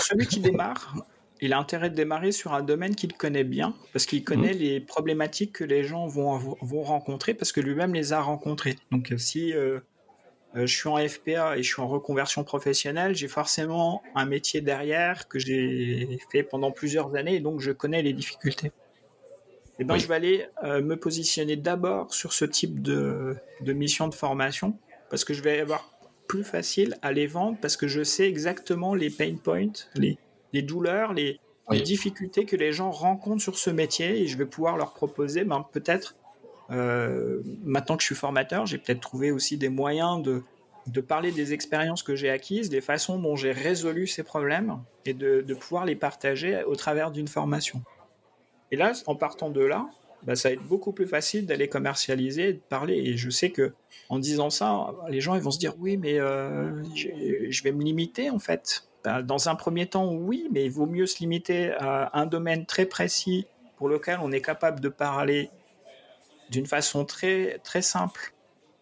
celui 0.00 0.26
qui 0.26 0.40
démarre, 0.40 0.94
il 1.40 1.52
a 1.52 1.58
intérêt 1.58 1.90
de 1.90 1.94
démarrer 1.94 2.32
sur 2.32 2.52
un 2.52 2.62
domaine 2.62 2.94
qu'il 2.94 3.12
connaît 3.14 3.44
bien, 3.44 3.74
parce 3.92 4.06
qu'il 4.06 4.24
connaît 4.24 4.54
mhm. 4.54 4.60
les 4.60 4.80
problématiques 4.80 5.52
que 5.52 5.64
les 5.64 5.84
gens 5.84 6.06
vont, 6.06 6.38
vont 6.38 6.82
rencontrer, 6.82 7.34
parce 7.34 7.52
que 7.52 7.60
lui-même 7.60 7.94
les 7.94 8.12
a 8.12 8.20
rencontrées. 8.20 8.76
Donc 8.90 9.12
euh, 9.12 9.18
si 9.18 9.52
euh, 9.52 9.58
euh, 9.58 9.80
je 10.54 10.66
suis 10.66 10.88
en 10.88 10.96
FPA 10.96 11.56
et 11.56 11.62
je 11.62 11.72
suis 11.72 11.82
en 11.82 11.88
reconversion 11.88 12.44
professionnelle, 12.44 13.14
j'ai 13.14 13.28
forcément 13.28 14.02
un 14.14 14.26
métier 14.26 14.60
derrière 14.60 15.28
que 15.28 15.38
j'ai 15.38 16.18
fait 16.30 16.42
pendant 16.42 16.70
plusieurs 16.70 17.14
années, 17.16 17.36
et 17.36 17.40
donc 17.40 17.60
je 17.60 17.72
connais 17.72 18.02
les 18.02 18.12
difficultés. 18.12 18.68
Et 18.68 18.72
eh 19.80 19.84
ben, 19.84 19.98
je 19.98 20.06
vais 20.06 20.14
aller 20.14 20.46
me 20.62 20.94
positionner 20.94 21.56
d'abord 21.56 22.14
sur 22.14 22.32
ce 22.32 22.44
type 22.44 22.80
de, 22.80 23.34
de 23.60 23.72
mission 23.72 24.06
de 24.06 24.14
formation, 24.14 24.78
parce 25.10 25.24
que 25.24 25.34
je 25.34 25.42
vais 25.42 25.58
avoir 25.58 25.94
plus 26.26 26.44
facile 26.44 26.96
à 27.02 27.12
les 27.12 27.26
vendre 27.26 27.58
parce 27.60 27.76
que 27.76 27.88
je 27.88 28.02
sais 28.02 28.26
exactement 28.26 28.94
les 28.94 29.10
pain 29.10 29.36
points, 29.42 29.72
les, 29.94 30.18
les 30.52 30.62
douleurs, 30.62 31.12
les, 31.12 31.38
difficultés 31.82 32.44
que 32.44 32.56
les 32.56 32.72
gens 32.72 32.90
rencontrent 32.90 33.42
sur 33.42 33.56
ce 33.56 33.70
métier 33.70 34.20
et 34.20 34.26
je 34.26 34.36
vais 34.36 34.44
pouvoir 34.44 34.76
leur 34.76 34.92
proposer 34.92 35.44
ben, 35.44 35.66
peut-être, 35.72 36.14
euh, 36.70 37.42
maintenant 37.62 37.96
que 37.96 38.02
je 38.02 38.06
suis 38.06 38.14
formateur, 38.14 38.66
j'ai 38.66 38.78
peut-être 38.78 39.00
trouvé 39.00 39.30
aussi 39.30 39.56
des 39.56 39.68
moyens 39.68 40.22
de, 40.22 40.42
de 40.86 41.00
parler 41.00 41.32
des 41.32 41.52
expériences 41.52 42.02
que 42.02 42.14
j'ai 42.14 42.30
acquises, 42.30 42.68
des 42.68 42.80
façons 42.80 43.18
dont 43.18 43.36
j'ai 43.36 43.52
résolu 43.52 44.06
ces 44.06 44.22
problèmes 44.22 44.78
et 45.04 45.14
de, 45.14 45.40
de 45.40 45.54
pouvoir 45.54 45.84
les 45.84 45.96
partager 45.96 46.62
au 46.64 46.76
travers 46.76 47.10
d'une 47.10 47.28
formation. 47.28 47.82
Et 48.70 48.76
là, 48.76 48.92
en 49.06 49.14
partant 49.14 49.50
de 49.50 49.60
là, 49.60 49.86
bah, 50.24 50.36
ça 50.36 50.48
va 50.48 50.54
être 50.54 50.66
beaucoup 50.66 50.92
plus 50.92 51.06
facile 51.06 51.46
d'aller 51.46 51.68
commercialiser, 51.68 52.54
de 52.54 52.60
parler. 52.68 52.94
Et 52.94 53.16
je 53.16 53.30
sais 53.30 53.50
que 53.50 53.74
en 54.08 54.18
disant 54.18 54.50
ça, 54.50 54.94
les 55.08 55.20
gens 55.20 55.34
ils 55.34 55.42
vont 55.42 55.50
se 55.50 55.58
dire 55.58 55.74
oui, 55.78 55.96
mais 55.96 56.18
euh, 56.18 56.82
je 56.94 57.62
vais 57.62 57.72
me 57.72 57.82
limiter 57.82 58.30
en 58.30 58.38
fait. 58.38 58.88
Bah, 59.04 59.22
dans 59.22 59.50
un 59.50 59.54
premier 59.54 59.86
temps, 59.86 60.12
oui, 60.12 60.48
mais 60.50 60.64
il 60.64 60.70
vaut 60.70 60.86
mieux 60.86 61.04
se 61.06 61.18
limiter 61.18 61.72
à 61.78 62.18
un 62.18 62.24
domaine 62.24 62.64
très 62.64 62.86
précis 62.86 63.46
pour 63.76 63.88
lequel 63.88 64.18
on 64.22 64.32
est 64.32 64.40
capable 64.40 64.80
de 64.80 64.88
parler 64.88 65.50
d'une 66.50 66.66
façon 66.66 67.04
très 67.04 67.58
très 67.64 67.82
simple 67.82 68.34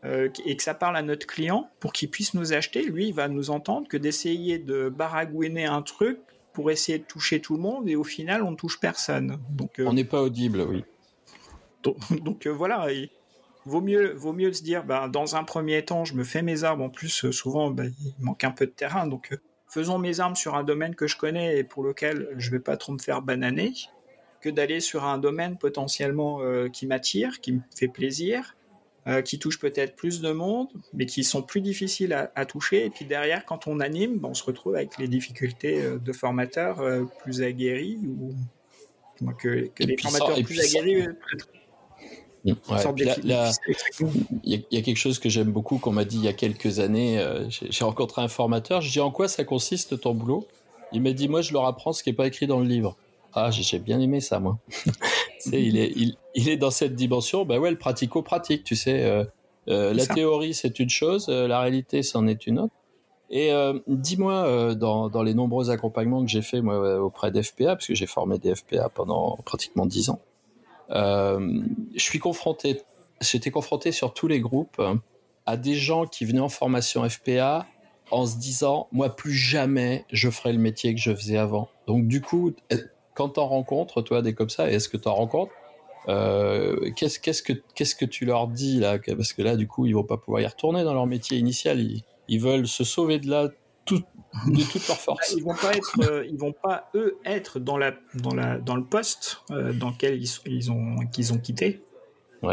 euh, 0.05 0.29
et 0.44 0.57
que 0.57 0.62
ça 0.62 0.75
parle 0.75 0.96
à 0.96 1.03
notre 1.03 1.27
client 1.27 1.70
pour 1.79 1.92
qu'il 1.92 2.11
puisse 2.11 2.35
nous 2.35 2.53
acheter. 2.53 2.83
Lui, 2.83 3.09
il 3.09 3.14
va 3.14 3.29
nous 3.29 3.51
entendre 3.51 3.87
que 3.88 3.96
d'essayer 3.96 4.59
de 4.59 4.88
baragouiner 4.88 5.64
un 5.64 5.83
truc 5.83 6.18
pour 6.53 6.70
essayer 6.70 6.98
de 6.98 7.05
toucher 7.05 7.40
tout 7.40 7.55
le 7.55 7.62
monde 7.62 7.88
et 7.88 7.96
au 7.96 8.05
final 8.05 8.42
on 8.42 8.51
ne 8.51 8.57
touche 8.57 8.81
personne. 8.81 9.38
Donc 9.51 9.79
euh, 9.79 9.87
on 9.87 9.92
n'est 9.92 10.05
pas 10.05 10.22
audible, 10.22 10.61
oui. 10.62 10.85
Donc, 11.83 12.46
euh, 12.46 12.51
voilà, 12.51 12.92
il 12.92 13.11
vaut 13.64 13.81
mieux, 13.81 14.12
vaut 14.12 14.33
mieux 14.33 14.53
se 14.53 14.62
dire, 14.62 14.85
bah, 14.85 15.09
dans 15.09 15.37
un 15.37 15.44
premier 15.44 15.85
temps, 15.85 16.05
je 16.05 16.14
me 16.14 16.25
fais 16.25 16.42
mes 16.42 16.64
armes. 16.64 16.83
En 16.83 16.90
plus, 16.90 17.31
souvent, 17.31 17.70
bah, 17.70 17.85
il 17.87 18.14
manque 18.20 18.44
un 18.44 18.51
peu 18.51 18.66
de 18.66 18.70
terrain, 18.70 19.07
donc 19.07 19.37
faisons 19.68 19.98
mes 19.98 20.20
armes 20.20 20.37
sur 20.37 20.55
un 20.55 20.64
domaine 20.64 20.94
que 20.94 21.07
je 21.07 21.16
connais 21.16 21.59
et 21.59 21.64
pour 21.64 21.83
lequel 21.83 22.29
je 22.37 22.51
vais 22.51 22.61
pas 22.61 22.77
trop 22.77 22.92
me 22.92 22.98
faire 22.98 23.22
bananer, 23.22 23.72
que 24.42 24.50
d'aller 24.50 24.81
sur 24.81 25.05
un 25.05 25.18
domaine 25.18 25.57
potentiellement 25.57 26.40
qui 26.72 26.87
m'attire, 26.87 27.40
qui 27.40 27.52
me 27.52 27.61
fait 27.74 27.88
plaisir, 27.88 28.57
qui 29.24 29.38
touche 29.38 29.59
peut-être 29.59 29.96
plus 29.96 30.20
de 30.20 30.31
monde, 30.33 30.68
mais 30.92 31.07
qui 31.07 31.24
sont 31.24 31.42
plus 31.42 31.61
difficiles 31.61 32.12
à, 32.12 32.46
toucher. 32.46 32.85
Et 32.85 32.90
puis 32.90 33.05
derrière, 33.05 33.44
quand 33.46 33.66
on 33.66 33.81
anime, 33.81 34.18
bah, 34.18 34.28
on 34.31 34.35
se 34.35 34.44
retrouve 34.44 34.74
avec 34.76 34.98
les 34.98 35.09
difficultés 35.09 35.83
de 36.00 36.12
formateurs 36.12 36.83
plus 37.22 37.42
aguerris 37.42 37.98
ou 38.05 38.35
que, 39.33 39.70
les 39.78 39.96
formateurs 39.96 40.35
plus 40.42 40.61
aguerris 40.61 41.09
il 42.44 42.57
y, 44.44 44.76
a 44.76 44.83
quelque 44.83 44.96
chose 44.96 45.18
que 45.20 45.28
j'aime 45.28 45.52
beaucoup 45.52 45.78
qu'on 45.78 45.92
m'a 45.92 46.05
dit 46.05 46.16
il 46.16 46.24
y 46.24 46.28
a 46.28 46.33
quelques 46.33 46.81
années. 46.81 47.18
Euh, 47.20 47.48
j'ai 47.48 47.85
rencontré 47.85 48.20
un 48.22 48.28
formateur. 48.28 48.81
Je 48.81 48.90
dis 48.90 49.00
en 49.00 49.12
quoi 49.12 49.28
ça 49.28 49.44
consiste 49.44 50.00
ton 50.00 50.14
boulot? 50.14 50.48
Il 50.92 51.02
m'a 51.02 51.12
dit 51.12 51.28
moi 51.28 51.40
je 51.40 51.52
leur 51.52 51.66
apprends 51.66 51.92
ce 51.92 52.02
qui 52.02 52.11
est 52.11 52.14
pas 52.14 52.26
écrit 52.26 52.46
dans 52.46 52.59
le 52.59 52.66
livre. 52.66 52.96
Ah 53.35 53.51
j'ai 53.51 53.79
bien 53.79 54.01
aimé 54.01 54.21
ça 54.21 54.40
moi. 54.40 54.59
il 55.47 55.79
est 55.79 55.92
il, 56.35 56.49
est 56.49 56.57
dans 56.57 56.71
cette 56.71 56.95
dimension. 56.95 57.45
Bah 57.45 57.59
ouais 57.59 57.71
le 57.71 57.79
pratico-pratique. 57.79 58.64
Tu 58.64 58.77
sais 58.77 59.05
euh, 59.05 59.25
euh, 59.68 59.95
la 59.95 60.07
théorie 60.07 60.55
c'est 60.55 60.79
une 60.79 60.90
chose, 60.90 61.29
la 61.29 61.61
réalité 61.61 62.03
c'en 62.03 62.27
est 62.27 62.47
une 62.47 62.59
autre. 62.59 62.75
Et 63.35 63.51
dis-moi, 63.87 64.75
dans, 64.75 65.09
dans, 65.09 65.23
les 65.23 65.33
nombreux 65.33 65.71
accompagnements 65.71 66.23
que 66.23 66.31
j'ai 66.31 66.42
fait 66.42 66.61
moi 66.61 67.01
auprès 67.01 67.31
d'FPA, 67.31 67.77
parce 67.77 67.87
que 67.87 67.95
j'ai 67.95 68.05
formé 68.05 68.38
des 68.38 68.55
FPA 68.55 68.90
pendant 68.90 69.38
pratiquement 69.47 69.87
dix 69.87 70.11
ans, 70.11 70.21
euh, 70.92 71.62
je 71.95 72.03
suis 72.03 72.18
confronté, 72.18 72.83
j'étais 73.21 73.51
confronté 73.51 73.92
sur 73.92 74.12
tous 74.12 74.29
les 74.29 74.40
groupes 74.40 74.79
hein, 74.79 75.01
à 75.47 75.57
des 75.57 75.75
gens 75.75 76.07
qui 76.07 76.25
venaient 76.25 76.40
en 76.40 76.49
formation 76.49 77.09
FPA 77.09 77.66
en 78.11 78.27
se 78.27 78.37
disant 78.37 78.88
moi 78.92 79.14
plus 79.16 79.33
jamais 79.33 80.05
je 80.12 80.29
ferai 80.29 80.53
le 80.53 80.59
métier 80.59 80.95
que 80.95 81.01
je 81.01 81.14
faisais 81.14 81.38
avant. 81.38 81.68
Donc 81.87 82.07
du 82.07 82.21
coup, 82.21 82.53
quand 83.14 83.31
t'en 83.31 83.46
rencontres 83.46 84.03
toi 84.03 84.22
des 84.22 84.35
comme 84.35 84.51
ça, 84.51 84.70
est-ce 84.70 84.88
que 84.88 84.96
t'en 84.96 85.14
rencontres 85.14 85.53
euh, 86.09 86.90
qu'est-ce 86.96 87.20
qu'est-ce 87.20 87.42
que 87.42 87.53
qu'est-ce 87.75 87.94
que 87.94 88.05
tu 88.05 88.25
leur 88.25 88.48
dis 88.48 88.81
là 88.81 88.98
Parce 88.98 89.33
que 89.33 89.42
là, 89.42 89.57
du 89.57 89.68
coup, 89.68 89.87
ils 89.87 89.94
vont 89.94 90.05
pas 90.05 90.16
pouvoir 90.16 90.42
y 90.42 90.46
retourner 90.46 90.83
dans 90.83 90.94
leur 90.94 91.07
métier 91.07 91.38
initial. 91.38 91.81
Ils, 91.81 92.03
ils 92.29 92.40
veulent 92.40 92.66
se 92.66 92.85
sauver 92.85 93.18
de 93.18 93.31
là 93.31 93.51
tout, 93.85 94.03
de 94.46 94.62
toute 94.62 94.87
leur 94.88 94.96
force. 94.96 95.35
Ils 95.37 95.44
vont 95.44 95.55
pas 95.55 95.75
être, 95.75 95.92
euh, 96.01 96.27
ils 96.29 96.38
vont 96.38 96.53
pas 96.53 96.90
eux 96.94 97.18
être 97.25 97.61
dans 97.61 97.79
la 97.79 97.94
dans 98.14 98.35
la 98.35 98.59
dans 98.59 98.77
le 98.77 98.85
poste 98.85 99.42
euh, 99.51 99.72
dans 99.72 99.90
lequel 99.90 100.20
ils, 100.20 100.31
ils 100.46 100.72
ont 100.72 100.96
qu'ils 101.12 101.33
ont 101.33 101.38
quitté. 101.38 101.83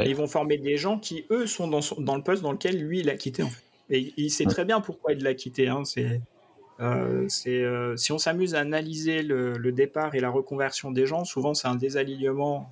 ils 0.05 0.15
vont 0.15 0.27
former 0.27 0.57
des 0.57 0.77
gens 0.77 0.99
qui 0.99 1.25
eux 1.31 1.47
sont 1.47 1.67
dans 1.67 1.81
dans 1.97 2.15
le 2.15 2.23
poste 2.23 2.43
dans 2.43 2.51
lequel 2.51 2.77
lui 2.77 2.99
il 2.99 3.09
a 3.09 3.15
quitté 3.15 3.43
en 3.43 3.49
fait. 3.49 3.63
Et 3.91 4.13
il 4.17 4.29
sait 4.29 4.45
très 4.45 4.65
bien 4.65 4.81
pourquoi 4.81 5.13
il 5.13 5.23
l'a 5.23 5.33
quitté. 5.33 5.67
Hein. 5.67 5.83
C'est 5.83 6.21
euh, 6.79 7.25
c'est 7.27 7.63
si 7.97 8.11
on 8.11 8.17
s'amuse 8.17 8.55
à 8.55 8.59
analyser 8.59 9.21
le, 9.21 9.57
le, 9.57 9.71
départ 9.71 10.15
et 10.15 10.19
la 10.19 10.29
reconversion 10.29 10.91
des 10.91 11.05
gens, 11.05 11.25
souvent 11.25 11.53
c'est 11.53 11.67
un 11.67 11.75
désalignement. 11.75 12.71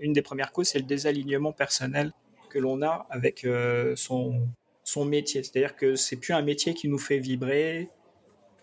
une 0.00 0.12
des 0.12 0.22
premières 0.22 0.52
causes, 0.52 0.68
c'est 0.68 0.78
le 0.78 0.84
désalignement 0.84 1.52
personnel 1.52 2.12
que 2.50 2.58
l'on 2.58 2.82
a 2.82 3.06
avec 3.10 3.46
son 3.96 4.48
son 4.90 5.04
métier. 5.04 5.42
C'est-à-dire 5.42 5.76
que 5.76 5.94
c'est 5.94 6.16
plus 6.16 6.34
un 6.34 6.42
métier 6.42 6.74
qui 6.74 6.88
nous 6.88 6.98
fait 6.98 7.18
vibrer. 7.18 7.88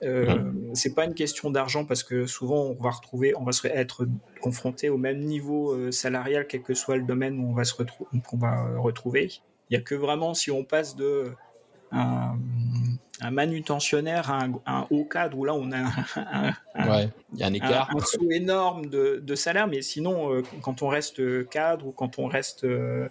Euh, 0.03 0.35
mhm. 0.35 0.75
C'est 0.75 0.93
pas 0.93 1.05
une 1.05 1.15
question 1.15 1.49
d'argent 1.49 1.85
parce 1.85 2.03
que 2.03 2.27
souvent 2.27 2.65
on 2.65 2.75
va 2.75 2.91
retrouver, 2.91 3.33
on 3.35 3.43
va 3.43 3.51
se 3.51 3.67
être 3.67 4.07
confronté 4.41 4.89
au 4.89 4.97
même 4.97 5.19
niveau 5.19 5.71
euh, 5.71 5.91
salarial 5.91 6.45
quel 6.45 6.61
que 6.61 6.75
soit 6.75 6.97
le 6.97 7.03
domaine 7.03 7.39
où 7.39 7.49
on 7.49 7.53
va 7.53 7.63
se 7.63 7.73
retrouver, 7.73 8.09
qu'on 8.27 8.37
va 8.37 8.77
retrouver. 8.77 9.29
Il 9.69 9.73
y 9.73 9.77
a 9.77 9.81
que 9.81 9.95
vraiment 9.95 10.33
si 10.35 10.51
on 10.51 10.63
passe 10.63 10.95
de 10.95 11.31
un, 11.91 12.37
manutentionnaire 13.31 14.31
à 14.31 14.47
un, 14.65 14.87
haut 14.89 15.05
cadre 15.05 15.37
où 15.37 15.45
là 15.45 15.53
on 15.53 15.71
a 15.71 15.77
un, 15.77 16.53
un, 16.75 17.09
y 17.33 17.43
a 17.43 17.47
un 17.47 17.53
écart, 17.53 17.89
un, 17.95 17.99
saut 17.99 18.29
énorme 18.31 18.87
de, 18.87 19.21
de, 19.23 19.35
salaire, 19.35 19.67
mais 19.67 19.81
sinon 19.81 20.33
euh, 20.33 20.43
quand 20.61 20.81
on 20.81 20.87
reste 20.87 21.49
cadre 21.49 21.87
ou 21.87 21.91
quand 21.91 22.19
on 22.19 22.27
reste 22.27 22.63
euh, 22.63 23.09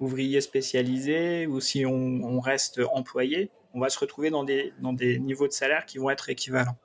ouvrier 0.00 0.40
spécialisé 0.40 1.46
ou 1.46 1.60
si 1.60 1.86
on, 1.86 2.40
reste 2.40 2.80
employé, 2.92 3.50
on 3.74 3.80
va 3.80 3.88
se 3.88 3.98
retrouver 3.98 4.30
dans 4.30 4.44
des, 4.44 4.72
dans 4.80 4.92
des 4.92 5.18
niveaux 5.18 5.48
de 5.48 5.52
salaire 5.52 5.86
qui 5.86 5.98
vont 5.98 6.10
être 6.10 6.28
équivalents. 6.28 6.76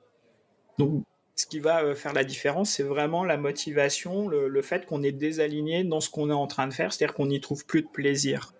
Donc, 0.78 1.04
ce 1.34 1.46
qui 1.46 1.60
va 1.60 1.82
euh, 1.82 1.94
faire 1.94 2.12
la 2.12 2.24
différence, 2.24 2.70
c'est 2.70 2.82
vraiment 2.82 3.24
la 3.24 3.36
motivation, 3.36 4.28
le, 4.28 4.62
fait 4.62 4.86
qu'on 4.86 5.02
est 5.02 5.12
désaligné 5.12 5.84
dans 5.84 6.00
ce 6.00 6.10
qu'on 6.10 6.30
est 6.30 6.34
en 6.34 6.46
train 6.46 6.66
de 6.66 6.72
faire, 6.72 6.92
c'est-à-dire 6.92 7.14
qu'on 7.14 7.26
n'y 7.26 7.40
trouve 7.40 7.64
plus 7.66 7.82
de 7.82 7.88
plaisir. 7.88 8.52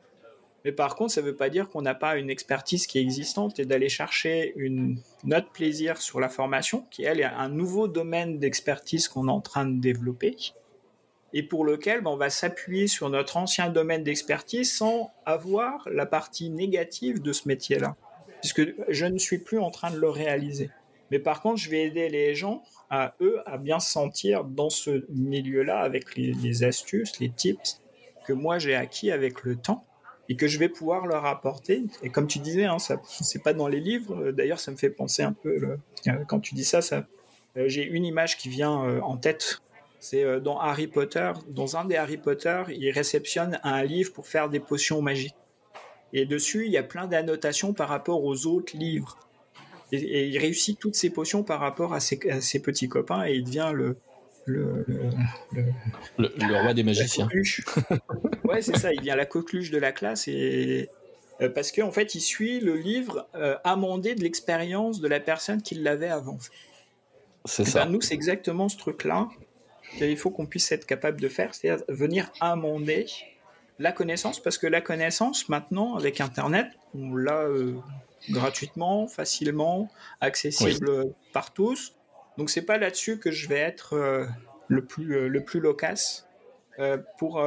Mais 0.65 0.73
par 0.73 0.95
contre, 0.95 1.13
ça 1.13 1.23
ne 1.23 1.27
veut 1.27 1.37
pas 1.37 1.49
dire 1.49 1.69
qu'on 1.69 1.83
n'a 1.83 1.95
pas 1.95 2.17
une 2.17 2.31
expertise 2.31 2.87
qui 2.87 2.99
est 2.99 3.03
existante 3.03 3.59
et 3.59 3.65
d'aller 3.65 3.89
chercher 3.89 4.53
une 4.57 5.01
note 5.25 5.51
plaisir 5.53 6.01
sur 6.01 6.21
la 6.21 6.29
formation, 6.29 6.87
qui 6.91 7.03
elle 7.03 7.21
est 7.21 7.25
un 7.25 7.49
nouveau 7.49 7.89
domaine 7.89 8.39
d'expertise 8.39 9.09
qu'on 9.09 9.29
est 9.29 9.33
en 9.33 9.41
train 9.41 9.67
de 9.67 9.81
développer 9.81 10.37
et 11.33 11.43
pour 11.43 11.65
lequel 11.65 12.03
ben, 12.03 12.11
on 12.11 12.17
va 12.17 12.31
s'appuyer 12.31 12.87
sur 12.87 13.09
notre 13.11 13.37
ancien 13.37 13.71
domaine 13.71 14.05
d'expertise 14.05 14.73
sans 14.73 15.13
avoir 15.25 15.89
la 15.91 16.07
partie 16.07 16.51
négative 16.51 17.23
de 17.23 17.33
ce 17.33 17.49
métier-là, 17.49 17.97
puisque 18.41 18.63
je 18.89 19.07
ne 19.07 19.19
suis 19.19 19.39
plus 19.39 19.59
en 19.59 19.71
train 19.71 19.91
de 19.91 19.99
le 19.99 20.09
réaliser. 20.09 20.71
Mais 21.11 21.19
par 21.19 21.43
contre, 21.43 21.59
je 21.59 21.71
vais 21.71 21.85
aider 21.85 22.09
les 22.09 22.35
gens 22.35 22.63
à 22.91 23.15
eux 23.21 23.41
à 23.47 23.59
bien 23.59 23.81
se 23.81 23.91
sentir 23.91 24.45
dans 24.45 24.71
ce 24.71 25.05
milieu-là 25.11 25.81
avec 25.81 26.17
les, 26.17 26.65
astuces, 26.65 27.19
les 27.21 27.31
tips 27.31 27.81
que 28.27 28.33
moi 28.33 28.59
j'ai 28.59 28.75
acquis 28.75 29.11
avec 29.11 29.43
le 29.43 29.57
temps 29.57 29.85
et 30.29 30.37
que 30.37 30.47
je 30.47 30.59
vais 30.59 30.69
pouvoir 30.69 31.07
leur 31.07 31.27
apporter. 31.27 31.85
Et 32.03 32.11
comme 32.11 32.27
tu 32.27 32.39
disais, 32.39 32.65
hein, 32.65 32.79
ça 32.79 33.01
c'est 33.05 33.43
pas 33.43 33.53
dans 33.53 33.69
les 33.69 33.81
livres. 33.81 34.31
D'ailleurs, 34.31 34.61
ça 34.61 34.71
me 34.71 34.77
fait 34.77 34.91
penser 34.91 35.23
un 35.23 35.33
peu 35.33 35.77
quand 36.29 36.41
tu 36.41 36.55
dis 36.55 36.65
ça, 36.65 36.83
ça 36.83 37.07
j'ai 37.57 37.85
une 37.85 38.05
image 38.05 38.39
qui 38.39 38.49
vient 38.49 39.01
en 39.01 39.17
tête. 39.17 39.61
C'est 40.01 40.41
dans 40.41 40.59
Harry 40.59 40.87
Potter. 40.87 41.33
Dans 41.49 41.77
un 41.77 41.85
des 41.85 41.97
Harry 41.97 42.17
Potter, 42.17 42.63
il 42.69 42.91
réceptionne 42.91 43.61
un 43.63 43.85
livre 43.85 44.13
pour 44.13 44.27
faire 44.27 44.49
des 44.49 44.61
potions 44.61 45.03
magiques. 45.03 45.35
Et 46.13 46.27
dessus, 46.27 46.67
il 46.67 46.73
y 46.73 46.77
a 46.77 46.83
plein 46.83 47.07
d'annotations 47.07 47.73
par 47.73 47.89
rapport 47.89 48.25
aux 48.25 48.47
autres 48.47 48.77
livres. 48.77 49.17
Et, 49.93 50.29
il 50.29 50.39
réussit 50.39 50.79
toutes 50.79 50.95
ses 50.95 51.11
potions 51.11 51.43
par 51.43 51.61
rapport 51.61 51.95
à 51.95 52.01
ses, 52.01 52.17
petits 52.61 52.89
copains 52.89 53.27
et 53.27 53.35
il 53.35 53.45
devient 53.45 53.73
le, 53.75 53.97
le, 54.47 54.85
le, 56.19 56.63
roi 56.63 56.75
des 56.75 56.83
magiciens. 56.83 57.29
ouais, 58.53 58.63
c'est 58.63 58.77
ça, 58.77 58.93
il 58.93 58.99
devient 58.99 59.15
la 59.17 59.27
coqueluche 59.27 59.71
de 59.71 59.79
la 59.79 59.93
classe 59.93 60.29
et 60.29 60.89
euh, 61.41 61.49
parce 61.49 61.73
qu'en 61.73 61.89
en 61.89 61.93
fait, 61.93 62.15
il 62.15 62.21
suit 62.21 62.61
le 62.61 62.77
livre 62.77 63.29
euh, 63.35 63.57
amendé 63.65 64.15
de 64.15 64.23
l'expérience 64.23 65.01
de 65.01 65.09
la 65.09 65.21
personne 65.21 65.63
qui 65.63 65.75
l'avait 65.75 66.09
avant. 66.09 66.39
C'est 67.45 67.65
ça. 67.65 67.85
Ben, 67.85 67.93
nous, 67.93 68.01
c'est 68.01 68.15
exactement 68.15 68.69
ce 68.69 68.77
truc-là 68.77 69.29
qu'il 69.99 70.17
faut 70.17 70.31
qu'on 70.31 70.47
puisse 70.47 70.71
être 70.73 70.87
capable 70.87 71.21
de 71.21 71.29
faire, 71.29 71.55
c'est-à-dire 71.55 71.85
venir 71.89 72.31
amender 72.41 73.07
la 73.79 73.93
connaissance, 73.93 74.41
parce 74.41 74.59
que 74.59 74.67
la 74.67 74.81
connaissance, 74.81 75.49
maintenant, 75.49 75.97
avec 75.97 76.21
Internet, 76.21 76.69
on 76.95 77.17
l'a 77.17 77.43
euh, 77.43 77.75
gratuitement, 78.31 79.09
facilement, 79.09 79.91
accessible 80.21 81.13
par 81.33 81.53
tous. 81.53 81.95
Donc, 82.39 82.49
c'est 82.49 82.63
pas 82.63 82.79
là-dessus 82.79 83.19
que 83.19 83.33
je 83.33 83.49
vais 83.49 83.59
être 83.59 84.29
le, 84.69 84.85
plus, 84.85 85.29
le 85.29 85.45
plus 85.45 85.59
loquace 85.59 86.27
pour, 87.19 87.45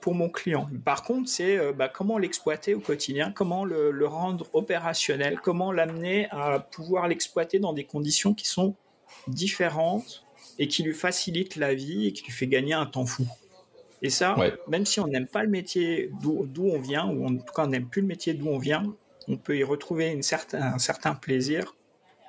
pour 0.00 0.14
mon 0.14 0.28
client. 0.28 0.68
Par 0.84 1.02
contre, 1.02 1.28
c'est 1.28 1.72
bah, 1.72 1.88
comment 1.88 2.18
l'exploiter 2.18 2.74
au 2.74 2.80
quotidien, 2.80 3.30
comment 3.30 3.64
le, 3.64 3.90
le 3.90 4.06
rendre 4.06 4.48
opérationnel, 4.54 5.38
comment 5.42 5.72
l'amener 5.72 6.28
à 6.30 6.58
pouvoir 6.58 7.08
l'exploiter 7.08 7.58
dans 7.58 7.72
des 7.72 7.84
conditions 7.84 8.34
qui 8.34 8.46
sont 8.46 8.74
différentes 9.28 10.24
et 10.58 10.68
qui 10.68 10.82
lui 10.82 10.94
facilitent 10.94 11.56
la 11.56 11.74
vie 11.74 12.08
et 12.08 12.12
qui 12.12 12.24
lui 12.24 12.32
fait 12.32 12.46
gagner 12.46 12.74
un 12.74 12.86
temps 12.86 13.06
fou. 13.06 13.26
Et 14.02 14.10
ça, 14.10 14.34
même 14.68 14.84
si 14.84 14.98
on 14.98 15.06
n'aime 15.06 15.28
pas 15.28 15.44
le 15.44 15.48
métier 15.48 16.10
d'où 16.20 16.66
on 16.66 16.80
vient, 16.80 17.06
ou 17.06 17.26
en 17.26 17.36
tout 17.36 17.54
cas 17.54 17.64
on 17.64 17.68
n'aime 17.68 17.86
plus 17.86 18.02
le 18.02 18.08
métier 18.08 18.34
d'où 18.34 18.48
on 18.48 18.58
vient, 18.58 18.82
on 19.28 19.36
peut 19.36 19.56
y 19.56 19.62
retrouver 19.62 20.10
une 20.10 20.22
certain, 20.22 20.60
un 20.60 20.78
certain 20.78 21.14
plaisir 21.14 21.76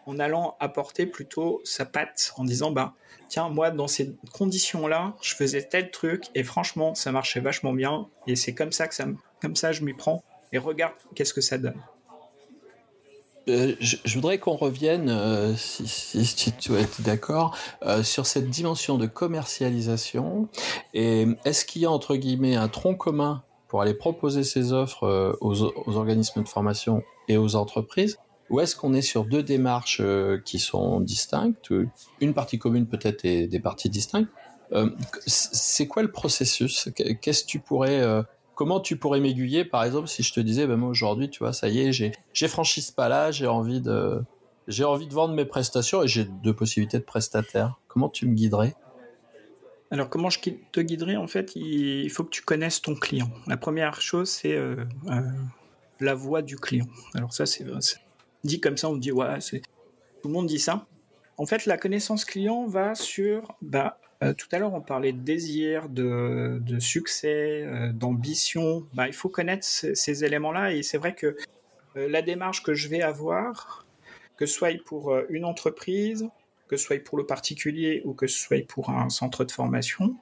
en 0.06 0.20
allant 0.20 0.56
apporter 0.60 1.06
plutôt 1.06 1.62
sa 1.64 1.86
patte, 1.86 2.34
en 2.38 2.44
disant, 2.44 2.72
bah, 2.72 2.94
tiens, 3.30 3.50
moi, 3.50 3.72
dans 3.72 3.88
ces 3.88 4.16
conditions-là, 4.34 5.16
je 5.22 5.36
faisais 5.36 5.64
tel 5.64 5.92
truc, 5.92 6.26
et 6.36 6.44
franchement, 6.44 6.96
ça 6.96 7.12
marchait 7.12 7.40
vachement 7.40 7.74
bien, 7.74 8.08
et 8.28 8.36
c'est 8.36 8.54
comme 8.54 8.72
ça 8.72 8.88
que 8.88 8.96
ça, 8.96 9.06
comme 9.42 9.56
ça, 9.56 9.72
je 9.72 9.84
m'y 9.84 9.94
prends, 9.94 10.24
et 10.52 10.58
regarde 10.58 10.94
qu'est-ce 11.16 11.34
que 11.34 11.42
ça 11.42 11.58
donne. 11.58 11.82
Euh, 13.50 13.76
je, 13.80 14.14
voudrais 14.16 14.38
qu'on 14.38 14.56
revienne, 14.56 15.10
euh, 15.10 15.54
si, 15.56 15.88
si, 15.88 16.52
tu 16.54 16.74
es 16.76 16.88
d'accord, 17.00 17.58
euh, 17.86 18.02
sur 18.04 18.26
cette 18.26 18.50
dimension 18.50 18.98
de 18.98 19.06
commercialisation. 19.06 20.48
Et 20.94 21.28
est-ce 21.44 21.66
qu'il 21.66 21.82
y 21.82 21.86
a 21.86 21.92
entre 21.92 22.16
guillemets 22.16 22.56
un 22.56 22.70
tronc 22.70 22.96
commun 22.96 23.44
pour 23.68 23.82
aller 23.82 23.94
proposer 23.94 24.44
ces 24.44 24.72
offres 24.72 25.38
aux, 25.42 25.62
aux, 25.62 25.98
organismes 25.98 26.44
de 26.44 26.48
formation 26.48 27.04
et 27.28 27.38
aux 27.38 27.56
entreprises? 27.56 28.18
Ou 28.50 28.60
est-ce 28.60 28.76
qu'on 28.76 28.94
est 28.94 29.02
sur 29.02 29.26
deux 29.26 29.44
démarches 29.44 30.02
qui 30.46 30.60
sont 30.60 31.00
distinctes? 31.00 31.72
Une 32.22 32.34
partie 32.34 32.60
commune 32.60 32.88
peut-être 32.88 33.26
et 33.26 33.48
des 33.48 33.60
parties 33.60 33.90
distinctes 33.90 34.30
C'est 35.26 35.88
quoi 35.88 36.04
le 36.04 36.12
processus? 36.12 36.90
Qu'est-ce 37.22 37.44
que 37.44 37.50
tu 37.50 37.60
pourrais 37.60 38.24
comment 38.56 38.80
tu 38.80 38.98
pourrais 38.98 39.20
m'aiguiller, 39.20 39.66
par 39.66 39.84
exemple, 39.84 40.08
si 40.08 40.24
je 40.24 40.34
te 40.34 40.40
disais, 40.40 40.68
ben 40.68 40.78
moi 40.78 40.90
aujourd'hui, 40.90 41.30
tu 41.30 41.40
vois, 41.40 41.54
ça 41.54 41.70
y 41.70 41.80
est, 41.80 41.92
j'ai, 41.92 42.48
franchi 42.48 42.82
ce 42.82 42.92
pas-là, 42.92 43.32
j'ai 43.32 43.48
envie 43.48 43.82
de, 43.82 44.22
j'ai 44.68 44.84
envie 44.84 45.08
de 45.08 45.14
vendre 45.14 45.34
mes 45.34 45.46
prestations 45.46 46.04
et 46.04 46.08
j'ai 46.08 46.26
deux 46.26 46.54
possibilités 46.54 47.00
de 47.00 47.04
prestataires. 47.04 47.80
Comment 47.88 48.10
tu 48.10 48.28
me 48.28 48.34
guiderais? 48.34 48.76
Alors, 49.92 50.10
comment 50.10 50.30
je 50.30 50.40
te 50.40 50.80
guiderais 50.80 51.18
En 51.18 51.28
fait, 51.28 51.56
il 51.56 52.10
faut 52.10 52.24
que 52.24 52.32
tu 52.32 52.42
connaisses 52.42 52.82
ton 52.82 52.96
client. 52.96 53.30
La 53.46 53.58
première 53.58 54.02
chose, 54.02 54.30
c'est 54.30 54.54
euh, 54.54 54.86
euh, 55.08 55.22
la 56.00 56.16
voix 56.16 56.42
du 56.42 56.56
client. 56.56 56.88
Alors 57.14 57.32
ça, 57.32 57.46
c'est 57.46 57.64
dit 58.44 58.60
comme 58.60 58.78
ça, 58.78 58.90
on 58.90 58.98
dit 58.98 59.12
ouais, 59.12 59.40
tout 59.40 60.28
le 60.28 60.34
monde 60.34 60.48
dit 60.48 60.60
ça. 60.60 60.86
En 61.38 61.46
fait, 61.46 61.66
la 61.66 61.78
connaissance 61.78 62.26
client 62.26 62.68
va 62.68 62.96
sur 62.96 63.56
bah, 63.62 64.00
euh, 64.24 64.34
tout 64.34 64.48
à 64.52 64.60
l'heure, 64.60 64.74
on 64.74 64.82
parlait 64.82 65.12
de 65.12 65.20
désir, 65.20 65.90
de, 65.90 66.62
succès, 66.80 67.64
euh, 67.66 67.92
d'ambition. 67.92 68.88
Bah, 68.94 69.08
il 69.08 69.14
faut 69.14 69.30
connaître 69.30 69.66
ces, 69.66 70.24
éléments-là 70.24 70.74
et 70.74 70.84
c'est 70.84 70.98
vrai 70.98 71.14
que 71.14 71.36
euh, 71.98 72.08
la 72.10 72.22
démarche 72.22 72.64
que 72.64 72.74
je 72.74 72.88
vais 72.88 73.02
avoir, 73.02 73.86
que 74.38 74.46
ce 74.46 74.54
soit 74.54 74.82
pour 74.86 75.16
une 75.30 75.46
entreprise, 75.46 76.30
que 76.68 76.78
ce 76.78 76.86
soit 76.86 77.04
pour 77.04 77.18
le 77.18 77.26
particulier 77.26 78.02
ou 78.06 78.14
que 78.14 78.28
ce 78.28 78.38
soit 78.38 78.66
pour 78.66 78.90
un 78.90 79.10
centre 79.10 79.44
de 79.44 79.52
formation, 79.52 80.16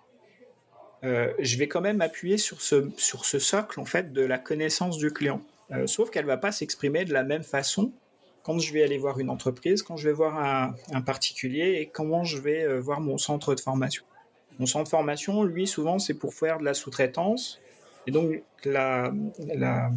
je 1.04 1.58
vais 1.58 1.68
quand 1.68 1.82
même 1.82 2.02
appuyer 2.02 2.38
sur 2.38 2.62
ce, 2.62 2.92
sur 2.98 3.26
socle 3.26 3.80
en 3.80 3.86
fait 3.86 4.14
de 4.14 4.22
la 4.22 4.38
connaissance 4.38 4.98
du 4.98 5.12
client. 5.12 5.42
sauf 5.86 6.12
qu'elle 6.12 6.26
ne 6.26 6.28
va 6.28 6.38
pas 6.38 6.52
s'exprimer 6.52 7.06
de 7.06 7.14
la 7.14 7.24
même 7.24 7.42
façon 7.42 7.94
quand 8.44 8.60
je 8.60 8.74
vais 8.74 8.84
aller 8.84 8.98
voir 8.98 9.20
une 9.20 9.30
entreprise, 9.30 9.84
quand 9.84 9.98
je 9.98 10.08
vais 10.10 10.14
voir 10.14 10.38
un, 10.92 11.02
particulier 11.02 11.78
et 11.80 11.88
comment 11.88 12.24
je 12.24 12.38
vais 12.40 12.64
euh, 12.64 12.80
voir 12.80 13.02
mon 13.02 13.18
centre 13.18 13.54
de 13.56 13.60
formation. 13.60 14.04
Mon 14.60 14.66
centre 14.66 14.86
de 14.86 14.90
formation, 14.90 15.44
lui, 15.44 15.68
souvent, 15.68 16.00
c'est 16.00 16.14
pour 16.14 16.34
faire 16.34 16.60
de 16.60 16.66
la 16.66 16.74
sous-traitance. 16.74 17.60
Et 18.08 18.12
donc, 18.12 18.42
la, 18.66 19.12
la, 19.56 19.90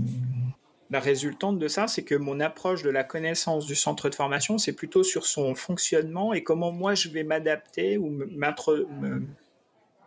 la 0.90 1.01
résultante 1.01 1.59
de 1.59 1.68
ça, 1.68 1.88
c'est 1.88 2.05
que 2.05 2.14
mon 2.14 2.40
approche 2.40 2.82
de 2.82 2.90
la 2.90 3.05
connaissance 3.05 3.66
du 3.66 3.74
centre 3.74 4.09
de 4.09 4.14
formation, 4.14 4.59
c'est 4.59 4.74
plutôt 4.74 5.03
sur 5.03 5.26
son 5.26 5.55
fonctionnement 5.55 6.34
et 6.34 6.42
comment 6.42 6.70
moi 6.70 6.95
je 6.95 7.09
vais 7.09 7.24
m'adapter 7.24 7.99
ou 7.99 8.20
euh, 8.20 9.20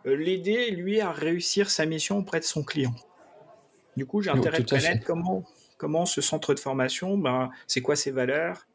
l'aider, 0.04 0.70
lui, 0.70 1.00
à 1.00 1.10
réussir 1.12 1.70
sa 1.70 1.84
mission 1.84 2.18
auprès 2.18 2.40
de 2.40 2.44
son 2.44 2.62
client. 2.62 2.94
Du 3.96 4.06
coup, 4.06 4.22
j'ai 4.22 4.30
intérêt 4.30 4.60
de 4.60 4.70
connaître 4.70 5.04
comment, 5.04 5.44
comment 5.78 6.04
ce 6.04 6.20
centre 6.20 6.52
de 6.52 6.60
formation, 6.60 7.16
ben, 7.16 7.50
c'est 7.66 7.80
quoi 7.80 7.96
ses 7.96 8.10
valeurs, 8.10 8.66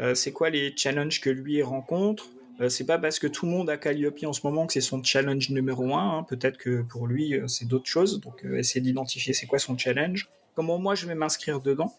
euh, 0.00 0.14
c'est 0.14 0.32
quoi 0.32 0.50
les 0.50 0.74
challenges 0.76 1.20
que 1.20 1.30
lui 1.30 1.62
rencontre. 1.62 2.26
Euh, 2.60 2.68
c'est 2.70 2.86
pas 2.86 2.98
parce 2.98 3.18
que 3.18 3.26
tout 3.26 3.44
le 3.46 3.52
monde 3.52 3.68
a 3.68 3.76
Calliope 3.76 4.24
en 4.24 4.32
ce 4.32 4.40
moment 4.44 4.66
que 4.66 4.72
c'est 4.72 4.80
son 4.80 5.02
challenge 5.02 5.50
numéro 5.50 5.94
un. 5.94 6.18
Hein. 6.18 6.22
Peut-être 6.24 6.56
que 6.56 6.82
pour 6.82 7.06
lui, 7.06 7.34
euh, 7.34 7.46
c'est 7.46 7.66
d'autres 7.66 7.86
choses. 7.86 8.20
Donc, 8.20 8.44
essayer 8.44 8.80
d'identifier 8.80 9.34
c'est 9.34 9.46
quoi 9.46 9.58
son 9.58 9.76
challenge. 9.76 10.28
Comment 10.54 10.78
moi, 10.78 10.94
je 10.94 11.06
vais 11.06 11.14
m'inscrire 11.14 11.60
dedans. 11.60 11.94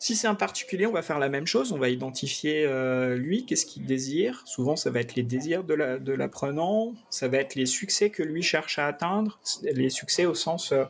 Si 0.00 0.16
c'est 0.16 0.26
un 0.26 0.34
particulier, 0.34 0.86
on 0.86 0.92
va 0.92 1.00
faire 1.00 1.20
la 1.20 1.28
même 1.28 1.46
chose. 1.46 1.72
On 1.72 1.78
va 1.78 1.88
identifier 1.88 2.68
lui, 3.16 3.46
qu'est-ce 3.46 3.64
qu'il 3.64 3.86
désire. 3.86 4.42
Souvent, 4.44 4.76
ça 4.76 4.90
va 4.90 5.00
être 5.00 5.14
les 5.14 5.22
désirs 5.22 5.64
de 5.64 6.12
l'apprenant. 6.12 6.92
ça 7.08 7.28
va 7.28 7.38
être 7.38 7.54
les 7.54 7.64
succès 7.64 8.10
que 8.10 8.22
lui 8.22 8.42
cherche 8.42 8.78
à 8.78 8.86
atteindre. 8.86 9.40
Les 9.62 9.88
succès 9.88 10.26
au 10.26 10.34
sens 10.34 10.72
euh, 10.72 10.84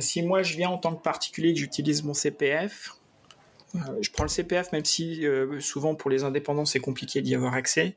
si 0.00 0.22
moi 0.22 0.42
je 0.42 0.56
viens 0.56 0.70
en 0.70 0.78
tant 0.78 0.94
que 0.94 1.02
particulier 1.02 1.52
que 1.52 1.58
j'utilise 1.60 2.02
mon 2.02 2.14
CPF, 2.14 2.96
euh, 3.74 3.78
je 4.00 4.10
prends 4.10 4.24
le 4.24 4.28
CPF 4.28 4.72
même 4.72 4.84
si 4.84 5.26
euh, 5.26 5.60
souvent 5.60 5.94
pour 5.94 6.10
les 6.10 6.24
indépendants 6.24 6.64
c'est 6.64 6.80
compliqué 6.80 7.22
d'y 7.22 7.34
avoir 7.34 7.54
accès. 7.54 7.96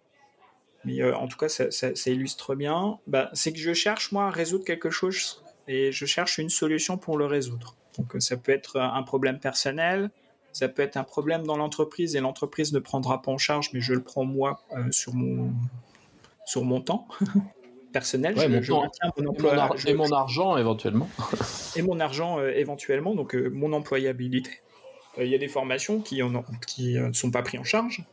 Mais 0.84 1.02
en 1.04 1.28
tout 1.28 1.38
cas, 1.38 1.50
ça, 1.50 1.90
illustre 2.06 2.54
bien. 2.54 3.00
Bah, 3.08 3.32
c'est 3.34 3.52
que 3.52 3.58
je 3.58 3.74
cherche 3.74 4.12
moi 4.12 4.26
à 4.28 4.30
résoudre 4.30 4.64
quelque 4.66 4.92
chose 4.92 5.44
et 5.68 5.92
je 5.92 6.06
cherche 6.06 6.38
une 6.38 6.50
solution 6.50 7.00
pour 7.00 7.18
le 7.18 7.26
résoudre. 7.26 7.76
Donc 7.98 8.16
ça 8.20 8.38
peut 8.38 8.52
être 8.52 8.80
un 8.80 9.02
problème 9.02 9.40
personnel, 9.40 10.12
ça 10.54 10.68
peut 10.68 10.84
être 10.84 10.96
un 10.96 11.04
problème 11.04 11.44
dans 11.44 11.58
l'entreprise 11.58 12.16
et 12.16 12.20
l'entreprise 12.20 12.72
ne 12.72 12.78
prendra 12.78 13.24
pas 13.24 13.32
en 13.32 13.40
charge, 13.40 13.72
mais 13.74 13.82
je 13.82 13.94
le 13.94 14.04
prends 14.04 14.26
moi 14.26 14.64
sur 14.92 15.16
mon 15.16 15.54
sur 16.46 16.64
mon 16.64 16.82
temps. 16.82 17.08
personnel. 17.96 18.36
je, 18.38 18.72
mon, 18.74 19.30
emploi, 19.30 19.70
et 19.88 19.94
mon 19.94 20.12
argent 20.12 20.58
éventuellement. 20.58 21.10
et 21.78 21.82
mon 21.82 22.02
argent 22.02 22.40
euh, 22.40 22.52
éventuellement, 22.54 23.16
donc 23.16 23.34
euh, 23.34 23.50
mon 23.50 23.72
employabilité. 23.72 24.52
Euh, 25.18 25.24
il 25.24 25.32
y 25.32 25.36
a 25.36 25.38
des 25.38 25.48
formations 25.48 26.02
qui 26.02 26.22
ne 26.22 26.40
qui, 26.68 26.98
sont 27.14 27.32
pas 27.32 27.42
prises 27.42 27.62
en 27.62 27.64
charge. 27.64 28.04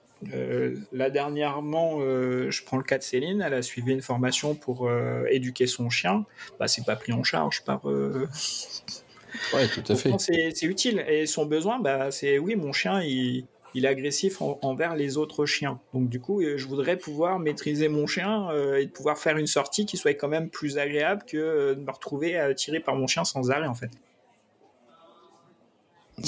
là 0.92 1.10
dernièrement, 1.10 1.98
je 1.98 2.64
prends 2.64 2.76
le 2.76 2.84
cas 2.84 2.98
de 2.98 3.02
Céline, 3.02 3.42
elle 3.44 3.54
a 3.54 3.62
suivi 3.62 3.90
une 3.90 4.02
formation 4.02 4.54
pour 4.54 4.88
éduquer 5.28 5.66
son 5.66 5.90
chien. 5.90 6.24
Bah, 6.60 6.68
c'est 6.68 6.86
pas 6.86 6.94
pris 6.94 7.12
en 7.12 7.24
charge 7.24 7.64
par. 7.64 7.84
Ouais, 7.86 9.66
tout 9.66 9.82
à 9.88 9.96
fait. 9.96 10.12
C'est 10.18 10.62
utile. 10.62 11.04
Et 11.08 11.26
son 11.26 11.44
besoin, 11.46 11.80
bah, 11.80 12.12
c'est 12.12 12.38
oui, 12.38 12.54
mon 12.54 12.72
chien, 12.72 13.02
il, 13.02 13.46
il 13.74 13.84
est 13.84 13.88
agressif 13.88 14.40
envers 14.40 14.96
les 14.96 15.16
autres 15.16 15.46
chiens. 15.46 15.80
Donc 15.94 16.08
du 16.08 16.20
coup, 16.20 16.40
euh, 16.40 16.56
je 16.56 16.66
voudrais 16.66 16.96
pouvoir 16.96 17.38
maîtriser 17.38 17.88
mon 17.88 18.06
chien 18.06 18.50
euh, 18.50 18.80
et 18.80 18.86
pouvoir 18.86 19.18
faire 19.18 19.36
une 19.36 19.46
sortie 19.46 19.86
qui 19.86 19.96
soit 19.96 20.14
quand 20.14 20.28
même 20.28 20.50
plus 20.50 20.78
agréable 20.78 21.22
que 21.26 21.36
euh, 21.36 21.74
de 21.74 21.80
me 21.80 21.90
retrouver 21.90 22.38
tiré 22.56 22.80
par 22.80 22.94
mon 22.94 23.06
chien 23.06 23.24
sans 23.24 23.50
arrêt 23.50 23.66
en 23.66 23.74
fait. 23.74 23.90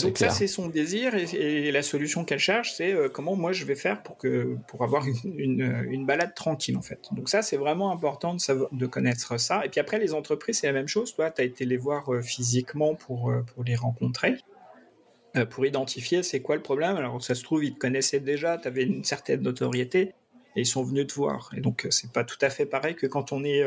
Donc 0.02 0.18
ça, 0.18 0.30
c'est 0.30 0.46
son 0.46 0.68
désir 0.68 1.14
et, 1.14 1.70
la 1.70 1.82
solution 1.82 2.24
qu'elle 2.24 2.38
cherche, 2.38 2.72
c'est 2.74 2.92
euh, 2.92 3.08
comment 3.08 3.36
moi 3.36 3.52
je 3.52 3.64
vais 3.64 3.74
faire 3.74 4.02
pour 4.02 4.16
que 4.16 4.56
pour 4.66 4.82
avoir 4.82 5.04
une, 5.24 5.86
une, 5.88 6.06
balade 6.06 6.34
tranquille 6.34 6.76
en 6.76 6.82
fait. 6.82 7.00
Donc 7.12 7.28
ça, 7.28 7.42
c'est 7.42 7.56
vraiment 7.56 7.92
important 7.92 8.34
de, 8.34 8.40
savoir, 8.40 8.70
de 8.72 8.86
connaître 8.86 9.38
ça. 9.38 9.64
Et 9.64 9.68
puis 9.68 9.80
après, 9.80 9.98
les 9.98 10.14
entreprises, 10.14 10.60
c'est 10.60 10.66
la 10.66 10.72
même 10.72 10.88
chose. 10.88 11.14
Toi, 11.14 11.30
tu 11.30 11.42
as 11.42 11.44
été 11.44 11.64
les 11.64 11.76
voir 11.76 12.10
physiquement 12.22 12.94
pour, 12.94 13.32
pour 13.54 13.64
les 13.64 13.76
rencontrer, 13.76 14.36
pour 15.50 15.66
identifier 15.66 16.22
c'est 16.22 16.40
quoi 16.40 16.56
le 16.56 16.62
problème. 16.62 16.96
Alors 16.96 17.22
ça 17.22 17.34
se 17.34 17.42
trouve, 17.42 17.64
ils 17.64 17.74
te 17.74 17.78
connaissaient 17.78 18.20
déjà, 18.20 18.58
tu 18.58 18.68
avais 18.68 18.84
une 18.84 19.04
certaine 19.04 19.42
notoriété 19.42 20.12
et 20.56 20.60
ils 20.60 20.66
sont 20.66 20.84
venus 20.84 21.08
te 21.08 21.14
voir. 21.14 21.50
Et 21.56 21.60
donc 21.60 21.86
c'est 21.90 22.12
pas 22.12 22.24
tout 22.24 22.38
à 22.40 22.50
fait 22.50 22.66
pareil 22.66 22.94
que 22.94 23.06
quand 23.06 23.32
on 23.32 23.42
est 23.44 23.64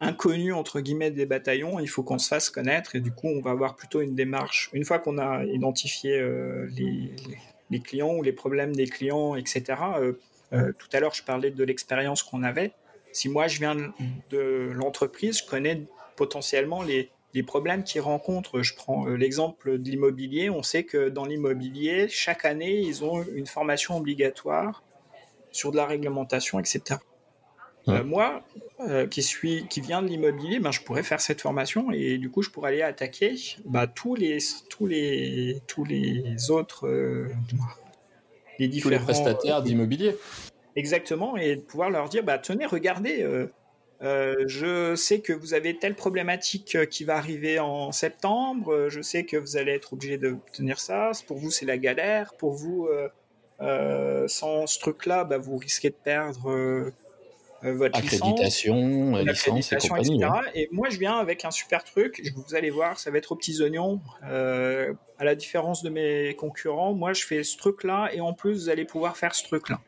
inconnu 0.00 0.52
entre 0.52 0.80
guillemets 0.80 1.10
des 1.10 1.26
bataillons, 1.26 1.78
il 1.80 1.88
faut 1.88 2.02
qu'on 2.02 2.18
se 2.18 2.28
fasse 2.28 2.50
connaître 2.50 2.96
et 2.96 3.00
du 3.00 3.12
coup 3.12 3.28
on 3.28 3.40
va 3.40 3.50
avoir 3.50 3.76
plutôt 3.76 4.00
une 4.00 4.14
démarche. 4.14 4.70
Une 4.72 4.84
fois 4.84 4.98
qu'on 4.98 5.18
a 5.18 5.44
identifié 5.44 6.18
euh, 6.18 6.68
les, 6.76 7.80
clients 7.80 8.14
ou 8.14 8.22
les 8.22 8.32
problèmes 8.32 8.74
des 8.74 8.86
clients, 8.86 9.36
etc. 9.36 9.64
Euh, 9.98 10.12
euh, 10.52 10.72
tout 10.78 10.88
à 10.92 11.00
l'heure 11.00 11.14
je 11.14 11.22
parlais 11.22 11.50
de 11.50 11.64
l'expérience 11.64 12.22
qu'on 12.22 12.42
avait. 12.42 12.72
Si 13.12 13.28
moi 13.28 13.48
je 13.48 13.58
viens 13.58 13.76
de 14.30 14.70
l'entreprise, 14.72 15.38
je 15.38 15.46
connais 15.46 15.82
potentiellement 16.16 16.82
les, 16.82 17.10
les 17.36 17.42
problèmes 17.42 17.84
qu'ils 17.84 18.00
rencontrent. 18.00 18.62
Je 18.62 18.74
prends 18.74 19.06
l'exemple 19.06 19.78
de 19.78 19.90
l'immobilier. 19.90 20.48
On 20.48 20.62
sait 20.62 20.84
que 20.84 21.10
dans 21.10 21.26
l'immobilier, 21.26 22.08
chaque 22.08 22.46
année, 22.46 22.80
ils 22.80 23.04
ont 23.04 23.22
une 23.22 23.46
formation 23.46 23.96
obligatoire 23.96 24.82
sur 25.52 25.70
de 25.70 25.76
la 25.76 25.84
réglementation, 25.84 26.58
etc. 26.58 26.98
Euh, 27.88 28.02
moi, 28.02 28.42
euh, 28.80 29.06
qui 29.06 29.22
suis, 29.22 29.68
qui 29.68 29.80
vient 29.80 30.02
de 30.02 30.08
l'immobilier, 30.08 30.58
ben, 30.58 30.72
je 30.72 30.80
pourrais 30.80 31.02
faire 31.02 31.20
cette 31.20 31.40
formation 31.42 31.92
et 31.92 32.18
du 32.18 32.30
coup, 32.30 32.42
je 32.42 32.50
pourrais 32.50 32.70
aller 32.70 32.82
attaquer 32.82 33.36
bah, 33.64 33.86
tous 33.86 34.16
les, 34.16 34.38
tous 34.70 34.86
les, 34.86 35.60
tous 35.68 35.84
les 35.84 36.50
autres, 36.50 36.88
euh, 36.88 37.28
les 38.58 38.66
différents 38.66 39.04
prestataires 39.04 39.62
d'immobilier. 39.62 40.16
Exactement, 40.74 41.36
et 41.36 41.56
pouvoir 41.56 41.90
leur 41.90 42.08
dire, 42.08 42.24
bah, 42.24 42.38
tenez, 42.38 42.66
regardez. 42.66 43.24
Je 44.00 44.94
sais 44.94 45.20
que 45.20 45.32
vous 45.32 45.54
avez 45.54 45.78
telle 45.78 45.94
problématique 45.94 46.88
qui 46.90 47.04
va 47.04 47.16
arriver 47.16 47.58
en 47.58 47.92
septembre. 47.92 48.88
Je 48.88 49.00
sais 49.00 49.24
que 49.24 49.36
vous 49.36 49.56
allez 49.56 49.72
être 49.72 49.92
obligé 49.92 50.18
de 50.18 50.36
tenir 50.52 50.78
ça. 50.80 51.12
Pour 51.26 51.38
vous, 51.38 51.50
c'est 51.50 51.66
la 51.66 51.78
galère. 51.78 52.34
Pour 52.34 52.52
vous, 52.52 52.88
sans 53.58 54.66
ce 54.66 54.78
truc-là, 54.78 55.24
bah, 55.24 55.38
vous 55.38 55.56
risquez 55.56 55.90
de 55.90 55.94
perdre 55.94 56.92
euh, 57.64 57.72
votre 57.72 57.98
accréditation, 57.98 59.16
licence, 59.16 59.72
et, 59.72 59.76
compagnie, 59.88 60.22
etc. 60.22 60.32
Et 60.54 60.68
moi, 60.72 60.88
je 60.90 60.98
viens 60.98 61.16
avec 61.16 61.44
un 61.44 61.50
super 61.50 61.84
truc. 61.84 62.22
Vous 62.34 62.54
allez 62.54 62.70
voir, 62.70 62.98
ça 62.98 63.10
va 63.10 63.18
être 63.18 63.32
aux 63.32 63.36
petits 63.36 63.62
oignons. 63.62 64.00
Euh, 64.24 64.92
à 65.18 65.24
la 65.24 65.34
différence 65.34 65.82
de 65.82 65.88
mes 65.88 66.34
concurrents, 66.34 66.92
moi, 66.92 67.12
je 67.12 67.24
fais 67.24 67.42
ce 67.42 67.56
truc-là 67.56 68.10
et 68.12 68.20
en 68.20 68.34
plus, 68.34 68.64
vous 68.64 68.68
allez 68.68 68.84
pouvoir 68.84 69.16
faire 69.16 69.34
ce 69.34 69.44
truc-là. 69.44 69.80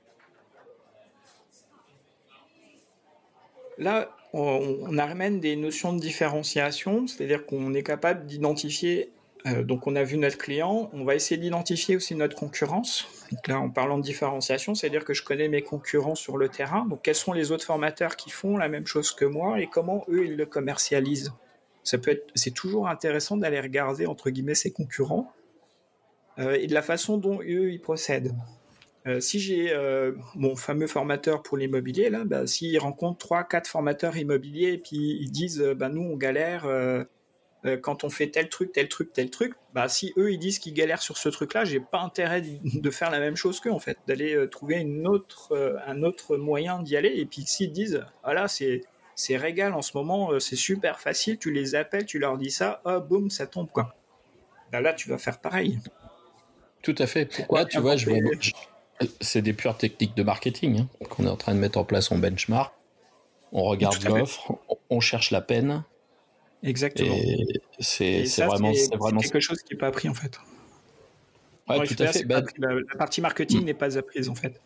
Là, 3.78 4.10
on, 4.32 4.78
on 4.82 4.98
amène 4.98 5.40
des 5.40 5.56
notions 5.56 5.92
de 5.92 6.00
différenciation, 6.00 7.06
c'est-à-dire 7.06 7.46
qu'on 7.46 7.72
est 7.74 7.82
capable 7.82 8.26
d'identifier 8.26 9.10
euh, 9.46 9.62
donc 9.62 9.86
on 9.86 9.96
a 9.96 10.02
vu 10.02 10.16
notre 10.16 10.38
client, 10.38 10.90
on 10.92 11.04
va 11.04 11.14
essayer 11.14 11.40
d'identifier 11.40 11.96
aussi 11.96 12.14
notre 12.14 12.36
concurrence. 12.36 13.06
Donc 13.30 13.46
là, 13.46 13.60
en 13.60 13.70
parlant 13.70 13.98
de 13.98 14.02
différenciation, 14.02 14.74
c'est-à-dire 14.74 15.04
que 15.04 15.14
je 15.14 15.22
connais 15.22 15.48
mes 15.48 15.62
concurrents 15.62 16.14
sur 16.14 16.36
le 16.36 16.48
terrain. 16.48 16.86
Donc 16.86 17.02
quels 17.02 17.14
sont 17.14 17.32
les 17.32 17.52
autres 17.52 17.64
formateurs 17.64 18.16
qui 18.16 18.30
font 18.30 18.56
la 18.56 18.68
même 18.68 18.86
chose 18.86 19.12
que 19.12 19.24
moi 19.24 19.60
et 19.60 19.68
comment 19.68 20.04
eux 20.08 20.24
ils 20.24 20.36
le 20.36 20.46
commercialisent? 20.46 21.32
C'est 21.84 22.52
toujours 22.52 22.88
intéressant 22.88 23.36
d'aller 23.36 23.60
regarder 23.60 24.06
entre 24.06 24.28
guillemets 24.30 24.54
ses 24.54 24.72
concurrents 24.72 25.32
euh, 26.38 26.54
et 26.54 26.66
de 26.66 26.74
la 26.74 26.82
façon 26.82 27.16
dont 27.16 27.40
eux 27.40 27.70
ils 27.70 27.80
procèdent. 27.80 28.34
Euh, 29.08 29.20
si 29.20 29.40
j'ai 29.40 29.74
mon 30.34 30.54
fameux 30.54 30.86
formateur 30.86 31.42
pour 31.42 31.56
l'immobilier 31.56 32.10
là, 32.10 32.24
bah, 32.24 32.46
s'il 32.46 32.78
rencontre 32.78 33.18
trois, 33.18 33.42
quatre 33.42 33.66
formateurs 33.66 34.16
immobiliers 34.16 34.74
et 34.74 34.78
puis 34.78 35.18
ils 35.20 35.30
disent, 35.30 35.60
bah, 35.76 35.88
nous 35.88 36.02
on 36.02 36.16
galère 36.16 36.66
euh, 37.64 37.76
quand 37.76 38.04
on 38.04 38.10
fait 38.10 38.28
tel 38.28 38.48
truc, 38.48 38.72
tel 38.72 38.88
truc, 38.88 39.12
tel 39.12 39.30
truc, 39.30 39.54
bah 39.74 39.88
si 39.88 40.12
eux 40.16 40.32
ils 40.32 40.38
disent 40.38 40.60
qu'ils 40.60 40.74
galèrent 40.74 41.02
sur 41.02 41.18
ce 41.18 41.28
truc-là, 41.28 41.64
j'ai 41.64 41.80
pas 41.80 42.00
intérêt 42.00 42.42
de 42.64 42.90
faire 42.90 43.10
la 43.10 43.18
même 43.18 43.36
chose 43.36 43.60
qu'eux 43.60 43.72
en 43.72 43.80
fait, 43.80 43.98
d'aller 44.06 44.34
euh, 44.34 44.48
trouver 44.48 44.76
une 44.76 45.08
autre, 45.08 45.52
euh, 45.52 45.76
un 45.86 46.02
autre 46.02 46.36
moyen 46.36 46.82
d'y 46.82 46.96
aller. 46.96 47.12
Et 47.16 47.26
puis 47.26 47.42
s'ils 47.42 47.72
disent, 47.72 48.04
voilà, 48.22 48.44
ah 48.44 48.48
c'est 48.48 48.82
c'est 49.16 49.36
régal 49.36 49.74
en 49.74 49.82
ce 49.82 49.96
moment, 49.96 50.38
c'est 50.38 50.54
super 50.54 51.00
facile, 51.00 51.38
tu 51.38 51.50
les 51.50 51.74
appelles, 51.74 52.06
tu 52.06 52.20
leur 52.20 52.38
dis 52.38 52.52
ça, 52.52 52.80
oh 52.84 53.00
boum, 53.00 53.30
ça 53.30 53.48
tombe 53.48 53.68
quoi. 53.68 53.96
Bah, 54.70 54.80
là, 54.80 54.92
tu 54.92 55.08
vas 55.08 55.18
faire 55.18 55.40
pareil. 55.40 55.80
Tout 56.82 56.94
à 56.98 57.06
fait. 57.08 57.24
Pourquoi 57.24 57.64
tu 57.64 57.80
vois, 57.80 57.96
je 57.96 58.08
c'est 59.20 59.42
des 59.42 59.52
pures 59.52 59.76
techniques 59.76 60.16
de 60.16 60.22
marketing 60.22 60.80
hein, 60.80 60.88
qu'on 61.08 61.26
est 61.26 61.30
en 61.30 61.36
train 61.36 61.54
de 61.54 61.60
mettre 61.60 61.78
en 61.78 61.84
place 61.84 62.10
en 62.10 62.18
benchmark. 62.18 62.72
On 63.52 63.62
regarde 63.64 64.02
l'offre, 64.04 64.58
on 64.90 65.00
cherche 65.00 65.30
la 65.30 65.40
peine, 65.40 65.82
Exactement. 66.62 67.16
c'est 67.78 68.24
vraiment, 68.38 68.72
vraiment 68.98 69.20
quelque 69.20 69.40
chose 69.40 69.62
qui 69.62 69.74
n'est 69.74 69.78
pas 69.78 69.88
appris 69.88 70.08
en 70.08 70.14
fait. 70.14 70.38
Ouais, 71.68 71.86
tout 71.86 71.96
à 71.98 72.06
fait. 72.06 72.24
Bah, 72.24 72.42
la, 72.58 72.96
partie 72.96 73.20
marketing 73.20 73.62
hmm. 73.62 73.64
n'est 73.66 73.74
pas 73.74 73.98
apprise 73.98 74.28
en 74.28 74.34
fait. 74.34 74.60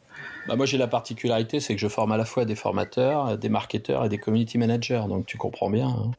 Bah 0.47 0.57
moi 0.57 0.67
j'ai 0.67 0.79
la 0.79 0.87
particularité, 0.87 1.61
c'est 1.61 1.75
que 1.75 1.81
je 1.81 1.89
forme 1.89 2.13
à 2.13 2.17
la 2.17 2.25
fois 2.25 2.45
des 2.45 2.55
formateurs, 2.55 3.37
des 3.37 3.49
marketeurs 3.49 4.05
et 4.05 4.09
des 4.09 4.19
community 4.19 4.57
managers, 4.57 5.03
donc 5.09 5.27
tu 5.27 5.37
comprends 5.37 5.69
bien. 5.69 5.89
Hein. 5.89 6.11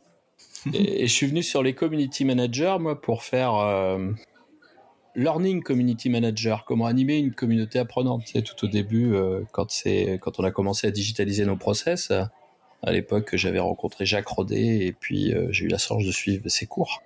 et, 0.73 1.07
je 1.07 1.13
suis 1.13 1.27
venu 1.27 1.41
sur 1.41 1.63
les 1.63 1.73
community 1.73 2.25
managers 2.25 2.77
moi 2.79 2.99
pour 2.99 3.23
faire 3.23 3.55
euh, 3.55 4.11
learning 5.15 5.61
community 5.61 6.09
manager, 6.09 6.65
comment 6.65 6.85
animer 6.85 7.17
une 7.17 7.33
communauté 7.33 7.79
apprenante. 7.79 8.23
C'est 8.25 8.41
tout 8.41 8.65
au 8.65 8.67
début 8.67 9.13
euh, 9.13 9.43
quand 9.51 10.39
on 10.39 10.43
a 10.43 10.51
commencé 10.51 10.87
à 10.87 10.91
digitaliser 10.91 11.45
nos 11.45 11.57
process 11.57 12.11
à 12.83 12.91
l'époque, 12.91 13.29
j'avais 13.33 13.59
rencontré 13.59 14.05
Jacques 14.05 14.27
Rodet 14.27 14.85
et 14.85 14.91
puis 14.91 15.33
euh, 15.33 15.47
j'ai 15.51 15.65
eu 15.65 15.67
la 15.69 15.77
chance 15.77 16.03
de 16.03 16.11
suivre 16.11 16.47
ses 16.49 16.65
cours. 16.65 17.01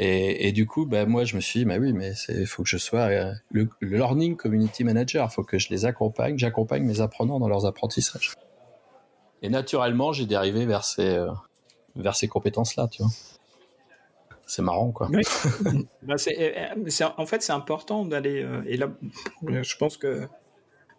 Et, 0.00 0.52
du 0.52 0.64
coup, 0.64 0.86
bah, 0.86 1.06
moi, 1.06 1.24
je 1.24 1.34
me 1.34 1.40
suis 1.40 1.58
dit, 1.58 1.64
bah 1.64 1.76
oui, 1.80 1.92
mais 1.92 2.12
il 2.28 2.46
faut 2.46 2.62
que 2.62 2.68
je 2.68 2.76
sois 2.76 3.08
euh, 3.08 3.32
le, 3.50 3.68
learning 3.82 4.36
community 4.36 4.84
manager. 4.84 5.26
Il 5.28 5.34
faut 5.34 5.42
que 5.42 5.58
je 5.58 5.70
les 5.70 5.86
accompagne, 5.86 6.38
j'accompagne 6.38 6.84
mes 6.84 7.00
apprenants 7.00 7.40
dans 7.40 7.48
leurs 7.48 7.66
apprentissages. 7.66 8.32
Et 9.42 9.48
naturellement, 9.48 10.12
j'ai 10.12 10.24
dérivé 10.24 10.66
vers 10.66 10.84
ces, 10.84 11.26
vers 11.96 12.14
ces 12.14 12.28
compétences-là, 12.28 12.86
tu 12.86 13.02
vois. 13.02 13.10
C'est 14.48 14.62
marrant, 14.62 14.90
quoi. 14.90 15.08
bah, 16.02 16.14
en 17.16 17.26
fait, 17.26 17.42
c'est 17.42 17.52
important 17.52 18.04
d'aller. 18.04 18.44
et 18.66 18.76
là, 18.76 18.90
je 19.46 19.76
pense 19.76 19.96
que 19.96 20.26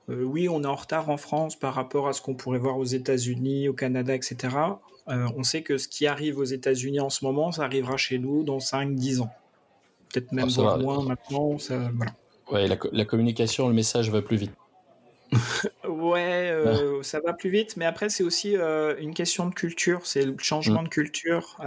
euh, 0.09 0.23
oui, 0.23 0.49
on 0.49 0.63
est 0.63 0.67
en 0.67 0.75
retard 0.75 1.09
en 1.09 1.17
France 1.17 1.55
par 1.55 1.73
rapport 1.73 2.07
à 2.07 2.13
ce 2.13 2.21
qu'on 2.21 2.33
pourrait 2.33 2.59
voir 2.59 2.77
aux 2.77 2.85
États-Unis, 2.85 3.69
au 3.69 3.73
Canada, 3.73 4.15
etc. 4.15 4.55
Euh, 5.07 5.27
on 5.35 5.43
sait 5.43 5.61
que 5.61 5.77
ce 5.77 5.87
qui 5.87 6.07
arrive 6.07 6.39
aux 6.39 6.45
États-Unis 6.45 6.99
en 6.99 7.09
ce 7.09 7.25
moment, 7.25 7.51
ça 7.51 7.63
arrivera 7.63 7.97
chez 7.97 8.17
nous 8.17 8.43
dans 8.43 8.57
5-10 8.57 9.21
ans. 9.21 9.31
Peut-être 10.11 10.31
même 10.31 10.49
ah, 10.57 10.77
moins 10.77 11.03
maintenant. 11.03 11.57
Ouais, 12.51 12.67
la, 12.67 13.05
communication, 13.05 13.67
le 13.67 13.75
message 13.75 14.09
va 14.09 14.23
plus 14.23 14.37
vite. 14.37 14.51
Ouais, 15.87 16.49
euh, 16.51 17.03
ça 17.03 17.19
va 17.19 17.33
plus 17.33 17.49
vite, 17.49 17.77
mais 17.77 17.85
après 17.85 18.09
c'est 18.09 18.23
aussi 18.23 18.55
une 18.55 19.13
question 19.13 19.47
de 19.47 19.53
culture, 19.53 20.05
c'est 20.05 20.25
le 20.25 20.35
changement 20.37 20.81
mm. 20.81 20.85
de 20.85 20.89
culture 20.89 21.57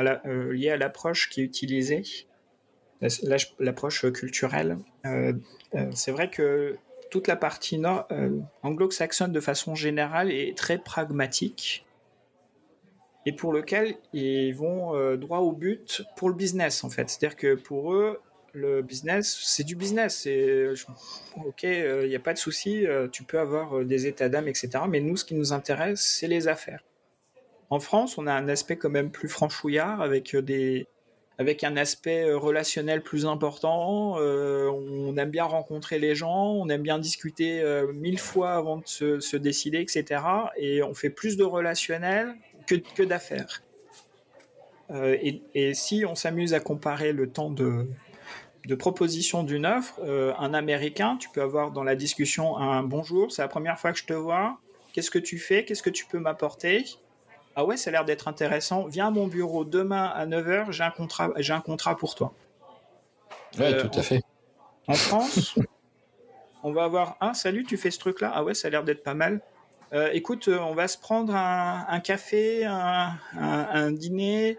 lié 0.50 0.70
à 0.70 0.76
l'approche 0.76 1.30
qui 1.30 1.40
est 1.40 1.44
utilisée, 1.44 2.02
l'approche 3.58 4.10
culturelle. 4.12 4.78
c'est 5.92 6.12
vrai 6.12 6.30
que 6.30 6.76
toute 7.12 7.28
la 7.28 7.36
partie 7.36 7.78
nord, 7.78 8.06
euh, 8.10 8.40
anglo-saxonne 8.62 9.32
de 9.32 9.40
façon 9.40 9.74
générale 9.74 10.32
est 10.32 10.56
très 10.56 10.78
pragmatique 10.78 11.84
et 13.26 13.32
pour 13.32 13.52
lequel 13.52 13.96
ils 14.14 14.54
vont 14.54 14.96
euh, 14.96 15.18
droit 15.18 15.40
au 15.40 15.52
but 15.52 16.02
pour 16.16 16.30
le 16.30 16.34
business 16.34 16.84
en 16.84 16.88
fait. 16.88 17.10
C'est-à-dire 17.10 17.36
que 17.36 17.54
pour 17.54 17.92
eux, 17.92 18.18
le 18.52 18.82
business, 18.82 19.38
c'est 19.42 19.64
du 19.64 19.76
business. 19.76 20.28
Ok, 21.44 21.62
il 21.62 21.68
euh, 21.68 22.08
n'y 22.08 22.16
a 22.16 22.20
pas 22.20 22.32
de 22.32 22.38
souci, 22.38 22.84
tu 23.12 23.24
peux 23.24 23.38
avoir 23.38 23.84
des 23.84 24.06
états 24.06 24.28
d'âme, 24.28 24.48
etc. 24.48 24.70
Mais 24.88 25.00
nous, 25.00 25.16
ce 25.16 25.24
qui 25.24 25.34
nous 25.34 25.52
intéresse, 25.52 26.00
c'est 26.00 26.28
les 26.28 26.48
affaires. 26.48 26.84
En 27.70 27.80
France, 27.80 28.18
on 28.18 28.26
a 28.26 28.32
un 28.32 28.48
aspect 28.48 28.76
quand 28.76 28.90
même 28.90 29.10
plus 29.10 29.28
franchouillard 29.28 30.02
avec 30.02 30.36
des 30.36 30.86
avec 31.38 31.64
un 31.64 31.76
aspect 31.76 32.24
euh, 32.24 32.38
relationnel 32.38 33.02
plus 33.02 33.26
important. 33.26 34.16
Euh, 34.18 34.68
on 34.70 35.16
aime 35.16 35.30
bien 35.30 35.44
rencontrer 35.44 35.98
les 35.98 36.14
gens, 36.14 36.52
on 36.52 36.68
aime 36.68 36.82
bien 36.82 36.98
discuter 36.98 37.60
euh, 37.60 37.92
mille 37.92 38.18
fois 38.18 38.54
avant 38.54 38.78
de 38.78 38.86
se, 38.86 39.36
décider, 39.36 39.80
etc. 39.80 40.22
Et 40.56 40.82
on 40.82 40.94
fait 40.94 41.10
plus 41.10 41.36
de 41.36 41.44
relationnel 41.44 42.34
que, 42.66 42.74
que 42.74 43.02
d'affaires. 43.02 43.62
Et, 44.94 45.72
si 45.72 46.04
on 46.06 46.14
s'amuse 46.14 46.52
à 46.52 46.60
comparer 46.60 47.12
le 47.12 47.30
temps 47.30 47.48
de, 47.48 47.86
de 48.66 48.74
proposition 48.74 49.42
d'une 49.42 49.66
offre, 49.66 50.00
un 50.38 50.54
Américain, 50.54 51.16
tu 51.18 51.28
peux 51.30 51.42
avoir 51.42 51.72
dans 51.72 51.82
la 51.82 51.96
discussion 51.96 52.56
un 52.58 52.82
bonjour, 52.82 53.32
c'est 53.32 53.42
la 53.42 53.48
première 53.48 53.78
fois 53.78 53.92
que 53.92 53.98
je 53.98 54.06
te 54.06 54.12
vois, 54.12 54.58
qu'est-ce 54.92 55.10
que 55.10 55.18
tu 55.18 55.38
fais, 55.38 55.64
qu'est-ce 55.64 55.82
que 55.82 55.90
tu 55.90 56.06
peux 56.06 56.18
m'apporter? 56.18 56.84
Ah 57.54 57.64
ouais, 57.64 57.76
ça 57.76 57.90
a 57.90 57.92
l'air 57.92 58.04
d'être 58.04 58.28
intéressant. 58.28 58.86
Viens 58.86 59.08
à 59.08 59.10
mon 59.10 59.26
bureau 59.26 59.64
demain 59.64 60.06
à 60.06 60.26
9h, 60.26 60.70
j'ai 60.72 60.84
un 60.84 60.90
contrat, 60.90 61.30
j'ai 61.36 61.52
un 61.52 61.60
contrat 61.60 61.96
pour 61.96 62.14
toi. 62.14 62.32
Ouais, 63.58 63.76
tout 63.76 63.98
à 63.98 64.02
fait. 64.02 64.22
En 64.88 64.94
France, 64.94 65.58
on 66.62 66.72
va 66.72 66.84
avoir 66.84 67.16
ah 67.20 67.34
salut, 67.34 67.64
tu 67.64 67.76
fais 67.76 67.90
ce 67.90 67.98
truc-là? 67.98 68.32
Ah 68.34 68.42
ouais, 68.42 68.54
ça 68.54 68.68
a 68.68 68.70
l'air 68.70 68.84
d'être 68.84 69.02
pas 69.02 69.14
mal. 69.14 69.40
écoute, 70.12 70.48
on 70.48 70.74
va 70.74 70.88
se 70.88 70.96
prendre 70.96 71.34
un, 71.34 72.00
café, 72.00 72.64
un, 72.64 73.90
dîner. 73.92 74.58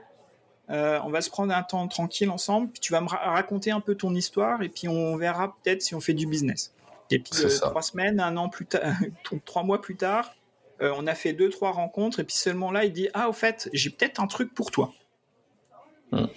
On 0.70 1.10
va 1.10 1.22
se 1.22 1.30
prendre 1.30 1.54
un 1.54 1.64
temps 1.64 1.88
tranquille 1.88 2.30
ensemble. 2.30 2.70
Puis 2.70 2.80
tu 2.80 2.92
vas 2.94 3.02
me 3.02 3.10
raconter 3.10 3.72
un 3.72 3.82
peu 3.82 3.96
ton 3.96 4.14
histoire 4.16 4.62
et 4.62 4.70
puis 4.70 4.88
on 4.88 5.16
verra 5.18 5.56
peut-être 5.64 5.82
si 5.82 5.96
on 5.96 6.02
fait 6.02 6.14
du 6.14 6.28
business. 6.28 6.74
Et 7.12 7.20
puis 7.20 7.32
trois 7.62 7.82
semaines, 7.82 8.20
un 8.20 8.38
an 8.38 8.50
plus 8.50 8.66
tard, 8.66 8.94
trois 9.46 9.64
mois 9.64 9.82
plus 9.82 9.96
tard, 9.96 10.34
on 10.80 11.06
a 11.08 11.16
fait 11.16 11.34
deux 11.34 11.50
trois 11.50 11.72
rencontres 11.72 12.20
et 12.20 12.24
puis 12.24 12.36
seulement 12.36 12.72
là, 12.72 12.86
il 12.86 12.94
dit 12.94 13.10
ah 13.14 13.30
au 13.30 13.34
fait, 13.34 13.70
j'ai 13.74 13.90
peut-être 13.90 14.20
un 14.20 14.28
truc 14.28 14.54
pour 14.54 14.72
toi. 14.72 14.94
Hmm. 16.12 16.28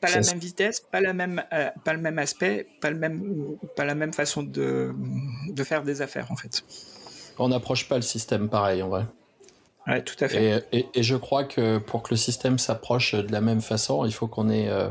Pas, 0.00 0.10
la 0.10 0.20
même 0.20 0.38
vitesse, 0.38 0.80
pas, 0.80 1.00
la 1.00 1.12
même, 1.12 1.42
euh, 1.52 1.70
pas 1.84 1.94
le 1.94 2.00
même 2.00 2.18
aspect, 2.18 2.68
pas, 2.80 2.90
le 2.90 2.98
même, 2.98 3.56
pas 3.74 3.84
la 3.84 3.94
même 3.94 4.12
façon 4.12 4.42
de, 4.42 4.94
de 5.48 5.64
faire 5.64 5.82
des 5.82 6.02
affaires 6.02 6.30
en 6.30 6.36
fait. 6.36 6.62
On 7.38 7.48
n'approche 7.48 7.88
pas 7.88 7.96
le 7.96 8.02
système 8.02 8.48
pareil 8.48 8.82
en 8.82 8.88
vrai. 8.88 9.06
Ouais, 9.86 10.02
tout 10.02 10.16
à 10.20 10.28
fait. 10.28 10.66
Et, 10.72 10.88
et, 10.94 11.02
je 11.02 11.16
crois 11.16 11.44
que 11.44 11.78
pour 11.78 12.02
que 12.02 12.08
le 12.10 12.16
système 12.16 12.58
s'approche 12.58 13.14
de 13.14 13.30
la 13.30 13.40
même 13.40 13.60
façon, 13.60 14.04
il 14.04 14.12
faut 14.12 14.26
qu'on 14.26 14.50
ait. 14.50 14.68
Euh, 14.68 14.88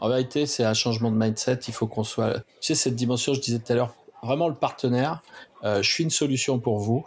en 0.00 0.08
vérité, 0.08 0.46
c'est 0.46 0.64
un 0.64 0.74
changement 0.74 1.10
de 1.10 1.16
mindset. 1.16 1.60
Il 1.68 1.74
faut 1.74 1.86
qu'on 1.86 2.02
soit. 2.02 2.40
Tu 2.40 2.44
sais, 2.60 2.74
cette 2.74 2.96
dimension, 2.96 3.32
je 3.32 3.40
disais 3.40 3.60
tout 3.60 3.72
à 3.72 3.76
l'heure, 3.76 3.94
vraiment 4.22 4.48
le 4.48 4.54
partenaire. 4.54 5.22
Euh, 5.62 5.82
je 5.82 5.90
suis 5.90 6.04
une 6.04 6.10
solution 6.10 6.58
pour 6.58 6.78
vous. 6.78 7.06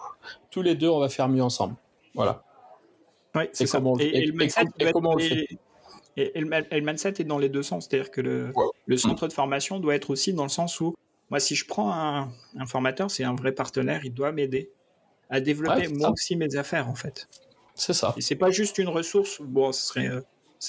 Tous 0.51 0.61
les 0.61 0.75
deux, 0.75 0.89
on 0.89 0.99
va 0.99 1.09
faire 1.09 1.27
mieux 1.27 1.43
ensemble. 1.43 1.75
Voilà. 2.15 2.43
Oui, 3.35 3.43
c'est 3.51 3.67
ça. 3.67 3.79
et, 3.99 4.25
le 4.25 4.31
mindset 4.31 4.65
comment 4.93 5.11
on 5.11 5.15
le 5.15 5.23
fait 5.23 5.47
et, 6.15 6.31
le, 6.39 6.81
mindset 6.81 7.15
est 7.19 7.25
dans 7.25 7.37
les 7.37 7.49
deux 7.49 7.61
sens. 7.61 7.87
C'est-à-dire 7.87 8.09
que 8.09 8.21
le, 8.21 8.51
le, 8.87 8.97
centre 8.97 9.27
de 9.27 9.33
formation 9.33 9.79
doit 9.79 9.93
être 9.93 10.09
aussi 10.09 10.33
dans 10.33 10.43
le 10.43 10.49
sens 10.49 10.79
où, 10.79 10.95
moi, 11.29 11.39
si 11.39 11.55
je 11.55 11.67
prends 11.67 11.93
un, 11.93 12.31
un 12.57 12.65
formateur, 12.65 13.11
c'est 13.11 13.23
un 13.23 13.35
vrai 13.35 13.51
partenaire, 13.51 14.01
il 14.03 14.13
doit 14.13 14.31
m'aider 14.31 14.71
à 15.29 15.39
développer 15.39 15.87
moi 15.89 16.11
aussi 16.11 16.35
mes 16.35 16.55
affaires, 16.55 16.89
en 16.89 16.95
fait. 16.95 17.27
C'est 17.75 17.93
ça. 17.93 18.13
Et 18.17 18.21
c'est 18.21 18.35
pas 18.35 18.49
juste 18.49 18.77
une 18.77 18.89
ressource. 18.89 19.41
Bon, 19.41 19.71
ce 19.71 19.85
serait, 19.85 20.07
euh, 20.07 20.21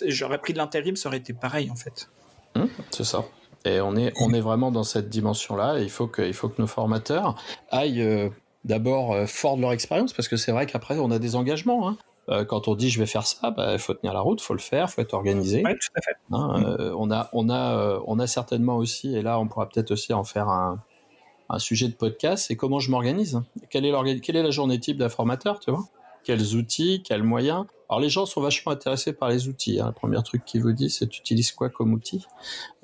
j'aurais 0.07 0.39
pris 0.39 0.53
de 0.53 0.59
l'intérim, 0.59 0.97
ça 0.97 1.09
aurait 1.09 1.19
été 1.19 1.33
pareil, 1.33 1.71
en 1.71 1.77
fait. 1.77 2.11
Hum, 2.55 2.69
c'est 2.91 3.05
ça. 3.05 3.25
Et 3.65 3.81
on 3.81 3.97
est, 3.97 4.13
on 4.21 4.33
est 4.33 4.41
vraiment 4.41 4.71
dans 4.71 4.85
cette 4.85 5.09
dimension-là. 5.09 5.79
Il 5.81 5.91
faut 5.91 6.07
que, 6.07 6.23
il 6.23 6.35
faut 6.35 6.49
que 6.49 6.61
nos 6.61 6.69
formateurs 6.69 7.35
aillent 7.71 8.03
euh, 8.03 8.29
d'abord 8.65 9.13
euh, 9.13 9.27
fort 9.27 9.57
de 9.57 9.63
leur 9.63 9.73
expérience, 9.73 10.13
parce 10.13 10.29
que 10.29 10.37
c'est 10.37 10.53
vrai 10.53 10.67
qu'après, 10.67 10.99
on 10.99 11.11
a 11.11 11.19
des 11.19 11.35
engagements. 11.35 11.89
Hein. 11.89 11.97
Euh, 12.29 12.45
quand 12.45 12.69
on 12.69 12.75
dit 12.75 12.91
je 12.91 12.99
vais 12.99 13.07
faire 13.07 13.27
ça, 13.27 13.51
bah, 13.51 13.73
il 13.73 13.79
faut 13.79 13.95
tenir 13.95 14.13
la 14.13 14.21
route, 14.21 14.41
il 14.43 14.45
faut 14.45 14.53
le 14.53 14.61
faire, 14.61 14.87
il 14.91 14.93
faut 14.93 15.01
être 15.01 15.15
organisé. 15.15 15.63
Oui, 15.65 15.73
tout 15.73 15.89
à 15.97 16.03
fait. 16.03 16.17
Hein, 16.31 16.93
on, 16.95 17.11
a, 17.11 17.31
on, 17.33 17.49
a, 17.49 18.01
on 18.07 18.19
a 18.19 18.27
certainement 18.27 18.77
aussi, 18.77 19.17
et 19.17 19.23
là 19.23 19.41
on 19.41 19.49
pourra 19.49 19.67
peut-être 19.67 19.93
aussi 19.93 20.13
en 20.13 20.25
faire 20.25 20.49
un, 20.51 20.79
un 21.49 21.59
sujet 21.59 21.89
de 21.89 21.95
podcast, 21.95 22.47
c'est 22.49 22.57
comment 22.57 22.79
je 22.79 22.91
m'organise. 22.91 23.41
Quelle 23.71 23.85
est, 23.87 24.21
quelle 24.21 24.37
est 24.37 24.43
la 24.43 24.51
journée 24.51 24.79
type 24.79 24.99
d'un 24.99 25.09
formateur, 25.09 25.61
tu 25.61 25.71
vois? 25.71 25.85
Quels 26.25 26.57
outils, 26.57 27.03
quels 27.03 27.23
moyens? 27.23 27.65
Alors 27.89 28.01
les 28.01 28.11
gens 28.11 28.27
sont 28.27 28.43
vachement 28.43 28.73
intéressés 28.73 29.15
par 29.15 29.31
les 29.31 29.49
outils. 29.49 29.81
Hein. 29.81 29.87
Le 29.87 29.93
premier 29.93 30.23
truc 30.23 30.45
qu'ils 30.45 30.61
vous 30.61 30.73
disent, 30.73 30.99
c'est 30.99 31.09
tu 31.09 31.21
utilises 31.21 31.53
quoi 31.53 31.71
comme 31.71 31.95
outil? 31.95 32.27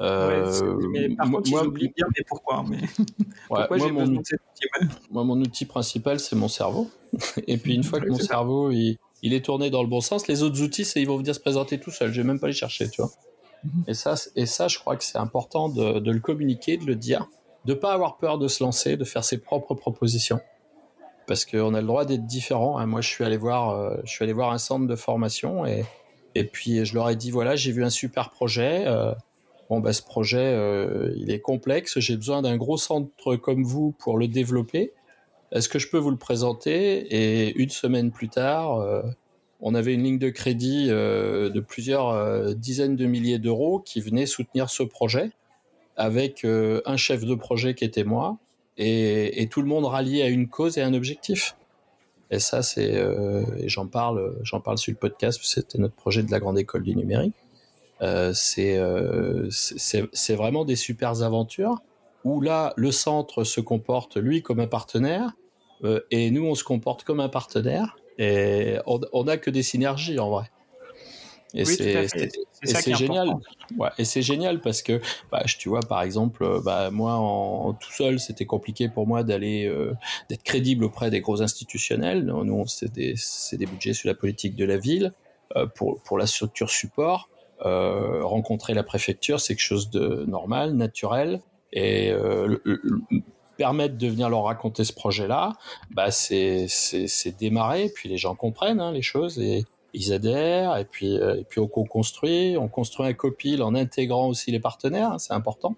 Euh, 0.01 0.79
mais 0.91 1.15
par 1.15 1.31
contre, 1.31 1.51
moi, 1.51 1.63
ils 1.67 1.93
bien 1.93 2.07
mais 2.17 2.25
pourquoi 2.27 2.65
mais 2.67 2.81
Pourquoi 3.49 3.77
de 3.77 4.21
cet 4.25 4.41
outil 4.41 4.89
Moi, 5.11 5.25
mon 5.25 5.39
outil 5.41 5.67
principal, 5.67 6.21
c'est 6.21 6.37
mon 6.37 6.49
cerveau. 6.49 6.89
Et 7.47 7.59
puis 7.59 7.75
une 7.75 7.85
fois 7.85 8.01
que 8.01 8.09
mon 8.09 8.19
cerveau, 8.19 8.71
il, 8.71 8.97
il 9.25 9.33
est 9.33 9.45
tourné 9.45 9.71
dans 9.71 9.83
le 9.83 9.89
bon 9.89 10.01
sens. 10.01 10.29
Les 10.29 10.43
autres 10.43 10.63
outils, 10.63 10.83
ils 10.97 11.07
vont 11.07 11.17
venir 11.17 11.35
se 11.35 11.41
présenter 11.41 11.81
tout 11.81 11.91
seuls. 11.91 12.13
Je 12.13 12.21
vais 12.21 12.27
même 12.27 12.39
pas 12.39 12.47
les 12.47 12.53
chercher, 12.53 12.89
tu 12.89 13.01
vois. 13.01 13.11
Mhm. 13.65 13.85
Et 13.89 13.95
ça, 13.95 14.15
et 14.37 14.45
ça, 14.47 14.69
je 14.69 14.79
crois 14.79 14.97
que 14.97 15.03
c'est 15.03 15.19
important 15.19 15.71
de, 15.71 16.11
le 16.11 16.21
communiquer, 16.21 16.77
de 16.77 16.85
le 16.85 16.95
dire, 16.95 17.27
de 17.65 17.75
pas 17.75 17.93
avoir 17.93 18.19
peur 18.19 18.39
de 18.39 18.49
se 18.49 18.63
lancer, 18.63 18.97
de 18.97 19.05
faire 19.05 19.25
ses 19.25 19.39
propres 19.39 19.75
propositions, 19.75 20.41
parce 21.27 21.45
qu'on 21.45 21.75
a 21.75 21.81
le 21.81 21.87
droit 21.87 22.05
d'être 22.05 22.27
différent. 22.27 22.79
Hein. 22.79 22.87
Moi, 22.87 23.01
je 23.01 23.09
suis 23.09 23.25
allé 23.25 23.37
voir, 23.37 23.71
euh, 23.71 23.97
je 24.05 24.11
suis 24.11 24.23
allé 24.25 24.33
voir 24.33 24.53
un 24.53 24.59
centre 24.59 24.87
de 24.87 24.97
formation 24.97 25.65
et 25.67 25.85
et 26.37 26.43
puis 26.43 26.85
je 26.85 26.95
leur 26.95 27.09
ai 27.09 27.15
dit 27.15 27.31
voilà, 27.31 27.55
j'ai 27.55 27.71
vu 27.71 27.85
un 27.85 27.91
super 27.91 28.31
projet. 28.31 28.85
Euh, 28.89 29.15
bon, 29.71 29.79
bah, 29.79 29.93
ce 29.93 30.03
projet, 30.03 30.53
euh, 30.53 31.13
il 31.17 31.31
est 31.31 31.39
complexe. 31.39 32.01
J'ai 32.01 32.17
besoin 32.17 32.43
d'un 32.43 32.57
gros 32.57 32.77
centre 32.77 33.37
comme 33.37 33.63
vous 33.63 33.93
pour 34.01 34.19
le 34.19 34.27
développer. 34.27 34.93
Est-ce 35.53 35.69
que 35.69 35.79
je 35.79 35.89
peux 35.89 35.99
vous 35.99 36.11
le 36.11 36.17
présenter? 36.17 37.07
Et 37.15 37.57
une 37.57 37.71
semaine 37.71 38.11
plus 38.11 38.29
tard, 38.29 38.85
on 39.61 39.77
avait 39.77 39.95
une 39.95 40.03
ligne 40.03 40.19
de 40.19 40.31
crédit 40.31 40.89
de 40.89 41.61
plusieurs 41.61 42.57
dizaines 42.57 42.97
de 42.97 43.07
milliers 43.07 43.39
d'euros 43.39 43.79
qui 43.79 44.01
venait 44.01 44.27
soutenir 44.27 44.69
ce 44.69 44.83
projet, 44.83 45.31
avec 45.97 46.45
un 46.45 46.97
chef 46.97 47.25
de 47.25 47.35
projet 47.35 47.75
qui 47.75 47.85
était 47.85 48.05
moi, 48.05 48.39
et, 48.77 49.49
tout 49.51 49.63
le 49.63 49.69
monde 49.69 49.85
rallié 49.85 50.23
à 50.23 50.29
une 50.29 50.49
cause 50.49 50.79
et 50.79 50.83
un 50.83 50.95
objectif. 50.95 51.57
Et 52.31 52.39
ça, 52.39 52.63
c'est, 52.63 52.95
et 53.59 53.69
j'en 53.69 53.87
parle, 53.87 54.37
j'en 54.43 54.61
parle 54.61 54.79
sur 54.79 54.93
le 54.93 54.97
podcast. 54.97 55.39
C'était 55.43 55.79
notre 55.79 55.95
projet 55.95 56.23
de 56.23 56.31
la 56.31 56.41
grande 56.41 56.59
école 56.59 56.83
du 56.83 56.97
numérique. 56.97 57.35
c'est, 58.33 58.81
c'est 59.51 60.35
vraiment 60.35 60.65
des 60.65 60.77
super 60.77 61.23
aventures 61.23 61.81
où 62.25 62.41
là, 62.41 62.73
le 62.77 62.91
centre 62.91 63.45
se 63.45 63.61
comporte, 63.61 64.17
lui, 64.17 64.43
comme 64.43 64.61
un 64.61 64.67
partenaire, 64.67 65.37
euh, 65.85 66.01
et 66.11 66.31
nous, 66.31 66.45
on 66.47 66.55
se 66.55 66.65
comporte 66.65 67.05
comme 67.05 67.21
un 67.21 67.29
partenaire, 67.29 67.97
et 68.19 68.77
on 68.87 69.25
n'a 69.25 69.37
que 69.37 69.51
des 69.51 69.63
synergies 69.63 70.19
en 70.19 70.31
vrai. 70.31 70.51
Et 71.55 71.65
c'est 71.65 72.95
génial. 72.95 73.37
Ouais, 73.79 73.89
et 73.99 74.05
c'est 74.05 74.23
génial 74.23 74.61
parce 74.61 74.83
que, 74.83 75.01
bah, 75.31 75.45
tu 75.45 75.69
vois, 75.69 75.81
par 75.81 76.03
exemple, 76.03 76.43
euh, 76.43 76.61
bah, 76.61 76.91
moi, 76.91 77.15
en, 77.15 77.73
tout 77.75 77.93
seul, 77.93 78.19
c'était 78.19 78.47
compliqué 78.47 78.89
pour 78.89 79.07
moi 79.07 79.23
d'aller, 79.23 79.67
euh, 79.67 79.95
d'être 80.29 80.43
crédible 80.43 80.85
auprès 80.85 81.11
des 81.11 81.21
gros 81.21 81.43
institutionnels. 81.43 82.25
Nous, 82.25 82.67
c'est 82.67 82.93
des, 82.93 83.15
des, 83.53 83.67
budgets 83.67 83.95
sur 83.95 84.09
la 84.09 84.15
politique 84.15 84.57
de 84.57 84.65
la 84.65 84.77
ville. 84.77 85.13
pour, 85.77 86.01
pour 86.03 86.19
la 86.19 86.27
structure 86.27 86.71
support, 86.71 87.29
rencontrer 87.61 88.75
la 88.75 88.83
préfecture, 88.83 89.39
c'est 89.41 89.55
quelque 89.55 89.63
chose 89.63 89.91
de 89.91 90.25
normal, 90.27 90.75
naturel. 90.75 91.41
Et 91.75 92.11
euh, 92.13 92.57
permettre 93.57 93.99
de 93.99 94.07
venir 94.07 94.29
leur 94.29 94.45
raconter 94.45 94.85
ce 94.85 94.93
projet-là, 94.93 95.53
bah 95.91 96.11
c'est 96.11 96.67
c'est 96.69 97.37
démarrer, 97.37 97.91
puis 97.93 98.09
les 98.09 98.17
gens 98.17 98.35
comprennent 98.35 98.81
hein, 98.81 98.93
les 98.93 99.03
choses 99.03 99.39
et 99.39 99.65
ils 99.95 100.13
adhèrent, 100.13 100.77
et 100.77 100.85
puis 100.85 101.19
euh, 101.19 101.37
et 101.37 101.45
puis 101.45 101.61
on 101.61 101.69
construit, 101.69 102.57
on 102.59 102.69
construit 102.69 103.07
un 103.07 103.15
copil 103.15 103.63
en 103.63 103.75
intégrant 103.75 104.29
aussi 104.29 104.51
les 104.51 104.61
partenaires, 104.61 105.13
hein, 105.13 105.19
c'est 105.19 105.33
important, 105.33 105.77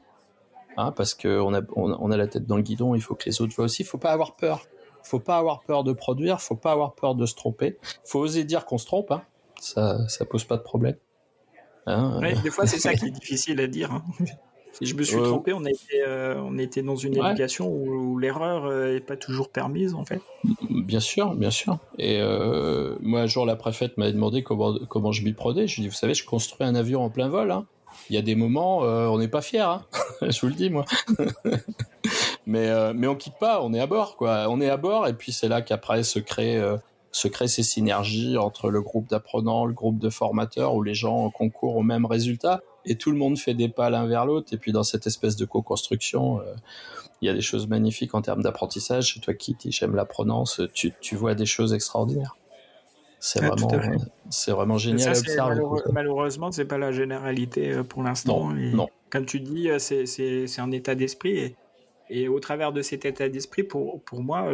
hein, 0.77 0.91
parce 0.93 1.15
que 1.15 1.41
on 1.41 1.55
a 1.55 1.61
on, 1.77 2.11
a 2.11 2.17
la 2.17 2.27
tête 2.27 2.47
dans 2.47 2.57
le 2.57 2.63
guidon, 2.63 2.95
il 2.95 3.03
faut 3.03 3.15
que 3.15 3.27
les 3.27 3.41
autres 3.41 3.55
voient 3.55 3.67
aussi, 3.67 3.83
il 3.83 3.87
faut 3.87 3.99
pas 3.99 4.13
avoir 4.13 4.35
peur, 4.35 4.67
faut 5.03 5.21
pas 5.21 5.37
avoir 5.37 5.63
peur 5.63 5.85
de 5.85 5.93
produire, 5.93 6.41
faut 6.41 6.57
pas 6.57 6.73
avoir 6.73 6.95
peur 6.95 7.15
de 7.15 7.27
se 7.27 7.35
tromper, 7.35 7.79
faut 8.05 8.21
oser 8.21 8.45
dire 8.45 8.65
qu'on 8.65 8.79
se 8.79 8.87
trompe, 8.87 9.11
hein, 9.13 9.23
ça 9.61 10.09
ça 10.09 10.25
pose 10.25 10.45
pas 10.45 10.57
de 10.57 10.63
problème. 10.63 10.97
Hein, 11.85 12.21
des 12.43 12.51
fois 12.51 12.67
c'est 12.67 12.81
ça 12.81 12.95
qui 12.95 13.07
est 13.07 13.11
difficile 13.11 13.61
à 13.61 13.67
dire. 13.67 14.03
Si 14.79 14.85
je 14.85 14.95
me 14.95 15.03
suis 15.03 15.17
trompé, 15.17 15.55
on, 15.55 15.65
était, 15.65 16.03
euh, 16.07 16.35
on 16.39 16.59
était 16.59 16.83
dans 16.83 16.97
une 16.97 17.17
éducation 17.17 17.67
où, 17.67 18.19
l'erreur 18.19 18.65
n'est 18.65 18.97
euh, 18.97 19.01
pas 19.01 19.17
toujours 19.17 19.49
permise, 19.49 19.95
en 19.95 20.05
fait. 20.05 20.21
Bien 20.69 21.01
sûr, 21.01 21.35
bien 21.35 21.51
sûr. 21.51 21.79
Et 21.99 22.21
euh, 22.21 22.95
moi, 23.01 23.21
un 23.21 23.27
jour, 23.27 23.47
la 23.47 23.57
préfète 23.57 23.97
m'avait 23.97 24.13
demandé 24.13 24.43
comment, 24.43 24.75
comment 24.89 25.13
je 25.13 25.23
m'y 25.23 25.33
prenais. 25.33 25.67
Je 25.67 25.77
lui 25.77 25.83
ai 25.83 25.85
dit, 25.85 25.89
vous 25.89 25.95
savez, 25.95 26.13
je 26.13 26.27
construis 26.27 26.67
un 26.67 26.75
avion 26.75 27.03
en 27.03 27.09
plein 27.09 27.29
vol. 27.29 27.51
Hein. 27.53 27.65
Il 28.11 28.17
y 28.17 28.19
a 28.19 28.23
des 28.23 28.35
moments, 28.35 28.81
on 28.81 29.19
n'est 29.19 29.29
pas 29.29 29.41
fiers. 29.41 29.61
Hein. 29.61 29.83
je 30.21 30.39
vous 30.41 30.49
le 30.49 30.55
dis, 30.55 30.69
moi. 30.69 30.85
mais, 32.47 32.93
mais 32.93 33.07
on 33.07 33.17
quitte 33.17 33.39
pas, 33.41 33.63
on 33.63 33.73
est 33.73 33.81
à 33.81 33.87
bord, 33.87 34.17
quoi. 34.17 34.47
On 34.51 34.61
est 34.61 34.69
à 34.69 34.77
bord, 34.77 35.09
et 35.09 35.15
puis 35.15 35.33
c'est 35.33 35.49
là 35.49 35.63
qu'après 35.63 36.03
se 36.03 36.19
crée 36.19 36.61
se 37.13 37.29
créent 37.29 37.49
ces 37.49 37.63
synergies 37.63 38.37
entre 38.37 38.69
le 38.69 38.83
groupe 38.83 39.09
d'apprenants, 39.09 39.65
le 39.65 39.73
groupe 39.73 39.99
de 39.99 40.11
formateurs, 40.11 40.75
où 40.75 40.83
les 40.83 40.93
gens 40.93 41.31
concourent 41.31 41.77
au 41.77 41.83
même 41.83 42.05
résultat 42.05 42.61
et 42.87 42.97
tout 42.97 43.11
le 43.11 43.19
monde 43.19 43.37
fait 43.37 43.55
des 43.55 43.69
pas 43.69 43.91
l'un 43.91 44.07
vers 44.07 44.25
l'autre. 44.25 44.55
Et 44.55 44.57
puis 44.57 44.73
dans 44.73 44.85
cette 44.85 45.07
espèce 45.07 45.37
de 45.37 45.45
co-construction, 45.45 46.41
euh, 46.41 46.55
il 47.21 47.27
y 47.27 47.29
a 47.29 47.35
des 47.35 47.41
choses 47.41 47.67
magnifiques 47.67 48.15
en 48.15 48.23
termes 48.23 48.43
d'apprentissage. 48.43 49.21
Toi 49.21 49.35
qui 49.35 49.57
j'aime 49.71 49.95
l'apprenance, 49.95 50.63
tu, 50.73 50.93
tu 51.01 51.17
vois 51.17 51.35
des 51.35 51.47
choses 51.47 51.75
extraordinaires. 51.75 52.37
C'est 53.19 53.45
vraiment, 53.45 53.69
c'est 54.31 54.53
vraiment 54.53 54.79
génial 54.79 55.01
ça, 55.01 55.11
à 55.11 55.19
observer. 55.19 55.55
Malheureux, 55.55 55.83
malheureusement, 55.93 56.53
c'est 56.53 56.67
pas 56.67 56.79
la 56.79 56.93
généralité 56.93 57.73
euh, 57.73 57.83
pour 57.83 58.03
l'instant. 58.03 58.53
Non, 58.53 58.89
Comme 59.11 59.27
tu 59.27 59.41
dis, 59.41 59.69
euh, 59.69 59.79
c'est 59.79 60.61
un 60.61 60.71
état 60.71 60.95
d'esprit. 60.95 61.39
Et, 61.39 61.57
et, 62.09 62.29
au 62.29 62.39
travers 62.39 62.73
de 62.73 62.83
cet 62.83 63.05
état 63.05 63.29
d'esprit, 63.29 63.65
pour, 63.65 64.01
pour 64.03 64.23
moi, 64.23 64.49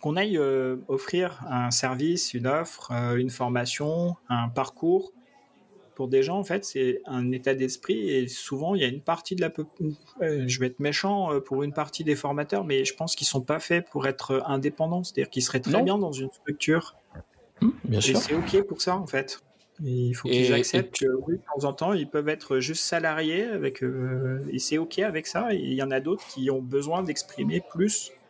qu'on 0.00 0.14
aille 0.16 0.38
offrir 0.86 1.42
un 1.50 1.72
service, 1.72 2.32
une 2.32 2.46
offre, 2.46 2.92
une 3.16 3.30
formation, 3.30 4.14
un 4.28 4.48
parcours 4.50 5.12
pour 5.94 6.08
des 6.08 6.22
gens, 6.22 6.38
en 6.38 6.44
fait, 6.44 6.64
c'est 6.64 7.00
un 7.06 7.30
état 7.32 7.54
d'esprit 7.54 8.10
et 8.10 8.28
souvent, 8.28 8.74
il 8.74 8.82
y 8.82 8.84
a 8.84 8.88
une 8.88 9.02
partie 9.02 9.36
de 9.36 9.40
la... 9.40 9.50
Euh, 10.22 10.44
je 10.46 10.60
vais 10.60 10.66
être 10.66 10.80
méchant 10.80 11.32
euh, 11.32 11.40
pour 11.40 11.62
une 11.62 11.72
partie 11.72 12.04
des 12.04 12.16
formateurs, 12.16 12.64
mais 12.64 12.84
je 12.84 12.94
pense 12.94 13.14
qu'ils 13.14 13.26
sont 13.26 13.40
pas 13.40 13.58
faits 13.58 13.88
pour 13.90 14.06
être 14.06 14.42
indépendants, 14.46 15.04
c'est-à-dire 15.04 15.30
qu'ils 15.30 15.42
seraient 15.42 15.60
très 15.60 15.82
bien 15.82 15.98
dans 15.98 16.12
une 16.12 16.30
structure. 16.30 16.96
Mmh, 17.60 17.68
bien 17.84 18.00
sûr. 18.00 18.16
Et 18.16 18.20
c'est 18.20 18.34
OK 18.34 18.66
pour 18.66 18.80
ça, 18.80 18.96
en 18.96 19.06
fait. 19.06 19.40
il 19.82 20.14
faut 20.14 20.28
qu'ils 20.28 20.52
acceptent 20.52 20.98
que 21.00 21.06
oui, 21.26 21.36
de 21.36 21.42
temps 21.54 21.68
en 21.68 21.72
temps, 21.72 21.92
ils 21.92 22.08
peuvent 22.08 22.28
être 22.28 22.58
juste 22.58 22.84
salariés 22.84 23.44
avec, 23.44 23.82
euh, 23.82 24.44
et 24.50 24.58
c'est 24.58 24.78
OK 24.78 24.98
avec 24.98 25.26
ça. 25.26 25.52
Et 25.52 25.58
il 25.58 25.74
y 25.74 25.82
en 25.82 25.90
a 25.90 26.00
d'autres 26.00 26.26
qui 26.28 26.50
ont 26.50 26.62
besoin 26.62 27.02
d'exprimer 27.02 27.62
plus 27.70 28.10
euh, 28.10 28.21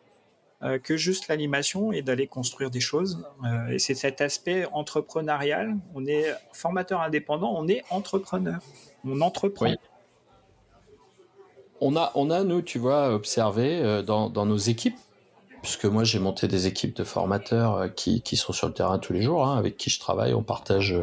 que 0.82 0.96
juste 0.96 1.28
l'animation 1.28 1.92
et 1.92 2.02
d'aller 2.02 2.26
construire 2.26 2.70
des 2.70 2.80
choses. 2.80 3.24
Euh, 3.44 3.68
et 3.68 3.78
c'est 3.78 3.94
cet 3.94 4.20
aspect 4.20 4.66
entrepreneurial. 4.72 5.76
On 5.94 6.06
est 6.06 6.26
formateur 6.52 7.00
indépendant, 7.00 7.52
on 7.56 7.68
est 7.68 7.82
entrepreneur. 7.90 8.60
On 9.04 9.20
entreprend. 9.20 9.74
On 11.80 11.96
a, 11.96 12.12
on 12.14 12.30
a, 12.30 12.44
nous, 12.44 12.62
tu 12.62 12.78
vois, 12.78 13.12
observé 13.12 14.02
dans, 14.06 14.30
dans 14.30 14.46
nos 14.46 14.56
équipes, 14.56 14.98
puisque 15.62 15.84
moi 15.84 16.04
j'ai 16.04 16.20
monté 16.20 16.46
des 16.46 16.68
équipes 16.68 16.94
de 16.94 17.02
formateurs 17.02 17.92
qui, 17.96 18.22
qui, 18.22 18.36
sont 18.36 18.52
sur 18.52 18.68
le 18.68 18.72
terrain 18.72 19.00
tous 19.00 19.12
les 19.12 19.22
jours, 19.22 19.44
hein, 19.44 19.58
avec 19.58 19.76
qui 19.76 19.90
je 19.90 19.98
travaille, 19.98 20.32
on 20.32 20.44
partage 20.44 20.94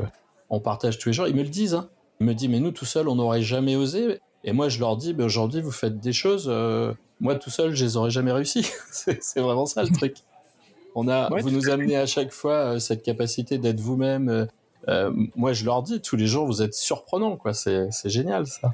on 0.50 0.60
partage 0.60 0.98
tous 0.98 1.10
les 1.10 1.14
jours. 1.14 1.28
Ils 1.28 1.36
me 1.36 1.44
le 1.44 1.50
disent. 1.50 1.76
Hein. 1.76 1.90
Ils 2.20 2.26
me 2.26 2.34
disent, 2.34 2.50
mais 2.50 2.60
nous, 2.60 2.72
tout 2.72 2.86
seul, 2.86 3.08
on 3.08 3.16
n'aurait 3.16 3.42
jamais 3.42 3.76
osé. 3.76 4.20
Et 4.44 4.52
moi, 4.52 4.70
je 4.70 4.80
leur 4.80 4.98
dis, 4.98 5.14
ben, 5.14 5.26
aujourd'hui, 5.26 5.62
vous 5.62 5.72
faites 5.72 6.00
des 6.00 6.14
choses. 6.14 6.48
Euh, 6.50 6.94
moi, 7.20 7.36
tout 7.36 7.50
seul, 7.50 7.76
je 7.76 7.86
les 7.86 7.98
aurais 7.98 8.12
jamais 8.12 8.32
réussi. 8.32 8.70
c'est 8.92 9.40
vraiment 9.40 9.66
ça 9.66 9.84
le 9.84 9.90
truc. 9.90 10.18
On 10.96 11.08
a, 11.08 11.30
vous 11.30 11.52
nous 11.52 11.70
amenez 11.70 11.96
à 11.96 12.06
chaque 12.06 12.32
fois 12.32 12.54
euh, 12.54 12.80
cette 12.80 13.04
capacité 13.04 13.58
d'être 13.58 13.80
vous-même. 13.80 14.48
Euh, 14.88 15.12
moi, 15.36 15.54
je 15.54 15.66
leur 15.66 15.84
dis 15.84 16.02
tous 16.02 16.16
les 16.16 16.28
jours, 16.28 16.46
vous 16.46 16.62
êtes 16.62 16.74
surprenants, 16.74 17.38
quoi. 17.38 17.54
C'est 17.54 17.90
génial 18.06 18.48
ça. 18.48 18.72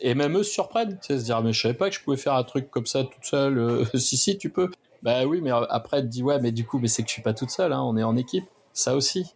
et 0.00 0.14
même 0.14 0.36
eux 0.36 0.42
se 0.42 0.52
surprennent, 0.52 0.98
tu 1.00 1.06
sais, 1.08 1.18
se 1.18 1.24
dire, 1.24 1.42
mais 1.42 1.52
je 1.52 1.62
savais 1.62 1.74
pas 1.74 1.88
que 1.88 1.96
je 1.96 2.02
pouvais 2.02 2.16
faire 2.16 2.34
un 2.34 2.44
truc 2.44 2.70
comme 2.70 2.86
ça 2.86 3.04
toute 3.04 3.24
seule. 3.24 3.86
si 3.94 4.16
si, 4.16 4.36
tu 4.36 4.50
peux. 4.50 4.70
Bah 5.02 5.24
oui, 5.24 5.40
mais 5.42 5.50
après, 5.50 6.00
tu 6.00 6.08
te 6.08 6.12
dis 6.12 6.22
ouais, 6.22 6.40
mais 6.40 6.52
du 6.52 6.66
coup, 6.66 6.78
mais 6.78 6.88
c'est 6.88 7.02
que 7.02 7.08
je 7.08 7.14
suis 7.14 7.22
pas 7.22 7.34
toute 7.34 7.50
seule. 7.50 7.72
Hein, 7.72 7.82
on 7.82 7.96
est 7.96 8.02
en 8.02 8.16
équipe. 8.16 8.44
Ça 8.72 8.96
aussi 8.96 9.34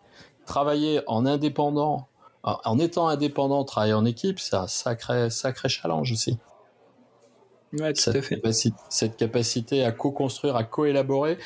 travailler 0.49 1.03
en 1.07 1.27
indépendant, 1.27 2.09
en 2.43 2.79
étant 2.79 3.07
indépendant, 3.07 3.65
travailler 3.65 3.93
en 3.93 4.05
équipe, 4.05 4.41
c'est 4.41 4.57
un 4.57 4.67
sacré, 4.67 5.31
sacré 5.31 5.69
challenge 5.69 6.11
aussi. 6.11 6.39
Ouais, 7.73 7.93
tout 7.93 8.01
cette, 8.01 8.17
à 8.17 8.23
fait. 8.23 8.37
Capacité, 8.37 8.77
cette 8.89 9.17
capacité 9.17 9.85
à 9.85 9.93
co-construire, 9.93 10.57
à 10.57 10.65
co-élaborer. 10.65 11.39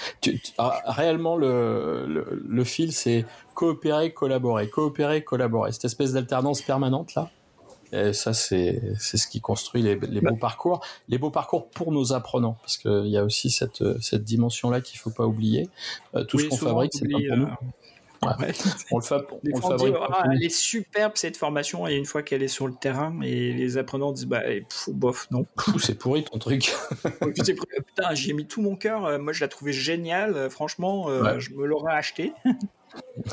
Ah, 0.58 0.80
réellement, 0.86 1.36
le, 1.36 2.06
le, 2.46 2.64
fil, 2.64 2.92
c'est 2.92 3.24
coopérer, 3.54 4.12
collaborer, 4.12 4.68
coopérer, 4.68 5.24
collaborer. 5.24 5.72
Cette 5.72 5.86
espèce 5.86 6.12
d'alternance 6.12 6.62
permanente 6.62 7.14
là. 7.14 7.30
Et 7.92 8.14
ça, 8.14 8.32
c'est 8.32 8.80
ce 8.98 9.26
qui 9.26 9.42
construit 9.42 9.82
les, 9.82 9.96
les, 9.96 10.22
beaux 10.22 10.36
parcours, 10.36 10.80
les 11.08 11.18
beaux 11.18 11.30
parcours 11.30 11.68
pour 11.68 11.92
nos 11.92 12.14
apprenants, 12.14 12.56
parce 12.62 12.78
qu'il 12.78 13.08
y 13.08 13.18
a 13.18 13.24
aussi 13.24 13.50
cette, 13.50 14.00
cette 14.00 14.24
dimension-là 14.24 14.80
qu'il 14.80 14.98
faut 14.98 15.10
pas 15.10 15.26
oublier. 15.26 15.68
Euh, 16.14 16.24
tout 16.24 16.38
ce 16.38 16.48
qu'on 16.48 16.56
fabrique, 16.56 16.92
c'est 16.94 17.06
pas 17.06 17.18
pour 17.18 17.36
nous. 17.36 17.44
Euh, 17.44 17.50
on 18.22 18.28
le, 18.28 18.52
fait, 18.52 18.64
on 18.90 18.98
le 19.42 19.60
fabrique. 19.60 19.94
Ah, 20.00 20.24
elle 20.32 20.44
est 20.44 20.48
superbe 20.48 21.12
cette 21.16 21.36
formation 21.36 21.88
et 21.88 21.94
une 21.94 22.04
fois 22.04 22.22
qu'elle 22.22 22.42
est 22.42 22.48
sur 22.48 22.68
le 22.68 22.74
terrain 22.74 23.20
et 23.22 23.52
les 23.52 23.78
apprenants 23.78 24.12
disent 24.12 24.26
bah 24.26 24.42
eh, 24.46 24.64
bof 24.88 25.28
non. 25.30 25.44
C'est 25.78 25.98
pourri 25.98 26.24
ton 26.24 26.38
truc. 26.38 26.72
Putain 27.20 28.14
j'ai 28.14 28.32
mis 28.32 28.46
tout 28.46 28.62
mon 28.62 28.76
cœur. 28.76 29.06
Euh, 29.06 29.18
moi 29.18 29.32
je 29.32 29.40
la 29.40 29.48
trouvais 29.48 29.72
géniale. 29.72 30.36
Euh, 30.36 30.50
franchement 30.50 31.08
euh, 31.08 31.38
je 31.40 31.50
me 31.52 31.66
l'aurais 31.66 31.94
acheté. 31.94 32.32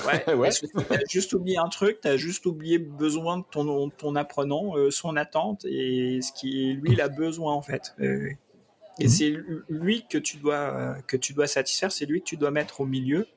ouais. 0.08 0.34
ouais. 0.34 0.50
T'as 0.90 1.00
juste 1.10 1.34
oublié 1.34 1.58
un 1.58 1.70
truc. 1.70 2.00
T'as 2.02 2.18
juste 2.18 2.46
oublié 2.46 2.80
besoin 2.80 3.38
de 3.38 3.44
ton 3.50 3.90
ton 3.90 4.16
apprenant, 4.16 4.74
son 4.90 5.16
attente 5.18 5.66
et 5.66 6.20
ce 6.22 6.32
qui 6.32 6.74
lui 6.74 6.94
il 6.94 7.02
a 7.02 7.10
besoin 7.10 7.54
en 7.54 7.62
fait. 7.62 7.94
et 8.00 9.04
mhm. 9.04 9.08
c'est 9.08 9.34
lui 9.70 10.06
que 10.10 10.18
tu 10.18 10.38
dois 10.38 10.96
que 11.06 11.18
tu 11.18 11.34
dois 11.34 11.48
satisfaire. 11.48 11.92
C'est 11.92 12.06
lui 12.06 12.22
que 12.22 12.26
tu 12.26 12.38
dois 12.38 12.52
mettre 12.52 12.82
au 12.82 12.86
milieu 12.86 13.28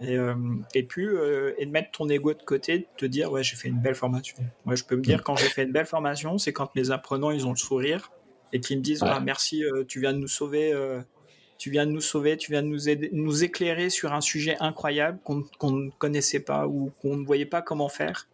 et, 0.00 0.16
euh, 0.16 0.34
et 0.74 0.82
puis 0.82 1.06
euh, 1.06 1.54
et 1.58 1.66
de 1.66 1.70
mettre 1.70 1.90
ton 1.90 2.08
ego 2.08 2.34
de 2.34 2.42
côté, 2.42 2.78
de 2.80 2.86
te 2.96 3.06
dire 3.06 3.32
ouais 3.32 3.42
j'ai 3.42 3.56
fait 3.56 3.68
une 3.68 3.80
belle 3.80 3.94
formation. 3.94 4.36
Moi 4.64 4.74
je 4.74 4.84
peux 4.84 4.96
me 4.96 5.02
dire 5.02 5.22
quand 5.22 5.36
j'ai 5.36 5.48
fait 5.48 5.62
une 5.62 5.72
belle 5.72 5.86
formation, 5.86 6.38
c'est 6.38 6.52
quand 6.52 6.74
mes 6.74 6.90
apprenants 6.90 7.30
ils 7.30 7.46
ont 7.46 7.50
le 7.50 7.56
sourire 7.56 8.10
et 8.52 8.60
qu'ils 8.60 8.78
me 8.78 8.82
disent 8.82 9.02
ah, 9.02 9.20
merci, 9.20 9.64
euh, 9.64 9.84
tu 9.84 10.00
viens 10.00 10.12
de 10.12 10.18
nous 10.18 10.28
sauver, 10.28 10.74
tu 11.58 11.70
viens 11.70 11.86
de 11.86 11.92
nous 11.92 12.00
sauver, 12.00 12.36
tu 12.36 12.52
viens 12.52 12.62
de 12.62 12.68
nous 12.68 12.88
aider, 12.88 13.08
nous 13.12 13.42
éclairer 13.42 13.88
sur 13.88 14.12
un 14.12 14.20
sujet 14.20 14.56
incroyable 14.60 15.18
qu'on 15.24 15.70
ne 15.70 15.90
connaissait 15.98 16.40
pas 16.40 16.66
ou 16.66 16.92
qu'on 17.00 17.16
ne 17.16 17.24
voyait 17.24 17.46
pas 17.46 17.62
comment 17.62 17.88
faire. 17.88 18.28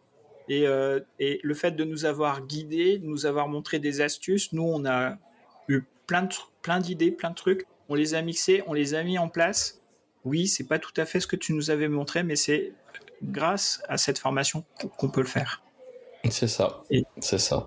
Et, 0.48 0.66
et 1.20 1.40
le 1.42 1.54
fait 1.54 1.70
de 1.70 1.84
nous 1.84 2.04
avoir 2.04 2.44
guidés, 2.44 2.98
de 2.98 3.06
nous 3.06 3.24
avoir 3.24 3.46
montré 3.48 3.78
des 3.78 4.00
astuces, 4.00 4.52
nous 4.52 4.64
on 4.64 4.84
a 4.84 5.16
eu 5.68 5.82
plein 6.08 6.28
plein 6.60 6.80
d'idées, 6.80 7.12
plein 7.12 7.30
de 7.30 7.36
trucs, 7.36 7.66
on 7.88 7.94
les 7.94 8.14
a 8.14 8.22
mixés, 8.22 8.62
on 8.66 8.72
les 8.72 8.94
a 8.94 9.02
mis 9.04 9.18
en 9.18 9.28
place 9.28 9.81
oui, 10.24 10.46
c'est 10.46 10.64
pas 10.64 10.78
tout 10.78 10.92
à 10.96 11.04
fait 11.04 11.20
ce 11.20 11.26
que 11.26 11.36
tu 11.36 11.52
nous 11.52 11.70
avais 11.70 11.88
montré, 11.88 12.22
mais 12.22 12.36
c'est 12.36 12.72
grâce 13.22 13.82
à 13.88 13.98
cette 13.98 14.18
formation 14.18 14.64
qu'on 14.96 15.08
peut 15.08 15.20
le 15.20 15.26
faire. 15.26 15.62
C'est 16.30 16.48
ça. 16.48 16.82
C'est 17.20 17.38
ça. 17.38 17.66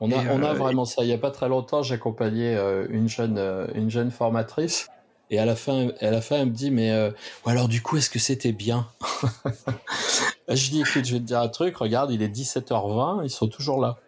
On 0.00 0.12
a, 0.12 0.16
on 0.32 0.42
a 0.42 0.50
euh, 0.50 0.54
vraiment 0.54 0.84
ça. 0.84 1.02
Il 1.02 1.08
y 1.08 1.12
a 1.12 1.18
pas 1.18 1.32
très 1.32 1.48
longtemps, 1.48 1.82
j'accompagnais 1.82 2.54
euh, 2.54 2.86
une 2.90 3.08
jeune, 3.08 3.36
euh, 3.36 3.66
une 3.74 3.90
jeune 3.90 4.12
formatrice. 4.12 4.88
Et 5.30 5.38
à 5.38 5.44
la 5.44 5.56
fin, 5.56 5.88
à 6.00 6.10
la 6.10 6.20
fin, 6.20 6.36
elle 6.36 6.46
me 6.46 6.52
dit, 6.52 6.70
mais 6.70 6.90
alors 7.44 7.68
du 7.68 7.82
coup, 7.82 7.98
est-ce 7.98 8.08
que 8.08 8.18
c'était 8.18 8.52
bien? 8.52 8.88
Je 10.48 10.70
dis, 10.70 10.80
écoute, 10.80 11.04
je 11.04 11.12
vais 11.12 11.18
te 11.18 11.24
dire 11.24 11.40
un 11.40 11.48
truc. 11.48 11.76
Regarde, 11.76 12.10
il 12.10 12.22
est 12.22 12.34
17h20, 12.34 13.22
ils 13.24 13.28
sont 13.28 13.48
toujours 13.48 13.78
là. 13.78 13.98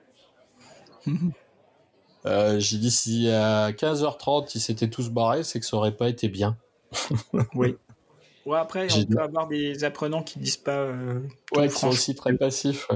J'ai 2.58 2.78
dit, 2.78 2.90
si 2.90 3.28
à 3.28 3.70
15h30 3.72 4.52
ils 4.54 4.60
s'étaient 4.60 4.88
tous 4.88 5.10
barrés, 5.10 5.44
c'est 5.44 5.60
que 5.60 5.66
ça 5.66 5.76
aurait 5.76 5.94
pas 5.94 6.08
été 6.08 6.28
bien 6.28 6.56
oui. 7.54 7.76
Ouais, 8.46 8.58
après, 8.58 8.88
on 8.94 9.04
peut 9.04 9.20
avoir 9.20 9.48
des 9.48 9.84
apprenants 9.84 10.22
qui 10.22 10.38
disent 10.38 10.56
pas. 10.56 10.78
Euh, 10.78 11.20
ouais, 11.54 11.68
qui 11.68 11.78
sont 11.78 11.88
aussi 11.88 12.14
très 12.14 12.36
passifs. 12.36 12.88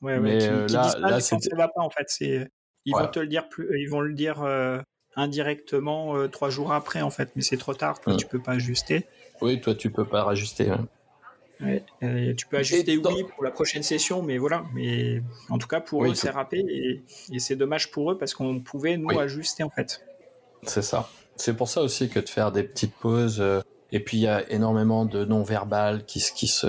Ouais, 0.00 0.18
ouais, 0.18 0.38
qui, 0.38 0.46
euh, 0.46 0.66
là, 0.68 0.82
disent 0.82 0.94
pas 0.94 1.10
là, 1.10 1.20
ça 1.20 1.36
va 1.56 1.68
pas 1.68 1.82
en 1.82 1.90
fait. 1.90 2.06
C'est, 2.08 2.48
ils 2.84 2.92
vont 2.92 3.06
te 3.06 3.20
le 3.20 3.26
dire 3.26 3.48
plus, 3.48 3.80
ils 3.80 3.88
vont 3.88 4.00
le 4.00 4.14
dire 4.14 4.42
euh, 4.42 4.80
indirectement 5.14 6.26
trois 6.28 6.50
jours 6.50 6.72
après 6.72 7.02
en 7.02 7.10
fait, 7.10 7.30
mais 7.36 7.42
c'est 7.42 7.58
trop 7.58 7.74
tard. 7.74 8.00
Toi, 8.00 8.16
tu 8.16 8.26
peux 8.26 8.40
pas 8.40 8.52
ajuster. 8.52 9.06
Oui, 9.40 9.60
toi, 9.60 9.74
tu 9.74 9.90
peux 9.90 10.04
pas 10.04 10.24
rajuster. 10.24 10.72
Ouais, 11.60 11.84
tu 12.34 12.46
peux 12.46 12.56
ajuster 12.56 12.96
oui 12.96 13.24
pour 13.24 13.44
la 13.44 13.50
prochaine 13.50 13.82
session, 13.82 14.22
mais 14.22 14.38
voilà. 14.38 14.64
Mais 14.74 15.22
en 15.50 15.58
tout 15.58 15.68
cas, 15.68 15.80
pour 15.80 16.04
eux, 16.04 16.14
c'est 16.14 16.30
râpé 16.30 16.64
et, 16.66 17.02
et 17.30 17.38
c'est 17.38 17.56
dommage 17.56 17.90
pour 17.90 18.10
eux 18.10 18.18
parce 18.18 18.34
qu'on 18.34 18.58
pouvait 18.60 18.96
nous 18.96 19.16
ajuster 19.18 19.62
en 19.62 19.70
fait. 19.70 20.02
C'est 20.64 20.82
ça. 20.82 21.08
C'est 21.36 21.56
pour 21.56 21.68
ça 21.68 21.82
aussi 21.82 22.08
que 22.08 22.20
de 22.20 22.28
faire 22.28 22.52
des 22.52 22.62
petites 22.62 22.94
pauses. 22.94 23.40
Euh, 23.40 23.60
et 23.90 24.00
puis 24.00 24.16
il 24.18 24.20
y 24.20 24.28
a 24.28 24.50
énormément 24.50 25.04
de 25.04 25.24
non-verbal 25.24 26.04
qui, 26.04 26.22
qui 26.34 26.46
se. 26.46 26.66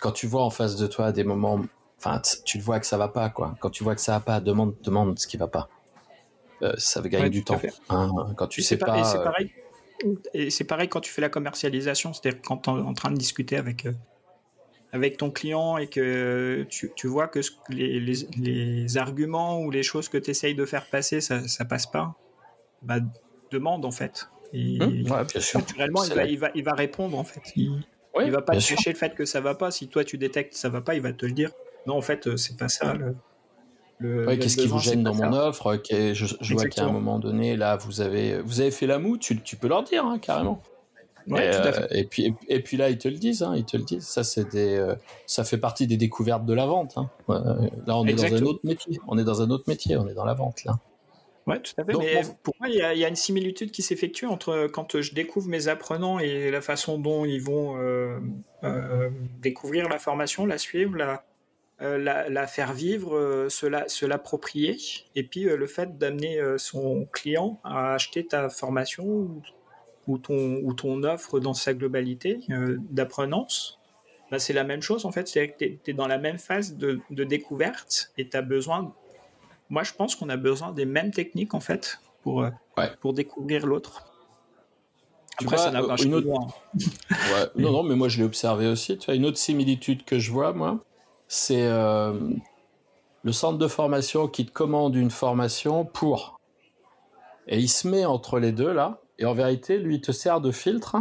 Quand 0.00 0.12
tu 0.12 0.26
vois 0.26 0.44
en 0.44 0.50
face 0.50 0.76
de 0.76 0.86
toi 0.86 1.12
des 1.12 1.24
moments, 1.24 1.60
enfin, 1.98 2.20
tu 2.44 2.58
vois 2.58 2.80
que 2.80 2.86
ça 2.86 2.98
va 2.98 3.08
pas, 3.08 3.30
quoi. 3.30 3.54
Quand 3.60 3.70
tu 3.70 3.84
vois 3.84 3.94
que 3.94 4.00
ça 4.00 4.12
va 4.12 4.20
pas, 4.20 4.40
demande, 4.40 4.74
demande 4.82 5.18
ce 5.18 5.26
qui 5.26 5.36
va 5.36 5.48
pas. 5.48 5.68
Euh, 6.62 6.74
ça 6.76 7.00
va 7.00 7.08
gagner 7.08 7.30
du 7.30 7.44
temps. 7.44 7.60
Hein, 7.88 8.10
quand 8.36 8.46
tu 8.46 8.62
sais 8.62 8.76
pas. 8.76 8.98
Et 8.98 9.04
c'est 9.04 9.18
euh, 9.18 9.24
pareil. 9.24 9.50
Et 10.34 10.50
c'est 10.50 10.64
pareil 10.64 10.88
quand 10.88 11.00
tu 11.00 11.10
fais 11.10 11.22
la 11.22 11.30
commercialisation, 11.30 12.12
c'est-à-dire 12.12 12.40
quand 12.44 12.58
tu 12.58 12.70
es 12.70 12.72
en 12.72 12.94
train 12.94 13.10
de 13.10 13.16
discuter 13.16 13.56
avec 13.56 13.86
avec 14.94 15.16
ton 15.16 15.32
client 15.32 15.76
et 15.76 15.88
que 15.88 16.64
tu, 16.70 16.92
tu 16.94 17.08
vois 17.08 17.26
que 17.26 17.40
les, 17.68 17.98
les, 17.98 18.14
les, 18.38 18.96
arguments 18.96 19.60
ou 19.60 19.72
les 19.72 19.82
choses 19.82 20.08
que 20.08 20.16
tu 20.16 20.30
essayes 20.30 20.54
de 20.54 20.64
faire 20.64 20.86
passer, 20.88 21.20
ça, 21.20 21.48
ça 21.48 21.64
passe 21.64 21.86
pas, 21.86 22.14
bah, 22.80 23.00
demande 23.54 23.84
en 23.84 23.90
fait. 23.90 24.28
Et 24.52 24.78
mmh, 24.78 25.04
naturellement, 25.54 26.04
il 26.04 26.14
va, 26.14 26.24
il, 26.26 26.38
va, 26.38 26.50
il 26.54 26.64
va, 26.64 26.72
répondre 26.72 27.18
en 27.18 27.24
fait. 27.24 27.40
Il, 27.56 27.82
il 28.24 28.30
va 28.30 28.42
pas 28.42 28.52
te 28.56 28.68
cacher 28.68 28.92
le 28.92 28.96
fait 28.96 29.14
que 29.14 29.24
ça 29.24 29.40
va 29.40 29.54
pas. 29.54 29.70
Si 29.70 29.88
toi 29.88 30.04
tu 30.04 30.18
détectes 30.18 30.52
que 30.52 30.58
ça 30.58 30.68
va 30.68 30.80
pas, 30.80 30.94
il 30.94 31.00
va 31.00 31.12
te 31.12 31.26
le 31.26 31.32
dire. 31.32 31.50
Non, 31.86 31.96
en 31.96 32.02
fait, 32.02 32.26
euh, 32.26 32.36
c'est 32.36 32.56
pas 32.56 32.68
ça. 32.68 32.94
Le, 33.98 34.36
qu'est-ce 34.36 34.56
qui 34.56 34.66
vous 34.66 34.78
gêne 34.78 35.02
dans 35.02 35.14
mon 35.14 35.32
offre 35.32 35.80
Je, 35.88 36.12
je 36.14 36.54
vois 36.54 36.66
qu'à 36.66 36.84
un 36.84 36.92
moment 36.92 37.18
donné, 37.18 37.56
là, 37.56 37.76
vous 37.76 38.00
avez, 38.00 38.40
vous 38.42 38.60
avez 38.60 38.70
fait 38.70 38.86
la 38.86 38.98
moue, 38.98 39.18
tu, 39.18 39.40
tu 39.40 39.56
peux 39.56 39.68
leur 39.68 39.82
dire 39.82 40.04
hein, 40.04 40.18
carrément. 40.18 40.62
Ouais, 41.26 41.48
et, 41.48 41.50
tout 41.52 41.68
à 41.68 41.72
fait. 41.72 41.98
et, 41.98 42.04
puis, 42.04 42.34
et, 42.48 42.60
puis 42.60 42.76
là, 42.76 42.90
ils 42.90 42.98
te 42.98 43.08
le 43.08 43.16
disent, 43.16 43.42
hein, 43.42 43.54
ils 43.56 43.64
te 43.64 43.76
le 43.76 43.82
disent. 43.82 44.06
Ça, 44.06 44.24
c'est 44.24 44.50
des, 44.50 44.76
euh, 44.76 44.94
ça 45.26 45.44
fait 45.44 45.56
partie 45.56 45.86
des 45.86 45.96
découvertes 45.96 46.44
de 46.44 46.52
la 46.52 46.66
vente. 46.66 46.98
Hein. 46.98 47.08
là, 47.28 47.96
on 47.96 48.06
est 48.06 48.14
dans 48.14 48.34
un 48.34 48.42
autre 48.42 48.60
métier. 48.64 49.00
On 49.08 49.16
est 49.16 49.24
dans 49.24 49.40
un 49.40 49.50
autre 49.50 49.64
métier. 49.66 49.96
On 49.96 50.06
est 50.06 50.14
dans 50.14 50.26
la 50.26 50.34
vente 50.34 50.64
là. 50.64 50.78
Ouais, 51.46 51.60
tout 51.60 51.72
à 51.76 51.84
fait. 51.84 51.92
mais 51.98 52.22
pour 52.42 52.54
moi, 52.58 52.68
il 52.70 52.76
y, 52.76 53.04
a, 53.04 53.08
une 53.08 53.16
similitude 53.16 53.70
qui 53.70 53.82
s'effectue 53.82 54.24
entre 54.24 54.66
quand 54.72 55.00
je 55.00 55.14
découvre 55.14 55.48
mes 55.48 55.68
apprenants 55.68 56.18
et 56.18 56.50
la 56.50 56.62
façon 56.62 56.98
dont 56.98 57.26
ils 57.26 57.42
vont 57.42 57.76
euh, 57.76 58.18
euh, 58.62 59.10
découvrir 59.40 59.88
la 59.90 59.98
formation, 59.98 60.46
la 60.46 60.56
suivre, 60.56 60.96
la, 60.96 61.24
euh, 61.82 61.98
la, 61.98 62.46
faire 62.46 62.72
vivre, 62.72 63.46
se 63.50 64.06
l'approprier, 64.06 64.78
et 65.16 65.22
puis 65.22 65.42
le 65.42 65.66
fait 65.66 65.98
d'amener 65.98 66.40
son 66.56 67.06
client 67.12 67.60
à 67.62 67.92
acheter 67.94 68.26
ta 68.26 68.48
formation 68.48 69.42
ou, 70.06 70.18
ton, 70.18 70.60
ou 70.62 70.72
ton 70.72 71.02
offre 71.02 71.40
dans 71.40 71.54
sa 71.54 71.74
globalité 71.74 72.40
d'apprenance. 72.90 73.80
Bah, 74.30 74.38
c'est 74.38 74.54
la 74.54 74.64
même 74.64 74.80
chose 74.80 75.04
en 75.04 75.12
fait, 75.12 75.28
c'est 75.28 75.50
que 75.50 75.58
tu 75.58 75.90
es, 75.90 75.92
dans 75.92 76.08
la 76.08 76.16
même 76.16 76.38
phase 76.38 76.78
de, 76.78 77.00
de 77.10 77.24
découverte 77.24 78.12
et 78.16 78.30
tu 78.30 78.36
as 78.38 78.42
besoin 78.42 78.94
moi, 79.74 79.82
je 79.82 79.92
pense 79.92 80.14
qu'on 80.14 80.28
a 80.28 80.36
besoin 80.36 80.70
des 80.70 80.84
mêmes 80.84 81.10
techniques 81.10 81.52
en 81.52 81.60
fait 81.60 81.98
pour, 82.22 82.42
euh, 82.42 82.50
pour 83.00 83.12
découvrir 83.12 83.66
l'autre. 83.66 84.04
Après, 85.40 85.58
ça 85.58 85.72
n'a 85.72 85.82
pas 85.82 85.96
une 85.96 86.14
autre... 86.14 86.28
ouais, 87.10 87.48
non, 87.56 87.72
non, 87.72 87.82
mais 87.82 87.96
moi 87.96 88.08
je 88.08 88.18
l'ai 88.18 88.24
observé 88.24 88.68
aussi. 88.68 88.96
Tu 88.98 89.06
vois, 89.06 89.16
une 89.16 89.26
autre 89.26 89.36
similitude 89.36 90.04
que 90.04 90.20
je 90.20 90.30
vois, 90.30 90.52
moi, 90.52 90.78
c'est 91.26 91.68
le 91.68 93.32
centre 93.32 93.58
de 93.58 93.66
formation 93.66 94.28
qui 94.28 94.46
te 94.46 94.52
commande 94.52 94.94
une 94.94 95.10
formation 95.10 95.84
pour. 95.84 96.38
Et 97.48 97.58
il 97.58 97.68
se 97.68 97.88
met 97.88 98.04
entre 98.04 98.38
les 98.38 98.52
deux 98.52 98.72
là, 98.72 99.00
et 99.18 99.24
en 99.24 99.34
vérité, 99.34 99.78
lui, 99.78 99.96
il 99.96 100.00
te 100.00 100.12
sert 100.12 100.40
de 100.40 100.52
filtre, 100.52 100.98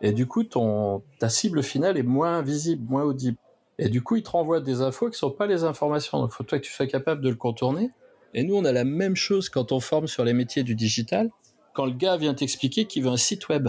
et 0.00 0.12
du 0.12 0.26
coup, 0.26 0.42
ton, 0.42 1.02
ta 1.18 1.28
cible 1.28 1.62
finale 1.62 1.98
est 1.98 2.02
moins 2.02 2.40
visible, 2.40 2.90
moins 2.90 3.02
audible. 3.02 3.36
Et 3.80 3.88
du 3.88 4.02
coup, 4.02 4.16
il 4.16 4.22
te 4.22 4.30
renvoie 4.30 4.60
des 4.60 4.82
infos 4.82 5.10
qui 5.10 5.18
sont 5.18 5.30
pas 5.30 5.46
les 5.46 5.64
informations. 5.64 6.20
Donc, 6.20 6.30
il 6.32 6.36
faut 6.36 6.44
toi 6.44 6.58
que 6.58 6.64
tu 6.64 6.72
sois 6.72 6.86
capable 6.86 7.22
de 7.22 7.28
le 7.28 7.34
contourner. 7.34 7.90
Et 8.34 8.44
nous, 8.44 8.54
on 8.54 8.64
a 8.64 8.72
la 8.72 8.84
même 8.84 9.16
chose 9.16 9.48
quand 9.48 9.72
on 9.72 9.80
forme 9.80 10.06
sur 10.06 10.24
les 10.24 10.34
métiers 10.34 10.62
du 10.62 10.74
digital. 10.74 11.30
Quand 11.74 11.86
le 11.86 11.92
gars 11.92 12.16
vient 12.16 12.34
t'expliquer 12.34 12.84
qu'il 12.84 13.02
veut 13.02 13.10
un 13.10 13.16
site 13.16 13.48
web. 13.48 13.68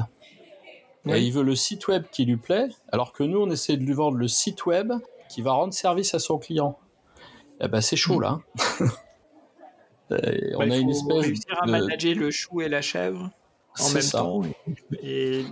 Et 1.08 1.20
il 1.20 1.34
veut 1.34 1.44
le 1.44 1.56
site 1.56 1.88
web 1.88 2.04
qui 2.12 2.26
lui 2.26 2.38
plaît, 2.38 2.68
alors 2.92 3.12
que 3.12 3.24
nous, 3.24 3.40
on 3.40 3.50
essaie 3.50 3.76
de 3.76 3.84
lui 3.84 3.94
vendre 3.94 4.18
le 4.18 4.28
site 4.28 4.68
web 4.68 4.94
qui 5.30 5.42
va 5.42 5.54
rendre 5.54 5.74
service 5.74 6.14
à 6.14 6.20
son 6.20 6.38
client 6.38 6.78
eh 7.62 7.68
ben 7.68 7.82
c'est 7.82 7.96
chaud 7.96 8.20
là. 8.20 8.40
on 8.80 8.88
bah, 10.10 10.18
a 10.20 10.78
une 10.78 10.90
espèce 10.90 11.18
réussir 11.18 11.62
à 11.62 11.68
manager 11.68 12.16
le 12.16 12.32
chou 12.32 12.62
et 12.62 12.68
la 12.68 12.82
chèvre 12.82 13.30
en 13.80 13.90
même 13.92 14.04
temps 14.04 14.42
et 15.02 15.46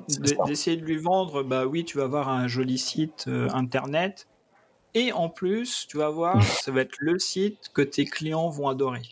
d'essayer 0.45 0.75
de 0.75 0.83
lui 0.83 0.97
vendre 0.97 1.43
bah 1.43 1.65
oui 1.65 1.85
tu 1.85 1.97
vas 1.97 2.03
avoir 2.03 2.27
un 2.27 2.47
joli 2.47 2.77
site 2.77 3.25
euh, 3.29 3.47
internet 3.53 4.27
et 4.93 5.11
en 5.11 5.29
plus 5.29 5.85
tu 5.87 5.97
vas 5.97 6.09
voir 6.09 6.41
ça 6.63 6.71
va 6.71 6.81
être 6.81 6.97
le 6.99 7.19
site 7.19 7.69
que 7.73 7.81
tes 7.81 8.05
clients 8.05 8.49
vont 8.49 8.67
adorer 8.67 9.03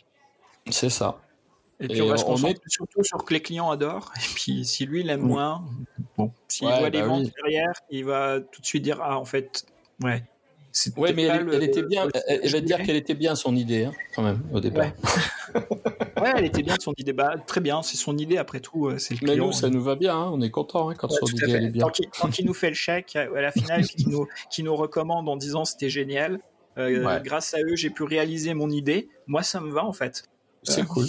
c'est 0.70 0.90
ça 0.90 1.20
et 1.80 1.86
puis 1.86 2.02
on 2.02 2.08
va 2.08 2.16
se 2.16 2.24
concentrer 2.24 2.60
surtout 2.66 3.04
sur 3.04 3.24
que 3.24 3.32
les 3.32 3.40
clients 3.40 3.70
adorent 3.70 4.12
et 4.16 4.34
puis 4.34 4.64
si 4.64 4.86
lui 4.86 5.00
il 5.00 5.10
aime 5.10 5.22
moins 5.22 5.64
bon 6.16 6.32
s'il 6.48 6.68
les 6.68 6.90
bah 6.90 7.06
vendre 7.06 7.28
derrière 7.42 7.72
il 7.90 8.04
va 8.04 8.40
tout 8.40 8.60
de 8.60 8.66
suite 8.66 8.82
dire 8.82 9.00
ah 9.02 9.18
en 9.18 9.24
fait 9.24 9.64
ouais 10.02 10.24
oui, 10.96 11.10
mais 11.14 11.22
elle, 11.24 11.62
était 11.62 11.82
bien. 11.82 12.08
Elle, 12.28 12.50
va 12.50 12.60
te 12.60 12.64
dire 12.64 12.82
qu'elle 12.82 12.96
était 12.96 13.14
bien 13.14 13.34
son 13.34 13.56
idée, 13.56 13.84
hein, 13.84 13.92
quand 14.14 14.22
même, 14.22 14.40
au 14.52 14.60
départ. 14.60 14.86
Ouais. 15.54 15.62
elle 16.24 16.44
était 16.44 16.62
bien 16.62 16.76
son 16.80 16.92
idée. 16.96 17.12
Bah, 17.12 17.34
très 17.46 17.60
bien, 17.60 17.82
c'est 17.82 17.96
son 17.96 18.16
idée 18.16 18.38
après 18.38 18.60
tout. 18.60 18.86
Euh, 18.86 18.98
c'est 18.98 19.20
le 19.20 19.26
mais 19.26 19.36
nous, 19.36 19.52
ça 19.52 19.68
nous 19.68 19.82
va 19.82 19.96
bien. 19.96 20.16
Hein, 20.16 20.30
on 20.32 20.40
est 20.40 20.50
content 20.50 20.90
hein, 20.90 20.94
quand 20.96 21.08
son 21.10 21.26
idée 21.26 21.66
est 21.66 21.70
bien. 21.70 21.86
Tant 22.20 22.28
qu'il 22.28 22.46
nous 22.46 22.54
fait 22.54 22.68
le 22.68 22.74
chèque 22.74 23.16
à 23.16 23.40
la 23.40 23.50
finale, 23.50 23.84
qui 23.84 24.08
nous, 24.08 24.26
qui 24.50 24.62
nous 24.62 24.76
recommande 24.76 25.28
en 25.28 25.36
disant 25.36 25.64
c'était 25.64 25.90
génial. 25.90 26.40
Euh, 26.78 27.18
grâce 27.20 27.54
à 27.54 27.58
eux, 27.60 27.74
j'ai 27.74 27.90
pu 27.90 28.04
réaliser 28.04 28.54
mon 28.54 28.70
idée. 28.70 29.08
Moi, 29.26 29.42
ça 29.42 29.60
me 29.60 29.70
va 29.70 29.84
en 29.84 29.92
fait. 29.92 30.24
C'est 30.62 30.84
cool. 30.84 31.06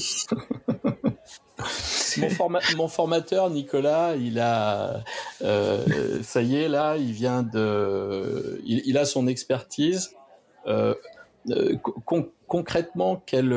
mon, 2.77 2.87
formateur 2.87 3.49
Nicolas, 3.49 4.15
il 4.15 4.39
a, 4.39 5.03
euh, 5.41 6.21
ça 6.23 6.41
y 6.41 6.55
est 6.55 6.69
là, 6.69 6.97
il 6.97 7.11
vient 7.11 7.43
de, 7.43 8.61
il, 8.65 8.97
a 8.97 9.05
son 9.05 9.27
expertise. 9.27 10.11
Euh, 10.67 10.93
euh, 11.49 11.77
concrètement, 12.47 13.21
quelle, 13.25 13.53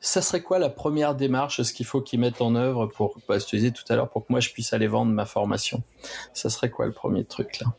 ça 0.00 0.22
serait 0.22 0.42
quoi 0.42 0.58
la 0.58 0.70
première 0.70 1.14
démarche, 1.14 1.60
ce 1.62 1.72
qu'il 1.72 1.86
faut 1.86 2.00
qu'il 2.00 2.20
mette 2.20 2.40
en 2.40 2.54
œuvre 2.54 2.86
pour, 2.86 3.18
bah, 3.28 3.38
je 3.38 3.46
disais 3.46 3.70
tout 3.70 3.84
à 3.90 3.96
l'heure, 3.96 4.08
pour 4.08 4.26
que 4.26 4.32
moi 4.32 4.40
je 4.40 4.50
puisse 4.50 4.72
aller 4.72 4.86
vendre 4.86 5.12
ma 5.12 5.26
formation? 5.26 5.82
Ça 6.32 6.48
serait 6.48 6.70
quoi 6.70 6.86
le 6.86 6.92
premier 6.92 7.24
truc 7.24 7.60
là? 7.60 7.74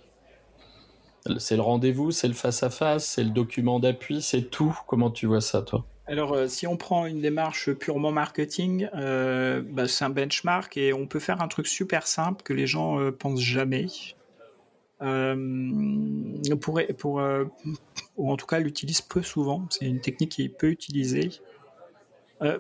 C'est 1.38 1.56
le 1.56 1.62
rendez-vous, 1.62 2.12
c'est 2.12 2.28
le 2.28 2.34
face 2.34 2.64
à 2.64 2.70
face, 2.70 3.06
c'est 3.06 3.24
le 3.24 3.30
document 3.30 3.80
d'appui, 3.80 4.22
c'est 4.22 4.44
tout? 4.44 4.80
Comment 4.88 5.12
tu 5.12 5.28
vois 5.28 5.42
ça, 5.42 5.62
toi? 5.62 5.86
Alors, 6.08 6.34
euh, 6.34 6.48
si 6.48 6.66
on 6.66 6.78
prend 6.78 7.06
une 7.06 7.22
démarche 7.22 7.72
purement 7.74 8.12
marketing, 8.12 8.90
euh, 8.96 9.62
bah, 9.64 9.88
c'est 9.88 10.04
un 10.04 10.10
benchmark 10.10 10.76
et 10.78 10.94
on 10.94 11.06
peut 11.06 11.20
faire 11.20 11.42
un 11.42 11.48
truc 11.48 11.68
super 11.68 12.08
simple 12.08 12.44
que 12.44 12.54
les 12.54 12.66
gens 12.68 13.00
euh, 13.00 13.12
pensent 13.12 13.40
jamais. 13.40 13.86
pour, 16.60 16.82
pour 16.98 17.22
ou 18.18 18.32
en 18.32 18.38
tout 18.38 18.46
cas 18.46 18.60
l'utilise 18.60 19.02
peu 19.02 19.22
souvent. 19.22 19.68
C'est 19.70 19.86
une 19.86 20.02
technique 20.02 20.32
qui 20.32 20.44
est 20.44 20.50
peu 20.50 20.70
utilisée. 20.70 21.30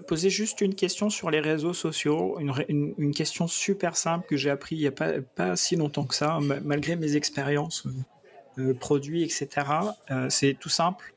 Poser 0.08 0.30
juste 0.30 0.62
une 0.62 0.76
question 0.76 1.10
sur 1.10 1.32
les 1.32 1.40
réseaux 1.40 1.74
sociaux, 1.74 2.38
une, 2.40 2.94
une, 2.98 3.14
question 3.14 3.48
super 3.48 3.98
simple 3.98 4.28
que 4.28 4.38
j'ai 4.38 4.50
appris 4.50 4.76
il 4.76 4.82
n'y 4.82 4.88
a 4.88 4.92
pas, 4.92 5.14
pas 5.36 5.56
si 5.56 5.76
longtemps 5.76 6.06
que 6.06 6.14
ça, 6.14 6.40
malgré 6.64 6.96
mes 6.96 7.16
expériences 7.16 7.88
produits, 8.80 9.24
etc. 9.24 9.50
c'est 10.30 10.56
tout 10.60 10.70
simple 10.70 11.16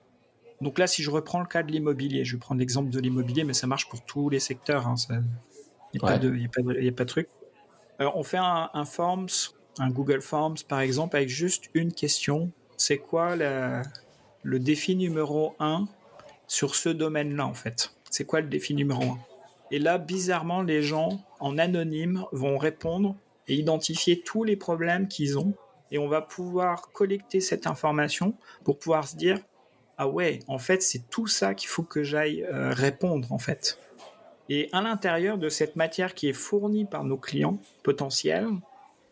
donc 0.61 0.79
là, 0.79 0.87
si 0.87 1.03
je 1.03 1.11
reprends 1.11 1.41
le 1.41 1.47
cas 1.47 1.63
de 1.63 1.71
l'immobilier, 1.71 2.25
je 2.25 2.37
vais 2.37 2.41
prendre 2.41 2.59
l'exemple 2.59 2.91
de 2.91 2.99
l'immobilier, 2.99 3.45
mais 3.45 3.53
ça 3.53 3.67
marche 3.67 3.89
pour 3.89 4.03
tous 4.05 4.31
les 4.31 4.41
secteurs. 4.41 4.87
Hein, 4.87 4.95
il 5.93 6.01
n'y 6.01 6.09
a, 6.09 6.15
a, 6.15 6.19
pas 6.93 7.05
de 7.05 7.05
truc. 7.05 7.29
on 7.99 8.23
fait 8.23 8.39
un, 8.39 8.85
Forms, 8.85 9.29
un 9.79 9.91
Google 9.91 10.23
Forms 10.23 10.57
par 10.67 10.81
exemple, 10.81 11.17
avec 11.17 11.29
juste 11.29 11.65
une 11.75 11.93
question. 11.93 12.51
C'est 12.77 12.99
quoi 12.99 13.37
le 13.37 14.59
défi 14.59 14.97
numéro 14.97 15.55
1 15.61 15.87
sur 16.47 16.75
ce 16.75 16.89
domaine-là, 16.89 17.47
en 17.47 17.55
fait? 17.55 17.95
C'est 18.15 18.27
quoi 18.27 18.41
le 18.41 18.47
défi 18.47 18.75
numéro 18.75 19.03
1 19.03 19.19
Et 19.73 19.81
là, 19.81 19.99
bizarrement, 19.99 20.63
les 20.63 20.83
gens, 20.83 21.21
en 21.41 21.59
anonyme, 21.59 22.25
vont 22.31 22.59
répondre 22.59 23.17
et 23.49 23.57
identifier 23.57 24.21
tous 24.21 24.45
les 24.45 24.55
problèmes 24.55 25.09
qu'ils 25.09 25.37
ont. 25.37 25.53
Et 25.91 25.99
on 25.99 26.07
va 26.07 26.23
pouvoir 26.23 26.93
collecter 26.93 27.41
cette 27.41 27.67
information 27.67 28.35
pour 28.63 28.79
pouvoir 28.79 29.09
se 29.09 29.17
dire, 29.17 29.41
ah 29.99 30.07
ouais, 30.07 30.39
en 30.47 30.59
fait, 30.59 30.81
c'est 30.81 31.11
tout 31.11 31.27
ça 31.27 31.55
qu'il 31.55 31.69
faut 31.69 31.83
que 31.83 32.05
j'aille 32.05 32.45
euh, 32.45 32.71
répondre, 32.73 33.33
en 33.33 33.39
fait. 33.39 33.81
Et 34.49 34.69
à 34.71 34.81
l'intérieur 34.81 35.37
de 35.37 35.49
cette 35.49 35.75
matière 35.75 36.15
qui 36.15 36.29
est 36.29 36.35
fournie 36.35 36.85
par 36.85 37.03
nos 37.03 37.17
clients 37.17 37.59
potentiels, 37.83 38.47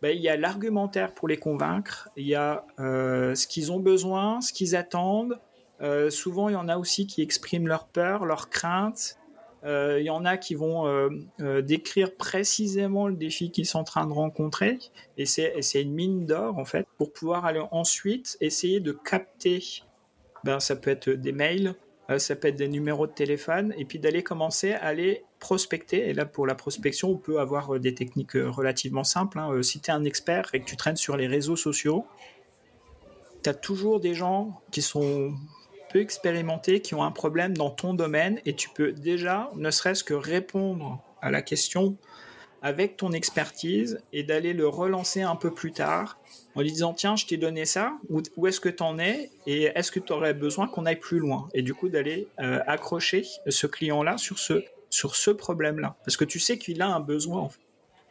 ben, 0.00 0.16
il 0.16 0.22
y 0.22 0.28
a 0.28 0.36
l'argumentaire 0.36 1.12
pour 1.12 1.26
les 1.26 1.38
convaincre, 1.38 2.08
il 2.16 2.28
y 2.28 2.36
a 2.36 2.64
euh, 2.78 3.34
ce 3.34 3.48
qu'ils 3.48 3.72
ont 3.72 3.80
besoin, 3.80 4.40
ce 4.40 4.52
qu'ils 4.52 4.76
attendent. 4.76 5.40
Euh, 5.82 6.10
souvent, 6.10 6.48
il 6.48 6.52
y 6.52 6.56
en 6.56 6.68
a 6.68 6.76
aussi 6.76 7.06
qui 7.06 7.22
expriment 7.22 7.66
leur 7.66 7.86
peur, 7.86 8.24
leurs 8.24 8.50
craintes. 8.50 9.18
il 9.64 10.02
y 10.02 10.10
en 10.10 10.24
a 10.24 10.36
qui 10.36 10.54
vont 10.54 11.08
décrire 11.38 12.16
précisément 12.16 13.06
le 13.06 13.14
défi 13.14 13.50
qu'ils 13.50 13.66
sont 13.66 13.78
en 13.80 13.84
train 13.84 14.06
de 14.06 14.12
rencontrer. 14.12 14.78
Et 15.16 15.26
c'est 15.26 15.82
une 15.82 15.92
mine 15.92 16.26
d'or, 16.26 16.58
en 16.58 16.64
fait, 16.64 16.86
pour 16.98 17.12
pouvoir 17.12 17.44
aller 17.44 17.62
ensuite 17.70 18.36
essayer 18.40 18.80
de 18.80 18.92
capter 18.92 19.82
ben, 20.44 20.58
ça 20.58 20.76
peut 20.76 20.90
être 20.90 21.08
des 21.10 21.32
mails, 21.32 21.74
euh, 22.10 22.18
ça 22.18 22.34
peut 22.34 22.48
être 22.48 22.56
des 22.56 22.68
numéros 22.68 23.06
de 23.06 23.12
téléphone, 23.12 23.74
et 23.78 23.84
puis 23.84 23.98
d'aller 23.98 24.22
commencer 24.22 24.72
à 24.72 24.86
aller 24.86 25.24
prospecter. 25.38 26.08
Et 26.08 26.14
là, 26.14 26.26
pour 26.26 26.46
la 26.46 26.54
prospection, 26.54 27.10
on 27.10 27.16
peut 27.16 27.40
avoir 27.40 27.74
euh, 27.74 27.78
des 27.78 27.94
techniques 27.94 28.36
euh, 28.36 28.50
relativement 28.50 29.04
simples. 29.04 29.38
Hein. 29.38 29.62
Si 29.62 29.80
tu 29.80 29.90
es 29.90 29.94
un 29.94 30.04
expert 30.04 30.50
et 30.52 30.60
que 30.60 30.64
tu 30.64 30.76
traînes 30.76 30.96
sur 30.96 31.16
les 31.16 31.26
réseaux 31.26 31.56
sociaux, 31.56 32.04
tu 33.42 33.50
as 33.50 33.54
toujours 33.54 34.00
des 34.00 34.14
gens 34.14 34.60
qui 34.70 34.82
sont 34.82 35.32
peu 35.92 36.00
expérimentés, 36.00 36.80
qui 36.80 36.94
ont 36.94 37.02
un 37.02 37.10
problème 37.10 37.56
dans 37.56 37.70
ton 37.70 37.94
domaine, 37.94 38.40
et 38.46 38.54
tu 38.54 38.68
peux 38.70 38.92
déjà, 38.92 39.50
ne 39.56 39.70
serait-ce 39.70 40.02
que 40.04 40.14
répondre 40.14 41.02
à 41.20 41.30
la 41.30 41.42
question 41.42 41.96
avec 42.62 42.96
ton 42.96 43.12
expertise 43.12 44.00
et 44.12 44.22
d'aller 44.22 44.52
le 44.52 44.68
relancer 44.68 45.22
un 45.22 45.34
peu 45.34 45.52
plus 45.52 45.72
tard 45.72 46.18
en 46.54 46.60
lui 46.60 46.70
disant 46.70 46.94
tiens 46.94 47.16
je 47.16 47.26
t'ai 47.26 47.36
donné 47.36 47.64
ça 47.64 47.94
où, 48.08 48.46
est-ce 48.46 48.60
que 48.60 48.68
tu 48.68 48.82
en 48.84 49.00
es 49.00 49.30
et 49.46 49.64
est-ce 49.74 49.90
que 49.90 49.98
tu 49.98 50.12
aurais 50.12 50.32
besoin 50.32 50.68
qu'on 50.68 50.86
aille 50.86 51.00
plus 51.00 51.18
loin? 51.18 51.48
Et 51.54 51.62
du 51.62 51.74
coup 51.74 51.88
d'aller 51.88 52.28
euh, 52.38 52.60
accrocher 52.68 53.24
ce 53.48 53.66
client 53.66 54.04
là 54.04 54.16
sur 54.16 54.38
ce 54.38 54.64
sur 54.90 55.16
ce 55.16 55.32
problème 55.32 55.80
là 55.80 55.96
parce 56.04 56.16
que 56.16 56.24
tu 56.24 56.38
sais 56.38 56.56
qu'il 56.56 56.80
a 56.82 56.86
un 56.86 57.00
besoin 57.00 57.40
en 57.40 57.48
fait. 57.48 57.60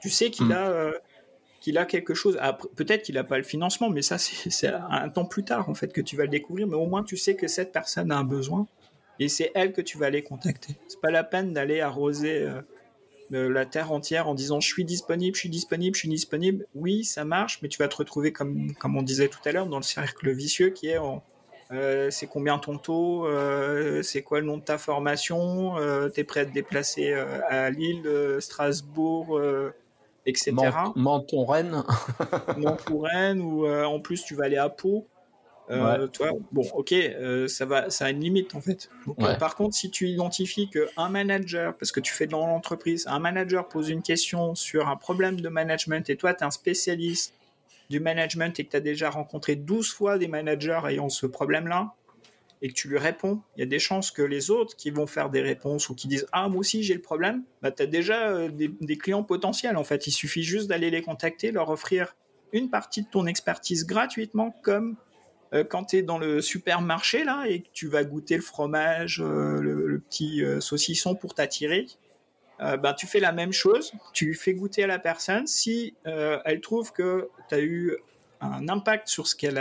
tu 0.01 0.09
sais 0.09 0.29
qu'il 0.29 0.47
mm. 0.47 0.51
a 0.51 0.69
euh, 0.69 0.91
qu'il 1.61 1.77
a 1.77 1.85
quelque 1.85 2.13
chose. 2.13 2.37
Peut-être 2.75 3.03
qu'il 3.03 3.15
n'a 3.15 3.23
pas 3.23 3.37
le 3.37 3.43
financement 3.43 3.89
mais 3.89 4.01
ça 4.01 4.17
c'est 4.17 4.67
un 4.67 5.07
temps 5.09 5.25
plus 5.25 5.43
tard 5.43 5.69
en 5.69 5.73
fait 5.73 5.93
que 5.93 6.01
tu 6.01 6.17
vas 6.17 6.23
le 6.23 6.29
découvrir. 6.29 6.67
Mais 6.67 6.75
au 6.75 6.87
moins 6.87 7.03
tu 7.03 7.15
sais 7.15 7.35
que 7.35 7.47
cette 7.47 7.71
personne 7.71 8.11
a 8.11 8.17
un 8.17 8.25
besoin 8.25 8.67
et 9.19 9.29
c'est 9.29 9.51
elle 9.55 9.71
que 9.71 9.81
tu 9.81 9.97
vas 9.97 10.07
aller 10.07 10.23
contacter. 10.23 10.75
C'est 10.89 10.99
pas 10.99 11.11
la 11.11 11.23
peine 11.23 11.53
d'aller 11.53 11.79
arroser 11.79 12.41
euh, 12.41 12.61
la 13.29 13.65
terre 13.65 13.93
entière 13.93 14.27
en 14.27 14.33
disant 14.33 14.59
je 14.59 14.67
suis 14.67 14.83
disponible, 14.83 15.35
je 15.35 15.39
suis 15.39 15.49
disponible, 15.49 15.95
je 15.95 16.01
suis 16.01 16.09
disponible. 16.09 16.67
Oui, 16.75 17.05
ça 17.05 17.23
marche, 17.23 17.59
mais 17.61 17.69
tu 17.69 17.77
vas 17.77 17.87
te 17.87 17.95
retrouver 17.95 18.33
comme 18.33 18.73
comme 18.73 18.97
on 18.97 19.03
disait 19.03 19.29
tout 19.29 19.39
à 19.45 19.53
l'heure 19.53 19.67
dans 19.67 19.77
le 19.77 19.83
cercle 19.83 20.31
vicieux 20.31 20.71
qui 20.71 20.87
est 20.87 20.97
euh, 21.71 22.09
c'est 22.09 22.27
combien 22.27 22.59
ton 22.59 22.77
taux, 22.77 23.25
euh, 23.25 24.01
c'est 24.03 24.23
quoi 24.23 24.41
le 24.41 24.45
nom 24.45 24.57
de 24.57 24.63
ta 24.63 24.77
formation, 24.77 25.77
euh, 25.77 26.09
tu 26.09 26.19
es 26.19 26.23
prêt 26.25 26.41
à 26.41 26.45
te 26.45 26.51
déplacer 26.51 27.13
à 27.13 27.69
Lille, 27.69 28.09
Strasbourg, 28.39 29.39
etc. 30.25 30.53
Menton-Rennes. 30.95 31.83
Menton-Rennes, 32.57 33.41
ou 33.41 33.67
en 33.67 33.99
plus 33.99 34.23
tu 34.23 34.35
vas 34.35 34.45
aller 34.45 34.57
à 34.57 34.69
Pau. 34.69 35.07
Euh, 35.71 36.07
bon, 36.51 36.63
ok, 36.73 36.91
euh, 36.91 37.47
ça 37.47 37.65
va, 37.65 37.89
ça 37.89 38.05
a 38.05 38.09
une 38.09 38.19
limite 38.19 38.55
en 38.55 38.61
fait. 38.61 38.89
Euh, 39.19 39.35
par 39.35 39.55
contre, 39.55 39.75
si 39.75 39.89
tu 39.89 40.09
identifies 40.09 40.69
qu'un 40.69 41.09
manager, 41.09 41.75
parce 41.77 41.91
que 41.91 42.01
tu 42.01 42.13
fais 42.13 42.27
dans 42.27 42.45
l'entreprise, 42.45 43.07
un 43.07 43.19
manager 43.19 43.67
pose 43.67 43.89
une 43.89 44.01
question 44.01 44.53
sur 44.55 44.89
un 44.89 44.97
problème 44.97 45.39
de 45.39 45.49
management 45.49 46.09
et 46.09 46.17
toi, 46.17 46.33
tu 46.33 46.43
es 46.43 46.45
un 46.45 46.51
spécialiste 46.51 47.33
du 47.89 47.99
management 47.99 48.59
et 48.59 48.65
que 48.65 48.71
tu 48.71 48.77
as 48.77 48.81
déjà 48.81 49.09
rencontré 49.09 49.55
12 49.55 49.91
fois 49.91 50.17
des 50.17 50.27
managers 50.27 50.81
ayant 50.87 51.09
ce 51.09 51.25
problème-là, 51.25 51.93
et 52.61 52.69
que 52.69 52.73
tu 52.73 52.87
lui 52.87 52.97
réponds, 52.97 53.41
il 53.55 53.61
y 53.61 53.63
a 53.63 53.65
des 53.65 53.79
chances 53.79 54.11
que 54.11 54.21
les 54.21 54.51
autres 54.51 54.75
qui 54.75 54.91
vont 54.91 55.07
faire 55.07 55.29
des 55.29 55.41
réponses 55.41 55.89
ou 55.89 55.95
qui 55.95 56.07
disent 56.07 56.27
Ah, 56.31 56.47
moi 56.47 56.59
aussi 56.59 56.83
j'ai 56.83 56.93
le 56.93 57.01
problème, 57.01 57.43
bah, 57.61 57.71
tu 57.71 57.83
as 57.83 57.87
déjà 57.87 58.29
euh, 58.29 58.49
des, 58.49 58.97
clients 58.97 59.23
potentiels 59.23 59.77
en 59.77 59.83
fait. 59.83 60.07
Il 60.07 60.11
suffit 60.11 60.43
juste 60.43 60.67
d'aller 60.67 60.91
les 60.91 61.01
contacter, 61.01 61.51
leur 61.51 61.69
offrir 61.69 62.15
une 62.53 62.69
partie 62.69 63.01
de 63.01 63.07
ton 63.07 63.25
expertise 63.25 63.85
gratuitement, 63.85 64.53
comme 64.61 64.95
euh, 65.53 65.63
quand 65.63 65.85
tu 65.85 65.97
es 65.97 66.01
dans 66.03 66.19
le 66.19 66.41
supermarché 66.41 67.23
là 67.23 67.45
et 67.47 67.61
que 67.61 67.69
tu 67.73 67.87
vas 67.87 68.03
goûter 68.03 68.35
le 68.35 68.43
fromage, 68.43 69.21
euh, 69.21 69.59
le, 69.59 69.99
petit 69.99 70.43
saucisson 70.59 71.15
pour 71.15 71.33
t'attirer. 71.33 71.87
Ben, 72.59 72.93
tu 72.93 73.07
fais 73.07 73.19
la 73.19 73.31
même 73.31 73.51
chose, 73.51 73.91
tu 74.13 74.35
fais 74.35 74.53
goûter 74.53 74.83
à 74.83 74.87
la 74.87 74.99
personne. 74.99 75.47
Si 75.47 75.95
elle 76.05 76.61
trouve 76.61 76.91
que 76.91 77.29
tu 77.49 77.55
as 77.55 77.59
eu 77.59 77.97
un 78.39 78.69
impact 78.69 79.07
sur 79.07 79.25
ce 79.25 79.35
qu'elle 79.35 79.55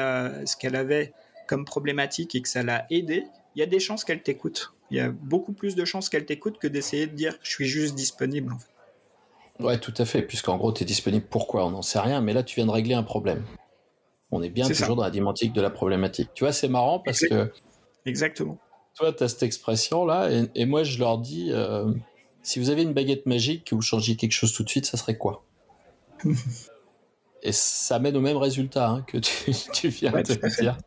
ce 0.44 0.54
qu'elle 0.54 0.76
avait 0.76 1.14
comme 1.50 1.64
problématique 1.64 2.36
et 2.36 2.42
que 2.42 2.48
ça 2.48 2.62
l'a 2.62 2.86
aidé, 2.90 3.24
il 3.56 3.58
y 3.58 3.62
a 3.62 3.66
des 3.66 3.80
chances 3.80 4.04
qu'elle 4.04 4.22
t'écoute. 4.22 4.72
Il 4.92 4.96
y 4.98 5.00
a 5.00 5.10
beaucoup 5.10 5.52
plus 5.52 5.74
de 5.74 5.84
chances 5.84 6.08
qu'elle 6.08 6.24
t'écoute 6.24 6.58
que 6.58 6.68
d'essayer 6.68 7.08
de 7.08 7.14
dire 7.16 7.36
je 7.42 7.50
suis 7.50 7.66
juste 7.66 7.96
disponible. 7.96 8.52
En 8.52 8.58
fait. 8.58 9.64
Ouais, 9.64 9.78
tout 9.78 9.92
à 9.98 10.04
fait, 10.04 10.22
puisqu'en 10.22 10.56
gros, 10.56 10.72
tu 10.72 10.84
es 10.84 10.86
disponible 10.86 11.26
pourquoi? 11.28 11.66
On 11.66 11.70
n'en 11.70 11.82
sait 11.82 11.98
rien, 11.98 12.20
mais 12.20 12.34
là, 12.34 12.44
tu 12.44 12.54
viens 12.54 12.66
de 12.66 12.70
régler 12.70 12.94
un 12.94 13.02
problème. 13.02 13.42
On 14.30 14.44
est 14.44 14.48
bien 14.48 14.68
toujours 14.68 14.94
dans 14.94 15.02
la 15.02 15.10
dimentique 15.10 15.52
de 15.52 15.60
la 15.60 15.70
problématique. 15.70 16.30
Tu 16.34 16.44
vois, 16.44 16.52
c'est 16.52 16.68
marrant 16.68 17.00
parce 17.00 17.20
que. 17.20 17.50
Exactement. 18.06 18.56
Toi, 18.94 19.12
tu 19.12 19.24
as 19.24 19.28
cette 19.28 19.42
expression-là, 19.42 20.30
et, 20.54 20.66
moi, 20.66 20.84
je 20.84 21.00
leur 21.00 21.18
dis 21.18 21.48
euh, 21.50 21.92
si 22.42 22.60
vous 22.60 22.70
avez 22.70 22.82
une 22.82 22.92
baguette 22.92 23.26
magique, 23.26 23.64
que 23.64 23.74
vous 23.74 23.82
changiez 23.82 24.14
quelque 24.14 24.32
chose 24.32 24.52
tout 24.52 24.62
de 24.62 24.68
suite, 24.68 24.86
ça 24.86 24.96
serait 24.96 25.18
quoi? 25.18 25.44
Et 27.42 27.52
ça 27.52 27.98
mène 27.98 28.16
au 28.16 28.20
même 28.20 28.36
résultat 28.36 28.88
hein, 28.88 29.02
que 29.02 29.18
tu, 29.18 29.88
viens 29.88 30.12
de 30.12 30.60
dire. 30.60 30.78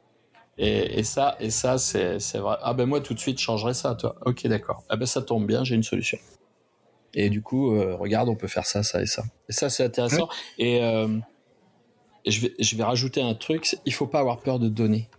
Et, 0.58 1.04
ça, 1.04 1.36
et 1.40 1.50
ça, 1.50 1.78
c'est, 1.78 2.18
vrai. 2.36 2.58
Ah 2.62 2.74
ben 2.74 2.86
moi 2.86 3.02
tout 3.02 3.14
de 3.14 3.20
suite, 3.20 3.40
je 3.40 3.44
changerais 3.44 3.74
ça, 3.74 3.96
toi. 3.96 4.16
Ok, 4.26 4.46
d'accord. 4.48 4.84
Ah 4.88 4.98
ben 4.98 5.06
ça 5.06 5.22
tombe 5.22 5.48
bien, 5.48 5.64
j'ai 5.64 5.76
une 5.76 5.84
solution. 5.84 6.20
Et 7.16 7.30
du 7.30 7.42
coup, 7.42 7.76
euh, 7.76 7.96
regarde, 7.96 8.30
on 8.30 8.36
peut 8.36 8.48
faire 8.48 8.66
ça, 8.66 8.84
ça 8.84 9.02
et 9.02 9.06
ça. 9.06 9.24
Et 9.50 9.54
ça, 9.54 9.70
c'est 9.70 9.84
intéressant. 9.84 10.30
Et, 10.58 10.84
euh, 10.84 11.08
je 12.26 12.42
vais, 12.42 12.54
je 12.60 12.76
vais 12.76 12.84
rajouter 12.84 13.22
un 13.22 13.34
truc. 13.34 13.76
Il 13.86 13.94
faut 13.94 14.08
pas 14.08 14.20
avoir 14.20 14.40
peur 14.40 14.60
de 14.60 14.70
donner. 14.70 15.10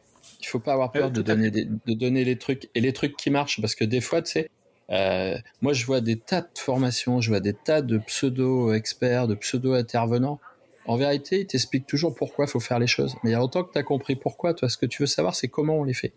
Il 0.41 0.47
faut 0.47 0.61
pas 0.61 0.73
avoir 0.73 0.93
peur 0.93 1.11
de 1.11 1.23
donner, 1.23 1.51
de 1.51 1.95
donner 1.95 2.25
les 2.25 2.39
trucs 2.39 2.69
et 2.75 2.81
les 2.81 2.93
trucs 2.93 3.17
qui 3.17 3.31
marchent 3.31 3.61
parce 3.61 3.75
que 3.75 3.85
des 3.85 4.01
fois, 4.01 4.23
tu 4.23 4.33
sais, 4.33 4.51
euh, 4.91 5.37
moi, 5.63 5.73
je 5.73 5.87
vois 5.87 6.01
des 6.01 6.19
tas 6.19 6.43
de 6.43 6.59
formations, 6.59 7.21
je 7.21 7.31
vois 7.31 7.41
des 7.41 7.55
tas 7.55 7.83
de 7.83 7.99
pseudo 7.99 8.73
experts, 8.73 9.27
de 9.27 9.35
pseudo 9.35 9.73
intervenants 9.73 10.41
en 10.87 10.97
vérité, 10.97 11.41
il 11.41 11.47
t'explique 11.47 11.87
toujours 11.87 12.15
pourquoi 12.15 12.45
il 12.45 12.49
faut 12.49 12.61
faire 12.61 12.79
les 12.79 12.87
choses. 12.87 13.17
Mais 13.23 13.31
il 13.31 13.33
y 13.33 13.37
a 13.37 13.39
longtemps 13.39 13.65
que 13.65 13.73
tu 13.73 13.79
as 13.79 13.83
compris 13.83 14.17
pourquoi. 14.17 14.55
Toi, 14.55 14.69
ce 14.69 14.77
que 14.77 14.87
tu 14.87 15.03
veux 15.03 15.07
savoir, 15.07 15.35
c'est 15.35 15.49
comment 15.49 15.79
on 15.79 15.85
les 15.85 15.95
fait. 15.95 16.13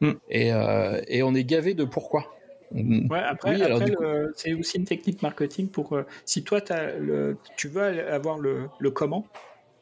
Hmm. 0.00 0.12
Euh, 0.34 1.00
et, 1.08 1.22
on 1.22 1.34
est 1.34 1.44
gavé 1.44 1.74
de 1.74 1.84
pourquoi. 1.84 2.32
Ouais, 2.72 3.18
après, 3.18 3.58
c'est 4.34 4.52
aussi 4.54 4.78
une 4.78 4.84
technique 4.84 5.22
marketing 5.22 5.68
pour. 5.68 5.94
Euh, 5.94 6.04
si 6.24 6.42
toi, 6.42 6.60
le, 6.98 7.38
tu 7.56 7.68
veux 7.68 7.82
avoir 7.82 8.38
le, 8.38 8.68
comment, 8.90 9.26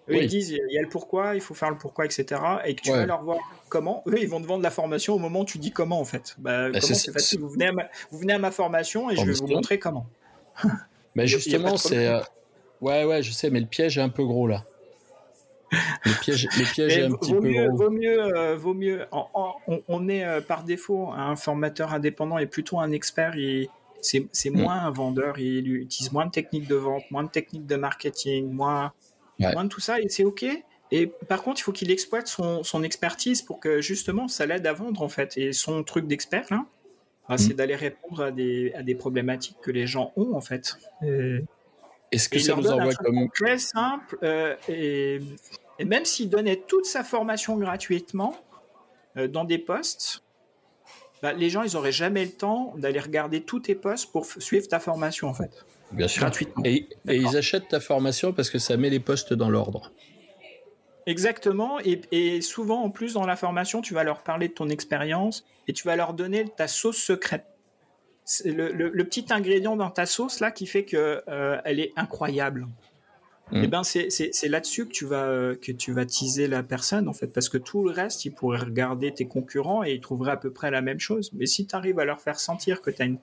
eux, 0.08 0.16
ils 0.16 0.28
disent 0.28 0.50
il 0.50 0.72
y 0.72 0.78
a 0.78 0.82
le 0.82 0.88
pourquoi, 0.88 1.34
il 1.34 1.40
faut 1.40 1.54
faire 1.54 1.70
le 1.70 1.78
pourquoi, 1.78 2.04
etc. 2.04 2.40
Et 2.64 2.74
que 2.74 2.82
tu 2.82 2.90
vas 2.90 3.06
leur 3.06 3.24
voir 3.24 3.38
comment, 3.68 4.02
eux, 4.06 4.18
ils 4.20 4.28
vont 4.28 4.40
te 4.40 4.46
vendre 4.46 4.62
la 4.62 4.70
formation 4.70 5.14
au 5.14 5.18
moment 5.18 5.40
où 5.40 5.44
tu 5.44 5.58
dis 5.58 5.72
comment, 5.72 5.98
en 5.98 6.04
fait. 6.04 6.36
Bah, 6.38 6.70
bah 6.70 6.78
comment, 6.80 6.94
c'est 6.94 7.12
facile. 7.12 7.40
Vous 7.40 7.48
venez, 7.48 7.66
à 7.66 7.72
ma, 7.72 7.88
vous 8.10 8.18
venez 8.18 8.34
à 8.34 8.38
ma 8.38 8.50
formation 8.50 9.10
et 9.10 9.16
je 9.16 9.24
vais 9.24 9.32
vous 9.32 9.48
montrer 9.48 9.78
comment. 9.78 10.06
Mais 11.14 11.26
justement, 11.26 11.76
c'est. 11.76 12.08
Ouais, 12.84 13.02
ouais, 13.06 13.22
je 13.22 13.32
sais, 13.32 13.48
mais 13.48 13.60
le 13.60 13.66
piège 13.66 13.96
est 13.96 14.02
un 14.02 14.10
peu 14.10 14.24
gros 14.24 14.46
là. 14.46 14.62
Le 15.72 16.20
piège, 16.20 16.46
le 16.58 16.70
piège 16.70 16.98
est 16.98 17.04
un 17.04 17.12
petit 17.12 17.32
peu 17.32 17.40
gros. 17.40 17.76
Vaut 17.76 17.90
mieux, 17.90 18.22
euh, 18.22 18.56
vaut 18.56 18.74
mieux. 18.74 19.06
on, 19.10 20.08
est 20.10 20.22
euh, 20.22 20.42
par 20.42 20.64
défaut 20.64 21.08
un 21.10 21.34
formateur 21.34 21.94
indépendant 21.94 22.36
et 22.36 22.46
plutôt 22.46 22.78
un 22.78 22.92
expert. 22.92 23.34
c'est, 24.02 24.20
mm. 24.20 24.52
moins 24.52 24.80
un 24.80 24.90
vendeur. 24.90 25.38
Il 25.38 25.74
utilise 25.74 26.12
moins 26.12 26.26
de 26.26 26.30
techniques 26.30 26.68
de 26.68 26.74
vente, 26.74 27.04
moins 27.10 27.22
de 27.22 27.30
techniques 27.30 27.66
de 27.66 27.76
marketing, 27.76 28.52
moins, 28.52 28.92
moins 29.38 29.64
de 29.64 29.70
tout 29.70 29.80
ça. 29.80 29.98
Et 29.98 30.10
c'est 30.10 30.24
ok. 30.24 30.44
Et 30.90 31.06
par 31.06 31.42
contre, 31.42 31.60
il 31.60 31.62
faut 31.62 31.72
qu'il 31.72 31.90
exploite 31.90 32.28
son, 32.28 32.62
son, 32.64 32.82
expertise 32.82 33.40
pour 33.40 33.60
que 33.60 33.80
justement 33.80 34.28
ça 34.28 34.44
l'aide 34.44 34.66
à 34.66 34.74
vendre 34.74 35.00
en 35.00 35.08
fait. 35.08 35.38
Et 35.38 35.54
son 35.54 35.82
truc 35.84 36.06
d'expert 36.06 36.44
là, 36.50 36.66
bah, 37.30 37.38
c'est 37.38 37.54
mm. 37.54 37.56
d'aller 37.56 37.76
répondre 37.76 38.24
à 38.24 38.30
des, 38.30 38.74
à 38.74 38.82
des 38.82 38.94
problématiques 38.94 39.56
que 39.62 39.70
les 39.70 39.86
gens 39.86 40.12
ont 40.16 40.34
en 40.34 40.42
fait. 40.42 40.76
Et 41.02 41.38
est-ce 42.12 42.28
que 42.28 42.38
ça 42.38 42.54
nous 42.54 42.70
envoie 42.70 42.94
comme 42.94 43.28
très 43.34 43.58
simple 43.58 44.18
euh, 44.22 44.54
et, 44.68 45.20
même 45.84 46.04
s'il 46.04 46.30
donnait 46.30 46.62
toute 46.68 46.86
sa 46.86 47.02
formation 47.02 47.56
gratuitement 47.56 48.36
euh, 49.16 49.26
dans 49.26 49.44
des 49.44 49.58
postes, 49.58 50.22
bah, 51.22 51.32
les 51.32 51.50
gens 51.50 51.62
ils 51.62 51.76
auraient 51.76 51.92
jamais 51.92 52.24
le 52.24 52.30
temps 52.30 52.74
d'aller 52.76 53.00
regarder 53.00 53.42
tous 53.42 53.60
tes 53.60 53.74
postes 53.74 54.12
pour 54.12 54.26
suivre 54.26 54.68
ta 54.68 54.78
formation 54.78 55.28
en 55.28 55.34
fait. 55.34 55.64
Bien 55.92 56.08
sûr. 56.08 56.22
Gratuitement. 56.22 56.62
Et, 56.64 56.88
ils 57.06 57.36
achètent 57.36 57.68
ta 57.68 57.80
formation 57.80 58.32
parce 58.32 58.50
que 58.50 58.58
ça 58.58 58.76
met 58.76 58.90
les 58.90 59.00
postes 59.00 59.32
dans 59.32 59.50
l'ordre. 59.50 59.92
Exactement. 61.06 61.78
Et, 61.80 62.00
et, 62.12 62.40
souvent, 62.40 62.82
en 62.82 62.90
plus, 62.90 63.14
dans 63.14 63.26
la 63.26 63.36
formation, 63.36 63.82
tu 63.82 63.92
vas 63.94 64.04
leur 64.04 64.22
parler 64.22 64.48
de 64.48 64.54
ton 64.54 64.70
expérience 64.70 65.44
et 65.68 65.72
tu 65.72 65.86
vas 65.86 65.96
leur 65.96 66.14
donner 66.14 66.46
ta 66.48 66.66
sauce 66.66 66.96
secrète 66.96 67.53
le, 68.44 68.72
le, 68.72 69.04
petit 69.04 69.26
ingrédient 69.30 69.76
dans 69.76 69.90
ta 69.90 70.06
sauce 70.06 70.40
là 70.40 70.50
qui 70.50 70.66
fait 70.66 70.84
que 70.84 71.22
euh, 71.28 71.60
elle 71.64 71.80
est 71.80 71.92
incroyable. 71.96 72.66
Mm. 73.50 73.56
Et 73.56 73.60
eh 73.64 73.66
ben 73.66 73.82
c'est 73.84 74.48
là-dessus 74.48 74.86
que 74.86 74.92
tu 74.92 75.04
vas 75.04 75.24
euh, 75.24 75.54
que 75.54 75.72
tu 75.72 75.92
vas 75.92 76.06
teaser 76.06 76.46
la 76.46 76.62
personne 76.62 77.08
en 77.08 77.12
fait 77.12 77.26
parce 77.26 77.50
que 77.50 77.58
tout 77.58 77.84
le 77.84 77.90
reste 77.90 78.24
ils 78.24 78.30
pourraient 78.30 78.58
regarder 78.58 79.12
tes 79.12 79.26
concurrents 79.26 79.84
et 79.84 79.92
ils 79.92 80.00
trouveraient 80.00 80.32
à 80.32 80.36
peu 80.38 80.50
près 80.50 80.70
la 80.70 80.80
même 80.80 81.00
chose. 81.00 81.30
Mais 81.34 81.46
si 81.46 81.66
tu 81.66 81.76
arrives 81.76 81.98
à 81.98 82.06
leur 82.06 82.20
faire 82.20 82.40
sentir 82.40 82.80
que 82.80 82.90
tu 82.90 83.02
as 83.02 83.04
une, 83.04 83.18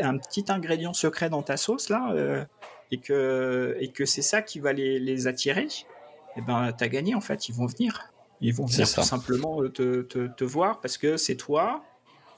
un 0.00 0.18
petit 0.18 0.44
ingrédient 0.48 0.92
secret 0.92 1.30
dans 1.30 1.42
ta 1.42 1.56
sauce 1.56 1.88
là 1.88 2.10
euh, 2.14 2.44
et 2.90 2.98
que 2.98 3.76
et 3.78 3.92
que 3.92 4.04
c'est 4.04 4.22
ça 4.22 4.42
qui 4.42 4.58
va 4.58 4.72
les, 4.72 4.98
les 4.98 5.28
attirer, 5.28 5.66
et 5.66 6.38
eh 6.38 6.42
ben 6.42 6.72
t'as 6.76 6.88
gagné 6.88 7.14
en 7.14 7.20
fait. 7.20 7.48
Ils 7.48 7.54
vont 7.54 7.66
venir. 7.66 8.12
Ils 8.40 8.54
vont 8.54 8.66
venir 8.66 8.92
tout 8.92 9.02
simplement 9.02 9.68
te, 9.68 10.02
te, 10.02 10.28
te 10.28 10.44
voir 10.44 10.80
parce 10.80 10.96
que 10.96 11.16
c'est 11.16 11.34
toi, 11.34 11.82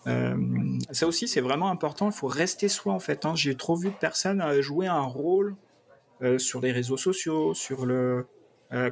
euh, 0.06 0.78
ça 0.90 1.06
aussi, 1.06 1.28
c'est 1.28 1.40
vraiment 1.40 1.70
important. 1.70 2.06
Il 2.06 2.12
faut 2.12 2.26
rester 2.26 2.68
soi, 2.68 2.92
en 2.92 3.00
fait. 3.00 3.24
Hein. 3.24 3.34
J'ai 3.34 3.54
trop 3.56 3.76
vu 3.76 3.88
de 3.90 3.94
personnes 3.94 4.40
euh, 4.40 4.62
jouer 4.62 4.86
un 4.86 5.02
rôle 5.02 5.56
euh, 6.22 6.38
sur 6.38 6.60
les 6.60 6.72
réseaux 6.72 6.96
sociaux, 6.96 7.54
sur 7.54 7.86
le 7.86 8.26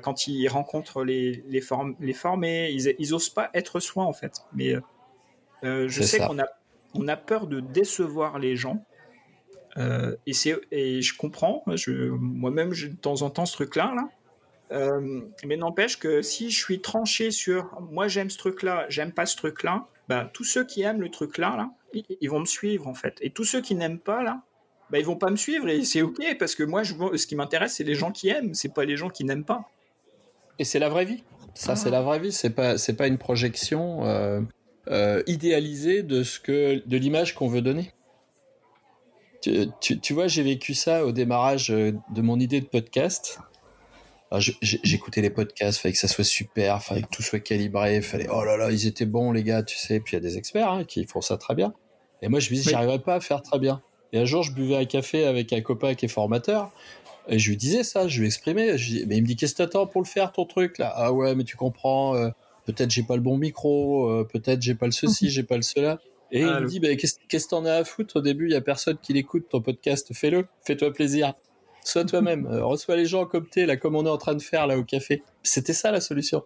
quand 0.02 0.26
ils 0.26 0.48
rencontrent 0.48 1.04
les 1.04 1.44
les, 1.46 1.62
les 2.00 2.12
formés, 2.12 2.70
ils, 2.72 2.96
ils 2.98 3.14
osent 3.14 3.28
pas 3.28 3.48
être 3.54 3.78
soi, 3.78 4.02
en 4.02 4.12
fait. 4.12 4.40
Mais 4.52 4.74
je 5.62 6.02
sais 6.02 6.18
qu'on 6.18 6.40
a 6.40 6.46
on 6.94 7.06
a 7.06 7.16
peur 7.16 7.46
de 7.46 7.60
décevoir 7.60 8.40
les 8.40 8.56
gens. 8.56 8.84
et 9.76 10.32
c'est 10.32 10.56
et 10.72 11.00
je 11.00 11.16
comprends. 11.16 11.62
Moi-même, 12.18 12.72
j'ai 12.72 12.88
de 12.88 12.96
temps 12.96 13.22
en 13.22 13.30
temps 13.30 13.46
ce 13.46 13.52
truc-là. 13.52 13.92
Là. 13.94 14.08
Mais 14.70 15.56
n'empêche 15.56 15.98
que 15.98 16.22
si 16.22 16.50
je 16.50 16.58
suis 16.58 16.80
tranché 16.80 17.30
sur 17.30 17.80
moi 17.90 18.08
j'aime 18.08 18.30
ce 18.30 18.38
truc-là, 18.38 18.86
j'aime 18.88 19.12
pas 19.12 19.26
ce 19.26 19.36
truc-là, 19.36 19.86
bah, 20.08 20.30
tous 20.32 20.44
ceux 20.44 20.64
qui 20.64 20.82
aiment 20.82 21.00
le 21.00 21.10
truc 21.10 21.38
là, 21.38 21.70
ils 22.20 22.30
vont 22.30 22.40
me 22.40 22.46
suivre 22.46 22.86
en 22.86 22.94
fait. 22.94 23.16
Et 23.20 23.30
tous 23.30 23.44
ceux 23.44 23.60
qui 23.60 23.74
n'aiment 23.74 23.98
pas 23.98 24.22
là, 24.22 24.42
bah, 24.90 24.98
ils 24.98 25.04
vont 25.04 25.16
pas 25.16 25.30
me 25.30 25.36
suivre 25.36 25.68
et 25.68 25.84
c'est 25.84 26.02
ok 26.02 26.36
parce 26.38 26.54
que 26.54 26.62
moi, 26.62 26.82
je, 26.82 26.94
ce 27.16 27.26
qui 27.26 27.36
m'intéresse, 27.36 27.74
c'est 27.74 27.84
les 27.84 27.94
gens 27.94 28.10
qui 28.10 28.28
aiment, 28.28 28.54
c'est 28.54 28.72
pas 28.72 28.84
les 28.84 28.96
gens 28.96 29.10
qui 29.10 29.24
n'aiment 29.24 29.44
pas. 29.44 29.68
Et 30.58 30.64
c'est 30.64 30.78
la 30.78 30.88
vraie 30.88 31.04
vie. 31.04 31.22
Ça, 31.54 31.76
c'est 31.76 31.90
la 31.90 32.02
vraie 32.02 32.20
vie. 32.20 32.32
C'est 32.32 32.50
pas, 32.50 32.78
c'est 32.78 32.94
pas 32.94 33.06
une 33.06 33.18
projection 33.18 34.06
euh, 34.06 34.40
euh, 34.88 35.22
idéalisée 35.26 36.02
de 36.02 36.22
ce 36.22 36.40
que, 36.40 36.82
de 36.86 36.96
l'image 36.96 37.34
qu'on 37.34 37.48
veut 37.48 37.62
donner. 37.62 37.92
Tu, 39.40 40.00
tu 40.00 40.14
vois, 40.14 40.26
j'ai 40.26 40.42
vécu 40.42 40.74
ça 40.74 41.04
au 41.04 41.12
démarrage 41.12 41.70
euh, 41.70 41.92
de 42.14 42.22
mon 42.22 42.40
idée 42.40 42.60
de 42.60 42.66
podcast. 42.66 43.38
Ah, 44.30 44.40
j'écoutais 44.60 45.22
les 45.22 45.30
podcasts, 45.30 45.80
fallait 45.80 45.94
que 45.94 45.98
ça 45.98 46.08
soit 46.08 46.24
super, 46.24 46.82
fallait 46.82 47.00
que 47.02 47.08
tout 47.10 47.22
soit 47.22 47.40
calibré, 47.40 48.02
fallait 48.02 48.28
oh 48.30 48.44
là 48.44 48.58
là, 48.58 48.70
ils 48.70 48.86
étaient 48.86 49.06
bons 49.06 49.32
les 49.32 49.42
gars, 49.42 49.62
tu 49.62 49.76
sais. 49.76 50.00
Puis 50.00 50.16
il 50.16 50.16
y 50.16 50.18
a 50.18 50.28
des 50.28 50.36
experts 50.36 50.70
hein, 50.70 50.84
qui 50.84 51.06
font 51.06 51.22
ça 51.22 51.38
très 51.38 51.54
bien. 51.54 51.72
Et 52.20 52.28
moi 52.28 52.38
je 52.38 52.50
me 52.50 52.56
dis, 52.56 52.62
j'arriverai 52.62 52.98
pas 52.98 53.14
à 53.14 53.20
faire 53.20 53.40
très 53.42 53.58
bien. 53.58 53.80
Et 54.12 54.18
un 54.18 54.24
jour, 54.24 54.42
je 54.42 54.52
buvais 54.52 54.76
un 54.76 54.84
café 54.84 55.24
avec 55.24 55.52
un 55.52 55.60
copain 55.60 55.94
qui 55.94 56.06
est 56.06 56.08
formateur. 56.08 56.70
Et 57.28 57.38
je 57.38 57.50
lui 57.50 57.56
disais 57.56 57.84
ça, 57.84 58.08
je 58.08 58.20
lui 58.20 58.26
exprimais. 58.26 58.76
Je 58.76 59.04
mais 59.06 59.16
il 59.16 59.22
me 59.22 59.26
dit, 59.26 59.36
qu'est-ce 59.36 59.52
que 59.52 59.58
t'attends 59.58 59.86
pour 59.86 60.02
le 60.02 60.06
faire 60.06 60.32
ton 60.32 60.44
truc 60.44 60.78
là? 60.78 60.92
Ah 60.94 61.12
ouais, 61.12 61.34
mais 61.34 61.44
tu 61.44 61.56
comprends. 61.56 62.14
Euh, 62.14 62.28
peut-être 62.66 62.90
j'ai 62.90 63.02
pas 63.02 63.16
le 63.16 63.22
bon 63.22 63.38
micro, 63.38 64.10
euh, 64.10 64.24
peut-être 64.24 64.60
j'ai 64.60 64.74
pas 64.74 64.86
le 64.86 64.92
ceci, 64.92 65.30
j'ai 65.30 65.42
pas 65.42 65.56
le 65.56 65.62
cela. 65.62 65.98
Et 66.30 66.40
il 66.40 66.48
ah, 66.48 66.60
me 66.60 66.66
dit, 66.66 66.80
bah, 66.80 66.94
qu'est-ce 66.96 67.16
que 67.16 67.48
t'en 67.48 67.64
as 67.64 67.72
à 67.72 67.84
foutre 67.84 68.16
Au 68.16 68.20
début, 68.20 68.46
il 68.46 68.52
y 68.52 68.56
a 68.56 68.60
personne 68.60 68.98
qui 69.00 69.14
l'écoute 69.14 69.48
ton 69.48 69.62
podcast. 69.62 70.12
Fais-le, 70.12 70.46
fais-toi 70.66 70.92
plaisir 70.92 71.32
sois 71.84 72.04
toi-même, 72.04 72.46
euh, 72.46 72.64
reçois 72.64 72.96
les 72.96 73.06
gens 73.06 73.26
comme 73.26 73.46
t'es, 73.46 73.66
là, 73.66 73.76
comme 73.76 73.96
on 73.96 74.04
est 74.06 74.10
en 74.10 74.18
train 74.18 74.34
de 74.34 74.42
faire 74.42 74.66
là 74.66 74.78
au 74.78 74.84
café. 74.84 75.22
C'était 75.42 75.72
ça 75.72 75.90
la 75.90 76.00
solution. 76.00 76.44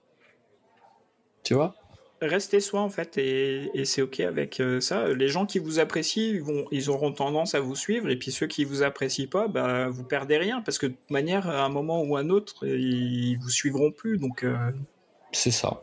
Tu 1.42 1.54
vois? 1.54 1.74
Restez 2.20 2.60
soi 2.60 2.80
en 2.80 2.88
fait 2.88 3.18
et, 3.18 3.84
c'est 3.84 4.00
ok 4.00 4.20
avec 4.20 4.60
euh, 4.60 4.80
ça. 4.80 5.08
Les 5.08 5.26
gens 5.26 5.44
qui 5.44 5.58
vous 5.58 5.80
apprécient, 5.80 6.22
ils, 6.22 6.40
vont, 6.40 6.66
ils 6.70 6.88
auront 6.88 7.10
tendance 7.10 7.56
à 7.56 7.60
vous 7.60 7.74
suivre 7.74 8.08
et 8.10 8.16
puis 8.16 8.30
ceux 8.30 8.46
qui 8.46 8.64
vous 8.64 8.84
apprécient 8.84 9.26
pas, 9.26 9.48
bah 9.48 9.88
vous 9.88 10.04
perdez 10.04 10.38
rien 10.38 10.60
parce 10.60 10.78
que 10.78 10.86
de 10.86 10.92
toute 10.92 11.10
manière, 11.10 11.48
à 11.48 11.64
un 11.64 11.68
moment 11.68 12.00
ou 12.02 12.16
à 12.16 12.20
un 12.20 12.30
autre, 12.30 12.64
ils 12.64 13.36
vous 13.38 13.50
suivront 13.50 13.90
plus. 13.90 14.18
Donc 14.18 14.44
euh, 14.44 14.70
c'est 15.32 15.50
ça. 15.50 15.82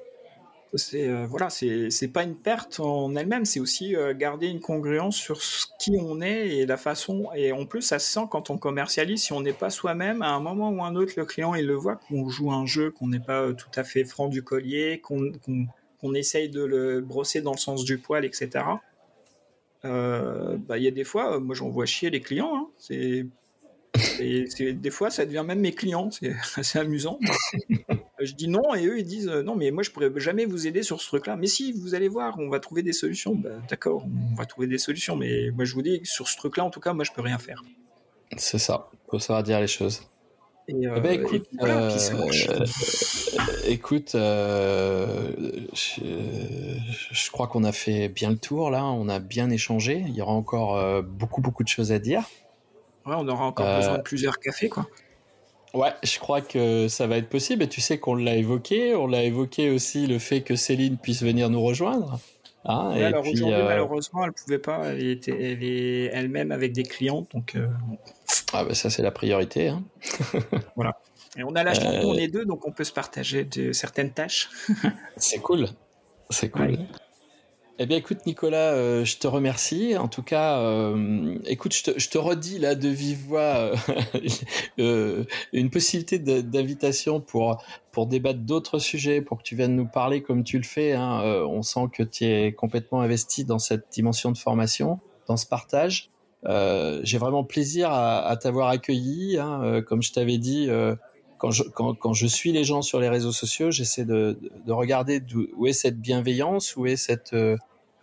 C'est 0.76 1.07
euh, 1.07 1.26
voilà, 1.26 1.49
c'est 1.49 2.07
pas 2.13 2.24
une 2.24 2.36
perte 2.36 2.80
en 2.80 3.15
elle-même, 3.15 3.45
c'est 3.45 3.59
aussi 3.59 3.95
euh, 3.95 4.13
garder 4.13 4.47
une 4.47 4.59
congruence 4.59 5.15
sur 5.15 5.41
ce 5.41 5.65
qui 5.80 5.97
on 5.99 6.22
est 6.22 6.49
et 6.49 6.65
la 6.65 6.78
façon. 6.78 7.30
Et 7.36 7.51
en 7.51 7.65
plus, 7.65 7.82
ça 7.82 7.99
se 7.99 8.11
sent 8.11 8.28
quand 8.30 8.49
on 8.49 8.57
commercialise. 8.57 9.24
Si 9.24 9.34
on 9.34 9.41
n'est 9.41 9.53
pas 9.53 9.70
soi-même, 9.70 10.22
à 10.22 10.30
un 10.30 10.39
moment 10.39 10.70
ou 10.70 10.84
un 10.84 10.95
autre, 10.95 11.13
le 11.17 11.26
client 11.26 11.55
il 11.55 11.65
le 11.65 11.76
voit 11.76 11.95
qu'on 11.95 12.30
joue 12.30 12.51
un 12.51 12.65
jeu, 12.65 12.91
qu'on 12.91 13.07
n'est 13.07 13.20
pas 13.20 13.41
euh, 13.41 13.53
tout 13.53 13.72
à 13.76 13.84
fait 13.84 14.03
franc 14.05 14.28
du 14.28 14.43
collier, 14.43 15.01
qu'on 15.01 15.32
qu'on 15.99 16.13
essaye 16.13 16.49
de 16.49 16.63
le 16.63 17.01
brosser 17.01 17.41
dans 17.41 17.51
le 17.51 17.57
sens 17.57 17.84
du 17.84 17.97
poil, 17.97 18.24
etc. 18.24 18.63
Bah, 19.84 20.78
il 20.78 20.84
y 20.84 20.88
a 20.88 20.91
des 20.91 21.03
fois, 21.03 21.39
moi 21.39 21.55
j'en 21.55 21.70
vois 21.70 21.86
chier 21.86 22.09
les 22.09 22.22
clients. 22.22 22.55
Hein. 22.55 22.67
c'est 22.78 23.26
et 24.19 24.73
des 24.73 24.89
fois, 24.89 25.09
ça 25.09 25.25
devient 25.25 25.43
même 25.45 25.59
mes 25.59 25.73
clients. 25.73 26.09
C'est 26.11 26.33
assez 26.55 26.79
amusant. 26.79 27.19
je 28.19 28.33
dis 28.33 28.47
non 28.47 28.73
et 28.75 28.85
eux 28.85 28.99
ils 28.99 29.05
disent 29.05 29.27
non, 29.27 29.55
mais 29.55 29.71
moi 29.71 29.83
je 29.83 29.91
pourrais 29.91 30.11
jamais 30.17 30.45
vous 30.45 30.67
aider 30.67 30.83
sur 30.83 31.01
ce 31.01 31.07
truc-là. 31.07 31.35
Mais 31.35 31.47
si, 31.47 31.73
vous 31.73 31.95
allez 31.95 32.07
voir, 32.07 32.37
on 32.39 32.49
va 32.49 32.59
trouver 32.59 32.83
des 32.83 32.93
solutions. 32.93 33.35
Bah, 33.35 33.49
d'accord, 33.69 34.05
on 34.31 34.35
va 34.35 34.45
trouver 34.45 34.67
des 34.67 34.77
solutions. 34.77 35.15
Mais 35.15 35.51
moi 35.51 35.65
je 35.65 35.73
vous 35.73 35.81
dis 35.81 36.01
sur 36.03 36.27
ce 36.27 36.37
truc-là, 36.37 36.65
en 36.65 36.69
tout 36.69 36.79
cas, 36.79 36.93
moi 36.93 37.03
je 37.03 37.11
peux 37.11 37.21
rien 37.21 37.37
faire. 37.37 37.63
C'est 38.37 38.59
ça. 38.59 38.89
Faut 39.09 39.19
savoir 39.19 39.43
dire 39.43 39.59
les 39.59 39.67
choses. 39.67 40.01
Et, 40.67 40.87
euh, 40.87 40.93
eh 40.97 41.01
ben, 41.01 41.19
écoute, 41.19 41.47
écoute 43.65 44.13
euh, 44.13 45.31
je, 45.73 46.01
je, 47.11 47.31
crois 47.31 47.47
qu'on 47.47 47.63
a 47.63 47.71
fait 47.71 48.07
bien 48.07 48.29
le 48.29 48.37
tour 48.37 48.69
là. 48.69 48.85
On 48.85 49.09
a 49.09 49.17
bien 49.17 49.49
échangé. 49.49 50.03
Il 50.07 50.13
y 50.13 50.21
aura 50.21 50.33
encore 50.33 50.77
euh, 50.77 51.01
beaucoup 51.01 51.41
beaucoup 51.41 51.63
de 51.63 51.67
choses 51.67 51.91
à 51.91 51.97
dire 51.97 52.23
on 53.05 53.27
aura 53.27 53.45
encore 53.45 53.65
euh, 53.65 53.77
besoin 53.77 53.97
de 53.97 54.03
plusieurs 54.03 54.39
cafés, 54.39 54.69
quoi. 54.69 54.87
Ouais, 55.73 55.93
je 56.03 56.17
crois 56.17 56.41
que 56.41 56.87
ça 56.87 57.05
va 57.05 57.17
être 57.17 57.29
possible. 57.29 57.63
Et 57.63 57.69
tu 57.69 57.81
sais 57.81 57.99
qu'on 57.99 58.15
l'a 58.15 58.35
évoqué. 58.35 58.95
On 58.95 59.07
l'a 59.07 59.23
évoqué 59.23 59.69
aussi 59.69 60.07
le 60.07 60.17
fait 60.17 60.41
que 60.41 60.55
Céline 60.55 60.97
puisse 60.97 61.21
venir 61.21 61.49
nous 61.49 61.61
rejoindre. 61.61 62.19
Hein, 62.65 62.91
alors 62.91 63.21
aujourd'hui, 63.21 63.53
euh, 63.53 63.65
malheureusement, 63.65 64.25
elle 64.25 64.33
pouvait 64.33 64.59
pas. 64.59 64.87
Elle, 64.87 65.07
était, 65.07 65.31
elle 65.31 65.63
est 65.63 66.05
elle-même 66.05 66.51
avec 66.51 66.73
des 66.73 66.83
clients, 66.83 67.25
donc. 67.33 67.55
Euh, 67.55 67.67
ah 68.51 68.65
bah 68.65 68.73
ça 68.73 68.89
c'est 68.89 69.03
la 69.03 69.11
priorité. 69.11 69.69
Hein. 69.69 69.83
voilà. 70.75 70.97
Et 71.37 71.43
on 71.43 71.55
a 71.55 71.63
la 71.63 71.73
chance, 71.73 72.03
on 72.03 72.15
est 72.15 72.27
deux, 72.27 72.45
donc 72.45 72.67
on 72.67 72.71
peut 72.71 72.83
se 72.83 72.91
partager 72.91 73.45
de 73.45 73.71
certaines 73.71 74.11
tâches. 74.11 74.49
c'est 75.17 75.39
cool. 75.39 75.67
C'est 76.29 76.49
cool. 76.49 76.79
Eh 77.82 77.86
bien, 77.86 77.95
écoute, 77.95 78.25
Nicolas, 78.25 78.73
euh, 78.73 79.05
je 79.05 79.17
te 79.19 79.25
remercie. 79.25 79.95
En 79.97 80.09
tout 80.09 80.21
cas, 80.21 80.59
euh, 80.59 81.38
écoute, 81.45 81.73
je 81.73 81.84
te, 81.84 81.97
je 81.97 82.09
te, 82.09 82.17
redis 82.17 82.59
là 82.59 82.75
de 82.75 82.89
vive 82.89 83.25
voix 83.25 83.71
euh, 84.80 85.23
une 85.53 85.69
possibilité 85.69 86.19
d'invitation 86.19 87.21
pour 87.21 87.63
pour 87.93 88.05
débattre 88.05 88.39
d'autres 88.39 88.80
sujets, 88.80 89.21
pour 89.21 89.38
que 89.38 89.43
tu 89.43 89.55
viennes 89.55 89.77
nous 89.77 89.88
parler 89.88 90.21
comme 90.21 90.43
tu 90.43 90.57
le 90.57 90.65
fais. 90.65 90.91
Hein. 90.91 91.21
on 91.47 91.61
sent 91.61 91.86
que 91.93 92.03
tu 92.03 92.25
es 92.25 92.51
complètement 92.51 92.99
investi 92.99 93.45
dans 93.45 93.59
cette 93.59 93.86
dimension 93.93 94.34
de 94.34 94.38
formation, 94.38 94.99
dans 95.27 95.38
ce 95.38 95.47
partage. 95.47 96.09
J'ai 96.43 97.17
vraiment 97.17 97.45
plaisir 97.45 97.91
à, 97.91 98.27
à 98.27 98.36
t'avoir 98.36 98.67
accueilli. 98.67 99.38
Hein. 99.38 99.82
comme 99.88 100.03
je 100.03 100.11
t'avais 100.11 100.38
dit. 100.38 100.67
Quand 101.38 101.51
je, 101.51 101.63
quand, 101.63 101.93
quand 101.93 102.11
je, 102.11 102.27
suis 102.27 102.51
les 102.51 102.65
gens 102.65 102.82
sur 102.82 102.99
les 102.99 103.07
réseaux 103.07 103.32
sociaux, 103.32 103.71
j'essaie 103.71 104.03
de, 104.03 104.38
de, 104.65 104.73
regarder 104.73 105.23
où 105.55 105.67
est 105.67 105.73
cette 105.73 105.97
bienveillance, 105.97 106.75
où 106.75 106.86
est 106.86 106.97
cette, 106.97 107.34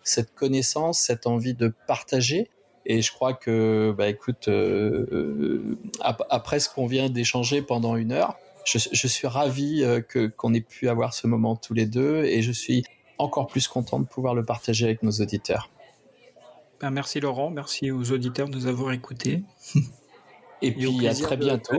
cette 0.08 0.34
connaissance, 0.34 1.00
cette 1.00 1.26
envie 1.26 1.54
de 1.54 1.72
partager. 1.86 2.48
Et 2.86 3.02
je 3.02 3.12
crois 3.12 3.34
que, 3.34 3.94
bah, 3.96 4.08
écoute, 4.08 4.48
euh, 4.48 5.06
euh, 5.12 5.78
après 6.30 6.60
ce 6.60 6.68
qu'on 6.68 6.86
vient 6.86 7.10
d'échanger 7.10 7.60
pendant 7.60 7.96
une 7.96 8.12
heure, 8.12 8.36
je, 8.64 9.06
suis 9.06 9.26
ravi 9.26 9.82
euh, 9.82 10.00
que 10.00 10.26
qu'on 10.26 10.52
ait 10.52 10.60
pu 10.60 10.88
avoir 10.88 11.14
ce 11.14 11.26
moment 11.26 11.54
tous 11.54 11.74
les 11.74 11.86
deux, 11.86 12.24
et 12.24 12.42
je 12.42 12.52
suis 12.52 12.84
encore 13.18 13.46
plus 13.46 13.68
content 13.68 14.00
de 14.00 14.06
pouvoir 14.06 14.34
le 14.34 14.44
partager 14.44 14.84
avec 14.84 15.02
nos 15.02 15.12
auditeurs. 15.12 15.70
Ben, 16.80 16.90
merci 16.90 17.20
Laurent, 17.20 17.50
merci 17.50 17.90
aux 17.90 18.12
auditeurs 18.12 18.48
de 18.48 18.54
nous 18.54 18.66
avoir 18.66 18.92
écoutés. 18.92 19.42
Et, 20.62 20.72
puis 20.72 21.06
à 21.06 21.14
très 21.14 21.36
bientôt. 21.36 21.76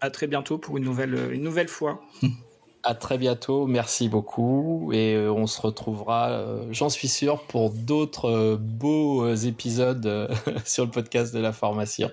à 0.00 0.10
très 0.10 0.26
bientôt 0.26 0.58
pour 0.58 0.76
une 0.76 0.84
nouvelle, 0.84 1.32
une 1.32 1.42
nouvelle 1.42 1.68
fois. 1.68 2.00
À 2.86 2.94
très 2.94 3.16
bientôt, 3.16 3.66
merci 3.66 4.10
beaucoup 4.10 4.90
et 4.92 5.14
euh, 5.14 5.32
on 5.32 5.46
se 5.46 5.58
retrouvera, 5.58 6.28
euh, 6.28 6.66
j'en 6.70 6.90
suis 6.90 7.08
sûr, 7.08 7.40
pour 7.46 7.70
d'autres 7.70 8.28
euh, 8.28 8.56
beaux 8.60 9.32
épisodes 9.34 10.28
sur 10.66 10.84
le 10.84 10.90
podcast 10.90 11.34
de 11.34 11.40
la 11.40 11.54
formation. 11.54 12.10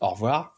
Au 0.00 0.10
revoir. 0.10 0.55